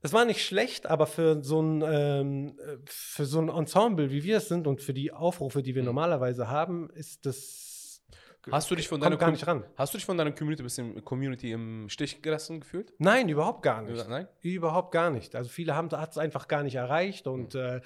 Das 0.01 0.13
war 0.13 0.25
nicht 0.25 0.45
schlecht, 0.45 0.85
aber 0.85 1.07
für 1.07 1.43
so 1.43 1.61
ein, 1.61 1.83
ähm, 1.87 2.59
äh, 2.59 2.77
für 2.85 3.25
so 3.25 3.39
ein 3.39 3.49
Ensemble, 3.49 4.11
wie 4.11 4.23
wir 4.23 4.37
es 4.37 4.47
sind 4.49 4.67
und 4.67 4.81
für 4.81 4.93
die 4.93 5.11
Aufrufe, 5.11 5.63
die 5.63 5.73
wir 5.73 5.81
Mhm. 5.81 5.87
normalerweise 5.87 6.47
haben, 6.49 6.89
ist 6.91 7.25
das. 7.25 7.64
Hast 8.51 8.69
du 8.71 8.75
dich 8.75 8.87
von 8.87 8.99
deiner 9.01 9.17
gar 9.17 9.31
nicht 9.31 9.45
ran. 9.47 9.63
Hast 9.75 9.93
du 9.93 9.97
dich 9.97 10.05
von 10.05 10.17
deiner 10.17 10.31
Community 10.31 10.61
ein 10.61 10.65
bisschen 10.65 11.03
Community 11.05 11.51
im 11.51 11.89
Stich 11.89 12.21
gelassen 12.21 12.59
gefühlt? 12.61 12.93
Nein, 12.97 13.29
überhaupt 13.29 13.61
gar 13.63 13.81
nicht. 13.81 14.07
Nein? 14.07 14.27
Überhaupt 14.41 14.91
gar 14.91 15.09
nicht. 15.09 15.35
Also 15.35 15.49
viele 15.49 15.75
haben 15.75 15.87
es 15.89 16.17
einfach 16.17 16.47
gar 16.47 16.63
nicht 16.63 16.75
erreicht 16.75 17.25
Mhm. 17.25 17.31
und 17.33 17.55
äh, 17.55 17.81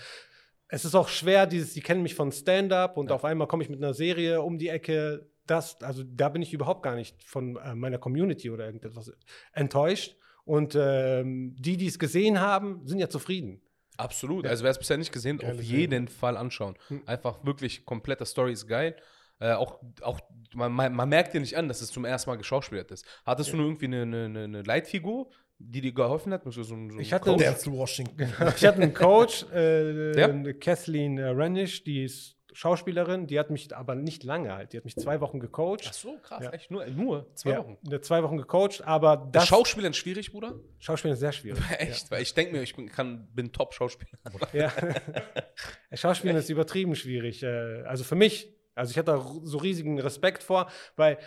es 0.68 0.86
ist 0.86 0.94
auch 0.96 1.08
schwer, 1.08 1.48
dieses, 1.48 1.74
die 1.74 1.82
kennen 1.82 2.04
mich 2.04 2.14
von 2.16 2.32
Stand-up 2.32 2.98
und 2.98 3.12
auf 3.12 3.26
einmal 3.26 3.48
komme 3.48 3.64
ich 3.64 3.70
mit 3.70 3.82
einer 3.82 3.94
Serie 3.94 4.42
um 4.42 4.58
die 4.60 4.68
Ecke. 4.70 5.28
Das, 5.48 5.82
also 5.82 6.04
da 6.04 6.30
bin 6.30 6.44
ich 6.44 6.54
überhaupt 6.54 6.84
gar 6.84 6.96
nicht 6.96 7.24
von 7.24 7.56
äh, 7.58 7.74
meiner 7.74 7.98
Community 7.98 8.52
oder 8.52 8.66
irgendetwas 8.68 9.12
enttäuscht. 9.54 10.16
Und 10.46 10.76
ähm, 10.80 11.56
die, 11.58 11.76
die 11.78 11.88
es 11.88 11.98
gesehen 12.00 12.40
haben, 12.40 12.86
sind 12.86 13.00
ja 13.00 13.10
zufrieden. 13.10 13.62
Absolut. 13.98 14.46
Also 14.46 14.64
wer 14.64 14.72
es 14.72 14.78
bisher 14.80 14.98
nicht 14.98 15.12
gesehen, 15.12 15.38
Geile 15.40 15.54
auf 15.54 15.60
Serie. 15.60 15.80
jeden 15.82 16.08
Fall 16.08 16.38
anschauen. 16.38 16.76
Hm. 16.88 17.02
Einfach 17.06 17.44
wirklich 17.44 17.86
komplette 17.86 18.26
Story 18.26 18.54
ist 18.54 18.68
geil. 18.68 18.96
Äh, 19.40 19.54
auch, 19.54 19.80
auch 20.02 20.20
man, 20.54 20.72
man, 20.74 21.10
merkt 21.10 21.34
dir 21.34 21.40
nicht 21.40 21.56
an, 21.58 21.68
dass 21.68 21.82
es 21.82 21.92
zum 21.92 22.06
ersten 22.06 22.30
Mal 22.30 22.38
geschauspielert 22.38 22.92
ist. 22.92 23.06
Hattest 23.26 23.54
du 23.54 23.58
nur 23.58 23.68
irgendwie 23.68 23.86
eine, 23.86 24.02
eine, 24.02 24.44
eine 24.44 24.62
Leitfigur, 24.64 25.30
die 25.60 25.82
dir 25.82 25.94
geholfen 25.94 26.34
hat? 26.34 26.44
So, 26.46 26.64
so, 26.64 26.76
Ich 26.98 27.14
hatte- 27.14 27.26
Coach? 27.32 27.44
Denzel 27.44 27.74
Washington. 27.74 28.18
Ich 28.58 28.66
hatte 28.66 28.82
einen 28.82 28.94
Coach, 28.94 29.46
äh, 29.54 30.20
Ja. 30.20 30.54
Kathleen 30.54 31.18
äh, 31.18 31.26
Rennish, 31.30 31.84
die 31.84 32.04
ist 32.04 32.36
Schauspielerin, 32.52 33.28
die 33.28 33.40
hat 33.40 33.52
mich 33.52 33.74
aber 33.76 33.94
nicht 33.94 34.24
lange 34.24 34.52
halt, 34.54 34.74
die 34.74 34.78
hat 34.78 34.84
mich 34.84 34.96
zwei 34.96 35.22
Wochen 35.22 35.40
gecoacht. 35.40 35.86
Ach 35.88 35.94
so, 35.94 36.18
krass, 36.24 36.44
Ja. 36.44 36.50
echt? 36.50 36.72
Nur, 36.72 36.86
nur 36.88 37.34
zwei 37.36 37.52
ja, 37.52 37.60
Wochen. 37.60 37.78
zwei 38.02 38.24
Wochen 38.24 38.38
gecoacht, 38.38 38.82
aber 38.86 39.16
Das 39.18 39.44
das 39.44 39.48
Schauspielern 39.48 39.94
schwierig, 39.94 40.32
Bruder? 40.32 40.56
Schauspielen 40.80 41.14
ist 41.14 41.20
sehr 41.20 41.32
schwierig. 41.32 41.62
Echt? 41.78 42.10
Weil 42.10 42.24
ich 42.24 42.34
denke 42.34 42.54
mir, 42.54 42.64
ich 42.64 42.76
bin, 42.76 42.90
kann, 42.90 43.28
bin 43.34 43.52
Top-Schauspieler. 43.54 44.12
Ja. 44.54 44.74
ja. 44.74 45.98
Schauspielen 45.98 46.36
ist 46.38 46.50
übertrieben 46.50 46.96
schwierig. 46.96 47.44
äh, 47.44 47.84
Also 47.84 48.04
für 48.04 48.16
mich, 48.16 48.52
also 48.80 48.92
ich 48.92 48.98
hatte 48.98 49.12
da 49.12 49.26
so 49.44 49.58
riesigen 49.58 50.00
Respekt 50.00 50.42
vor, 50.42 50.72
weil 50.96 51.18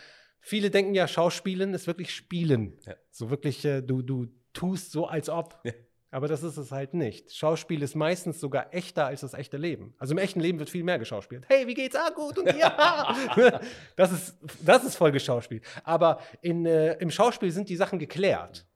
viele 0.40 0.70
denken 0.70 0.94
ja, 0.94 1.06
Schauspielen 1.06 1.74
ist 1.74 1.86
wirklich 1.86 2.14
Spielen. 2.14 2.78
Ja. 2.86 2.94
So 3.10 3.30
wirklich, 3.30 3.64
äh, 3.64 3.82
du, 3.82 4.02
du 4.02 4.26
tust 4.52 4.90
so, 4.90 5.06
als 5.06 5.28
ob. 5.28 5.60
Ja. 5.64 5.72
Aber 6.10 6.28
das 6.28 6.42
ist 6.42 6.58
es 6.58 6.72
halt 6.72 6.92
nicht. 6.92 7.34
Schauspiel 7.34 7.82
ist 7.82 7.94
meistens 7.94 8.38
sogar 8.38 8.74
echter 8.74 9.06
als 9.06 9.22
das 9.22 9.32
echte 9.32 9.56
Leben. 9.56 9.94
Also 9.98 10.12
im 10.12 10.18
echten 10.18 10.40
Leben 10.40 10.58
wird 10.58 10.68
viel 10.68 10.84
mehr 10.84 10.98
geschauspielt. 10.98 11.46
Hey, 11.48 11.66
wie 11.66 11.72
geht's? 11.72 11.96
Ah, 11.96 12.10
gut 12.10 12.38
und 12.38 12.54
ja. 12.54 13.16
das, 13.96 14.12
ist, 14.12 14.38
das 14.62 14.84
ist 14.84 14.96
voll 14.96 15.10
geschauspielt. 15.10 15.64
Aber 15.84 16.20
in, 16.42 16.66
äh, 16.66 16.94
im 16.98 17.10
Schauspiel 17.10 17.50
sind 17.50 17.70
die 17.70 17.76
Sachen 17.76 17.98
geklärt. 17.98 18.66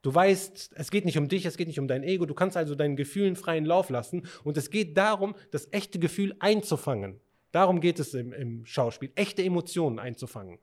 Du 0.00 0.14
weißt, 0.14 0.72
es 0.74 0.90
geht 0.90 1.04
nicht 1.04 1.18
um 1.18 1.28
dich, 1.28 1.44
es 1.44 1.58
geht 1.58 1.66
nicht 1.66 1.80
um 1.80 1.88
dein 1.88 2.02
Ego. 2.02 2.24
Du 2.24 2.34
kannst 2.34 2.56
also 2.56 2.74
deinen 2.74 2.96
Gefühlen 2.96 3.36
freien 3.36 3.66
Lauf 3.66 3.90
lassen. 3.90 4.26
Und 4.44 4.56
es 4.56 4.70
geht 4.70 4.96
darum, 4.96 5.34
das 5.50 5.70
echte 5.72 5.98
Gefühl 5.98 6.34
einzufangen. 6.38 7.20
Darum 7.56 7.80
geht 7.80 7.98
es 7.98 8.12
im, 8.12 8.34
im 8.34 8.66
Schauspiel, 8.66 9.10
echte 9.14 9.42
Emotionen 9.42 9.98
einzufangen. 9.98 10.58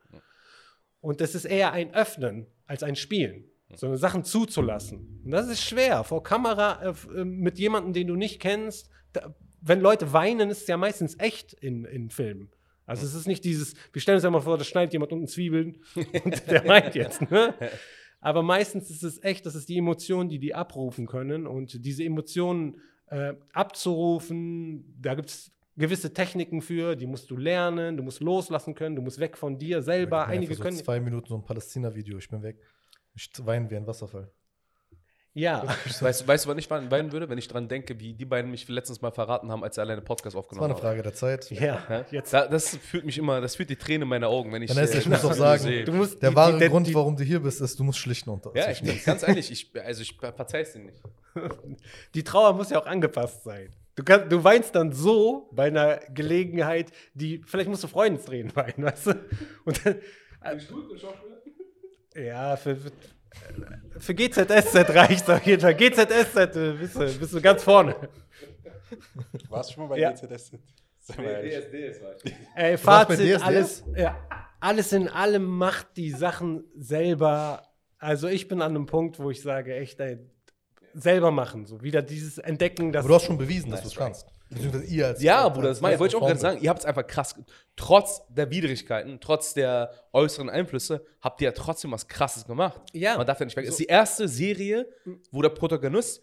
Und 1.01 1.21
das 1.21 1.33
ist 1.33 1.45
eher 1.45 1.71
ein 1.71 1.91
Öffnen 1.91 2.45
als 2.67 2.83
ein 2.83 2.95
Spielen. 2.95 3.45
So 3.73 3.95
Sachen 3.95 4.23
zuzulassen. 4.23 5.19
Und 5.25 5.31
das 5.31 5.47
ist 5.47 5.63
schwer. 5.63 6.03
Vor 6.03 6.21
Kamera 6.21 6.83
äh, 6.83 7.19
äh, 7.19 7.25
mit 7.25 7.57
jemandem, 7.57 7.93
den 7.93 8.05
du 8.05 8.15
nicht 8.15 8.39
kennst. 8.39 8.91
Da, 9.11 9.33
wenn 9.59 9.81
Leute 9.81 10.13
weinen, 10.13 10.51
ist 10.51 10.61
es 10.61 10.67
ja 10.67 10.77
meistens 10.77 11.17
echt 11.17 11.53
in, 11.53 11.85
in 11.85 12.11
Filmen. 12.11 12.51
Also 12.85 13.07
es 13.07 13.15
ist 13.15 13.25
nicht 13.25 13.43
dieses, 13.43 13.73
wir 13.91 13.99
stellen 13.99 14.17
uns 14.17 14.23
ja 14.23 14.29
mal 14.29 14.41
vor, 14.41 14.59
da 14.59 14.63
schneidet 14.63 14.93
jemand 14.93 15.13
unten 15.13 15.25
Zwiebeln 15.25 15.79
und 15.95 16.47
der 16.47 16.67
weint 16.67 16.93
jetzt. 16.93 17.27
Ne? 17.31 17.55
Aber 18.21 18.43
meistens 18.43 18.91
ist 18.91 19.01
es 19.01 19.23
echt, 19.23 19.47
das 19.47 19.55
ist 19.55 19.67
die 19.67 19.79
Emotion, 19.79 20.29
die 20.29 20.37
die 20.37 20.53
abrufen 20.53 21.07
können. 21.07 21.47
Und 21.47 21.83
diese 21.83 22.03
Emotionen 22.03 22.79
äh, 23.07 23.33
abzurufen, 23.51 24.95
da 25.01 25.15
gibt 25.15 25.29
es 25.29 25.53
gewisse 25.75 26.13
Techniken 26.13 26.61
für, 26.61 26.95
die 26.95 27.05
musst 27.07 27.29
du 27.31 27.37
lernen, 27.37 27.97
du 27.97 28.03
musst 28.03 28.19
loslassen 28.21 28.75
können, 28.75 28.95
du 28.95 29.01
musst 29.01 29.19
weg 29.19 29.37
von 29.37 29.57
dir 29.57 29.81
selber. 29.81 30.25
Einige 30.27 30.37
Einige 30.37 30.55
so 30.55 30.63
können. 30.63 30.77
zwei 30.77 30.99
Minuten 30.99 31.27
so 31.27 31.35
ein 31.35 31.43
Palästina-Video, 31.45 32.17
ich 32.17 32.29
bin 32.29 32.43
weg. 32.43 32.57
Ich 33.15 33.29
weine 33.39 33.69
wie 33.69 33.75
ein 33.75 33.85
Wasserfall. 33.87 34.31
Ja. 35.35 35.63
Weißt, 35.99 36.21
du- 36.21 36.27
weißt 36.27 36.45
du, 36.45 36.49
wann 36.49 36.59
ich 36.59 36.69
weinen 36.69 37.11
würde? 37.11 37.27
Wenn 37.27 37.39
ich 37.39 37.47
dran 37.47 37.67
denke, 37.67 37.99
wie 37.99 38.13
die 38.13 38.25
beiden 38.25 38.51
mich 38.51 38.67
letztens 38.69 39.01
mal 39.01 39.09
verraten 39.09 39.51
haben, 39.51 39.63
als 39.63 39.73
sie 39.75 39.81
alleine 39.81 40.01
Podcast 40.03 40.27
Das 40.27 40.33
war 40.35 40.41
aufgenommen 40.41 40.65
eine 40.65 40.73
haben. 40.75 40.81
Frage 40.81 41.01
der 41.01 41.13
Zeit. 41.15 41.49
Ja. 41.51 41.83
Ja? 41.89 42.05
Jetzt, 42.11 42.31
Da, 42.33 42.45
das 42.45 42.77
fühlt 42.77 43.03
mich 43.03 43.17
immer, 43.17 43.41
das 43.41 43.55
fühlt 43.55 43.71
die 43.71 43.75
Tränen 43.75 44.03
in 44.03 44.09
meine 44.09 44.27
Augen, 44.27 44.51
wenn 44.53 44.61
ich. 44.61 44.69
Dann 44.69 44.77
heißt, 44.77 44.93
äh, 44.93 44.99
ich 44.99 45.07
muss 45.07 45.21
doch 45.23 45.29
das 45.29 45.39
sagen, 45.39 45.85
musst 45.97 46.21
Der 46.21 46.29
die- 46.29 46.35
wahre 46.35 46.59
die- 46.59 46.67
Grund, 46.69 46.85
die- 46.85 46.93
warum 46.93 47.15
du 47.17 47.23
hier 47.23 47.39
bist, 47.39 47.61
ist, 47.61 47.79
du 47.79 47.83
musst 47.83 47.97
schlichten 47.97 48.29
unter. 48.29 48.51
Ja, 48.55 48.69
ich 48.69 48.83
bin 48.83 48.95
ganz 49.03 49.23
ehrlich, 49.27 49.49
ich, 49.51 49.71
also 49.83 50.03
ich 50.03 50.15
verzeih's 50.15 50.73
dir 50.73 50.79
nicht. 50.83 51.01
Die 52.13 52.23
Trauer 52.23 52.53
muss 52.53 52.69
ja 52.69 52.79
auch 52.79 52.85
angepasst 52.85 53.43
sein. 53.43 53.69
Du, 53.95 54.03
kannst, 54.03 54.31
du 54.31 54.43
weinst 54.43 54.73
dann 54.75 54.91
so 54.91 55.49
bei 55.51 55.65
einer 55.67 55.97
Gelegenheit, 56.13 56.91
die, 57.13 57.41
vielleicht 57.45 57.69
musst 57.69 57.83
du 57.83 57.87
Freundestränen 57.87 58.55
weinen, 58.55 58.83
weißt 58.85 59.07
du? 59.07 59.11
Und 59.65 59.85
dann, 59.85 59.95
ja, 62.15 62.55
für, 62.57 62.75
für, 62.75 62.91
für 63.99 64.13
GZSZ 64.13 64.75
reicht 64.89 65.29
auf 65.29 65.43
jeden 65.45 65.61
Fall. 65.61 65.75
GZSZ 65.75 66.55
äh, 66.55 66.73
bist, 66.73 66.95
du, 66.95 67.19
bist 67.19 67.33
du 67.33 67.41
ganz 67.41 67.63
vorne. 67.63 67.95
Warst 69.49 69.69
du 69.69 69.73
schon 69.75 69.83
mal 69.83 69.89
bei 69.89 69.99
Ja. 69.99 70.11
GZS? 70.11 70.51
Sei 70.99 71.15
mal 71.17 71.25
ehrlich. 71.25 71.55
DSDS 71.55 72.01
war 72.03 72.15
ich. 72.23 72.33
Ey, 72.55 72.77
Fazit, 72.77 73.19
DSDS? 73.19 73.41
alles, 73.43 73.83
ja, 73.95 74.17
alles 74.59 74.93
in 74.93 75.07
allem 75.09 75.45
macht 75.45 75.97
die 75.97 76.11
Sachen 76.11 76.63
selber. 76.75 77.63
Also 77.97 78.27
ich 78.27 78.47
bin 78.47 78.61
an 78.61 78.75
einem 78.75 78.85
Punkt, 78.85 79.19
wo 79.19 79.29
ich 79.29 79.41
sage, 79.41 79.75
echt, 79.75 79.99
ey, 79.99 80.19
selber 80.93 81.31
machen. 81.31 81.65
So 81.65 81.81
wieder 81.81 82.01
dieses 82.01 82.37
Entdecken, 82.37 82.91
dass 82.91 83.01
Aber 83.01 83.09
du 83.09 83.15
hast 83.15 83.25
schon 83.25 83.37
bewiesen, 83.37 83.71
dass 83.71 83.81
du 83.81 83.87
es 83.87 83.95
kannst. 83.95 84.27
Beziehungsweise 84.49 84.85
ihr 84.85 85.07
als 85.07 85.21
Ja, 85.23 85.45
als- 85.45 85.53
Bruder, 85.53 85.69
das 85.69 85.81
meine, 85.81 85.99
wollte 85.99 86.15
ich 86.15 86.21
auch 86.21 86.27
gerade 86.27 86.39
sagen. 86.39 86.61
Ihr 86.61 86.69
habt 86.69 86.79
es 86.79 86.85
einfach 86.85 87.07
krass, 87.07 87.35
trotz 87.75 88.21
der 88.29 88.49
Widrigkeiten, 88.51 89.19
trotz 89.19 89.53
der 89.55 89.91
äußeren 90.13 90.49
Einflüsse, 90.49 91.05
habt 91.21 91.41
ihr 91.41 91.45
ja 91.45 91.51
trotzdem 91.53 91.91
was 91.91 92.07
Krasses 92.07 92.45
gemacht. 92.45 92.79
Ja. 92.93 93.17
Man 93.17 93.25
darf 93.25 93.39
ja 93.39 93.45
nicht 93.45 93.55
weg. 93.57 93.65
Es 93.65 93.71
ist 93.71 93.79
die 93.79 93.85
erste 93.85 94.27
Serie, 94.27 94.87
wo 95.31 95.41
der 95.41 95.49
Protagonist 95.49 96.21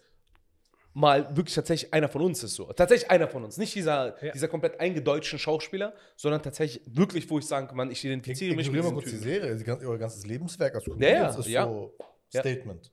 mal 0.93 1.35
wirklich 1.37 1.55
tatsächlich 1.55 1.93
einer 1.93 2.09
von 2.09 2.21
uns 2.21 2.43
ist. 2.43 2.55
So. 2.55 2.65
Tatsächlich 2.73 3.09
einer 3.09 3.27
von 3.29 3.43
uns. 3.45 3.57
Nicht 3.57 3.73
dieser, 3.75 4.21
Ja. 4.23 4.31
dieser 4.33 4.47
komplett 4.49 4.79
eingedeutschten 4.79 5.39
Schauspieler, 5.39 5.93
sondern 6.17 6.41
tatsächlich 6.41 6.83
wirklich, 6.85 7.29
wo 7.29 7.39
ich 7.39 7.45
sagen 7.45 7.67
kann, 7.67 7.77
man, 7.77 7.91
ich 7.91 8.03
identifiziere 8.03 8.55
mich 8.55 8.67
Ignoriere 8.67 8.89
mal 8.91 8.95
mit 8.95 9.03
kurz 9.05 9.11
diesem 9.13 9.27
die 9.27 9.33
Typen. 9.39 9.57
Serie, 9.65 9.79
die 9.79 9.85
euer 9.85 9.97
ganzes 9.97 10.25
Lebenswerk 10.25 10.75
als 10.75 10.85
Ja, 10.85 10.91
Comedians 10.93 11.33
ja, 11.35 11.39
ist 11.39 11.47
ja. 11.47 11.63
so 11.65 11.95
Ja. 12.33 12.39
Statement. 12.41 12.91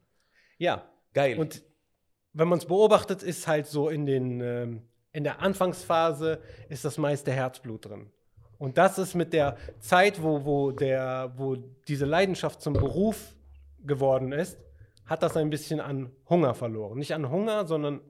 ja. 0.58 0.88
Geil. 1.14 1.38
Und 1.38 1.62
wenn 2.38 2.46
man 2.46 2.58
es 2.58 2.66
beobachtet, 2.66 3.24
ist 3.24 3.48
halt 3.48 3.66
so 3.66 3.88
in, 3.88 4.06
den, 4.06 4.40
ähm, 4.40 4.82
in 5.10 5.24
der 5.24 5.42
Anfangsphase 5.42 6.40
ist 6.68 6.84
das 6.84 6.96
meiste 6.96 7.32
Herzblut 7.32 7.86
drin. 7.86 8.10
Und 8.58 8.78
das 8.78 8.96
ist 8.98 9.16
mit 9.16 9.32
der 9.32 9.56
Zeit, 9.80 10.22
wo, 10.22 10.44
wo, 10.44 10.70
der, 10.70 11.32
wo 11.36 11.56
diese 11.56 12.06
Leidenschaft 12.06 12.62
zum 12.62 12.74
Beruf 12.74 13.34
geworden 13.84 14.30
ist, 14.30 14.56
hat 15.04 15.24
das 15.24 15.36
ein 15.36 15.50
bisschen 15.50 15.80
an 15.80 16.12
Hunger 16.28 16.54
verloren. 16.54 16.98
Nicht 16.98 17.12
an 17.12 17.28
Hunger, 17.28 17.66
sondern 17.66 18.00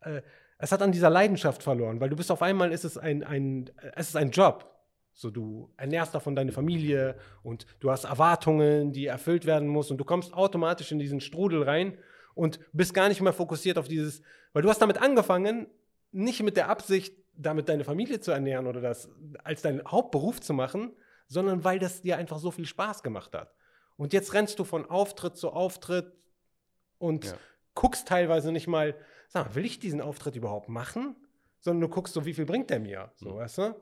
äh, 0.00 0.22
es 0.56 0.72
hat 0.72 0.80
an 0.80 0.92
dieser 0.92 1.10
Leidenschaft 1.10 1.62
verloren, 1.62 2.00
weil 2.00 2.08
du 2.08 2.16
bist 2.16 2.30
auf 2.30 2.40
einmal, 2.40 2.72
ist 2.72 2.84
es 2.84 2.96
ein, 2.96 3.22
ein, 3.22 3.70
es 3.96 4.08
ist 4.08 4.16
ein 4.16 4.30
Job. 4.30 4.70
So, 5.12 5.30
du 5.30 5.70
ernährst 5.76 6.14
davon 6.14 6.34
deine 6.34 6.52
Familie 6.52 7.16
und 7.42 7.66
du 7.80 7.90
hast 7.90 8.04
Erwartungen, 8.04 8.92
die 8.92 9.06
erfüllt 9.06 9.44
werden 9.44 9.68
muss 9.68 9.90
und 9.90 9.98
du 9.98 10.04
kommst 10.04 10.32
automatisch 10.32 10.90
in 10.90 10.98
diesen 10.98 11.20
Strudel 11.20 11.64
rein 11.64 11.98
und 12.34 12.58
bist 12.72 12.94
gar 12.94 13.08
nicht 13.08 13.20
mehr 13.20 13.32
fokussiert 13.32 13.78
auf 13.78 13.88
dieses, 13.88 14.22
weil 14.52 14.62
du 14.62 14.68
hast 14.68 14.80
damit 14.82 14.98
angefangen, 14.98 15.66
nicht 16.12 16.42
mit 16.42 16.56
der 16.56 16.68
Absicht, 16.68 17.16
damit 17.36 17.68
deine 17.68 17.84
Familie 17.84 18.20
zu 18.20 18.30
ernähren 18.30 18.66
oder 18.66 18.80
das 18.80 19.08
als 19.42 19.62
deinen 19.62 19.84
Hauptberuf 19.84 20.40
zu 20.40 20.54
machen, 20.54 20.92
sondern 21.26 21.64
weil 21.64 21.78
das 21.78 22.02
dir 22.02 22.16
einfach 22.16 22.38
so 22.38 22.50
viel 22.50 22.66
Spaß 22.66 23.02
gemacht 23.02 23.34
hat. 23.34 23.52
Und 23.96 24.12
jetzt 24.12 24.34
rennst 24.34 24.58
du 24.58 24.64
von 24.64 24.88
Auftritt 24.88 25.36
zu 25.36 25.50
Auftritt 25.50 26.12
und 26.98 27.24
Ja. 27.24 27.34
guckst 27.74 28.06
teilweise 28.08 28.52
nicht 28.52 28.66
mal, 28.68 28.94
sag 29.28 29.46
mal, 29.48 29.54
will 29.56 29.64
ich 29.64 29.78
diesen 29.80 30.00
Auftritt 30.00 30.36
überhaupt 30.36 30.68
machen? 30.68 31.16
Sondern 31.60 31.80
du 31.82 31.88
guckst 31.88 32.14
so, 32.14 32.24
wie 32.26 32.34
viel 32.34 32.44
bringt 32.44 32.70
der 32.70 32.78
mir? 32.78 33.10
So, 33.16 33.30
Mhm. 33.30 33.36
weißt 33.36 33.58
du? 33.58 33.74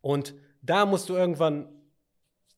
Und 0.00 0.34
da 0.60 0.86
musst 0.86 1.08
du 1.08 1.14
irgendwann 1.14 1.68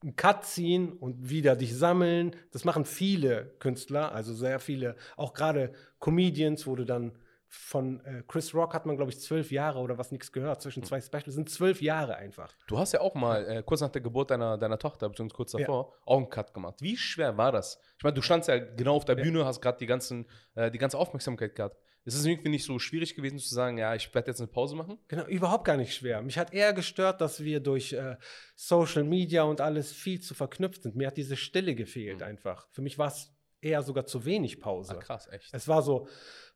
einen 0.05 0.15
Cut 0.15 0.45
ziehen 0.45 0.93
und 0.93 1.29
wieder 1.29 1.55
dich 1.55 1.75
sammeln. 1.75 2.35
Das 2.51 2.63
machen 2.63 2.85
viele 2.85 3.55
Künstler, 3.59 4.11
also 4.13 4.33
sehr 4.33 4.59
viele, 4.59 4.95
auch 5.17 5.33
gerade 5.33 5.73
Comedians, 5.99 6.67
wo 6.67 6.75
du 6.75 6.85
dann 6.85 7.17
von 7.47 8.03
äh, 8.05 8.21
Chris 8.27 8.53
Rock 8.53 8.73
hat 8.73 8.85
man, 8.85 8.97
glaube 8.97 9.11
ich, 9.11 9.19
zwölf 9.21 9.49
Jahre 9.49 9.79
oder 9.79 9.97
was 9.97 10.11
nichts 10.11 10.31
gehört. 10.31 10.61
Zwischen 10.61 10.83
zwei 10.83 10.99
Specials 10.99 11.35
sind 11.35 11.49
zwölf 11.49 11.81
Jahre 11.81 12.17
einfach. 12.17 12.53
Du 12.67 12.77
hast 12.77 12.91
ja 12.91 12.99
auch 13.01 13.15
mal, 13.15 13.45
äh, 13.47 13.63
kurz 13.63 13.79
nach 13.81 13.89
der 13.89 14.01
Geburt 14.01 14.29
deiner, 14.31 14.57
deiner 14.57 14.77
Tochter, 14.77 15.07
beziehungsweise 15.07 15.35
kurz 15.37 15.53
Ja. 15.53 15.59
davor, 15.59 15.93
auch 16.05 16.17
einen 16.17 16.29
Cut 16.29 16.53
gemacht. 16.53 16.75
Wie 16.81 16.97
schwer 16.97 17.37
war 17.37 17.51
das? 17.53 17.79
Ich 17.97 18.03
meine, 18.03 18.13
du 18.13 18.21
standst 18.21 18.49
ja 18.49 18.57
genau 18.59 18.95
auf 18.97 19.05
der 19.05 19.17
Ja. 19.17 19.23
Bühne, 19.23 19.45
hast 19.45 19.61
gerade 19.61 19.77
die, 19.77 19.85
ganzen, 19.85 20.25
äh, 20.55 20.69
die 20.69 20.77
ganze 20.77 20.97
Aufmerksamkeit 20.97 21.55
gehabt. 21.55 21.77
Ist 22.05 22.15
es 22.15 22.25
irgendwie 22.25 22.49
nicht 22.49 22.63
so 22.63 22.77
schwierig 22.77 23.15
gewesen 23.15 23.39
zu 23.39 23.53
sagen, 23.53 23.79
ja, 23.79 23.95
ich 23.95 24.13
werde 24.13 24.29
jetzt 24.29 24.39
eine 24.39 24.47
Pause 24.47 24.75
machen? 24.75 24.99
Genau, 25.07 25.25
überhaupt 25.25 25.65
gar 25.65 25.75
nicht 25.75 25.95
schwer. 25.95 26.21
Mich 26.21 26.37
hat 26.37 26.53
eher 26.53 26.71
gestört, 26.71 27.19
dass 27.19 27.43
wir 27.43 27.59
durch 27.59 27.93
äh, 27.93 28.15
Social 28.55 29.03
Media 29.03 29.41
und 29.41 29.59
alles 29.59 29.91
viel 29.91 30.21
zu 30.21 30.35
verknüpft 30.35 30.83
sind. 30.83 30.95
Mir 30.95 31.07
hat 31.07 31.17
diese 31.17 31.35
Stille 31.35 31.73
gefehlt 31.73 32.21
einfach. 32.21 32.67
Für 32.71 32.83
mich 32.83 32.99
war 32.99 33.07
es 33.07 33.33
eher 33.59 33.81
sogar 33.81 34.05
zu 34.05 34.23
wenig 34.23 34.59
Pause. 34.59 34.97
Ah, 34.97 34.99
krass, 34.99 35.27
echt. 35.31 35.49
Es 35.51 35.67
war 35.67 35.81
so 35.81 36.07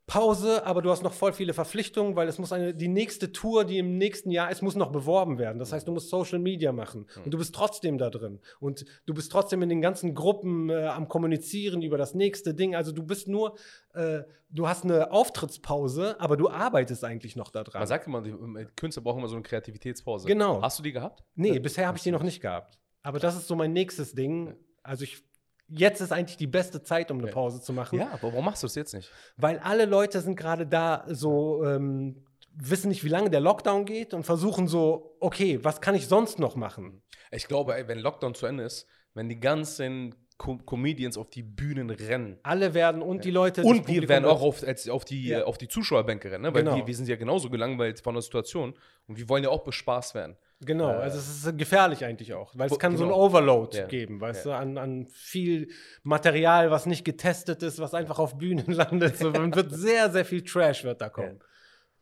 Pause, 0.10 0.66
aber 0.66 0.82
du 0.82 0.90
hast 0.90 1.04
noch 1.04 1.14
voll 1.14 1.34
viele 1.34 1.54
Verpflichtungen, 1.54 2.16
weil 2.16 2.28
es 2.28 2.40
muss 2.40 2.52
eine, 2.52 2.74
die 2.74 2.88
nächste 2.88 3.32
Tour, 3.32 3.64
die 3.64 3.78
im 3.78 4.00
nächsten 4.00 4.32
Jahr 4.32 4.50
ist, 4.50 4.64
muss 4.64 4.76
noch 4.76 4.92
beworben 4.92 5.38
werden. 5.38 5.60
Das 5.60 5.72
heißt, 5.72 5.88
du 5.88 5.92
musst 5.92 6.10
Social 6.10 6.40
Media 6.40 6.72
machen 6.72 7.06
und 7.24 7.32
du 7.32 7.38
bist 7.38 7.54
trotzdem 7.54 8.00
da 8.00 8.10
drin 8.10 8.40
und 8.60 8.86
du 9.06 9.14
bist 9.14 9.32
trotzdem 9.32 9.62
in 9.62 9.70
den 9.70 9.82
ganzen 9.82 10.16
Gruppen 10.16 10.72
äh, 10.72 10.88
am 10.88 11.08
Kommunizieren 11.08 11.84
über 11.84 12.00
das 12.00 12.16
nächste 12.16 12.56
Ding. 12.56 12.76
Also 12.76 12.92
du 12.92 13.04
bist 13.04 13.28
nur, 13.28 13.56
äh, 13.94 14.22
du 14.50 14.68
hast 14.68 14.84
eine 14.84 15.12
Auftrittspause, 15.12 16.20
aber 16.20 16.38
du 16.38 16.50
arbeitest 16.50 17.04
eigentlich 17.04 17.36
noch 17.36 17.52
da 17.52 17.64
dran. 17.64 17.80
Man 17.80 17.88
sagt 17.88 18.08
immer, 18.08 18.24
die 18.24 18.32
äh, 18.32 18.66
Künstler 18.76 19.04
brauchen 19.04 19.20
immer 19.20 19.28
so 19.28 19.36
eine 19.36 19.44
Kreativitätspause. 19.44 20.28
Genau. 20.28 20.60
Hast 20.60 20.80
du 20.80 20.84
die 20.84 20.92
gehabt? 20.92 21.24
Nee, 21.36 21.60
bisher 21.60 21.86
habe 21.86 21.98
ich 21.98 22.04
die 22.04 22.12
noch 22.12 22.24
nicht 22.24 22.42
gehabt. 22.42 22.80
Aber 23.04 23.20
das 23.20 23.36
ist 23.36 23.48
so 23.48 23.56
mein 23.56 23.74
nächstes 23.74 24.14
Ding. 24.16 24.56
Also 24.82 25.04
ich, 25.04 25.24
jetzt 25.70 26.02
ist 26.02 26.12
eigentlich 26.12 26.38
die 26.38 26.48
beste 26.48 26.84
Zeit, 26.84 27.12
um 27.12 27.20
eine. 27.20 27.28
Pause 27.32 27.62
zu 27.62 27.74
machen. 27.74 28.00
Ja, 28.00 28.10
aber 28.12 28.24
warum 28.32 28.46
machst 28.46 28.64
du 28.64 28.68
es 28.68 28.76
jetzt 28.76 28.94
nicht? 28.94 29.10
Weil 29.38 29.60
alle 29.60 29.86
Leute 29.86 30.22
sind 30.22 30.36
gerade 30.36 30.66
da 30.68 31.06
so, 31.08 31.64
ähm, 31.66 32.26
wissen 32.56 32.90
nicht, 32.90 33.04
wie 33.04 33.10
lange 33.10 33.30
der 33.30 33.40
Lockdown 33.40 33.86
geht 33.86 34.14
und 34.14 34.24
versuchen 34.24 34.68
so, 34.68 35.16
okay, 35.20 35.60
was 35.64 35.82
kann 35.82 35.96
ich 35.96 36.08
sonst 36.08 36.40
noch 36.40 36.56
machen? 36.56 37.02
Ich 37.32 37.48
glaube, 37.48 37.76
ey, 37.76 37.88
wenn 37.88 38.00
Lockdown 38.00 38.34
zu 38.36 38.46
Ende 38.46 38.64
ist, 38.64 38.88
wenn 39.14 39.30
die 39.30 39.40
ganzen 39.40 40.16
Co 40.38 40.58
Comedians 40.58 41.18
auf 41.18 41.30
die 41.30 41.44
Bühnen 41.44 41.90
rennen, 41.90 42.40
Alle 42.44 42.74
werden 42.74 43.02
und 43.02 43.26
die 43.26 43.32
Leute. 43.32 43.62
Und 43.64 43.88
wir 43.90 44.08
werden 44.08 44.24
auch 44.26 44.42
auf, 44.42 44.64
als, 44.66 44.88
auf, 44.88 45.04
die, 45.04 45.28
Ja. 45.28 45.44
auf 45.44 45.58
die 45.58 45.68
Zuschauerbänke 45.68 46.32
rennen, 46.32 46.44
ne? 46.44 46.54
weil 46.54 46.64
Genau. 46.64 46.78
wir, 46.78 46.88
wir 46.88 46.96
sind 46.96 47.10
ja 47.10 47.18
genauso 47.18 47.50
gelangweilt 47.50 48.00
von 48.00 48.16
der 48.16 48.22
Situation 48.22 48.74
und 49.08 49.18
wir 49.18 49.28
wollen 49.28 49.44
ja 49.44 49.50
auch 49.50 49.64
bespaßt 49.66 50.16
werden. 50.16 50.38
Genau, 50.62 50.90
also 50.90 51.18
es 51.18 51.46
ist 51.46 51.58
gefährlich 51.58 52.04
eigentlich 52.04 52.34
auch, 52.34 52.54
weil 52.58 52.70
es 52.70 52.78
kann 52.78 52.98
so 52.98 53.06
ein 53.06 53.10
genau. 53.10 53.26
Overload 53.26 53.78
Ja. 53.78 53.88
geben, 53.88 54.20
weißt 54.20 54.46
Ja. 54.46 54.52
du, 54.52 54.58
an, 54.58 54.78
an 54.78 55.08
viel 55.08 55.70
Material, 56.04 56.70
was 56.70 56.86
nicht 56.86 57.06
getestet 57.06 57.64
ist, 57.64 57.80
was 57.80 57.94
einfach 57.94 58.20
auf 58.20 58.38
Bühnen 58.38 58.66
landet. 58.72 59.18
So, 59.18 59.32
man 59.32 59.56
wird 59.56 59.72
sehr, 59.74 60.10
sehr 60.12 60.26
viel 60.26 60.44
Trash 60.44 60.84
wird 60.84 61.00
da 61.00 61.08
kommen. 61.10 61.40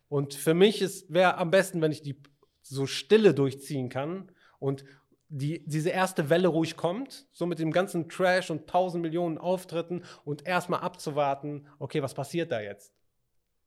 Und 0.07 0.33
für 0.33 0.55
mich 0.55 0.81
wäre 1.09 1.37
am 1.37 1.51
besten, 1.51 1.81
wenn 1.81 1.91
ich 1.91 2.01
die 2.01 2.19
so 2.61 2.87
Stille 2.87 3.33
durchziehen 3.35 3.89
kann 3.89 4.31
und 4.57 4.83
die, 5.29 5.63
diese 5.67 5.89
erste 5.89 6.29
Welle 6.29 6.47
ruhig 6.47 6.77
kommt, 6.77 7.27
so 7.33 7.45
mit 7.45 7.59
dem 7.59 7.71
ganzen 7.71 8.09
Trash 8.09 8.49
und 8.49 8.67
tausend 8.67 9.01
Millionen 9.03 9.37
Auftritten 9.37 10.03
und 10.23 10.47
erstmal 10.47 10.79
abzuwarten, 10.79 11.67
okay, 11.79 12.01
was 12.01 12.13
passiert 12.13 12.51
da 12.51 12.61
jetzt? 12.61 12.93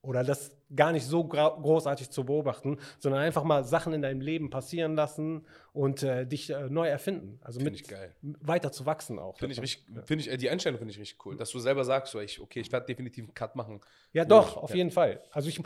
Oder 0.02 0.24
das 0.24 0.56
gar 0.76 0.92
nicht 0.92 1.04
so 1.04 1.24
großartig 1.24 2.10
zu 2.10 2.24
beobachten, 2.24 2.78
sondern 2.98 3.20
einfach 3.22 3.42
mal 3.44 3.64
Sachen 3.64 3.92
in 3.92 4.02
deinem 4.02 4.20
Leben 4.20 4.50
passieren 4.50 4.94
lassen 4.94 5.44
und 5.72 6.02
äh, 6.02 6.26
dich 6.26 6.50
äh, 6.50 6.68
neu 6.68 6.86
erfinden. 6.86 7.40
Also 7.42 7.58
Find 7.58 7.72
mit 7.72 7.80
ich 7.80 7.88
geil. 7.88 8.14
weiter 8.22 8.70
zu 8.70 8.86
wachsen 8.86 9.18
auch. 9.18 9.36
Finde 9.38 9.54
ich 9.54 9.60
richtig, 9.62 9.84
finde 10.04 10.24
ich, 10.24 10.30
äh, 10.30 10.36
die 10.36 10.48
Einstellung 10.48 10.78
finde 10.78 10.92
ich 10.92 10.98
richtig 11.00 11.24
cool, 11.26 11.36
dass 11.36 11.50
du 11.50 11.58
selber 11.58 11.84
sagst, 11.84 12.12
so, 12.12 12.20
ich, 12.20 12.40
okay, 12.40 12.60
ich 12.60 12.70
werde 12.70 12.86
definitiv 12.86 13.24
einen 13.24 13.34
Cut 13.34 13.56
machen. 13.56 13.80
Ja, 14.12 14.24
doch, 14.24 14.50
ich- 14.52 14.56
auf 14.58 14.70
ja. 14.70 14.76
jeden 14.76 14.90
Fall. 14.92 15.20
Also 15.32 15.48
ich, 15.48 15.60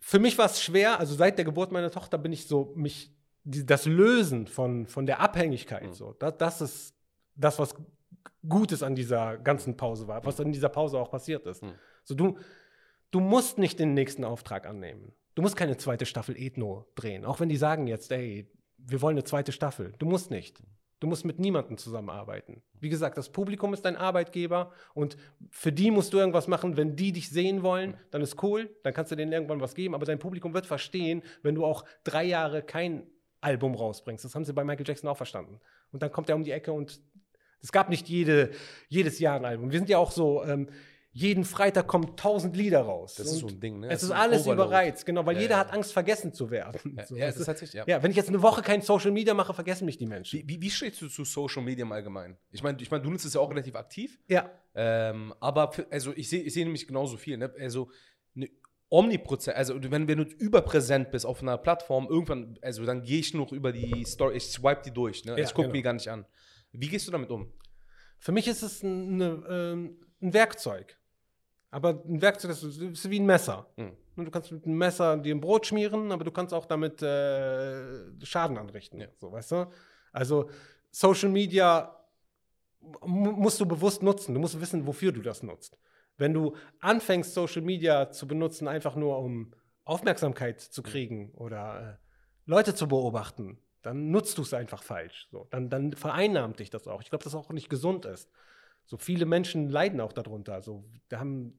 für 0.00 0.18
mich 0.18 0.36
war 0.38 0.46
es 0.46 0.62
schwer, 0.62 0.98
also 1.00 1.14
seit 1.14 1.38
der 1.38 1.44
Geburt 1.44 1.72
meiner 1.72 1.90
Tochter 1.90 2.18
bin 2.18 2.32
ich 2.32 2.46
so, 2.46 2.72
mich, 2.76 3.10
die, 3.44 3.64
das 3.64 3.86
Lösen 3.86 4.46
von, 4.46 4.86
von 4.86 5.06
der 5.06 5.20
Abhängigkeit, 5.20 5.84
Mhm. 5.88 5.92
so, 5.92 6.12
das, 6.18 6.36
das 6.38 6.60
ist 6.60 6.94
das, 7.34 7.58
was 7.58 7.74
Gutes 8.46 8.82
an 8.82 8.94
dieser 8.94 9.38
ganzen 9.38 9.76
Pause 9.76 10.06
war, 10.06 10.24
was 10.24 10.38
in 10.38 10.52
dieser 10.52 10.68
Pause 10.68 10.98
auch 10.98 11.10
passiert 11.10 11.46
ist. 11.46 11.62
Mhm. 11.62 11.72
So, 12.04 12.14
du, 12.14 12.38
du 13.14 13.20
musst 13.20 13.58
nicht 13.58 13.78
den 13.78 13.94
nächsten 13.94 14.24
Auftrag 14.24 14.66
annehmen. 14.66 15.12
Du 15.36 15.42
musst 15.42 15.56
keine 15.56 15.76
zweite 15.76 16.04
Staffel 16.04 16.36
Ethno 16.36 16.86
drehen, 16.96 17.24
auch 17.24 17.38
wenn 17.38 17.48
die 17.48 17.56
sagen 17.56 17.86
jetzt, 17.86 18.10
ey, 18.10 18.50
wir 18.76 19.00
wollen 19.02 19.14
eine 19.14 19.24
zweite 19.24 19.52
Staffel. 19.52 19.92
Du 19.98 20.06
musst 20.06 20.30
nicht. 20.30 20.60
Du 20.98 21.06
musst 21.06 21.24
mit 21.24 21.38
niemandem 21.38 21.76
zusammenarbeiten. 21.76 22.62
Wie 22.80 22.88
gesagt, 22.88 23.16
das 23.16 23.30
Publikum 23.30 23.72
ist 23.72 23.84
dein 23.84 23.96
Arbeitgeber 23.96 24.72
und 24.94 25.16
für 25.50 25.70
die 25.70 25.90
musst 25.90 26.12
du 26.12 26.18
irgendwas 26.18 26.48
machen. 26.48 26.76
Wenn 26.76 26.96
die 26.96 27.12
dich 27.12 27.30
sehen 27.30 27.62
wollen, 27.62 27.96
dann 28.10 28.22
ist 28.22 28.42
cool, 28.42 28.74
dann 28.82 28.94
kannst 28.94 29.12
du 29.12 29.16
denen 29.16 29.32
irgendwann 29.32 29.60
was 29.60 29.74
geben. 29.74 29.94
Aber 29.94 30.06
dein 30.06 30.18
Publikum 30.18 30.54
wird 30.54 30.66
verstehen, 30.66 31.22
wenn 31.42 31.54
du 31.54 31.64
auch 31.64 31.84
drei 32.04 32.24
Jahre 32.24 32.62
kein 32.62 33.06
Album 33.40 33.74
rausbringst. 33.74 34.24
Das 34.24 34.34
haben 34.34 34.44
sie 34.44 34.52
bei 34.52 34.64
Michael 34.64 34.86
Jackson 34.86 35.08
auch 35.08 35.16
verstanden. 35.16 35.60
Und 35.92 36.02
dann 36.02 36.10
kommt 36.10 36.28
er 36.30 36.36
um 36.36 36.44
die 36.44 36.52
Ecke 36.52 36.72
und 36.72 37.00
Es 37.60 37.72
gab 37.72 37.88
nicht 37.88 38.08
jede, 38.08 38.50
jedes 38.88 39.18
Jahr 39.18 39.36
ein 39.36 39.44
Album. 39.46 39.70
Wir 39.70 39.78
sind 39.78 39.88
ja 39.88 39.98
auch 39.98 40.10
so, 40.10 40.44
ähm, 40.44 40.68
jeden 41.16 41.44
Freitag 41.44 41.86
kommen 41.86 42.16
tausend 42.16 42.56
Lieder 42.56 42.80
raus. 42.80 43.14
Das 43.14 43.28
ist 43.28 43.38
so 43.38 43.46
ein 43.46 43.60
Ding, 43.60 43.78
ne? 43.78 43.88
Es 43.88 44.02
ist 44.02 44.10
ein 44.10 44.20
alles 44.20 44.42
Overload. 44.42 44.66
überreizt, 44.66 45.06
genau, 45.06 45.24
weil 45.24 45.36
Ja, 45.36 45.42
jeder 45.42 45.54
ja. 45.54 45.60
hat 45.60 45.72
Angst, 45.72 45.92
vergessen 45.92 46.32
zu 46.32 46.50
werden. 46.50 46.96
Ja, 46.96 47.06
So, 47.06 47.16
ja, 47.16 47.30
das 47.30 47.36
ist 47.62 47.72
ja. 47.72 47.84
ja, 47.86 48.02
wenn 48.02 48.10
ich 48.10 48.16
jetzt 48.16 48.30
eine 48.30 48.42
Woche 48.42 48.62
kein 48.62 48.82
Social 48.82 49.12
Media 49.12 49.32
mache, 49.32 49.54
vergessen 49.54 49.84
mich 49.84 49.96
die 49.96 50.06
Menschen. 50.06 50.40
Wie, 50.40 50.48
wie, 50.48 50.60
wie 50.60 50.70
stehst 50.70 51.00
du 51.00 51.08
zu 51.08 51.24
Social 51.24 51.62
Media 51.62 51.84
im 51.84 51.92
Allgemeinen? 51.92 52.36
Ich 52.50 52.64
meine, 52.64 52.82
ich 52.82 52.90
mein, 52.90 53.00
du 53.00 53.10
nutzt 53.10 53.24
es 53.24 53.34
ja 53.34 53.40
auch 53.40 53.48
relativ 53.48 53.76
aktiv. 53.76 54.18
Ja, 54.26 54.50
Ähm, 54.74 55.32
aber 55.38 55.70
für, 55.70 55.86
also 55.92 56.12
ich 56.16 56.28
sehe 56.28 56.42
ich 56.42 56.52
seh 56.52 56.64
nämlich 56.64 56.88
genauso 56.88 57.16
viel. 57.16 57.36
Ne? 57.36 57.54
Also 57.60 57.90
eine 58.34 58.50
Omnipräsent, 58.88 59.56
also 59.56 59.80
wenn, 59.80 60.08
wenn 60.08 60.18
du 60.18 60.24
überpräsent 60.24 61.12
bist 61.12 61.26
auf 61.26 61.42
einer 61.42 61.58
Plattform, 61.58 62.08
irgendwann, 62.08 62.58
also 62.60 62.84
dann 62.84 63.04
gehe 63.04 63.20
ich 63.20 63.34
noch 63.34 63.52
über 63.52 63.70
die 63.70 64.04
Story, 64.04 64.36
ich 64.38 64.46
swipe 64.46 64.82
die 64.84 64.90
durch. 64.90 65.24
Ne? 65.24 65.40
Ich 65.40 65.54
gucke 65.54 65.68
genau. 65.68 65.76
mir 65.76 65.82
gar 65.82 65.92
nicht 65.92 66.08
an. 66.08 66.26
Wie 66.72 66.88
gehst 66.88 67.06
du 67.06 67.12
damit 67.12 67.30
um? 67.30 67.52
Für 68.18 68.32
mich 68.32 68.48
ist 68.48 68.62
es 68.62 68.82
ein, 68.82 69.14
eine, 69.22 69.44
ähm, 69.48 70.00
ein 70.20 70.34
Werkzeug. 70.34 70.98
Aber 71.74 72.00
ein 72.08 72.22
Werkzeug 72.22 72.52
das 72.52 72.62
ist, 72.62 73.10
wie 73.10 73.18
ein 73.18 73.26
Messer. 73.26 73.66
Hm. 73.76 73.96
Du 74.14 74.30
kannst 74.30 74.52
mit 74.52 74.64
einem 74.64 74.78
Messer 74.78 75.16
dir 75.16 75.34
ein 75.34 75.40
Brot 75.40 75.66
schmieren, 75.66 76.12
aber 76.12 76.22
du 76.22 76.30
kannst 76.30 76.54
auch 76.54 76.66
damit 76.66 77.02
äh, 77.02 78.24
Schaden 78.24 78.58
anrichten. 78.58 79.00
Ja. 79.00 79.08
So, 79.18 79.32
weißt 79.32 79.50
du? 79.50 79.66
Also 80.12 80.48
Social 80.92 81.30
Media 81.30 81.96
mu- 83.04 83.32
musst 83.32 83.60
du 83.60 83.66
bewusst 83.66 84.04
nutzen. 84.04 84.34
Du 84.34 84.40
musst 84.40 84.60
wissen, 84.60 84.86
wofür 84.86 85.10
du 85.10 85.20
das 85.20 85.42
nutzt. 85.42 85.76
Wenn 86.16 86.32
du 86.32 86.54
anfängst, 86.78 87.34
Social 87.34 87.62
Media 87.62 88.08
zu 88.08 88.28
benutzen, 88.28 88.68
einfach 88.68 88.94
nur 88.94 89.18
um 89.18 89.52
Aufmerksamkeit 89.84 90.60
zu 90.60 90.80
kriegen 90.80 91.32
oder 91.32 91.98
äh, 91.98 92.48
Leute 92.48 92.76
zu 92.76 92.86
beobachten, 92.86 93.58
dann 93.82 94.12
nutzt 94.12 94.38
du 94.38 94.42
es 94.42 94.54
einfach 94.54 94.84
falsch. 94.84 95.26
So, 95.32 95.48
dann, 95.50 95.70
dann 95.70 95.92
vereinnahmt 95.92 96.60
dich 96.60 96.70
das 96.70 96.86
auch. 96.86 97.02
Ich 97.02 97.10
glaube, 97.10 97.24
dass 97.24 97.32
das 97.32 97.44
auch 97.44 97.50
nicht 97.50 97.68
gesund 97.68 98.04
ist. 98.04 98.30
So 98.86 98.96
viele 98.96 99.24
Menschen 99.26 99.68
leiden 99.70 100.00
auch 100.00 100.12
darunter. 100.12 100.60
So, 100.62 100.84
wir 101.08 101.18
haben 101.20 101.58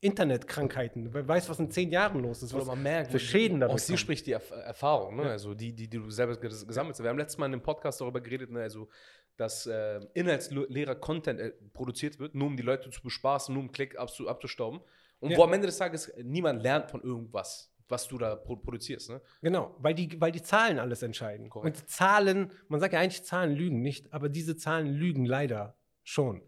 Internetkrankheiten. 0.00 1.14
Wer 1.14 1.26
weiß, 1.26 1.48
was 1.48 1.58
in 1.58 1.70
zehn 1.70 1.90
Jahren 1.90 2.20
los 2.20 2.42
ist. 2.42 2.52
Was 2.54 2.66
man 2.66 2.82
merkt, 2.82 3.10
für 3.10 3.18
Schäden 3.18 3.60
dadurch 3.60 3.74
Aus 3.74 3.86
dir 3.86 3.92
kommen. 3.92 3.98
spricht 3.98 4.26
die 4.26 4.32
Erf 4.32 4.50
Erfahrung, 4.50 5.16
ne? 5.16 5.22
Ja. 5.24 5.30
also 5.30 5.54
die, 5.54 5.72
die, 5.74 5.88
die 5.88 5.98
du 5.98 6.10
selber 6.10 6.34
ges- 6.34 6.66
gesammelt 6.66 6.94
hast. 6.94 7.02
Wir 7.02 7.08
haben 7.10 7.18
letztes 7.18 7.38
Mal 7.38 7.46
in 7.46 7.54
einem 7.54 7.62
Podcast 7.62 8.00
darüber 8.00 8.20
geredet, 8.20 8.50
ne? 8.50 8.60
also 8.60 8.88
dass 9.36 9.66
äh, 9.66 10.00
inhaltsleerer 10.14 10.94
Content 10.94 11.40
äh, 11.40 11.52
produziert 11.72 12.18
wird, 12.18 12.34
nur 12.34 12.46
um 12.48 12.56
die 12.56 12.62
Leute 12.62 12.90
zu 12.90 13.02
bespaßen, 13.02 13.52
nur 13.52 13.62
um 13.64 13.72
Klick 13.72 13.98
abzu 13.98 14.28
abzustauben. 14.28 14.80
Und 15.20 15.30
Ja. 15.30 15.38
wo 15.38 15.42
am 15.44 15.52
Ende 15.54 15.66
des 15.66 15.78
Tages 15.78 16.12
niemand 16.22 16.62
lernt 16.62 16.90
von 16.90 17.02
irgendwas, 17.02 17.72
was 17.88 18.06
du 18.06 18.18
da 18.18 18.36
pro 18.36 18.56
produzierst. 18.56 19.10
Ne? 19.10 19.20
Genau, 19.42 19.74
weil 19.78 19.94
die, 19.94 20.20
weil 20.20 20.32
die 20.32 20.42
Zahlen 20.42 20.78
alles 20.78 21.02
entscheiden. 21.02 21.48
Korrekt. 21.48 21.78
Und 21.80 21.88
Zahlen, 21.88 22.52
man 22.68 22.78
sagt 22.78 22.92
ja 22.92 23.00
eigentlich, 23.00 23.24
Zahlen 23.24 23.52
lügen 23.56 23.80
nicht, 23.80 24.12
aber 24.12 24.28
diese 24.28 24.56
Zahlen 24.56 24.86
lügen 24.86 25.24
leider 25.24 25.76
schon. 26.02 26.42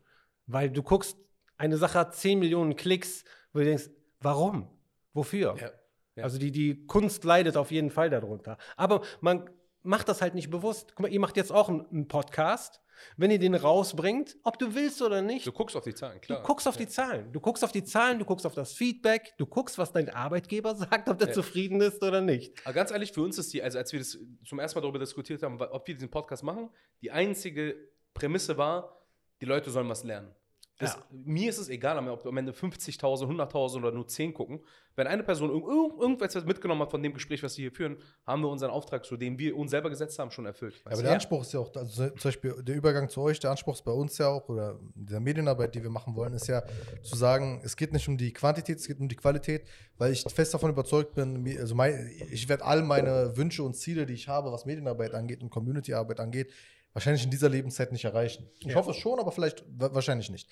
Weil 0.46 0.70
du 0.70 0.82
guckst, 0.82 1.16
eine 1.58 1.76
Sache 1.76 1.98
hat 1.98 2.14
10 2.14 2.38
Millionen 2.38 2.76
Klicks, 2.76 3.24
wo 3.52 3.58
du 3.60 3.64
denkst, 3.64 3.90
warum? 4.20 4.68
Wofür? 5.12 5.56
Ja. 5.58 5.70
Ja. 6.16 6.24
Also 6.24 6.38
die, 6.38 6.50
die 6.50 6.86
Kunst 6.86 7.24
leidet 7.24 7.56
auf 7.56 7.70
jeden 7.70 7.90
Fall 7.90 8.08
darunter. 8.10 8.56
Aber 8.76 9.02
man 9.20 9.50
macht 9.82 10.08
das 10.08 10.22
halt 10.22 10.34
nicht 10.34 10.50
bewusst. 10.50 10.92
Guck 10.94 11.00
mal, 11.00 11.12
ihr 11.12 11.20
macht 11.20 11.36
jetzt 11.36 11.52
auch 11.52 11.68
einen, 11.68 12.08
Podcast. 12.08 12.80
Wenn 13.18 13.30
ihr 13.30 13.38
den 13.38 13.54
rausbringt, 13.54 14.36
ob 14.42 14.58
du 14.58 14.74
willst 14.74 15.02
oder 15.02 15.20
nicht, 15.20 15.46
Du 15.46 15.52
guckst 15.52 15.76
auf 15.76 15.84
die 15.84 15.94
Zahlen, 15.94 16.18
klar. 16.22 16.40
Du 16.40 16.46
guckst 16.46 16.66
auf 16.66 16.78
die 16.78 16.88
Zahlen. 16.88 17.30
Du 17.30 17.40
guckst 17.40 17.62
auf 17.62 17.70
die 17.70 17.84
Zahlen, 17.84 18.18
du 18.18 18.24
guckst 18.24 18.46
auf 18.46 18.54
das 18.54 18.72
Feedback, 18.72 19.34
du 19.36 19.44
guckst, 19.44 19.76
was 19.76 19.92
dein 19.92 20.08
Arbeitgeber 20.08 20.74
sagt, 20.76 21.10
ob 21.10 21.18
der 21.18 21.28
Ja. 21.28 21.34
zufrieden 21.34 21.82
ist 21.82 22.02
oder 22.02 22.22
nicht. 22.22 22.54
Aber 22.64 22.72
ganz 22.72 22.90
ehrlich, 22.90 23.12
für 23.12 23.20
uns 23.20 23.36
ist 23.36 23.52
die, 23.52 23.62
also 23.62 23.76
als 23.76 23.92
wir 23.92 23.98
das 23.98 24.18
zum 24.46 24.58
ersten 24.58 24.78
Mal 24.78 24.82
darüber 24.82 24.98
diskutiert 24.98 25.42
haben, 25.42 25.60
ob 25.60 25.86
wir 25.86 25.94
diesen 25.94 26.10
Podcast 26.10 26.42
machen, 26.42 26.70
die 27.02 27.10
einzige 27.10 27.76
Prämisse 28.14 28.56
war, 28.56 29.05
die 29.40 29.46
Leute 29.46 29.70
sollen 29.70 29.88
was 29.88 30.04
lernen. 30.04 30.34
Das, 30.78 30.94
Ja. 30.94 31.02
Mir 31.10 31.48
ist 31.48 31.58
es 31.58 31.70
egal, 31.70 31.96
ob 32.08 32.26
am 32.26 32.36
Ende 32.36 32.52
50.000, 32.52 33.00
100.000 33.00 33.78
oder 33.78 33.92
nur 33.92 34.06
10 34.06 34.34
gucken. 34.34 34.60
Wenn 34.94 35.06
eine 35.06 35.22
Person 35.22 35.50
irg 35.50 35.64
irg 35.64 36.00
irgendwas 36.00 36.44
mitgenommen 36.44 36.82
hat 36.82 36.90
von 36.90 37.02
dem 37.02 37.14
Gespräch, 37.14 37.42
was 37.42 37.56
wir 37.56 37.62
hier 37.62 37.72
führen, 37.72 37.96
haben 38.26 38.42
wir 38.42 38.48
unseren 38.48 38.70
Auftrag, 38.70 39.04
zu 39.04 39.16
dem 39.16 39.38
wir 39.38 39.56
uns 39.56 39.70
selber 39.70 39.88
gesetzt 39.88 40.18
haben, 40.18 40.30
schon 40.30 40.44
erfüllt. 40.44 40.74
Ja, 40.84 40.92
aber 40.92 41.02
der 41.02 41.12
Anspruch 41.12 41.42
ist 41.42 41.52
ja 41.54 41.60
auch, 41.60 41.74
also 41.74 42.08
zum 42.08 42.18
Beispiel 42.22 42.62
der 42.62 42.76
Übergang 42.76 43.08
zu 43.08 43.22
euch, 43.22 43.40
der 43.40 43.50
Anspruch 43.50 43.74
ist 43.74 43.84
bei 43.84 43.92
uns 43.92 44.18
ja 44.18 44.28
auch, 44.28 44.48
oder 44.48 44.78
der 44.94 45.20
Medienarbeit, 45.20 45.74
die 45.74 45.82
wir 45.82 45.90
machen 45.90 46.14
wollen, 46.14 46.34
ist 46.34 46.46
ja 46.46 46.62
zu 47.02 47.16
sagen, 47.16 47.60
es 47.64 47.76
geht 47.76 47.92
nicht 47.92 48.08
um 48.08 48.18
die 48.18 48.32
Quantität, 48.32 48.78
es 48.78 48.86
geht 48.86 49.00
um 49.00 49.08
die 49.08 49.16
Qualität, 49.16 49.66
weil 49.96 50.12
ich 50.12 50.22
fest 50.22 50.52
davon 50.52 50.70
überzeugt 50.70 51.14
bin, 51.14 51.46
also 51.58 51.74
mein, 51.74 52.10
ich 52.30 52.48
werde 52.48 52.64
all 52.64 52.82
meine 52.82 53.36
Wünsche 53.36 53.62
und 53.62 53.74
Ziele, 53.74 54.04
die 54.04 54.14
ich 54.14 54.28
habe, 54.28 54.52
was 54.52 54.66
Medienarbeit 54.66 55.14
angeht 55.14 55.42
und 55.42 55.50
Communityarbeit 55.50 56.20
angeht, 56.20 56.52
wahrscheinlich 56.96 57.24
in 57.24 57.30
dieser 57.30 57.50
Lebenszeit 57.50 57.92
nicht 57.92 58.06
erreichen. 58.06 58.48
Ich 58.60 58.68
Ja. 58.68 58.74
hoffe 58.76 58.92
es 58.92 58.96
schon, 58.96 59.20
aber 59.20 59.30
vielleicht 59.30 59.62
wa- 59.68 59.92
wahrscheinlich 59.92 60.30
nicht. 60.30 60.48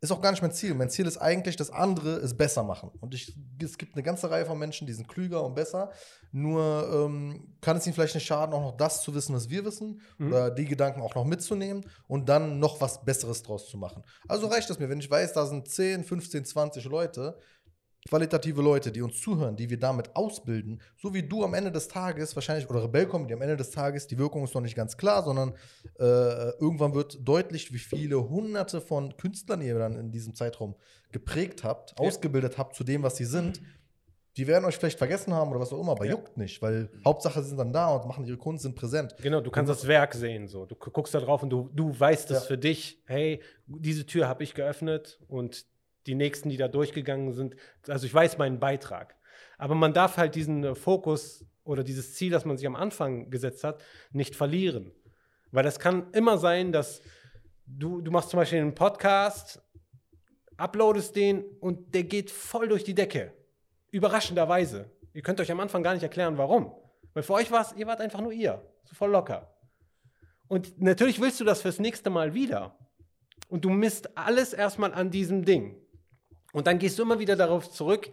Ist 0.00 0.10
auch 0.10 0.20
gar 0.20 0.32
nicht 0.32 0.42
mein 0.42 0.50
Ziel. 0.52 0.74
Mein 0.74 0.90
Ziel 0.90 1.06
ist 1.06 1.18
eigentlich, 1.18 1.54
dass 1.56 1.70
andere 1.70 2.16
es 2.16 2.36
besser 2.36 2.64
machen. 2.64 2.90
Und 3.00 3.14
ich, 3.14 3.34
es 3.62 3.78
gibt 3.78 3.94
eine 3.94 4.02
ganze 4.02 4.28
Reihe 4.28 4.44
von 4.44 4.58
Menschen, 4.58 4.86
die 4.88 4.92
sind 4.92 5.06
klüger 5.08 5.42
und 5.44 5.54
besser. 5.54 5.92
Nur 6.32 7.06
ähm, 7.06 7.54
kann 7.60 7.76
es 7.76 7.86
ihnen 7.86 7.94
vielleicht 7.94 8.16
nicht 8.16 8.26
schaden, 8.26 8.54
auch 8.54 8.60
noch 8.60 8.76
das 8.76 9.02
zu 9.02 9.14
wissen, 9.14 9.34
was 9.34 9.48
wir 9.48 9.64
wissen, 9.64 10.00
Mhm. 10.18 10.26
oder 10.32 10.50
die 10.50 10.64
Gedanken 10.66 11.00
auch 11.00 11.14
noch 11.14 11.24
mitzunehmen 11.24 11.86
und 12.08 12.28
dann 12.28 12.58
noch 12.58 12.80
was 12.80 13.04
Besseres 13.04 13.42
draus 13.44 13.68
zu 13.68 13.78
machen. 13.78 14.02
Also 14.28 14.48
reicht 14.48 14.68
es 14.68 14.78
mir, 14.80 14.88
wenn 14.90 14.98
ich 15.00 15.10
weiß, 15.10 15.32
da 15.32 15.46
sind 15.46 15.68
10, 15.68 16.02
15, 16.04 16.44
20 16.44 16.84
Leute, 16.86 17.38
qualitative 18.14 18.60
Leute, 18.60 18.92
die 18.92 19.00
uns 19.00 19.20
zuhören, 19.20 19.56
die 19.56 19.70
wir 19.70 19.78
damit 19.78 20.14
ausbilden, 20.14 20.80
so 20.96 21.14
wie 21.14 21.22
du 21.22 21.42
am 21.42 21.54
Ende 21.54 21.72
des 21.72 21.88
Tages 21.88 22.34
wahrscheinlich, 22.36 22.68
oder 22.68 22.82
Rebell 22.84 23.06
Comedy 23.06 23.32
am 23.32 23.40
Ende 23.42 23.56
des 23.56 23.70
Tages, 23.70 24.06
die 24.06 24.18
Wirkung 24.18 24.44
ist 24.44 24.54
noch 24.54 24.60
nicht 24.60 24.76
ganz 24.76 24.96
klar, 24.96 25.22
sondern 25.22 25.54
äh, 25.98 26.02
irgendwann 26.60 26.94
wird 26.94 27.26
deutlich, 27.26 27.72
wie 27.72 27.78
viele 27.78 28.28
hunderte 28.28 28.80
von 28.82 29.16
Künstlern 29.16 29.62
ihr 29.62 29.78
dann 29.78 29.96
in 29.96 30.10
diesem 30.10 30.34
Zeitraum 30.34 30.74
geprägt 31.12 31.64
habt, 31.64 31.98
ausgebildet 31.98 32.58
habt 32.58 32.76
zu 32.76 32.84
dem, 32.84 33.02
was 33.02 33.16
sie 33.16 33.24
sind. 33.24 33.62
Die 34.36 34.48
werden 34.48 34.64
euch 34.64 34.76
vielleicht 34.76 34.98
vergessen 34.98 35.32
haben 35.32 35.50
oder 35.52 35.60
was 35.60 35.72
auch 35.72 35.80
immer, 35.80 35.92
aber 35.92 36.04
Ja. 36.06 36.10
juckt 36.12 36.36
nicht, 36.36 36.60
weil 36.60 36.90
Hauptsache 37.06 37.40
sie 37.42 37.50
sind 37.50 37.58
dann 37.58 37.72
da 37.72 37.88
und 37.94 38.06
machen 38.08 38.24
ihre 38.26 38.36
Kunst, 38.36 38.64
sind 38.64 38.74
präsent. 38.74 39.14
Genau, 39.22 39.40
du 39.40 39.50
kannst 39.50 39.70
das 39.70 39.86
Werk 39.86 40.12
sehen. 40.12 40.48
So. 40.48 40.66
Du 40.66 40.74
gu- 40.74 40.90
guckst 40.90 41.14
da 41.14 41.20
drauf 41.20 41.42
und 41.44 41.50
du, 41.50 41.70
du 41.72 41.98
weißt 41.98 42.32
es 42.32 42.40
Ja. 42.40 42.46
für 42.48 42.58
dich, 42.58 43.00
hey, 43.06 43.40
diese 43.66 44.04
Tür 44.04 44.26
habe 44.28 44.42
ich 44.42 44.52
geöffnet 44.54 45.20
und 45.28 45.64
die 46.06 46.14
nächsten, 46.14 46.48
die 46.48 46.56
da 46.56 46.68
durchgegangen 46.68 47.32
sind, 47.32 47.56
also 47.88 48.06
ich 48.06 48.14
weiß 48.14 48.38
meinen 48.38 48.60
Beitrag. 48.60 49.16
Aber 49.58 49.74
man 49.74 49.92
darf 49.92 50.16
halt 50.16 50.34
diesen 50.34 50.64
äh, 50.64 50.74
Fokus 50.74 51.44
oder 51.64 51.82
dieses 51.82 52.14
Ziel, 52.14 52.30
das 52.30 52.44
man 52.44 52.56
sich 52.56 52.66
am 52.66 52.76
Anfang 52.76 53.30
gesetzt 53.30 53.64
hat, 53.64 53.82
nicht 54.12 54.36
verlieren. 54.36 54.92
Weil 55.50 55.64
das 55.64 55.78
kann 55.78 56.10
immer 56.12 56.38
sein, 56.38 56.72
dass 56.72 57.00
du, 57.66 58.00
du 58.00 58.10
machst 58.10 58.30
zum 58.30 58.38
Beispiel 58.38 58.60
einen 58.60 58.74
Podcast, 58.74 59.62
uploadest 60.56 61.16
den 61.16 61.44
und 61.60 61.94
der 61.94 62.04
geht 62.04 62.30
voll 62.30 62.68
durch 62.68 62.84
die 62.84 62.94
Decke. 62.94 63.32
Überraschenderweise. 63.90 64.90
Ihr 65.12 65.22
könnt 65.22 65.40
euch 65.40 65.50
am 65.50 65.60
Anfang 65.60 65.82
gar 65.82 65.94
nicht 65.94 66.02
erklären, 66.02 66.36
warum. 66.38 66.74
Weil 67.12 67.22
für 67.22 67.34
euch 67.34 67.50
war 67.50 67.62
es, 67.62 67.72
ihr 67.76 67.86
wart 67.86 68.00
einfach 68.00 68.20
nur 68.20 68.32
ihr. 68.32 68.60
So 68.84 68.94
voll 68.94 69.10
locker. 69.10 69.54
Und 70.48 70.80
natürlich 70.80 71.20
willst 71.20 71.40
du 71.40 71.44
das 71.44 71.62
fürs 71.62 71.78
nächste 71.78 72.10
Mal 72.10 72.34
wieder. 72.34 72.76
Und 73.48 73.64
du 73.64 73.70
misst 73.70 74.16
alles 74.16 74.52
erstmal 74.52 74.92
an 74.92 75.10
diesem 75.10 75.44
Ding. 75.44 75.76
Und 76.54 76.66
dann 76.66 76.78
gehst 76.78 76.98
du 76.98 77.02
immer 77.02 77.18
wieder 77.18 77.36
darauf 77.36 77.70
zurück, 77.70 78.10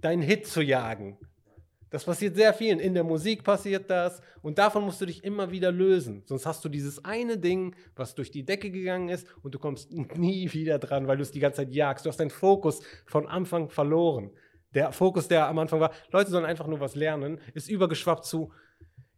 deinen 0.00 0.20
Hit 0.20 0.46
zu 0.46 0.60
jagen. 0.60 1.16
Das 1.88 2.04
passiert 2.04 2.34
sehr 2.34 2.52
vielen. 2.52 2.80
In 2.80 2.94
der 2.94 3.04
Musik 3.04 3.44
passiert 3.44 3.88
das. 3.88 4.20
Und 4.42 4.58
davon 4.58 4.84
musst 4.84 5.00
du 5.00 5.06
dich 5.06 5.22
immer 5.24 5.52
wieder 5.52 5.70
lösen. 5.70 6.24
Sonst 6.26 6.44
hast 6.44 6.64
du 6.64 6.68
dieses 6.68 7.04
eine 7.04 7.38
Ding, 7.38 7.74
was 7.94 8.16
durch 8.16 8.30
die 8.30 8.44
Decke 8.44 8.70
gegangen 8.70 9.08
ist 9.08 9.26
und 9.42 9.54
du 9.54 9.58
kommst 9.58 9.92
nie 9.92 10.52
wieder 10.52 10.78
dran, 10.78 11.06
weil 11.06 11.16
du 11.16 11.22
es 11.22 11.30
die 11.30 11.40
ganze 11.40 11.58
Zeit 11.58 11.72
jagst. 11.72 12.04
Du 12.04 12.10
hast 12.10 12.18
deinen 12.18 12.30
Fokus 12.30 12.82
von 13.06 13.28
Anfang 13.28 13.70
verloren. 13.70 14.32
Der 14.74 14.92
Fokus, 14.92 15.28
der 15.28 15.46
am 15.46 15.58
Anfang 15.58 15.80
war, 15.80 15.92
Leute 16.10 16.30
sollen 16.30 16.44
einfach 16.44 16.66
nur 16.66 16.80
was 16.80 16.96
lernen, 16.96 17.40
ist 17.54 17.70
übergeschwappt 17.70 18.26
zu, 18.26 18.52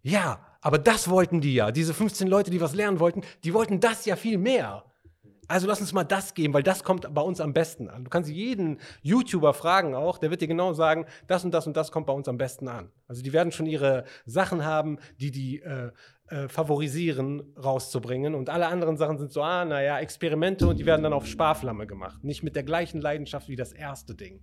ja, 0.03 0.47
aber 0.61 0.79
das 0.79 1.09
wollten 1.09 1.41
die 1.41 1.55
ja. 1.55 1.71
Diese 1.71 1.95
15 1.95 2.29
Leute, 2.29 2.51
die 2.51 2.61
was 2.61 2.75
lernen 2.75 3.01
wollten, 3.01 3.23
die 3.45 3.55
wollten 3.55 3.81
das 3.81 4.05
ja 4.05 4.15
viel 4.15 4.39
mehr. 4.39 4.85
Also 5.49 5.67
lass 5.67 5.81
uns 5.81 5.93
mal 5.95 6.05
das 6.05 6.35
geben, 6.35 6.53
weil 6.53 6.63
das 6.63 6.85
kommt 6.85 7.13
bei 7.13 7.23
uns 7.23 7.41
am 7.41 7.55
besten 7.55 7.89
an. 7.89 8.05
Du 8.05 8.11
kannst 8.11 8.31
jeden 8.31 8.79
YouTuber 9.03 9.55
fragen 9.55 9.95
auch, 9.95 10.19
der 10.19 10.31
wird 10.31 10.43
dir 10.43 10.49
genau 10.49 10.75
sagen, 10.75 11.07
das 11.27 11.45
und 11.45 11.53
das 11.53 11.67
und 11.67 11.77
das 11.77 11.91
kommt 11.91 12.07
bei 12.07 12.13
uns 12.13 12.29
am 12.29 12.37
besten 12.37 12.69
an. 12.69 12.93
Also 13.07 13.23
die 13.23 13.33
werden 13.33 13.51
schon 13.51 13.67
ihre 13.67 14.05
Sachen 14.27 14.65
haben, 14.65 14.99
die 15.19 15.31
die 15.31 15.61
äh, 15.63 15.91
äh, 16.29 16.49
favorisieren, 16.49 17.55
rauszubringen. 17.57 18.35
Und 18.35 18.51
alle 18.51 18.67
anderen 18.67 18.99
Sachen 18.99 19.17
sind 19.17 19.33
so, 19.33 19.43
ah, 19.43 19.65
naja, 19.65 19.99
Experimente 19.99 20.69
und 20.69 20.79
die 20.79 20.85
werden 20.85 21.03
dann 21.03 21.15
auf 21.15 21.27
Sparflamme 21.27 21.87
gemacht. 21.87 22.23
Nicht 22.23 22.43
mit 22.43 22.55
der 22.55 22.65
gleichen 22.65 23.01
Leidenschaft 23.01 23.49
wie 23.49 23.57
das 23.57 23.73
erste 23.73 24.15
Ding. 24.15 24.43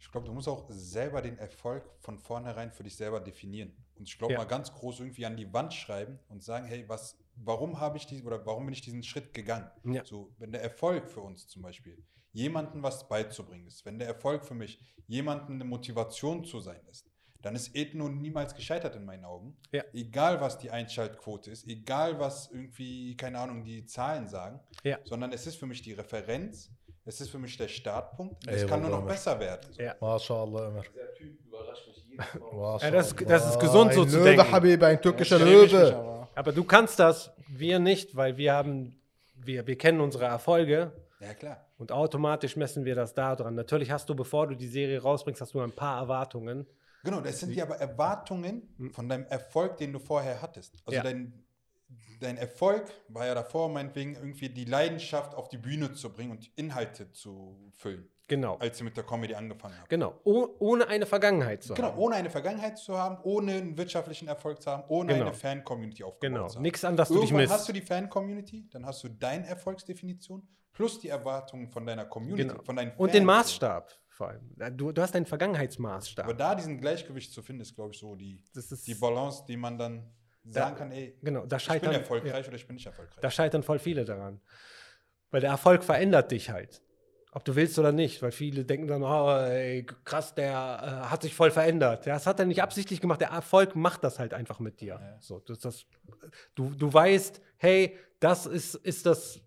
Ich 0.00 0.10
glaube, 0.10 0.26
du 0.26 0.32
musst 0.32 0.48
auch 0.48 0.64
selber 0.68 1.22
den 1.22 1.38
Erfolg 1.38 1.84
von 2.00 2.18
vornherein 2.18 2.72
für 2.72 2.82
dich 2.82 2.96
selber 2.96 3.20
definieren. 3.20 3.72
Und 3.96 4.08
ich 4.08 4.18
glaube 4.18 4.32
Ja. 4.32 4.40
mal 4.40 4.46
ganz 4.46 4.72
groß 4.72 4.98
irgendwie 4.98 5.24
an 5.24 5.36
die 5.36 5.52
Wand 5.52 5.72
schreiben 5.72 6.18
und 6.28 6.42
sagen, 6.42 6.66
hey, 6.66 6.84
was, 6.88 7.16
warum 7.44 7.80
habe 7.80 7.96
ich 7.96 8.06
diesen 8.06 8.26
oder 8.26 8.44
warum 8.46 8.66
bin 8.66 8.72
ich 8.74 8.80
diesen 8.82 9.02
Schritt 9.02 9.32
gegangen? 9.34 9.70
Ja. 9.84 10.04
So, 10.04 10.32
wenn 10.38 10.52
der 10.52 10.62
Erfolg 10.62 11.10
für 11.10 11.20
uns 11.20 11.46
zum 11.48 11.62
Beispiel 11.62 12.02
jemandem 12.32 12.82
was 12.82 13.08
beizubringen 13.08 13.66
ist, 13.66 13.84
wenn 13.84 13.98
der 13.98 14.08
Erfolg 14.08 14.44
für 14.44 14.54
mich 14.54 14.78
jemandem 15.06 15.56
eine 15.56 15.64
Motivation 15.64 16.44
zu 16.44 16.60
sein 16.60 16.80
ist, 16.90 17.06
dann 17.42 17.54
ist 17.56 17.74
Ethno 17.74 18.08
niemals 18.08 18.54
gescheitert 18.54 18.94
in 18.96 19.04
meinen 19.04 19.24
Augen. 19.24 19.56
Ja. 19.72 19.82
Egal, 19.92 20.40
was 20.40 20.58
die 20.58 20.70
Einschaltquote 20.70 21.50
ist, 21.50 21.66
egal, 21.66 22.18
was 22.20 22.48
irgendwie, 22.52 23.16
keine 23.16 23.38
Ahnung, 23.40 23.64
die 23.64 23.84
Zahlen 23.84 24.28
sagen, 24.28 24.60
Ja. 24.84 24.98
sondern 25.04 25.32
es 25.32 25.46
ist 25.46 25.56
für 25.56 25.66
mich 25.66 25.82
die 25.82 25.92
Referenz, 25.92 26.70
es 27.04 27.20
ist 27.20 27.30
für 27.30 27.40
mich 27.40 27.56
der 27.56 27.66
Startpunkt. 27.66 28.46
Ey, 28.46 28.54
Es 28.54 28.66
kann 28.66 28.80
nur 28.80 28.90
noch 28.90 29.04
besser 29.04 29.38
werden. 29.40 29.72
So. 29.72 29.82
Ja. 29.82 29.96
MashaAllah, 30.00 30.68
Ömer. 30.68 30.82
Dieser 30.82 31.14
Typ 31.14 31.44
überrascht 31.44 31.88
mich 31.88 32.06
jedes 32.08 32.40
Mal. 32.40 32.78
Das 32.92 33.06
ist- 33.10 33.28
das 33.28 33.50
ist 33.50 33.58
gesund, 33.58 33.92
so 33.92 34.02
ein 34.02 34.08
zu 34.08 34.16
Löwe, 34.18 34.36
denken. 34.36 34.52
Habibi, 34.52 34.84
ein 34.84 35.02
türkischer 35.02 35.38
Löwe. 35.40 36.11
Aber. 36.34 36.52
Du 36.52 36.64
kannst 36.64 36.98
das, 36.98 37.30
wir 37.48 37.78
nicht, 37.78 38.16
weil 38.16 38.36
wir 38.36 38.54
haben, 38.54 39.00
wir, 39.36 39.66
wir 39.66 39.76
kennen 39.76 40.00
unsere 40.00 40.24
Erfolge 40.24 40.92
Ja, 41.20 41.34
klar. 41.34 41.64
und 41.78 41.92
automatisch 41.92 42.56
messen 42.56 42.84
wir 42.84 42.94
das 42.94 43.14
da 43.14 43.34
dran. 43.36 43.54
Natürlich 43.54 43.90
hast 43.90 44.08
du, 44.08 44.14
bevor 44.14 44.46
du 44.48 44.54
die 44.56 44.68
Serie 44.68 45.00
rausbringst, 45.02 45.40
hast 45.40 45.54
du 45.54 45.60
ein 45.60 45.72
paar 45.72 46.00
Erwartungen. 46.00 46.66
Genau, 47.04 47.20
das 47.20 47.40
sind 47.40 47.52
ja 47.54 47.64
aber 47.64 47.76
Erwartungen 47.78 48.62
von 48.92 49.08
deinem 49.08 49.26
Erfolg, 49.26 49.76
den 49.76 49.92
du 49.92 49.98
vorher 49.98 50.40
hattest. 50.40 50.74
Also 50.86 50.96
Ja. 50.98 51.02
dein, 51.02 51.32
dein 52.20 52.36
Erfolg 52.36 52.84
war 53.08 53.26
ja 53.26 53.34
davor, 53.34 53.68
meinetwegen 53.68 54.14
irgendwie 54.14 54.48
die 54.48 54.64
Leidenschaft 54.64 55.34
auf 55.34 55.48
die 55.48 55.58
Bühne 55.58 55.92
zu 55.94 56.10
bringen 56.12 56.30
und 56.30 56.50
Inhalte 56.56 57.10
zu 57.10 57.58
füllen, 57.76 58.08
Genau. 58.34 58.56
als 58.58 58.78
du 58.78 58.84
mit 58.84 58.96
der 58.96 59.04
Comedy 59.04 59.34
angefangen 59.34 59.74
hast. 59.80 59.88
Genau. 59.88 60.18
Oh, 60.24 60.48
ohne 60.58 60.88
eine 60.88 61.06
Vergangenheit 61.06 61.62
zu 61.62 61.74
Genau, 61.74 61.88
haben. 61.88 61.98
ohne 61.98 62.16
eine 62.16 62.30
Vergangenheit 62.30 62.78
zu 62.78 62.96
haben, 62.98 63.18
ohne 63.24 63.52
einen 63.52 63.76
wirtschaftlichen 63.76 64.28
Erfolg 64.28 64.62
zu 64.62 64.70
haben, 64.70 64.84
ohne 64.88 65.12
Genau. 65.14 65.26
eine 65.26 65.34
Fan-Community 65.34 66.02
aufgebaut 66.04 66.20
Genau. 66.36 66.48
zu 66.48 66.54
haben. 66.56 66.62
Nichts 66.62 66.84
an 66.84 66.96
das 66.96 67.08
du 67.08 67.20
dich 67.20 67.32
misst. 67.32 67.52
hast 67.52 67.68
du 67.68 67.72
die 67.72 67.82
Fan-Community, 67.82 68.68
dann 68.70 68.86
hast 68.86 69.04
du 69.04 69.08
deine 69.08 69.46
Erfolgsdefinition 69.46 70.46
plus 70.72 70.98
die 71.00 71.08
Erwartungen 71.08 71.68
von 71.68 71.84
deiner 71.84 72.06
Community, 72.06 72.48
Genau. 72.48 72.62
von 72.62 72.76
deinen 72.76 72.92
Und 72.96 73.12
den 73.12 73.26
Fans. 73.26 73.46
Maßstab 73.46 73.92
vor 74.08 74.28
allem. 74.28 74.76
Du, 74.76 74.92
du 74.92 75.02
hast 75.02 75.14
einen 75.16 75.26
Vergangenheitsmaßstab. 75.26 76.24
Aber 76.24 76.34
da 76.34 76.54
diesen 76.54 76.78
Gleichgewicht 76.80 77.32
zu 77.32 77.42
finden, 77.42 77.62
ist, 77.62 77.74
glaube 77.74 77.92
ich, 77.92 77.98
so 78.00 78.14
die, 78.14 78.42
die 78.86 78.94
Balance, 78.94 79.44
die 79.48 79.56
man 79.56 79.78
dann 79.78 80.10
sagen 80.44 80.76
kann, 80.76 80.90
ey, 80.92 81.16
genau, 81.22 81.46
da 81.46 81.56
ich 81.56 81.62
bin 81.66 81.72
scheitern, 81.74 81.92
erfolgreich 81.94 82.46
oder 82.48 82.56
ich 82.56 82.66
bin 82.66 82.74
nicht 82.74 82.86
erfolgreich. 82.86 83.18
Da 83.20 83.30
scheitern 83.30 83.62
voll 83.62 83.78
viele 83.78 84.04
daran. 84.04 84.40
Weil 85.30 85.40
der 85.40 85.50
Erfolg 85.50 85.82
verändert 85.84 86.30
dich 86.30 86.50
halt. 86.50 86.82
Ob 87.34 87.44
du 87.46 87.56
willst 87.56 87.78
oder 87.78 87.92
nicht. 87.92 88.22
Weil 88.22 88.30
viele 88.30 88.64
denken 88.64 88.86
dann, 88.86 89.02
oh, 89.02 89.30
ey, 89.30 89.86
krass, 90.04 90.34
der 90.34 90.50
äh, 90.52 91.10
hat 91.10 91.22
sich 91.22 91.34
voll 91.34 91.50
verändert. 91.50 92.06
Ja, 92.06 92.14
das 92.14 92.26
hat 92.26 92.38
er 92.38 92.44
nicht 92.46 92.62
absichtlich 92.62 93.00
gemacht. 93.00 93.20
Der 93.20 93.30
Erfolg 93.30 93.74
macht 93.74 94.04
das 94.04 94.18
halt 94.18 94.34
einfach 94.34 94.60
mit 94.60 94.80
dir. 94.80 94.98
Ja. 95.00 95.16
So, 95.20 95.40
das, 95.40 95.58
das, 95.60 95.86
du, 96.54 96.70
du 96.70 96.92
weißt, 96.92 97.40
hey, 97.56 97.96
das 98.20 98.46
ist, 98.46 98.74
ist 98.74 99.06
das, 99.06 99.40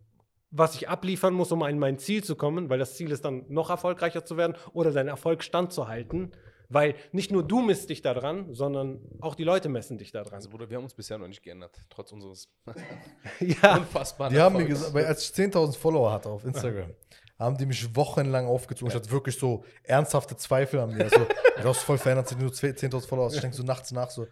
was 0.49 0.75
ich 0.75 0.89
abliefern 0.89 1.33
muss, 1.33 1.51
um 1.51 1.61
an 1.63 1.77
mein 1.77 1.99
Ziel 1.99 2.23
zu 2.23 2.35
kommen, 2.35 2.69
weil 2.69 2.79
das 2.79 2.95
Ziel 2.95 3.11
ist 3.11 3.23
dann 3.23 3.45
noch 3.49 3.69
erfolgreicher 3.69 4.25
zu 4.25 4.35
werden 4.35 4.55
oder 4.73 4.91
deinen 4.91 5.09
Erfolg 5.09 5.43
standzuhalten. 5.43 6.31
Weil 6.69 6.95
nicht 7.11 7.31
nur 7.31 7.43
du 7.43 7.61
misst 7.61 7.91
dich 7.91 8.01
daran, 8.01 8.53
sondern 8.53 8.99
auch 9.21 9.35
die 9.35 9.43
Leute 9.43 9.69
messen 9.69 9.99
dich 9.99 10.11
daran. 10.11 10.33
Also, 10.33 10.49
Bruder, 10.49 10.69
wir 10.69 10.77
haben 10.77 10.83
uns 10.83 10.95
bisher 10.95 11.17
noch 11.17 11.27
nicht 11.27 11.43
geändert, 11.43 11.79
trotz 11.89 12.11
unseres 12.11 12.49
ja, 13.39 13.77
unfassbaren 13.77 14.33
Die 14.33 14.39
haben 14.39 14.53
mir 14.53 14.61
Erfolgs. 14.61 14.79
gesagt, 14.79 14.95
weil 14.95 15.05
als 15.05 15.29
ich 15.29 15.35
10.000 15.35 15.77
Follower 15.77 16.11
hatte 16.11 16.29
auf 16.29 16.43
Instagram, 16.43 16.89
haben 17.37 17.57
die 17.57 17.65
mich 17.65 17.95
wochenlang 17.95 18.45
aufgezogen. 18.45 18.89
Ich 18.91 18.95
hatte 18.95 19.11
wirklich 19.11 19.37
so 19.37 19.63
ernsthafte 19.83 20.37
Zweifel 20.37 20.79
an 20.79 20.95
mir. 20.95 21.09
So, 21.09 21.25
du 21.61 21.67
hast 21.67 21.79
voll 21.79 21.97
verändert, 21.97 22.29
sind 22.29 22.41
nur 22.41 22.51
10.000 22.51 23.05
Follower. 23.07 23.31
Ich 23.33 23.41
denke 23.41 23.55
so 23.55 23.63
nachts 23.63 23.91
nach, 23.91 24.09
so 24.09 24.27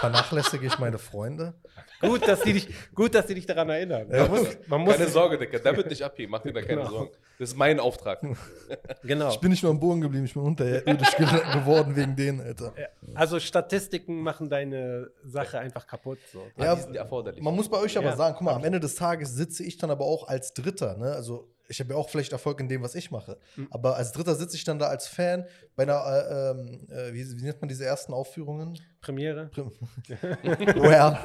vernachlässige 0.00 0.66
ich 0.66 0.78
meine 0.78 0.98
Freunde. 0.98 1.54
gut, 2.00 2.26
dass 2.28 2.42
die 2.42 2.52
dich, 2.52 2.68
gut, 2.94 3.14
dass 3.14 3.26
die 3.26 3.34
dich 3.34 3.46
daran 3.46 3.70
erinnern. 3.70 4.06
Man 4.08 4.30
muss, 4.30 4.48
man 4.66 4.80
muss 4.82 4.96
Keine 4.96 5.08
Sorge, 5.08 5.38
Digga, 5.38 5.58
der 5.58 5.76
wird 5.76 5.88
nicht 5.88 6.02
abheben, 6.02 6.30
mach 6.32 6.42
dir 6.42 6.52
da 6.52 6.60
keine 6.60 6.82
Genau. 6.82 6.90
Sorgen. 6.90 7.10
Das 7.38 7.48
ist 7.50 7.56
mein 7.56 7.80
Auftrag. 7.80 8.20
Genau. 9.02 9.28
Ich 9.30 9.38
bin 9.38 9.50
nicht 9.50 9.62
nur 9.62 9.70
am 9.72 9.80
Boden 9.80 10.00
geblieben, 10.00 10.24
ich 10.24 10.34
bin 10.34 10.42
unterirdisch 10.42 11.16
ge 11.16 11.26
geworden 11.26 11.94
wegen 11.96 12.16
denen, 12.16 12.40
Alter. 12.40 12.72
Also 13.14 13.38
Statistiken 13.40 14.20
machen 14.22 14.48
deine 14.48 15.10
Sache 15.24 15.58
einfach 15.58 15.86
kaputt. 15.86 16.18
So. 16.32 16.42
Ja, 16.56 16.64
Ja, 16.64 16.74
die 16.76 16.82
sind 16.82 16.96
erforderlich. 16.96 17.42
Man 17.42 17.54
muss 17.54 17.68
bei 17.68 17.78
euch 17.78 17.96
aber 17.98 18.08
Ja, 18.08 18.16
sagen, 18.16 18.34
guck 18.38 18.44
mal, 18.46 18.54
am 18.54 18.64
Ende 18.64 18.80
des 18.80 18.94
Tages 18.94 19.34
sitze 19.34 19.62
ich 19.62 19.76
dann 19.78 19.90
aber 19.90 20.04
auch 20.04 20.26
als 20.28 20.54
Dritter. 20.54 20.96
Ne? 20.96 21.12
Also 21.12 21.48
ich 21.68 21.80
habe 21.80 21.90
ja 21.90 21.96
auch 21.96 22.08
vielleicht 22.08 22.32
Erfolg 22.32 22.60
in 22.60 22.68
dem, 22.68 22.82
was 22.82 22.94
ich 22.94 23.10
mache. 23.10 23.38
Hm. 23.54 23.68
Aber 23.70 23.96
als 23.96 24.12
Dritter 24.12 24.34
sitze 24.34 24.56
ich 24.56 24.64
dann 24.64 24.78
da 24.78 24.86
als 24.88 25.06
Fan 25.06 25.46
bei 25.76 25.84
einer, 25.84 26.04
äh, 26.04 26.50
ähm, 26.50 26.86
äh, 26.90 27.12
wie, 27.12 27.38
wie 27.38 27.44
nennt 27.44 27.60
man 27.60 27.68
diese 27.68 27.84
ersten 27.84 28.12
Aufführungen? 28.12 28.78
Premiere? 29.00 29.50
Prim- 29.52 29.72
well, 30.08 31.18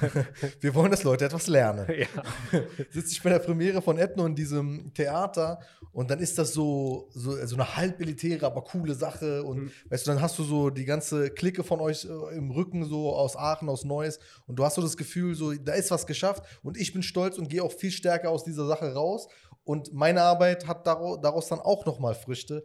wir 0.60 0.74
wollen, 0.74 0.90
dass 0.90 1.02
Leute 1.02 1.24
etwas 1.24 1.46
lernen. 1.46 1.86
Ja. 1.88 2.06
Sitze 2.90 3.12
ich 3.12 3.22
bei 3.22 3.30
der 3.30 3.38
Premiere 3.38 3.82
von 3.82 3.98
Ethno 3.98 4.26
in 4.26 4.34
diesem 4.34 4.92
Theater 4.94 5.60
und 5.92 6.10
dann 6.10 6.18
ist 6.20 6.38
das 6.38 6.52
so, 6.52 7.08
so, 7.12 7.44
so 7.46 7.56
eine 7.56 7.76
halb 7.76 8.00
elitäre, 8.00 8.46
aber 8.46 8.62
coole 8.62 8.94
Sache. 8.94 9.42
Und 9.42 9.58
Mhm. 9.58 9.70
weißt 9.90 10.06
du, 10.06 10.10
dann 10.12 10.22
hast 10.22 10.38
du 10.38 10.44
so 10.44 10.70
die 10.70 10.84
ganze 10.84 11.30
Clique 11.30 11.62
von 11.64 11.80
euch 11.80 12.04
äh, 12.04 12.36
im 12.36 12.50
Rücken, 12.50 12.84
so 12.84 13.14
aus 13.14 13.36
Aachen, 13.36 13.68
aus 13.68 13.84
Neuss. 13.84 14.18
Und 14.46 14.56
du 14.56 14.64
hast 14.64 14.74
so 14.76 14.82
das 14.82 14.96
Gefühl, 14.96 15.34
so, 15.34 15.52
da 15.52 15.72
ist 15.74 15.90
was 15.90 16.06
geschafft 16.06 16.42
und 16.62 16.76
ich 16.76 16.92
bin 16.92 17.02
stolz 17.02 17.38
und 17.38 17.48
gehe 17.48 17.62
auch 17.62 17.72
viel 17.72 17.90
stärker 17.90 18.30
aus 18.30 18.44
dieser 18.44 18.66
Sache 18.66 18.92
raus. 18.94 19.28
Und 19.64 19.92
meine 19.92 20.22
Arbeit 20.22 20.66
hat 20.66 20.86
daraus, 20.86 21.20
daraus 21.20 21.48
dann 21.48 21.60
auch 21.60 21.86
nochmal 21.86 22.14
Früchte, 22.14 22.64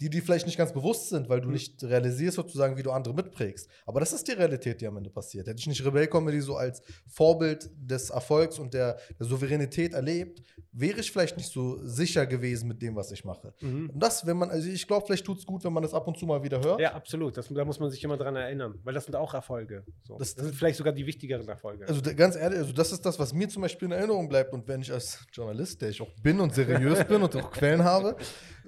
die 0.00 0.08
dir 0.08 0.22
vielleicht 0.22 0.46
nicht 0.46 0.56
ganz 0.56 0.72
bewusst 0.72 1.08
sind, 1.08 1.28
weil 1.28 1.40
du 1.40 1.50
nicht 1.50 1.82
realisierst 1.82 2.36
sozusagen, 2.36 2.76
wie 2.76 2.82
du 2.84 2.92
andere 2.92 3.14
mitprägst. 3.14 3.68
Aber 3.84 3.98
das 4.00 4.12
ist 4.12 4.28
die 4.28 4.32
Realität, 4.32 4.80
die 4.80 4.86
am 4.86 4.96
Ende 4.96 5.10
passiert. 5.10 5.46
Hätte 5.48 5.58
ich 5.58 5.66
nicht 5.66 5.84
Rebell-Comedy 5.84 6.40
so 6.40 6.56
als 6.56 6.82
Vorbild 7.08 7.68
des 7.76 8.10
Erfolgs 8.10 8.58
und 8.58 8.74
der, 8.74 8.98
der 9.18 9.26
Souveränität 9.26 9.94
erlebt, 9.94 10.42
wäre 10.72 11.00
ich 11.00 11.10
vielleicht 11.10 11.36
nicht 11.36 11.50
so 11.50 11.78
sicher 11.84 12.26
gewesen 12.26 12.68
mit 12.68 12.80
dem, 12.80 12.94
was 12.94 13.10
ich 13.10 13.24
mache. 13.24 13.52
Mhm. 13.60 13.90
Und 13.90 14.00
das, 14.00 14.24
wenn 14.24 14.36
man, 14.36 14.50
also 14.50 14.68
ich 14.68 14.86
glaube, 14.86 15.06
vielleicht 15.06 15.24
tut 15.24 15.38
es 15.38 15.46
gut, 15.46 15.64
wenn 15.64 15.72
man 15.72 15.82
das 15.82 15.92
ab 15.94 16.06
und 16.06 16.16
zu 16.16 16.26
mal 16.26 16.42
wieder 16.44 16.60
hört. 16.62 16.78
ja, 16.80 16.92
absolut. 16.94 17.36
Das, 17.36 17.48
da 17.48 17.64
muss 17.64 17.80
man 17.80 17.90
sich 17.90 18.04
immer 18.04 18.16
dran 18.16 18.36
erinnern, 18.36 18.78
weil 18.84 18.94
das 18.94 19.04
sind 19.06 19.16
auch 19.16 19.34
Erfolge. 19.34 19.84
So. 20.06 20.16
Das- 20.16 20.34
Das, 20.36 20.44
sind 20.46 20.54
vielleicht 20.54 20.76
sogar 20.78 20.92
die 20.92 21.06
wichtigeren 21.06 21.48
Erfolge. 21.48 21.88
Also 21.88 22.00
ganz 22.14 22.36
ehrlich, 22.36 22.58
also 22.60 22.72
das 22.72 22.92
ist 22.92 23.04
das, 23.04 23.18
was 23.18 23.32
mir 23.32 23.48
zum 23.48 23.62
Beispiel 23.62 23.86
in 23.86 23.92
Erinnerung 23.92 24.28
bleibt. 24.28 24.52
Und 24.52 24.68
wenn 24.68 24.80
ich 24.82 24.92
als 24.92 25.26
Journalist, 25.32 25.82
der 25.82 25.88
ich 25.88 26.00
auch 26.00 26.10
bin 26.22 26.38
und 26.38 26.54
seriös 26.54 27.02
bin 27.04 27.22
und 27.22 27.34
auch 27.34 27.50
Quellen 27.50 27.82
habe, 27.82 28.16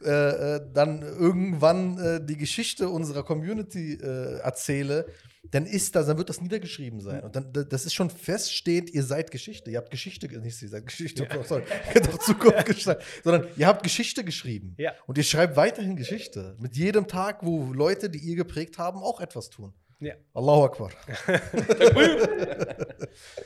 äh, 0.05 0.57
äh, 0.57 0.61
dann 0.73 1.03
irgendwann 1.03 1.99
äh, 1.99 2.25
die 2.25 2.37
Geschichte 2.37 2.89
unserer 2.89 3.23
Community 3.23 3.95
äh, 3.95 4.39
erzähle, 4.39 5.07
dann 5.51 5.67
ist 5.67 5.97
das, 5.97 6.07
dann 6.07 6.19
wird 6.19 6.29
das 6.29 6.41
niedergeschrieben 6.41 7.01
sein. 7.01 7.23
Und 7.23 7.35
dann, 7.35 7.53
da- 7.53 7.65
das 7.65 7.87
ist 7.87 7.95
schon 7.95 8.11
feststehend, 8.11 8.91
ihr 8.91 9.03
seid 9.03 9.31
Geschichte. 9.31 9.71
Ihr 9.71 9.79
habt 9.79 9.91
Geschichte, 9.91 10.29
ge- 10.29 10.39
nicht 10.39 10.61
ihr 10.63 10.69
seid 10.69 10.87
Geschichte, 10.87 11.27
oh, 11.39 11.43
sorry, 11.43 11.63
ihr 11.95 12.03
habt 12.03 12.13
doch 12.13 12.19
Zukunft 12.19 12.67
gestaltet, 12.67 13.05
sondern 13.25 13.49
ihr 13.57 13.67
habt 13.67 13.83
Geschichte 13.83 14.23
geschrieben. 14.25 14.75
Ja. 14.79 14.93
Und 15.07 15.19
ihr 15.19 15.25
schreibt 15.25 15.57
weiterhin 15.57 15.97
Geschichte. 15.97 16.57
Mit 16.61 16.77
jedem 16.77 17.07
Tag, 17.09 17.45
wo 17.45 17.73
Leute, 17.73 18.11
die 18.11 18.19
ihr 18.19 18.37
geprägt 18.37 18.79
haben, 18.79 18.99
auch 18.99 19.21
etwas 19.21 19.49
tun. 19.51 19.73
ja. 20.01 20.15
Allahu 20.35 20.65
Akbar. 20.65 20.91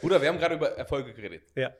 Bruder, 0.00 0.20
wir 0.20 0.28
haben 0.28 0.38
gerade 0.38 0.56
über 0.56 0.76
Erfolge 0.76 1.14
geredet. 1.14 1.42
ja. 1.54 1.72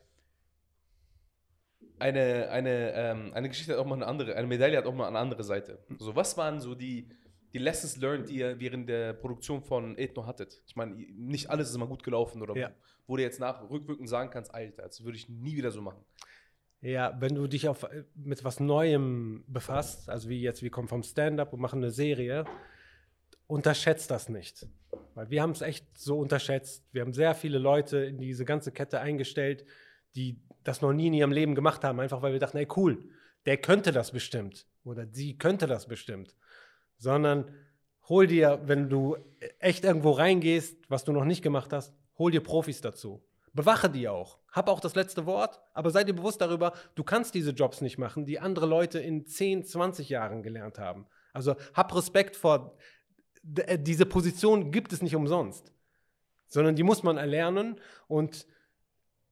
Eine, 1.98 2.50
eine, 2.50 2.92
ähm, 2.94 3.32
eine 3.34 3.48
Geschichte 3.48 3.72
hat 3.72 3.78
auch 3.78 3.86
mal 3.86 3.94
eine 3.94 4.06
andere, 4.06 4.34
eine 4.36 4.46
Medaille 4.46 4.76
hat 4.76 4.86
auch 4.86 4.94
mal 4.94 5.06
eine 5.06 5.18
andere 5.18 5.44
Seite. 5.44 5.78
So, 5.98 6.14
was 6.16 6.36
waren 6.36 6.60
so 6.60 6.74
die, 6.74 7.08
die 7.52 7.58
Lessons 7.58 7.96
learned, 7.98 8.28
die 8.28 8.38
ihr 8.38 8.58
während 8.58 8.88
der 8.88 9.12
Produktion 9.12 9.62
von 9.62 9.96
Ethno 9.96 10.26
hattet? 10.26 10.60
Ich 10.66 10.74
meine, 10.74 10.94
nicht 10.94 11.50
alles 11.50 11.68
ist 11.70 11.76
immer 11.76 11.86
gut 11.86 12.02
gelaufen 12.02 12.42
oder 12.42 12.56
Ja. 12.56 12.70
wo 13.06 13.16
du 13.16 13.22
jetzt 13.22 13.38
nach 13.38 13.70
rückwirkend 13.70 14.08
sagen 14.08 14.30
kannst, 14.30 14.52
Alter, 14.54 14.82
das 14.82 15.04
würde 15.04 15.16
ich 15.16 15.28
nie 15.28 15.56
wieder 15.56 15.70
so 15.70 15.80
machen. 15.82 16.04
Ja, 16.80 17.16
wenn 17.20 17.34
du 17.34 17.46
dich 17.46 17.68
auf, 17.68 17.86
mit 18.14 18.44
was 18.44 18.60
Neuem 18.60 19.44
befasst, 19.46 20.10
also 20.10 20.28
wie 20.28 20.40
jetzt, 20.42 20.62
wir 20.62 20.70
kommen 20.70 20.88
vom 20.88 21.02
Stand-up 21.02 21.52
und 21.52 21.60
machen 21.60 21.78
eine 21.78 21.90
Serie, 21.92 22.44
unterschätzt 23.46 24.10
das 24.10 24.28
nicht. 24.28 24.66
Weil 25.14 25.30
wir 25.30 25.42
haben 25.42 25.52
es 25.52 25.60
echt 25.62 25.86
so 25.96 26.18
unterschätzt. 26.18 26.84
Wir 26.92 27.02
haben 27.02 27.12
sehr 27.12 27.34
viele 27.34 27.58
Leute 27.58 27.98
in 27.98 28.18
diese 28.18 28.44
ganze 28.44 28.72
Kette 28.72 29.00
eingestellt, 29.00 29.64
die 30.16 30.40
das 30.64 30.80
noch 30.80 30.92
nie 30.92 31.06
in 31.06 31.14
ihrem 31.14 31.32
Leben 31.32 31.54
gemacht 31.54 31.84
haben, 31.84 32.00
einfach 32.00 32.22
weil 32.22 32.32
wir 32.32 32.40
dachten, 32.40 32.56
ey 32.56 32.68
cool, 32.76 33.08
der 33.46 33.58
könnte 33.58 33.92
das 33.92 34.12
bestimmt 34.12 34.66
oder 34.84 35.06
sie 35.10 35.38
könnte 35.38 35.66
das 35.66 35.86
bestimmt. 35.86 36.34
Sondern 36.96 37.54
hol 38.08 38.26
dir, 38.26 38.62
wenn 38.64 38.88
du 38.88 39.16
echt 39.58 39.84
irgendwo 39.84 40.12
reingehst, 40.12 40.78
was 40.88 41.04
du 41.04 41.12
noch 41.12 41.24
nicht 41.24 41.42
gemacht 41.42 41.72
hast, 41.72 41.94
hol 42.18 42.30
dir 42.30 42.42
Profis 42.42 42.80
dazu. 42.80 43.22
Bewache 43.52 43.88
die 43.88 44.08
auch. 44.08 44.38
Hab 44.50 44.68
auch 44.68 44.80
das 44.80 44.96
letzte 44.96 45.26
Wort, 45.26 45.60
aber 45.74 45.90
sei 45.90 46.04
dir 46.04 46.14
bewusst 46.14 46.40
darüber, 46.40 46.72
du 46.96 47.04
kannst 47.04 47.34
diese 47.34 47.52
Jobs 47.52 47.80
nicht 47.80 47.98
machen, 47.98 48.26
die 48.26 48.40
andere 48.40 48.66
Leute 48.66 48.98
in 48.98 49.26
10, 49.26 49.64
20 49.64 50.08
Jahren 50.08 50.42
gelernt 50.42 50.78
haben. 50.78 51.06
Also 51.32 51.54
hab 51.72 51.94
Respekt 51.94 52.36
vor, 52.36 52.76
äh, 53.66 53.78
diese 53.78 54.06
Position 54.06 54.70
gibt 54.70 54.92
es 54.92 55.02
nicht 55.02 55.14
umsonst, 55.14 55.72
sondern 56.48 56.76
die 56.76 56.82
muss 56.82 57.02
man 57.02 57.16
erlernen 57.16 57.80
und 58.08 58.46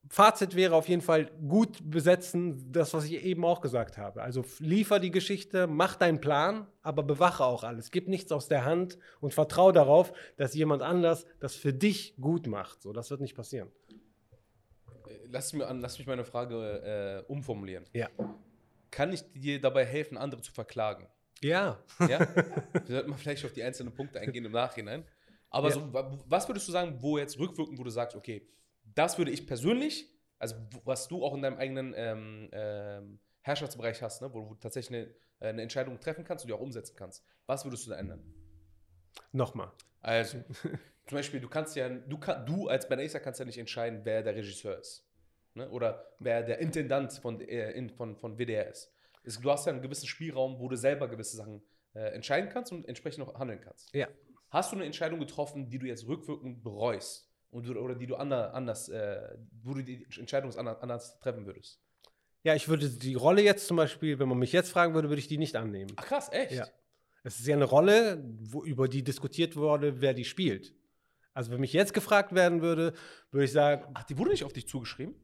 Fazit 0.08 0.56
wäre 0.56 0.74
auf 0.74 0.88
jeden 0.88 1.00
Fall 1.00 1.26
gut 1.48 1.78
besetzen, 1.88 2.70
das, 2.72 2.92
was 2.92 3.04
ich 3.04 3.12
eben 3.24 3.44
auch 3.44 3.60
gesagt 3.60 3.96
habe. 3.96 4.20
Also 4.22 4.44
liefer 4.58 4.98
die 4.98 5.10
Geschichte, 5.10 5.66
mach 5.66 5.94
deinen 5.96 6.20
Plan, 6.20 6.66
aber 6.82 7.02
bewache 7.02 7.44
auch 7.44 7.64
alles. 7.64 7.90
Gib 7.90 8.08
nichts 8.08 8.30
aus 8.32 8.48
der 8.48 8.64
Hand 8.64 8.98
und 9.20 9.32
vertraue 9.32 9.72
darauf, 9.72 10.12
dass 10.36 10.54
jemand 10.54 10.82
anders 10.82 11.24
das 11.40 11.54
für 11.56 11.72
dich 11.72 12.14
gut 12.20 12.46
macht. 12.46 12.82
So, 12.82 12.92
das 12.92 13.10
wird 13.10 13.20
nicht 13.20 13.34
passieren. 13.36 13.70
Lass, 15.30 15.52
mir 15.52 15.66
an, 15.66 15.80
lass 15.80 15.98
mich 15.98 16.06
meine 16.06 16.24
Frage 16.24 17.24
äh, 17.26 17.32
umformulieren. 17.32 17.84
Ja. 17.92 18.08
Kann 18.90 19.12
ich 19.12 19.22
dir 19.32 19.60
dabei 19.60 19.84
helfen, 19.86 20.18
andere 20.18 20.42
zu 20.42 20.52
verklagen? 20.52 21.06
Ja. 21.40 21.78
Ja? 22.00 22.20
Wir 22.84 22.96
sollten 22.96 23.10
mal 23.10 23.16
vielleicht 23.16 23.44
auf 23.44 23.52
die 23.52 23.62
einzelnen 23.62 23.94
Punkte 23.94 24.20
eingehen 24.20 24.44
im 24.44 24.52
Nachhinein. 24.52 25.04
Aber 25.48 25.68
Ja. 25.68 25.74
so, 25.74 25.92
wa- 25.92 26.18
was 26.26 26.48
würdest 26.48 26.68
du 26.68 26.72
sagen, 26.72 26.98
wo 27.00 27.18
jetzt 27.18 27.38
rückwirkend, 27.38 27.78
wo 27.78 27.84
du 27.84 27.90
sagst, 27.90 28.14
okay, 28.16 28.46
das 28.84 29.18
würde 29.18 29.30
ich 29.30 29.46
persönlich, 29.46 30.08
also 30.38 30.56
was 30.84 31.08
du 31.08 31.24
auch 31.24 31.34
in 31.34 31.42
deinem 31.42 31.56
eigenen 31.56 31.94
ähm, 31.96 32.48
ähm, 32.52 33.20
Herrschaftsbereich 33.42 34.02
hast, 34.02 34.22
ne, 34.22 34.32
wo 34.32 34.40
du 34.40 34.54
tatsächlich 34.56 34.98
eine, 35.00 35.14
äh, 35.40 35.48
eine 35.48 35.62
Entscheidung 35.62 36.00
treffen 36.00 36.24
kannst 36.24 36.44
und 36.44 36.48
die 36.48 36.54
auch 36.54 36.60
umsetzen 36.60 36.96
kannst, 36.96 37.24
was 37.46 37.64
würdest 37.64 37.86
du 37.86 37.90
da 37.90 37.96
ändern? 37.96 38.22
Nochmal. 39.32 39.72
Also, 40.00 40.38
zum 41.06 41.16
Beispiel, 41.16 41.40
du 41.40 41.48
kannst 41.48 41.76
ja, 41.76 41.88
du, 41.88 42.18
kann, 42.18 42.46
du 42.46 42.68
als 42.68 42.88
Ben 42.88 43.00
Acer 43.00 43.20
kannst 43.20 43.40
ja 43.40 43.46
nicht 43.46 43.58
entscheiden, 43.58 44.00
wer 44.04 44.22
der 44.22 44.34
Regisseur 44.34 44.78
ist. 44.78 45.06
Ne? 45.54 45.68
Oder 45.70 46.06
wer 46.18 46.42
der 46.42 46.58
Intendant 46.58 47.12
von, 47.12 47.40
äh, 47.40 47.72
in, 47.72 47.90
von, 47.90 48.16
von 48.16 48.38
WDR 48.38 48.68
ist. 48.68 48.92
Es, 49.24 49.38
du 49.38 49.50
hast 49.50 49.66
ja 49.66 49.72
einen 49.72 49.82
gewissen 49.82 50.06
Spielraum, 50.06 50.58
wo 50.58 50.68
du 50.68 50.76
selber 50.76 51.08
gewisse 51.08 51.36
Sachen 51.36 51.62
äh, 51.94 52.14
entscheiden 52.14 52.50
kannst 52.50 52.72
und 52.72 52.88
entsprechend 52.88 53.26
auch 53.26 53.38
handeln 53.38 53.60
kannst. 53.60 53.94
Ja. 53.94 54.08
Hast 54.50 54.72
du 54.72 54.76
eine 54.76 54.84
Entscheidung 54.84 55.20
getroffen, 55.20 55.68
die 55.68 55.78
du 55.78 55.86
jetzt 55.86 56.06
rückwirkend 56.06 56.62
bereust? 56.62 57.31
Und 57.52 57.66
du, 57.66 57.78
oder 57.78 57.94
die 57.94 58.06
du 58.06 58.16
ander, 58.16 58.54
anders, 58.54 58.88
äh, 58.88 59.36
wo 59.62 59.74
du 59.74 59.82
die 59.84 60.06
Entscheidung 60.18 60.56
anders, 60.56 60.80
anders 60.80 61.18
treffen 61.20 61.44
würdest? 61.44 61.80
Ja, 62.44 62.54
ich 62.54 62.66
würde 62.66 62.88
die 62.88 63.14
Rolle 63.14 63.42
jetzt 63.42 63.66
zum 63.66 63.76
Beispiel, 63.76 64.18
wenn 64.18 64.28
man 64.28 64.38
mich 64.38 64.52
jetzt 64.52 64.70
fragen 64.70 64.94
würde, 64.94 65.08
würde 65.10 65.20
ich 65.20 65.28
die 65.28 65.36
nicht 65.38 65.54
annehmen. 65.54 65.92
Ach 65.96 66.06
krass, 66.06 66.30
echt? 66.32 66.52
Ja. 66.52 66.66
Es 67.22 67.38
ist 67.38 67.46
ja 67.46 67.54
eine 67.54 67.66
Rolle, 67.66 68.24
wo, 68.40 68.64
über 68.64 68.88
die 68.88 69.04
diskutiert 69.04 69.54
wurde, 69.54 70.00
wer 70.00 70.14
die 70.14 70.24
spielt. 70.24 70.74
Also 71.34 71.52
wenn 71.52 71.60
mich 71.60 71.74
jetzt 71.74 71.92
gefragt 71.92 72.34
werden 72.34 72.62
würde, 72.62 72.94
würde 73.30 73.44
ich 73.44 73.52
sagen, 73.52 73.84
Ach, 73.94 74.02
die 74.04 74.16
wurde 74.16 74.30
nicht 74.30 74.44
auf 74.44 74.52
dich 74.52 74.66
zugeschrieben? 74.66 75.14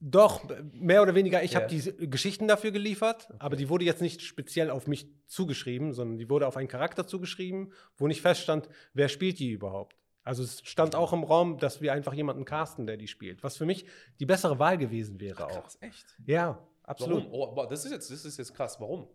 doch, 0.00 0.44
mehr 0.72 1.02
oder 1.02 1.14
weniger, 1.14 1.42
ich 1.42 1.52
Ja. 1.52 1.62
habe 1.62 1.74
die 1.74 2.10
Geschichten 2.10 2.46
dafür 2.46 2.70
geliefert, 2.72 3.28
aber 3.38 3.56
die 3.56 3.70
wurde 3.70 3.86
jetzt 3.86 4.02
nicht 4.02 4.20
speziell 4.20 4.70
auf 4.70 4.86
mich 4.86 5.08
zugeschrieben, 5.26 5.94
sondern 5.94 6.18
die 6.18 6.28
wurde 6.28 6.46
auf 6.46 6.58
einen 6.58 6.68
Charakter 6.68 7.06
zugeschrieben, 7.06 7.72
wo 7.96 8.06
nicht 8.06 8.20
feststand, 8.20 8.68
wer 8.92 9.08
spielt 9.08 9.38
die 9.38 9.50
überhaupt. 9.50 9.96
Also 10.24 10.42
es 10.42 10.62
stand 10.64 10.94
auch 10.94 11.12
im 11.12 11.22
Raum, 11.22 11.58
dass 11.58 11.80
wir 11.80 11.92
einfach 11.92 12.14
jemanden 12.14 12.44
casten, 12.44 12.86
der 12.86 12.96
die 12.96 13.08
spielt, 13.08 13.44
was 13.44 13.56
für 13.56 13.66
mich 13.66 13.84
die 14.18 14.26
bessere 14.26 14.58
Wahl 14.58 14.78
gewesen 14.78 15.20
wäre 15.20 15.46
auch. 15.46 15.62
Krass, 15.62 15.78
echt? 15.80 16.16
Ja, 16.24 16.58
absolut. 16.82 17.30
Warum? 17.30 17.58
Oh, 17.58 17.66
das, 17.68 17.84
ist 17.84 17.92
jetzt, 17.92 18.10
das 18.10 18.24
ist 18.24 18.38
jetzt 18.38 18.54
krass. 18.54 18.80
Warum? 18.80 19.06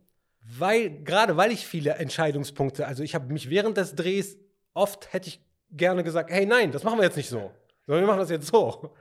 Weil, 0.41 1.03
gerade 1.03 1.35
weil 1.35 1.51
ich 1.51 1.65
viele 1.65 1.95
Entscheidungspunkte, 1.95 2.85
also 2.85 3.03
ich 3.03 3.15
habe 3.15 3.33
mich 3.33 3.49
während 3.49 3.77
des 3.77 3.95
Drehs 3.95 4.37
oft 4.73 5.11
hätte 5.11 5.29
ich 5.29 5.43
gerne 5.71 6.03
gesagt, 6.03 6.29
hey 6.31 6.45
nein, 6.45 6.71
das 6.71 6.83
machen 6.83 6.99
wir 6.99 7.05
jetzt 7.05 7.17
nicht 7.17 7.29
so, 7.29 7.51
sondern 7.85 8.03
wir 8.03 8.07
machen 8.07 8.19
das 8.19 8.29
jetzt 8.29 8.47
so. 8.47 8.93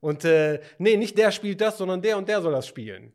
Und 0.00 0.24
äh, 0.24 0.60
nee, 0.78 0.96
nicht 0.96 1.18
der 1.18 1.32
spielt 1.32 1.60
das, 1.60 1.78
sondern 1.78 2.00
der 2.00 2.16
und 2.16 2.28
der 2.28 2.40
soll 2.40 2.52
das 2.52 2.66
spielen. 2.66 3.12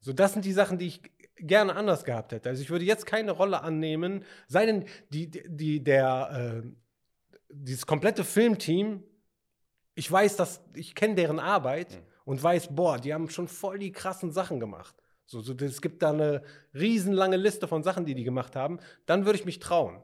So, 0.00 0.12
das 0.12 0.32
sind 0.32 0.44
die 0.44 0.52
Sachen, 0.52 0.78
die 0.78 0.86
ich 0.86 1.02
gerne 1.36 1.74
anders 1.74 2.04
gehabt 2.04 2.32
hätte. 2.32 2.48
Also 2.48 2.62
ich 2.62 2.70
würde 2.70 2.84
jetzt 2.84 3.06
keine 3.06 3.32
Rolle 3.32 3.62
annehmen, 3.62 4.24
sei 4.46 4.66
denn 4.66 4.84
die, 5.10 5.30
die, 5.30 5.42
die 5.48 5.84
der, 5.84 6.62
äh, 6.64 6.68
dieses 7.52 7.86
komplette 7.86 8.24
Filmteam, 8.24 9.02
ich 9.94 10.10
weiß, 10.10 10.36
dass 10.36 10.62
ich 10.74 10.94
kenne 10.94 11.14
deren 11.14 11.38
Arbeit 11.38 11.92
Mhm. 11.92 12.06
und 12.24 12.42
weiß, 12.42 12.74
boah, 12.74 12.98
die 12.98 13.12
haben 13.12 13.28
schon 13.28 13.48
voll 13.48 13.78
die 13.78 13.92
krassen 13.92 14.30
Sachen 14.32 14.58
gemacht. 14.60 14.94
So, 15.26 15.40
so, 15.40 15.54
es 15.54 15.80
gibt 15.80 16.02
da 16.02 16.10
eine 16.10 16.42
riesenlange 16.74 17.36
Liste 17.36 17.68
von 17.68 17.82
Sachen, 17.82 18.04
die 18.04 18.14
die 18.14 18.24
gemacht 18.24 18.56
haben. 18.56 18.78
Dann 19.06 19.24
würde 19.24 19.38
ich 19.38 19.44
mich 19.44 19.58
trauen. 19.60 20.02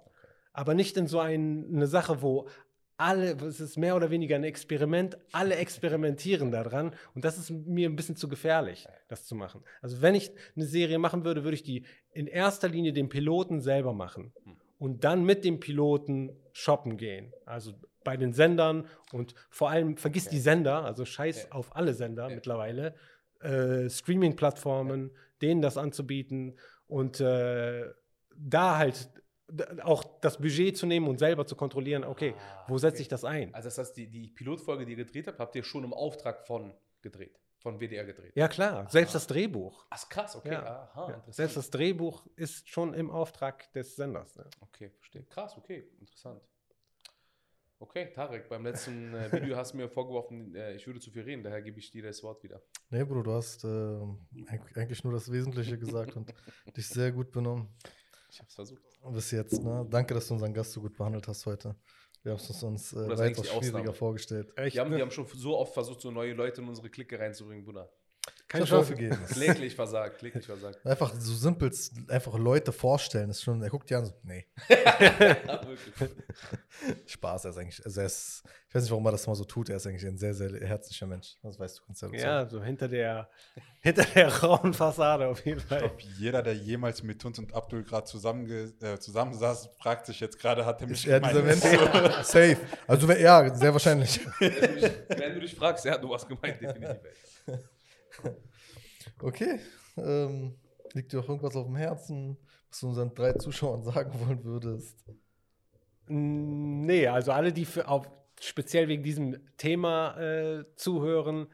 Aber 0.52 0.74
nicht 0.74 0.96
in 0.96 1.06
so 1.06 1.20
ein, 1.20 1.66
eine 1.72 1.86
Sache, 1.86 2.22
wo 2.22 2.48
alle, 2.96 3.32
es 3.46 3.60
ist 3.60 3.76
mehr 3.76 3.94
oder 3.94 4.10
weniger 4.10 4.36
ein 4.36 4.44
Experiment, 4.44 5.16
alle 5.32 5.54
experimentieren 5.64 6.50
daran 6.50 6.92
und 7.14 7.24
das 7.24 7.38
ist 7.38 7.50
mir 7.50 7.88
ein 7.88 7.94
bisschen 7.96 8.16
zu 8.16 8.28
gefährlich, 8.28 8.88
das 9.06 9.24
zu 9.24 9.34
machen. 9.36 9.62
Also 9.80 10.02
wenn 10.02 10.14
ich 10.16 10.32
eine 10.56 10.66
Serie 10.66 10.98
machen 10.98 11.24
würde, 11.24 11.44
würde 11.44 11.54
ich 11.54 11.62
die 11.62 11.84
in 12.12 12.26
erster 12.26 12.68
Linie 12.68 12.92
den 12.92 13.08
Piloten 13.08 13.60
selber 13.60 13.92
machen 13.92 14.32
und 14.78 15.04
dann 15.04 15.24
mit 15.24 15.44
dem 15.44 15.60
Piloten 15.60 16.30
shoppen 16.58 16.96
gehen. 16.96 17.32
Also 17.46 17.72
bei 18.02 18.16
den 18.16 18.32
Sendern 18.32 18.88
und 19.12 19.34
vor 19.48 19.70
allem 19.70 19.96
vergiss 19.96 20.28
die 20.28 20.40
Sender, 20.40 20.84
also 20.84 21.04
scheiß 21.04 21.44
Ja. 21.44 21.52
auf 21.52 21.76
alle 21.76 21.94
Sender 21.94 22.28
Ja. 22.28 22.34
mittlerweile, 22.34 22.94
äh, 23.40 23.88
Streaming-Plattformen, 23.88 25.10
denen 25.40 25.62
das 25.62 25.76
anzubieten 25.78 26.58
und 26.88 27.20
äh, 27.20 27.84
da 28.36 28.76
halt 28.78 29.08
auch 29.82 30.02
das 30.20 30.38
Budget 30.38 30.76
zu 30.76 30.86
nehmen 30.86 31.06
und 31.08 31.18
selber 31.18 31.46
zu 31.46 31.54
kontrollieren, 31.56 32.02
okay, 32.04 32.34
Ah, 32.36 32.64
wo 32.68 32.76
setze 32.76 32.96
okay. 32.96 33.02
ich 33.02 33.08
das 33.08 33.24
ein? 33.24 33.54
Also 33.54 33.68
das 33.68 33.78
heißt, 33.78 33.96
die, 33.96 34.08
die 34.08 34.28
Pilotfolge, 34.28 34.84
die 34.84 34.92
ihr 34.92 34.96
gedreht 35.04 35.26
habt, 35.28 35.38
habt 35.38 35.54
ihr 35.56 35.62
schon 35.62 35.84
im 35.84 35.94
Auftrag 35.94 36.46
von 36.46 36.74
gedreht, 37.02 37.38
von 37.68 37.78
WDR 37.80 38.04
gedreht. 38.04 38.32
Ja 38.34 38.48
klar, 38.48 38.88
selbst 38.90 39.14
das 39.14 39.26
Drehbuch. 39.26 39.86
Ach 39.90 40.08
krass, 40.08 40.36
okay. 40.36 40.52
Ja. 40.52 40.62
Aha, 40.64 41.00
Ja. 41.08 41.14
interessant. 41.16 41.34
Selbst 41.34 41.56
das 41.56 41.70
Drehbuch 41.70 42.26
ist 42.36 42.68
schon 42.68 42.94
im 42.94 43.10
Auftrag 43.10 43.70
des 43.72 43.94
Senders. 43.96 44.36
Ne? 44.36 44.44
Okay, 44.60 44.90
verstehe. 44.98 45.24
Krass, 45.24 45.56
okay, 45.58 45.88
interessant. 46.00 46.40
Okay, 47.80 48.10
Tarek, 48.12 48.48
beim 48.48 48.64
letzten 48.64 49.14
äh, 49.14 49.30
Video 49.30 49.56
hast 49.56 49.72
du 49.72 49.76
mir 49.76 49.88
vorgeworfen, 49.88 50.52
äh, 50.56 50.74
ich 50.74 50.84
würde 50.88 50.98
zu 50.98 51.12
viel 51.12 51.22
reden, 51.22 51.44
daher 51.44 51.62
gebe 51.62 51.78
ich 51.78 51.90
dir 51.92 52.02
das 52.02 52.22
Wort 52.24 52.42
wieder. 52.42 52.60
Nee, 52.90 53.04
Bro, 53.04 53.22
du 53.22 53.32
hast 53.32 53.62
äh, 53.62 53.68
eig- 53.68 54.76
eigentlich 54.76 55.04
nur 55.04 55.12
das 55.12 55.30
Wesentliche 55.30 55.78
gesagt 55.78 56.16
und 56.16 56.34
dich 56.76 56.88
sehr 56.88 57.12
gut 57.12 57.30
benommen 57.30 57.68
Ich 58.30 58.40
habe 58.40 58.48
es 58.48 58.54
versucht. 58.56 58.82
bis 59.12 59.30
jetzt. 59.30 59.62
Ne? 59.62 59.86
Danke, 59.88 60.12
dass 60.14 60.26
du 60.26 60.34
unseren 60.34 60.52
Gast 60.54 60.72
so 60.72 60.80
gut 60.80 60.96
behandelt 60.96 61.28
hast 61.28 61.46
heute. 61.46 61.76
Wir 62.22 62.32
haben 62.32 62.38
es 62.38 62.62
uns 62.62 62.92
äh, 62.92 63.06
die 63.06 63.34
schwieriger 63.44 63.52
Ausnahme. 63.56 63.92
vorgestellt. 63.92 64.52
Echt, 64.56 64.74
Die 64.76 64.80
haben, 64.80 64.94
die 64.94 65.00
haben 65.00 65.10
schon 65.10 65.26
so 65.26 65.56
oft 65.56 65.72
versucht, 65.72 66.00
so 66.00 66.10
neue 66.10 66.32
Leute 66.34 66.60
in 66.60 66.68
unsere 66.68 66.90
Clique 66.90 67.18
reinzubringen, 67.18 67.64
Bruder. 67.64 67.90
Keine 68.48 68.64
Ich 68.64 68.70
Chance. 68.70 68.92
aufgegeben. 68.92 69.18
Kläglich 69.28 69.74
versagt, 69.74 70.18
kläglich 70.18 70.46
versagt. 70.46 70.84
Einfach 70.86 71.12
so 71.18 71.34
simpel, 71.34 71.70
einfach 72.08 72.38
Leute 72.38 72.72
vorstellen, 72.72 73.28
ist 73.28 73.42
schon, 73.42 73.62
er 73.62 73.68
guckt 73.68 73.90
ja 73.90 73.98
an 73.98 74.06
so, 74.06 74.12
nee, 74.22 74.46
Ja. 74.70 75.60
Spaß, 77.06 77.44
er 77.44 77.50
ist 77.50 77.58
eigentlich, 77.58 77.84
also 77.84 78.00
er 78.00 78.06
ist, 78.06 78.42
ich 78.68 78.74
weiß 78.74 78.82
nicht, 78.82 78.90
warum 78.90 79.04
er 79.06 79.12
das 79.12 79.26
mal 79.26 79.34
so 79.34 79.44
tut, 79.44 79.68
er 79.68 79.76
ist 79.76 79.86
eigentlich 79.86 80.06
ein 80.06 80.16
sehr, 80.18 80.34
sehr 80.34 80.50
herzlicher 80.66 81.06
Mensch. 81.06 81.36
Das 81.42 81.58
weißt 81.58 81.78
du, 81.78 81.82
kannst 81.84 82.02
ja 82.02 82.08
Ja, 82.12 82.46
so 82.48 82.62
hinter 82.62 82.88
der, 82.88 83.28
hinter 83.80 84.04
der 84.04 84.34
rauen 84.42 84.72
Fassade 84.74 85.26
auf 85.26 85.44
jeden 85.44 85.58
Ich 85.58 85.64
Fall. 85.66 85.78
glaube, 85.80 85.96
jeder, 86.18 86.42
der 86.42 86.54
jemals 86.54 87.02
mit 87.02 87.24
uns 87.24 87.38
und 87.38 87.52
Abdul 87.54 87.82
gerade 87.84 88.06
zusammenge- 88.06 88.72
äh, 88.82 88.98
zusammensaß, 88.98 89.70
fragt 89.78 90.06
sich 90.06 90.20
jetzt 90.20 90.38
gerade, 90.38 90.64
hat 90.64 90.80
er 90.80 90.86
mich 90.88 91.02
dieser 91.02 91.20
gemeint? 91.20 91.44
Mensch? 91.44 91.62
Safe. 92.26 92.56
Also, 92.86 93.10
ja, 93.12 93.54
sehr 93.54 93.72
wahrscheinlich. 93.72 94.20
Wenn 94.38 94.50
du 94.52 94.74
dich- 94.80 94.92
Wenn 95.08 95.34
du 95.34 95.40
dich 95.40 95.54
fragst, 95.54 95.84
ja, 95.84 95.98
du 95.98 96.14
hast 96.14 96.28
gemeint, 96.28 96.60
definitiv. 96.60 96.96
Okay. 99.20 99.58
Ähm, 99.96 100.54
liegt 100.92 101.12
dir 101.12 101.20
auch 101.20 101.28
irgendwas 101.28 101.56
auf 101.56 101.66
dem 101.66 101.76
Herzen, 101.76 102.36
was 102.68 102.80
du 102.80 102.88
unseren 102.88 103.14
drei 103.14 103.32
Zuschauern 103.32 103.82
sagen 103.82 104.12
wollen 104.20 104.44
würdest? 104.44 105.04
Nee, 106.06 107.06
also 107.06 107.32
alle, 107.32 107.52
die 107.52 107.64
für, 107.64 107.88
auf, 107.88 108.08
speziell 108.40 108.88
wegen 108.88 109.02
diesem 109.02 109.36
Thema 109.56 110.18
äh, 110.18 110.64
zuhören, 110.76 111.48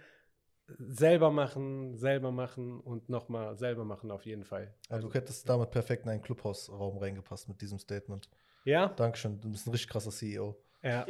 selber 0.78 1.30
machen, 1.30 1.96
selber 1.96 2.30
machen 2.30 2.80
und 2.80 3.08
nochmal 3.08 3.56
selber 3.56 3.84
machen 3.84 4.10
auf 4.10 4.24
jeden 4.24 4.44
Fall. 4.44 4.74
Also, 4.88 5.08
du 5.08 5.14
hättest 5.14 5.48
damit 5.48 5.70
perfekt 5.70 6.04
in 6.04 6.10
einen 6.10 6.22
Clubhausraum 6.22 6.98
reingepasst 6.98 7.48
mit 7.48 7.60
diesem 7.60 7.78
Statement. 7.78 8.28
Ja? 8.64 8.88
Dankeschön, 8.88 9.40
du 9.40 9.50
bist 9.50 9.66
ein 9.66 9.70
richtig 9.70 9.90
krasser 9.90 10.10
CEO. 10.10 10.56
Ja. 10.84 11.06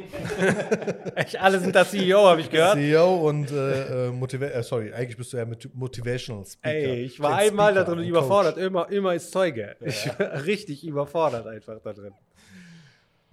Echt, 1.15 1.39
alle 1.39 1.59
sind 1.59 1.75
das 1.75 1.91
CEO, 1.91 2.25
habe 2.25 2.39
ich 2.39 2.49
gehört. 2.49 2.75
CEO 2.75 3.27
und 3.27 3.51
äh, 3.51 4.07
äh, 4.07 4.11
Motiva 4.11 4.45
äh, 4.45 4.63
sorry, 4.63 4.93
eigentlich 4.93 5.17
bist 5.17 5.33
du 5.33 5.37
ja 5.37 5.45
Motivational 5.73 6.45
Speaker. 6.45 6.73
Ey, 6.73 7.03
ich 7.03 7.19
war 7.19 7.35
einmal 7.35 7.73
da 7.73 7.83
drin 7.83 7.99
überfordert, 7.99 8.57
immer, 8.57 8.89
immer 8.89 9.13
ist 9.13 9.31
Zeuge. 9.31 9.75
Ich 9.81 10.07
war 10.17 10.45
richtig 10.45 10.85
überfordert 10.87 11.45
einfach 11.45 11.81
da 11.83 11.91
drin. 11.91 12.13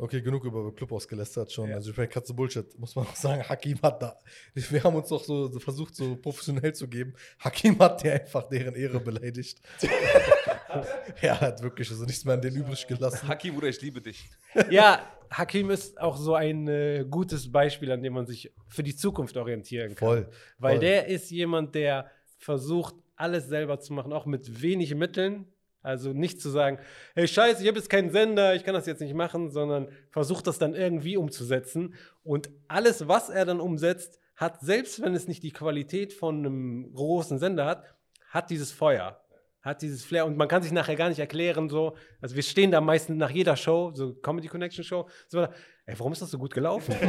Okay, 0.03 0.21
genug 0.21 0.45
über 0.45 0.75
Clubhaus 0.75 1.07
gelästert 1.07 1.53
schon. 1.53 1.71
Ja. 1.71 1.77
Also 1.77 1.93
ich 1.93 1.97
meine, 1.97 2.09
Katze 2.09 2.35
Bullshit, 2.35 2.77
muss 2.77 2.97
man 2.97 3.07
auch 3.07 3.15
sagen. 3.15 3.49
Hakim 3.49 3.81
hat 3.83 4.03
da, 4.03 4.19
wir 4.53 4.83
haben 4.83 4.97
uns 4.97 5.09
doch 5.09 5.23
so, 5.23 5.49
versucht, 5.61 5.95
so 5.95 6.17
professionell 6.17 6.75
zu 6.75 6.89
geben. 6.89 7.15
Hakim 7.39 7.79
hat 7.79 8.03
dir 8.03 8.15
einfach 8.15 8.49
deren 8.49 8.75
Ehre 8.75 8.99
beleidigt. 8.99 9.61
er 11.21 11.41
hat 11.41 11.63
wirklich 11.63 11.89
also 11.89 12.05
nichts 12.05 12.25
mehr 12.25 12.35
an 12.35 12.41
den 12.41 12.57
übrig 12.57 12.85
gelassen. 12.85 13.29
Haki, 13.29 13.53
Bruder, 13.53 13.69
ich 13.69 13.81
liebe 13.81 14.01
dich. 14.01 14.29
Ja, 14.71 15.09
Hakim 15.31 15.71
ist 15.71 16.01
auch 16.01 16.17
so 16.17 16.35
ein 16.35 16.67
äh, 16.67 17.07
gutes 17.09 17.53
Beispiel, 17.53 17.93
an 17.93 18.03
dem 18.03 18.15
man 18.15 18.27
sich 18.27 18.53
für 18.67 18.83
die 18.83 18.97
Zukunft 18.97 19.37
orientieren 19.37 19.95
kann. 19.95 20.09
Voll. 20.09 20.29
Weil 20.59 20.79
voll. 20.79 20.81
der 20.81 21.07
ist 21.07 21.31
jemand, 21.31 21.77
der 21.77 22.11
versucht, 22.39 22.97
alles 23.15 23.47
selber 23.47 23.79
zu 23.79 23.93
machen, 23.93 24.13
auch 24.13 24.27
mit 24.27 24.63
wenig 24.63 24.97
Mitteln. 24.97 25.47
Also 25.83 26.13
nicht 26.13 26.41
zu 26.41 26.49
sagen, 26.49 26.79
hey 27.15 27.27
Scheiße, 27.27 27.63
ich 27.63 27.69
habe 27.69 27.79
jetzt 27.79 27.91
keinen 27.91 28.11
Sender, 28.11 28.55
ich 28.55 28.65
kann 28.65 28.75
das 28.75 28.87
jetzt 28.87 29.01
nicht 29.01 29.15
machen, 29.15 29.51
sondern 29.51 29.89
versucht 30.11 30.47
das 30.47 30.59
dann 30.59 30.75
irgendwie 30.75 31.17
umzusetzen. 31.17 31.95
Und 32.23 32.51
alles, 32.69 33.09
was 33.09 33.29
er 33.29 33.45
dann 33.45 33.61
umsetzt, 33.61 34.21
hat, 34.37 34.61
selbst 34.61 35.03
wenn 35.03 35.15
es 35.15 35.29
nicht 35.29 35.43
die 35.43 35.53
Qualität 35.53 36.13
von 36.13 36.39
einem 36.39 36.93
großen 36.95 37.39
Sender 37.39 37.67
hat, 37.67 37.85
hat 38.31 38.51
dieses 38.51 38.73
Feuer, 38.73 39.21
hat 39.61 39.83
dieses 39.83 40.05
Flair. 40.05 40.25
Und 40.25 40.37
man 40.37 40.49
kann 40.49 40.63
sich 40.63 40.73
nachher 40.73 40.97
gar 40.97 41.09
nicht 41.09 41.19
erklären, 41.19 41.69
so. 41.69 41.97
Also 42.21 42.37
wir 42.37 42.43
stehen 42.43 42.71
da 42.71 42.81
meistens 42.81 43.19
nach 43.19 43.31
jeder 43.31 43.57
Show, 43.57 43.93
so 43.95 44.15
Comedy 44.15 44.49
Connection 44.49 44.85
Show, 44.85 45.09
so, 45.29 45.41
ey, 45.41 45.99
warum 45.99 46.13
ist 46.13 46.23
das 46.23 46.31
so 46.31 46.39
gut 46.39 46.55
gelaufen? 46.55 46.95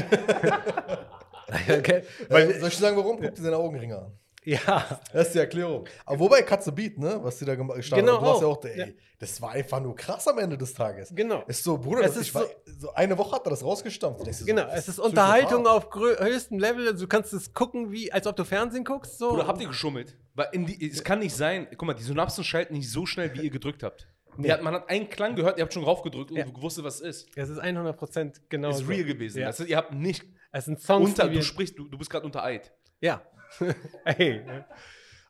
okay. 1.70 2.04
Weil, 2.30 2.52
äh, 2.52 2.60
soll 2.60 2.70
ich 2.70 2.78
sagen, 2.78 2.98
warum? 2.98 3.20
Guck 3.20 3.36
dir 3.36 3.42
seine 3.42 3.58
Augenringe 3.58 3.98
an. 3.98 4.18
Ja, 4.46 5.00
Das 5.14 5.28
ist 5.28 5.36
die 5.36 5.40
Erklärung. 5.40 5.86
Aber 6.06 6.20
wobei 6.20 6.42
Katze 6.42 6.72
Beat, 6.72 6.98
ne, 6.98 7.20
was 7.22 7.38
die 7.38 7.46
da 7.46 7.54
gema- 7.54 7.76
gestartet 7.76 8.06
Genau 8.06 8.18
haben, 8.18 8.26
du 8.26 8.32
hast 8.32 8.42
ja 8.42 8.48
auch. 8.48 8.64
ey, 8.88 8.98
das 9.20 9.42
war 9.42 9.52
einfach 9.52 9.80
nur 9.80 9.96
krass 9.96 10.28
am 10.28 10.38
Ende 10.40 10.58
des 10.58 10.74
Tages. 10.74 11.12
genau. 11.16 11.44
Ist 11.48 11.64
so, 11.64 11.78
Bruder, 11.78 12.02
Es 12.02 12.08
das 12.14 12.18
ist 12.18 12.28
ich 12.28 12.36
war, 12.36 12.46
so 12.66 12.94
eine 12.94 13.18
Woche 13.18 13.36
hat 13.36 13.48
er 13.48 13.52
das 13.52 13.64
rausgestampft. 13.64 14.22
Und 14.22 14.34
so, 14.36 14.46
Genau, 14.46 14.64
das 14.66 14.80
es 14.80 14.88
ist. 14.90 15.00
Unterhaltung 15.00 15.66
auf 15.68 15.88
höchstem 15.94 16.60
Level. 16.60 16.88
Also 16.88 17.06
du 17.06 17.08
kannst 17.08 17.32
es 17.34 17.54
gucken, 17.54 17.92
wie, 17.92 18.12
als 18.12 18.28
ob 18.28 18.36
du 18.36 18.44
Fernsehen 18.44 18.84
guckst. 18.84 19.18
So. 19.18 19.32
Oder 19.32 19.48
habt 19.48 19.62
ihr 19.62 19.68
geschummelt? 19.68 20.18
Weil 20.36 20.48
in 20.52 20.66
die, 20.66 20.90
es 20.90 21.04
kann 21.04 21.20
nicht 21.20 21.36
sein, 21.36 21.68
guck 21.72 21.84
mal, 21.84 21.94
die 21.94 22.04
Synapsen 22.04 22.44
schalten 22.44 22.74
nicht 22.74 22.92
so 22.92 23.06
schnell, 23.06 23.34
wie 23.36 23.42
ihr 23.44 23.50
gedrückt 23.50 23.84
habt. 23.84 24.08
Nee. 24.36 24.52
Hat, 24.52 24.64
man 24.64 24.74
hat 24.74 24.90
einen 24.90 25.10
Klang 25.10 25.36
gehört, 25.36 25.58
ihr 25.60 25.64
habt 25.64 25.74
schon 25.74 25.84
raufgedrückt 25.84 26.32
und 26.32 26.38
Ja. 26.38 26.44
du 26.46 26.52
gewusst, 26.54 26.84
was 26.84 26.96
es 27.02 27.24
ist. 27.26 27.38
es 27.38 27.50
ist 27.50 27.60
100% 27.62 28.42
genau 28.50 28.72
ist 28.72 28.80
so. 28.80 28.86
real 28.88 29.04
gewesen. 29.04 29.40
Ja. 29.42 29.48
Das 29.48 29.60
ist, 29.60 29.70
ihr 29.70 29.78
habt 29.78 29.94
nicht 29.94 30.26
Es 30.52 30.66
sind 30.66 30.82
Songs, 30.82 31.10
unter, 31.12 31.30
du 31.30 31.42
sprichst, 31.44 31.78
du, 31.78 31.88
du 31.88 31.98
bist 31.98 32.10
gerade 32.10 32.26
unter 32.26 32.44
Eid. 32.44 32.74
Ja. 33.00 33.22
Ey, 34.06 34.42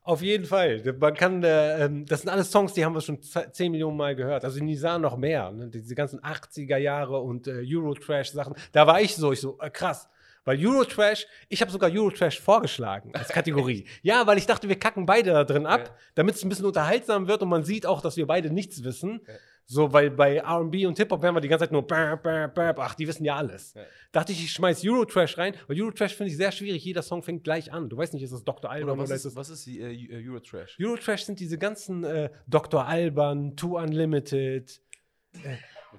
auf 0.04 0.22
jeden 0.22 0.46
Fall. 0.46 0.82
Man 1.00 1.14
kann, 1.14 1.44
äh, 1.44 1.86
ähm, 1.86 2.06
das 2.06 2.22
sind 2.22 2.30
alles 2.30 2.52
Songs, 2.52 2.74
die 2.74 2.84
haben 2.84 2.94
wir 2.94 3.02
schon 3.02 3.22
ze- 3.22 3.50
10 3.52 3.72
Millionen 3.72 3.96
Mal 3.98 4.16
gehört. 4.16 4.44
Also 4.44 4.62
Nisa 4.64 4.98
noch 5.00 5.18
mehr. 5.18 5.52
Ne? 5.52 5.70
Diese 5.70 5.96
ganzen 5.96 6.20
80er 6.20 6.78
Jahre 6.78 7.20
und 7.20 7.48
äh, 7.48 7.64
Eurotrash-Sachen. 7.66 8.56
Da 8.74 8.86
war 8.88 9.02
ich 9.02 9.16
so, 9.16 9.32
ich 9.32 9.40
so, 9.42 9.58
äh, 9.62 9.70
krass. 9.70 10.10
Weil 10.46 10.58
Eurotrash, 10.66 11.26
ich 11.50 11.62
habe 11.62 11.72
sogar 11.72 11.90
Eurotrash 11.92 12.40
vorgeschlagen 12.40 13.16
als 13.16 13.30
Kategorie. 13.30 13.86
ja, 14.02 14.28
weil 14.28 14.38
ich 14.38 14.46
dachte, 14.46 14.68
wir 14.68 14.78
kacken 14.78 15.06
beide 15.06 15.32
da 15.32 15.44
drin 15.44 15.66
ab, 15.66 15.82
Ja. 15.88 15.96
damit 16.16 16.36
es 16.36 16.44
ein 16.44 16.50
bisschen 16.50 16.66
unterhaltsam 16.66 17.28
wird 17.28 17.42
und 17.42 17.50
man 17.50 17.64
sieht 17.64 17.86
auch, 17.86 18.02
dass 18.02 18.18
wir 18.18 18.28
beide 18.28 18.50
nichts 18.50 18.84
wissen. 18.84 19.22
Ja. 19.28 19.34
So, 19.66 19.94
weil 19.94 20.12
bei 20.12 20.42
RB 20.44 20.86
und 20.88 20.98
Hip-Hop 20.98 21.22
werden 21.24 21.36
wir 21.36 21.40
die 21.40 21.48
ganze 21.48 21.64
Zeit 21.64 21.72
nur, 21.72 21.88
bäh, 21.88 22.18
bäh, 22.22 22.48
bäh, 22.54 22.74
ach, 22.76 22.96
die 22.96 23.08
wissen 23.08 23.24
ja 23.24 23.38
alles. 23.38 23.74
Ja. 23.74 23.84
Dachte 24.12 24.34
ich, 24.34 24.44
ich 24.44 24.52
schmeiß 24.52 24.82
Eurotrash 24.84 25.38
rein, 25.38 25.56
weil 25.68 25.82
Eurotrash 25.82 26.14
finde 26.16 26.32
ich 26.32 26.38
sehr 26.38 26.52
schwierig. 26.52 26.84
Jeder 26.84 27.02
Song 27.02 27.24
fängt 27.24 27.46
gleich 27.46 27.72
an. 27.72 27.88
Du 27.88 27.96
weißt 27.96 28.14
nicht, 28.14 28.24
ist 28.24 28.34
es 28.34 28.44
Dr. 28.44 28.70
Alban 28.70 28.90
Oder 28.90 28.94
oder, 28.94 29.04
was 29.04 29.12
ist 29.12 29.16
ist, 29.26 29.32
es. 29.32 29.36
was 29.38 29.50
ist 29.50 29.66
die 29.66 29.80
äh, 29.80 30.28
Eurotrash? 30.30 30.78
Eurotrash 30.82 31.24
sind 31.24 31.40
diese 31.40 31.58
ganzen 31.58 32.04
äh, 32.04 32.30
Dr. 32.48 32.86
Alban, 32.86 33.56
Too 33.56 33.78
Unlimited. 33.80 34.82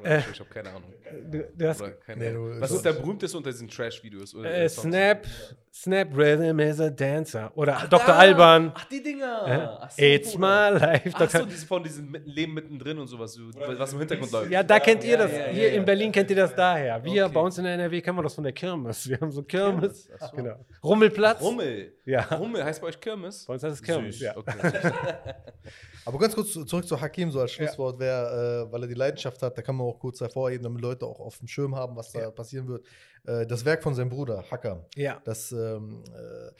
Oder, 0.00 0.18
ich 0.18 0.40
habe 0.40 0.50
keine 0.50 0.68
Ahnung. 0.70 0.92
äh, 1.04 1.42
Das, 1.54 1.80
Oder, 1.80 1.92
keine 1.92 2.20
Nee, 2.24 2.28
Ahnung. 2.30 2.54
du- 2.54 2.60
Was 2.60 2.70
du- 2.70 2.76
ist 2.76 2.84
der 2.84 2.92
berühmteste 2.92 3.36
unter 3.36 3.50
diesen 3.50 3.68
Trash-Videos? 3.68 4.34
äh? 4.34 4.68
Snap, 4.68 5.26
Snap 5.72 6.16
Rhythm 6.16 6.58
is 6.60 6.80
a 6.80 6.90
Dancer. 6.90 7.50
Oder 7.56 7.76
Ach, 7.78 7.88
Dr. 7.88 8.06
da. 8.06 8.16
Alban. 8.16 8.72
Ach, 8.74 8.84
die 8.86 9.02
Dinger. 9.02 9.44
Äh, 9.46 9.78
Ach 9.82 9.90
so, 9.90 10.02
It's 10.02 10.38
my 10.38 10.44
life. 10.78 11.10
Ach 11.14 11.18
Dr. 11.20 11.40
so, 11.40 11.46
diese 11.46 11.66
von 11.66 11.82
diesem 11.82 12.14
Leben 12.24 12.54
mittendrin 12.54 12.98
und 12.98 13.06
sowas, 13.06 13.32
so, 13.34 13.42
was 13.54 13.92
im 13.92 13.98
Hintergrund 13.98 14.30
läuft. 14.32 14.50
Ja, 14.50 14.62
da 14.62 14.78
kennt 14.78 15.02
ihr 15.04 15.10
Ja, 15.12 15.16
das. 15.18 15.32
ja, 15.32 15.38
ja, 15.38 15.46
Hier 15.46 15.68
ja. 15.70 15.74
in 15.74 15.84
Berlin 15.84 16.12
kennt 16.12 16.30
ihr 16.30 16.36
das 16.36 16.54
daher. 16.54 17.02
Wir 17.04 17.24
Okay. 17.24 17.34
bei 17.34 17.40
uns 17.40 17.58
in 17.58 17.64
der 17.64 17.74
NRW 17.74 18.00
kennen 18.00 18.18
wir 18.18 18.22
das 18.22 18.34
von 18.34 18.44
der 18.44 18.52
Kirmes. 18.52 19.08
Wir 19.08 19.20
haben 19.20 19.30
so 19.32 19.42
Kirmes. 19.42 20.04
Kirmes, 20.06 20.10
ach 20.20 20.30
so. 20.30 20.36
Genau. 20.36 20.64
Rummelplatz. 20.82 21.40
Rummel. 21.40 21.92
Ja. 22.04 22.22
Rummel 22.22 22.62
heißt 22.64 22.80
bei 22.80 22.88
euch 22.88 23.00
Kirmes? 23.00 23.44
Bei 23.46 23.54
uns 23.54 23.62
heißt 23.62 23.74
es 23.74 23.82
Kirmes, 23.82 24.14
Süß, 24.18 24.22
ja. 24.22 24.36
Okay. 24.36 24.52
Aber 26.06 26.18
ganz 26.18 26.34
kurz 26.34 26.52
zu- 26.52 26.64
zurück 26.64 26.86
zu 26.86 27.00
Hakim, 27.00 27.30
so 27.30 27.40
als 27.40 27.52
Schlusswort, 27.52 27.98
wer, 27.98 28.66
äh, 28.68 28.72
weil 28.72 28.82
er 28.82 28.88
die 28.88 28.94
Leidenschaft 28.94 29.40
hat, 29.42 29.56
da 29.56 29.62
kann 29.62 29.76
man 29.76 29.86
auch 29.86 29.98
kurz 29.98 30.20
hervorheben, 30.20 30.62
damit 30.62 30.80
Leute 30.82 31.06
auch 31.06 31.18
auf 31.20 31.38
dem 31.38 31.48
Schirm 31.48 31.74
haben, 31.74 31.96
was 31.96 32.12
da 32.12 32.20
Ja. 32.20 32.30
passieren 32.30 32.68
wird. 32.68 32.84
Äh, 33.26 33.46
das 33.46 33.64
Werk 33.64 33.82
von 33.82 33.94
seinem 33.94 34.10
Bruder, 34.10 34.44
Hacker. 34.50 34.84
Ja. 34.96 35.20
Das 35.24 35.50
ähm, 35.52 36.02
äh, 36.14 36.50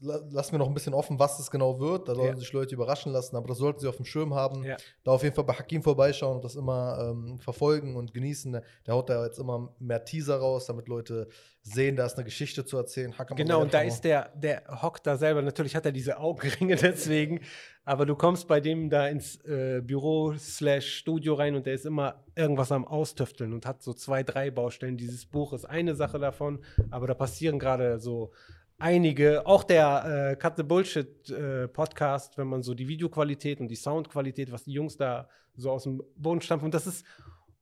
lassen 0.00 0.52
wir 0.52 0.58
noch 0.58 0.68
ein 0.68 0.74
bisschen 0.74 0.94
offen, 0.94 1.18
was 1.18 1.38
es 1.38 1.50
genau 1.50 1.78
wird. 1.80 2.08
Da 2.08 2.14
sollen 2.14 2.28
Ja. 2.28 2.36
sich 2.36 2.52
Leute 2.52 2.74
überraschen 2.74 3.12
lassen, 3.12 3.36
aber 3.36 3.48
das 3.48 3.58
sollten 3.58 3.80
sie 3.80 3.88
auf 3.88 3.96
dem 3.96 4.04
Schirm 4.04 4.34
haben. 4.34 4.64
Ja. 4.64 4.76
Da 5.04 5.12
auf 5.12 5.22
jeden 5.22 5.34
Fall 5.34 5.44
bei 5.44 5.54
Hakim 5.54 5.82
vorbeischauen 5.82 6.36
und 6.36 6.44
das 6.44 6.56
immer 6.56 7.10
ähm, 7.10 7.38
verfolgen 7.38 7.96
und 7.96 8.14
genießen. 8.14 8.60
Der 8.86 8.94
haut 8.94 9.08
da 9.08 9.24
jetzt 9.24 9.38
immer 9.38 9.72
mehr 9.78 10.04
Teaser 10.04 10.38
raus, 10.38 10.66
damit 10.66 10.88
Leute 10.88 11.28
sehen, 11.62 11.96
da 11.96 12.06
ist 12.06 12.14
eine 12.16 12.24
Geschichte 12.24 12.64
zu 12.64 12.76
erzählen. 12.78 13.14
Macht 13.16 13.36
Genau, 13.36 13.60
und 13.60 13.74
da 13.74 13.82
ist 13.82 14.00
der, 14.02 14.30
der 14.34 14.62
hockt 14.82 15.06
da 15.06 15.16
selber, 15.16 15.42
natürlich 15.42 15.76
hat 15.76 15.84
er 15.84 15.92
diese 15.92 16.18
Augenringe 16.18 16.76
deswegen, 16.76 17.40
aber 17.84 18.06
du 18.06 18.16
kommst 18.16 18.48
bei 18.48 18.60
dem 18.60 18.88
da 18.88 19.06
ins 19.08 19.36
äh, 19.44 19.82
Büro 19.84 20.34
slash 20.38 20.96
Studio 20.96 21.34
rein 21.34 21.54
und 21.56 21.66
der 21.66 21.74
ist 21.74 21.84
immer 21.84 22.24
irgendwas 22.34 22.72
am 22.72 22.86
Austüfteln 22.86 23.52
und 23.52 23.66
hat 23.66 23.82
so 23.82 23.92
zwei, 23.92 24.22
drei 24.22 24.50
Baustellen. 24.50 24.96
Dieses 24.96 25.26
Buch 25.26 25.52
ist 25.52 25.66
eine 25.66 25.94
Sache 25.94 26.18
davon, 26.18 26.60
aber 26.90 27.06
da 27.06 27.14
passieren 27.14 27.58
gerade 27.58 27.98
so 27.98 28.32
einige, 28.78 29.46
auch 29.46 29.64
der 29.64 30.30
äh, 30.32 30.36
Cut 30.36 30.56
the 30.56 30.62
Bullshit 30.62 31.30
äh, 31.30 31.68
Podcast, 31.68 32.38
wenn 32.38 32.46
man 32.46 32.62
so 32.62 32.74
die 32.74 32.88
Videoqualität 32.88 33.60
und 33.60 33.68
die 33.68 33.76
Soundqualität, 33.76 34.50
was 34.52 34.64
die 34.64 34.72
Jungs 34.72 34.96
da 34.96 35.28
so 35.56 35.70
aus 35.70 35.82
dem 35.82 36.02
Boden 36.16 36.40
stampfen, 36.40 36.66
und 36.66 36.74
das 36.74 36.86
ist 36.86 37.04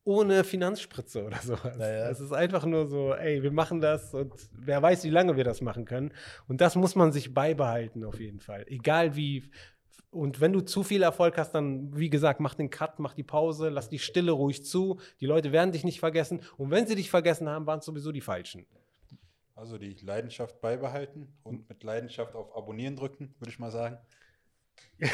ohne 0.05 0.45
Finanzspritze 0.45 1.25
oder 1.25 1.39
sowas. 1.39 1.77
Ja, 1.79 1.91
ja. 1.91 2.09
Es 2.09 2.21
ist 2.21 2.33
einfach 2.33 2.65
nur 2.65 2.87
so, 2.87 3.13
ey, 3.13 3.43
wir 3.43 3.51
machen 3.51 3.81
das 3.81 4.15
und 4.15 4.33
wer 4.53 4.81
weiß, 4.81 5.03
wie 5.05 5.11
lange 5.11 5.37
wir 5.37 5.43
das 5.43 5.61
machen 5.61 5.85
können. 5.85 6.13
Und 6.47 6.61
das 6.61 6.77
muss 6.77 6.95
man 6.95 7.11
sich 7.11 7.35
beibehalten 7.35 8.05
auf 8.05 8.21
jeden 8.21 8.39
Fall. 8.39 8.65
Egal 8.69 9.17
wie. 9.17 9.51
Und 10.11 10.41
wenn 10.41 10.53
du 10.53 10.61
zu 10.61 10.85
viel 10.85 11.03
Erfolg 11.03 11.37
hast, 11.37 11.53
dann, 11.53 11.95
wie 11.97 12.09
gesagt, 12.09 12.39
mach 12.39 12.55
den 12.55 12.71
Cut, 12.71 13.01
mach 13.01 13.15
die 13.15 13.25
Pause, 13.25 13.69
lass 13.69 13.89
die 13.89 13.99
Stille 13.99 14.31
ruhig 14.31 14.65
zu. 14.65 15.01
Die 15.21 15.27
Leute 15.27 15.51
werden 15.51 15.73
dich 15.73 15.83
nicht 15.83 15.99
vergessen. 15.99 16.41
Und 16.57 16.71
wenn 16.71 16.87
sie 16.87 16.95
dich 16.95 17.11
vergessen 17.11 17.49
haben, 17.49 17.67
waren 17.67 17.81
es 17.81 17.85
sowieso 17.85 18.13
die 18.13 18.21
Falschen. 18.21 18.65
Also 19.57 19.79
die 19.79 19.95
Leidenschaft 19.95 20.61
beibehalten 20.61 21.35
und 21.43 21.69
mit 21.69 21.83
Leidenschaft 21.83 22.37
auf 22.37 22.55
Abonnieren 22.55 22.95
drücken, 22.95 23.35
würde 23.39 23.51
ich 23.51 23.59
mal 23.59 23.73
sagen. 23.73 23.99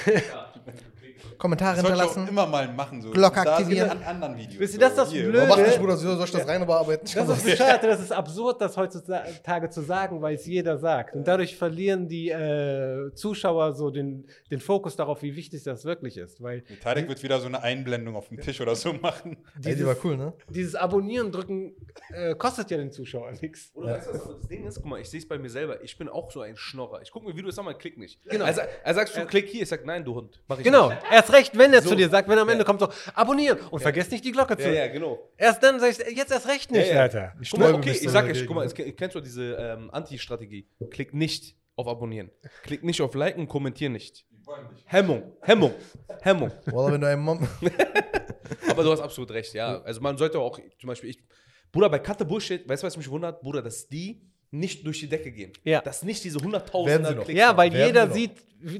Kommentare 1.38 1.76
hinterlassen. 1.76 2.28
immer 2.28 2.46
mal 2.46 2.72
machen. 2.72 3.02
So. 3.02 3.10
Glocke 3.10 3.40
aktivieren. 3.40 3.90
An 3.90 4.02
anderen 4.02 4.36
Videos. 4.36 4.60
Wisst 4.60 4.74
ihr, 4.74 4.80
das 4.80 4.90
ist 4.90 4.98
das 4.98 5.10
hier. 5.10 5.24
Blöde? 5.24 5.42
Aber 5.42 5.56
mach 5.56 5.66
nicht, 5.66 5.78
Bruder, 5.78 5.96
soll 5.96 6.24
ich 6.24 6.30
das 6.30 6.46
rein 6.46 6.62
überarbeiten? 6.62 7.08
Das 7.12 7.28
ist 7.28 7.44
bescheuert, 7.44 7.82
das 7.82 8.00
ist 8.00 8.12
absurd, 8.12 8.60
das 8.60 8.76
heutzutage 8.76 9.70
zu 9.70 9.80
sagen, 9.80 10.22
weil 10.22 10.36
es 10.36 10.46
jeder 10.46 10.78
sagt. 10.78 11.16
Und 11.16 11.26
dadurch 11.26 11.56
verlieren 11.56 12.08
die 12.08 12.28
äh, 12.28 13.12
Zuschauer 13.14 13.72
so 13.72 13.90
den, 13.90 14.26
den 14.50 14.60
Fokus 14.60 14.96
darauf, 14.96 15.22
wie 15.22 15.34
wichtig 15.34 15.62
das 15.64 15.84
wirklich 15.84 16.16
ist. 16.16 16.40
Weil 16.40 16.62
Tarek 16.82 17.08
wird 17.08 17.22
wieder 17.22 17.40
so 17.40 17.46
eine 17.46 17.62
Einblendung 17.62 18.16
auf 18.16 18.28
dem 18.28 18.40
Tisch 18.40 18.60
oder 18.60 18.76
so 18.76 18.92
machen. 18.92 19.38
Ey, 19.64 19.74
die 19.74 19.84
war 19.84 19.96
cool, 20.04 20.16
ne? 20.16 20.32
dieses 20.48 20.74
Abonnieren 20.74 21.32
drücken 21.32 21.74
äh, 22.10 22.34
kostet 22.34 22.70
ja 22.70 22.76
den 22.76 22.92
Zuschauer 22.92 23.32
nichts. 23.40 23.70
Oder 23.74 23.94
weißt 23.94 24.08
du, 24.08 24.14
was 24.14 24.24
das 24.24 24.48
Ding 24.48 24.66
ist? 24.66 24.76
Guck 24.76 24.86
mal, 24.86 25.00
ich 25.00 25.10
sehe 25.10 25.18
es 25.18 25.28
bei 25.28 25.38
mir 25.38 25.50
selber. 25.50 25.82
Ich 25.82 25.96
bin 25.98 26.08
auch 26.08 26.30
so 26.30 26.40
ein 26.40 26.56
Schnorrer. 26.56 27.02
Ich 27.02 27.10
gucke 27.10 27.26
mir 27.26 27.36
Videos 27.36 27.58
an, 27.58 27.64
mal 27.64 27.74
klick 27.74 27.98
nicht. 27.98 28.22
Genau. 28.24 28.44
Also, 28.44 28.62
er 28.84 28.94
sagt 28.94 29.10
schon, 29.10 29.26
klick 29.26 29.48
hier. 29.52 29.62
Ich 29.62 29.68
sag, 29.68 29.84
nein, 29.84 30.04
du 30.04 30.14
Hund. 30.14 30.40
Mach 30.48 30.58
ich 30.58 30.64
Genau, 30.64 30.88
nicht. 30.90 31.02
erst 31.10 31.32
recht, 31.32 31.56
wenn 31.56 31.72
er 31.72 31.82
So. 31.82 31.90
zu 31.90 31.94
dir 31.96 32.08
sagt, 32.08 32.28
wenn 32.28 32.36
er 32.38 32.42
am 32.42 32.48
Ja. 32.48 32.52
Ende 32.52 32.64
kommt, 32.64 32.80
so 32.80 32.88
abonnieren 33.14 33.58
und 33.70 33.80
vergesst 33.80 34.10
nicht 34.10 34.24
die 34.24 34.32
Glocke 34.32 34.56
zu. 34.56 34.68
Ja, 34.68 34.86
ja, 34.86 34.88
genau. 34.88 35.18
Erst 35.36 35.62
dann 35.62 35.78
sag 35.80 35.90
ich, 35.90 36.16
jetzt 36.16 36.32
erst 36.32 36.48
recht 36.48 36.70
nicht, 36.70 36.88
Ja, 36.88 36.94
ja. 36.94 37.00
Alter. 37.02 37.32
Ich 37.40 37.50
Guck 37.50 37.60
mal, 37.60 37.74
okay, 37.74 37.90
ich 37.90 38.00
so 38.02 38.08
sag 38.10 38.24
euch, 38.26 38.46
guck 38.46 38.56
mal, 38.56 38.64
es- 38.66 38.74
kennst 38.74 39.14
du 39.14 39.20
diese 39.20 39.54
ähm, 39.54 39.90
Anti-Strategie? 39.92 40.66
Klick 40.90 41.14
nicht 41.14 41.56
auf 41.76 41.86
Abonnieren. 41.88 42.30
Klick 42.64 42.82
nicht 42.84 43.00
auf 43.00 43.14
Liken, 43.14 43.46
kommentier 43.48 43.88
nicht. 43.88 44.24
Hemmung, 44.86 45.32
Hemmung, 45.40 45.74
Hemmung. 46.22 46.50
Wallah, 46.66 46.92
wenn 46.92 47.00
du 47.00 47.06
einen 47.08 47.22
Mom 47.22 47.48
Aber 48.68 48.82
du 48.82 48.90
hast 48.90 49.00
absolut 49.00 49.30
recht, 49.30 49.54
ja. 49.54 49.80
Also 49.82 50.00
man 50.00 50.16
sollte 50.18 50.38
auch, 50.38 50.58
zum 50.78 50.88
Beispiel, 50.88 51.10
ich, 51.10 51.22
Bruder, 51.70 51.88
bei 51.88 51.98
Cut 51.98 52.18
the 52.18 52.24
Bullshit, 52.24 52.68
weißt 52.68 52.82
du, 52.82 52.86
was 52.86 52.96
mich 52.96 53.08
wundert? 53.10 53.40
Bruder, 53.40 53.62
dass 53.62 53.88
die 53.88 54.20
nicht 54.52 54.86
durch 54.86 55.00
die 55.00 55.08
Decke 55.08 55.32
gehen. 55.32 55.52
Ja. 55.64 55.80
Dass 55.80 56.02
nicht 56.04 56.22
diese 56.22 56.34
Werden 56.36 56.40
sie 56.40 56.44
hunderttausender 56.46 57.14
noch. 57.14 57.24
Klicks 57.24 57.38
Ja, 57.40 57.48
haben. 57.48 57.56
weil 57.56 57.72
Werden 57.72 57.86
jeder 57.88 58.10
sieht, 58.10 58.32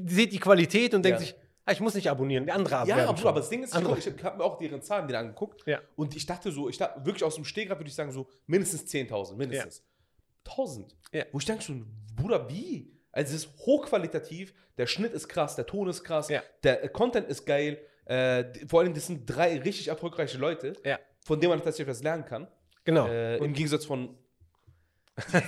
sieht 0.09 0.31
die 0.31 0.39
Qualität 0.39 0.93
und 0.93 1.03
denkt 1.03 1.19
Ja. 1.19 1.25
sich, 1.25 1.35
ah, 1.65 1.71
ich 1.73 1.79
muss 1.81 1.93
nicht 1.95 2.09
abonnieren, 2.09 2.45
die 2.45 2.51
andere 2.51 2.75
Ja, 2.75 2.87
werden 2.87 3.07
aber, 3.09 3.17
schon. 3.17 3.27
aber 3.27 3.39
das 3.41 3.49
Ding 3.49 3.63
ist, 3.63 3.69
ich, 3.71 3.75
Andere- 3.75 3.97
ich 3.97 4.07
habe 4.23 4.37
mir 4.37 4.43
auch 4.43 4.57
deren 4.57 4.81
Zahlen 4.81 5.07
wieder 5.07 5.19
angeguckt. 5.19 5.63
Ja. 5.67 5.81
Und 5.95 6.15
ich 6.15 6.25
dachte 6.25 6.51
so, 6.51 6.69
ich 6.69 6.77
dachte 6.77 7.05
wirklich 7.05 7.23
aus 7.23 7.35
dem 7.35 7.43
Stegreif 7.45 7.79
würde 7.79 7.89
ich 7.89 7.95
sagen, 7.95 8.11
so 8.11 8.27
mindestens 8.47 8.85
10.000, 8.85 9.35
mindestens. 9.37 9.83
1000. 10.45 10.95
Ja. 11.11 11.25
Wo 11.31 11.39
ich 11.39 11.45
denke 11.45 11.63
schon, 11.63 11.85
Bruder, 12.15 12.49
wie? 12.49 12.91
Also 13.11 13.35
es 13.35 13.45
ist 13.45 13.57
hochqualitativ, 13.59 14.53
der 14.77 14.87
Schnitt 14.87 15.13
ist 15.13 15.27
krass, 15.27 15.55
der 15.55 15.65
Ton 15.65 15.87
ist 15.89 16.03
krass, 16.03 16.29
Ja. 16.29 16.41
der 16.63 16.83
äh, 16.83 16.89
Content 16.89 17.27
ist 17.29 17.45
geil. 17.45 17.79
Äh, 18.05 18.45
vor 18.67 18.81
allem, 18.81 18.93
das 18.93 19.07
sind 19.07 19.25
drei 19.25 19.57
richtig 19.59 19.87
erfolgreiche 19.87 20.37
Leute, 20.37 20.73
Ja. 20.83 20.99
von 21.21 21.39
denen 21.39 21.51
man 21.51 21.63
tatsächlich 21.63 21.87
was 21.87 22.03
lernen 22.03 22.25
kann. 22.25 22.47
Genau. 22.83 23.07
Äh, 23.07 23.37
Im 23.37 23.53
Gegensatz 23.53 23.85
von, 23.85 24.17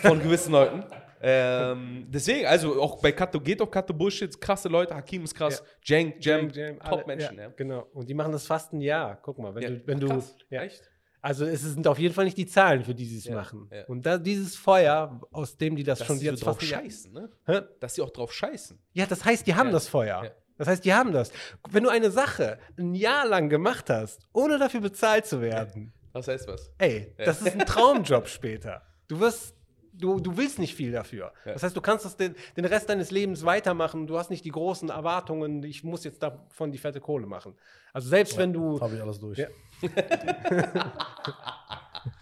von 0.02 0.20
gewissen 0.22 0.52
Leuten. 0.52 0.84
Ähm, 1.22 2.06
deswegen, 2.10 2.46
also 2.46 2.80
auch 2.82 3.02
bei 3.02 3.12
Kato 3.12 3.40
geht 3.40 3.60
auf 3.62 3.72
Kato 3.72 3.94
Bullshit, 3.94 4.40
krasse 4.40 4.68
Leute, 4.70 4.94
Hakim 4.94 5.24
ist 5.24 5.34
krass, 5.34 5.64
Jank, 5.84 6.18
Jam, 6.24 6.50
Jam, 6.52 6.80
Top-Menschen. 6.80 7.38
ja, 7.38 7.44
Ja. 7.46 7.50
Genau. 7.56 7.88
Und 7.94 8.08
die 8.10 8.14
machen 8.14 8.32
das 8.32 8.46
fast 8.46 8.74
ein 8.74 8.82
Jahr. 8.82 9.18
Guck 9.24 9.40
mal, 9.40 9.56
wenn 9.56 9.64
Ja, 9.64 9.70
du, 9.72 9.88
wenn 9.88 10.00
du 10.00 10.08
krass, 10.08 10.36
ja. 10.50 10.62
echt? 10.64 10.84
Also 11.22 11.46
es 11.46 11.62
sind 11.64 11.88
auf 11.88 11.98
jeden 11.98 12.14
Fall 12.14 12.26
nicht 12.26 12.38
die 12.38 12.46
Zahlen, 12.46 12.84
für 12.84 12.94
die 12.94 13.06
sie 13.06 13.18
es 13.18 13.30
machen. 13.34 13.68
Und 13.88 14.06
da 14.06 14.20
dieses 14.20 14.56
Feuer, 14.56 15.20
aus 15.32 15.58
dem 15.58 15.76
die 15.76 15.84
das 15.84 15.98
Dass 15.98 16.08
schon 16.08 16.20
sie 16.20 16.26
jetzt 16.28 16.42
so 16.42 16.46
drauf 16.46 16.62
scheißen, 16.62 17.12
ne? 17.12 17.32
Hä? 17.48 17.62
Dass 17.80 17.96
sie 17.96 18.04
auch 18.04 18.12
drauf 18.12 18.32
scheißen. 18.32 18.78
Ja, 18.94 19.08
das 19.08 19.26
heißt, 19.26 19.48
die 19.48 19.56
haben 19.56 19.72
das 19.72 19.88
Feuer. 19.88 20.32
Das 20.60 20.68
heißt, 20.68 20.86
die 20.86 20.94
haben 20.94 21.12
das. 21.12 21.32
Wenn 21.72 21.84
du 21.84 21.90
eine 21.90 22.12
Sache 22.12 22.60
ein 22.78 22.94
Jahr 22.94 23.26
lang 23.28 23.50
gemacht 23.50 23.90
hast, 23.90 24.22
ohne 24.34 24.60
dafür 24.60 24.82
bezahlt 24.82 25.26
zu 25.26 25.42
werden, 25.42 25.92
Was 26.14 26.28
heißt 26.28 26.48
was? 26.48 26.72
ey, 26.78 27.12
das 27.18 27.42
ist 27.42 27.54
ein 27.60 27.66
Traumjob 27.66 28.28
später. 28.28 28.84
Du 29.08 29.20
wirst, 29.20 29.55
du, 29.98 30.20
du 30.20 30.38
willst 30.38 30.60
nicht 30.60 30.76
viel 30.76 30.92
dafür. 30.92 31.32
Ja. 31.46 31.54
Das 31.54 31.64
heißt, 31.64 31.76
du 31.76 31.82
kannst 31.82 32.06
das 32.06 32.18
den, 32.18 32.36
den 32.56 32.66
Rest 32.66 32.90
deines 32.90 33.12
Lebens 33.12 33.46
weitermachen. 33.46 34.08
Du 34.08 34.18
hast 34.18 34.30
nicht 34.30 34.46
die 34.46 34.52
großen 34.52 34.90
Erwartungen, 34.90 35.64
ich 35.64 35.84
muss 35.84 36.04
jetzt 36.04 36.22
davon 36.22 36.72
die 36.72 36.78
fette 36.78 37.00
Kohle 37.00 37.28
machen. 37.28 37.56
Also 37.94 38.10
selbst 38.10 38.38
wenn 38.38 38.54
du, 38.54 38.80
habe 38.80 38.96
ich 38.96 39.02
alles 39.02 39.20
durch. 39.20 39.38
Ja. 39.38 39.48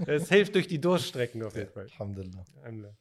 es 0.06 0.30
hilft 0.30 0.56
durch 0.56 0.68
die 0.68 0.80
Durststrecken 0.80 1.44
auf 1.44 1.56
jeden 1.56 1.72
Fall. 1.72 1.88
Alhamdulillah. 1.92 2.46
Alhamdulillah. 2.62 2.96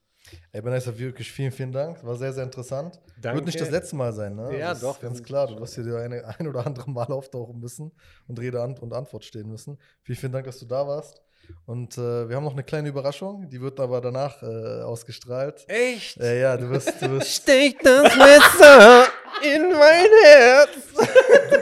Ey, 0.53 0.63
Benaisa, 0.63 0.97
wirklich 0.97 1.31
vielen, 1.31 1.51
vielen 1.51 1.73
Dank. 1.73 2.03
War 2.05 2.17
sehr, 2.17 2.33
sehr 2.33 2.45
interessant. 2.45 3.01
Danke. 3.21 3.39
Wird 3.39 3.47
nicht 3.47 3.61
das 3.61 3.71
letzte 3.71 3.97
Mal 3.97 4.13
sein, 4.13 4.37
ne? 4.37 4.57
Ja, 4.57 4.69
das 4.69 4.79
ist 4.79 4.85
doch, 4.85 5.01
Ganz 5.01 5.23
klar, 5.23 5.49
du 5.49 5.59
wirst 5.59 5.75
hier 5.75 5.97
eine, 5.97 6.25
ein 6.39 6.47
oder 6.47 6.65
andere 6.67 6.91
Mal 6.91 7.07
auftauchen 7.07 7.59
müssen 7.59 7.93
und 8.29 8.39
Rede 8.39 8.63
und 8.63 8.93
Antwort 8.93 9.25
stehen 9.25 9.49
müssen. 9.49 9.79
Vielen, 10.03 10.17
vielen 10.17 10.33
Dank, 10.33 10.47
dass 10.47 10.59
du 10.59 10.67
da 10.67 10.87
warst. 10.87 11.23
Und 11.67 11.97
äh, 11.97 12.29
wir 12.29 12.37
haben 12.37 12.45
noch 12.45 12.53
eine 12.53 12.65
kleine 12.65 12.89
Überraschung, 12.89 13.49
die 13.49 13.61
wird 13.61 13.79
aber 13.81 14.01
danach 14.01 14.43
äh, 14.43 14.83
ausgestrahlt. 14.83 15.65
Echt? 15.69 16.19
Äh, 16.19 16.41
ja, 16.41 16.57
du 16.57 16.69
wirst, 16.71 17.01
du 17.01 17.11
wirst, 17.11 17.29
Steckt 17.43 17.87
das 17.87 18.17
Messer 18.17 19.07
in 19.43 19.71
mein 19.71 20.09
Herz. 20.25 20.71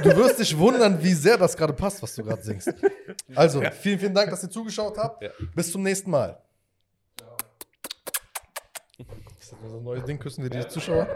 du 0.02 0.16
wirst 0.16 0.38
dich 0.40 0.56
wundern, 0.56 1.02
wie 1.02 1.14
sehr 1.14 1.36
das 1.36 1.56
gerade 1.56 1.72
passt, 1.72 2.02
was 2.02 2.14
du 2.14 2.24
gerade 2.24 2.42
singst. 2.42 2.72
Also, 3.34 3.62
vielen, 3.80 3.98
vielen 3.98 4.14
Dank, 4.14 4.30
dass 4.30 4.42
ihr 4.42 4.50
zugeschaut 4.50 4.96
habt. 4.98 5.22
Ja. 5.22 5.30
Bis 5.54 5.70
zum 5.70 5.82
nächsten 5.82 6.10
Mal. 6.10 6.40
Das 8.96 9.52
ist 9.52 9.70
so 9.70 9.76
ein 9.78 9.84
neues 9.84 10.04
Ding, 10.04 10.18
küssen 10.18 10.42
wir 10.42 10.50
die 10.50 10.66
Zuschauer. 10.68 11.06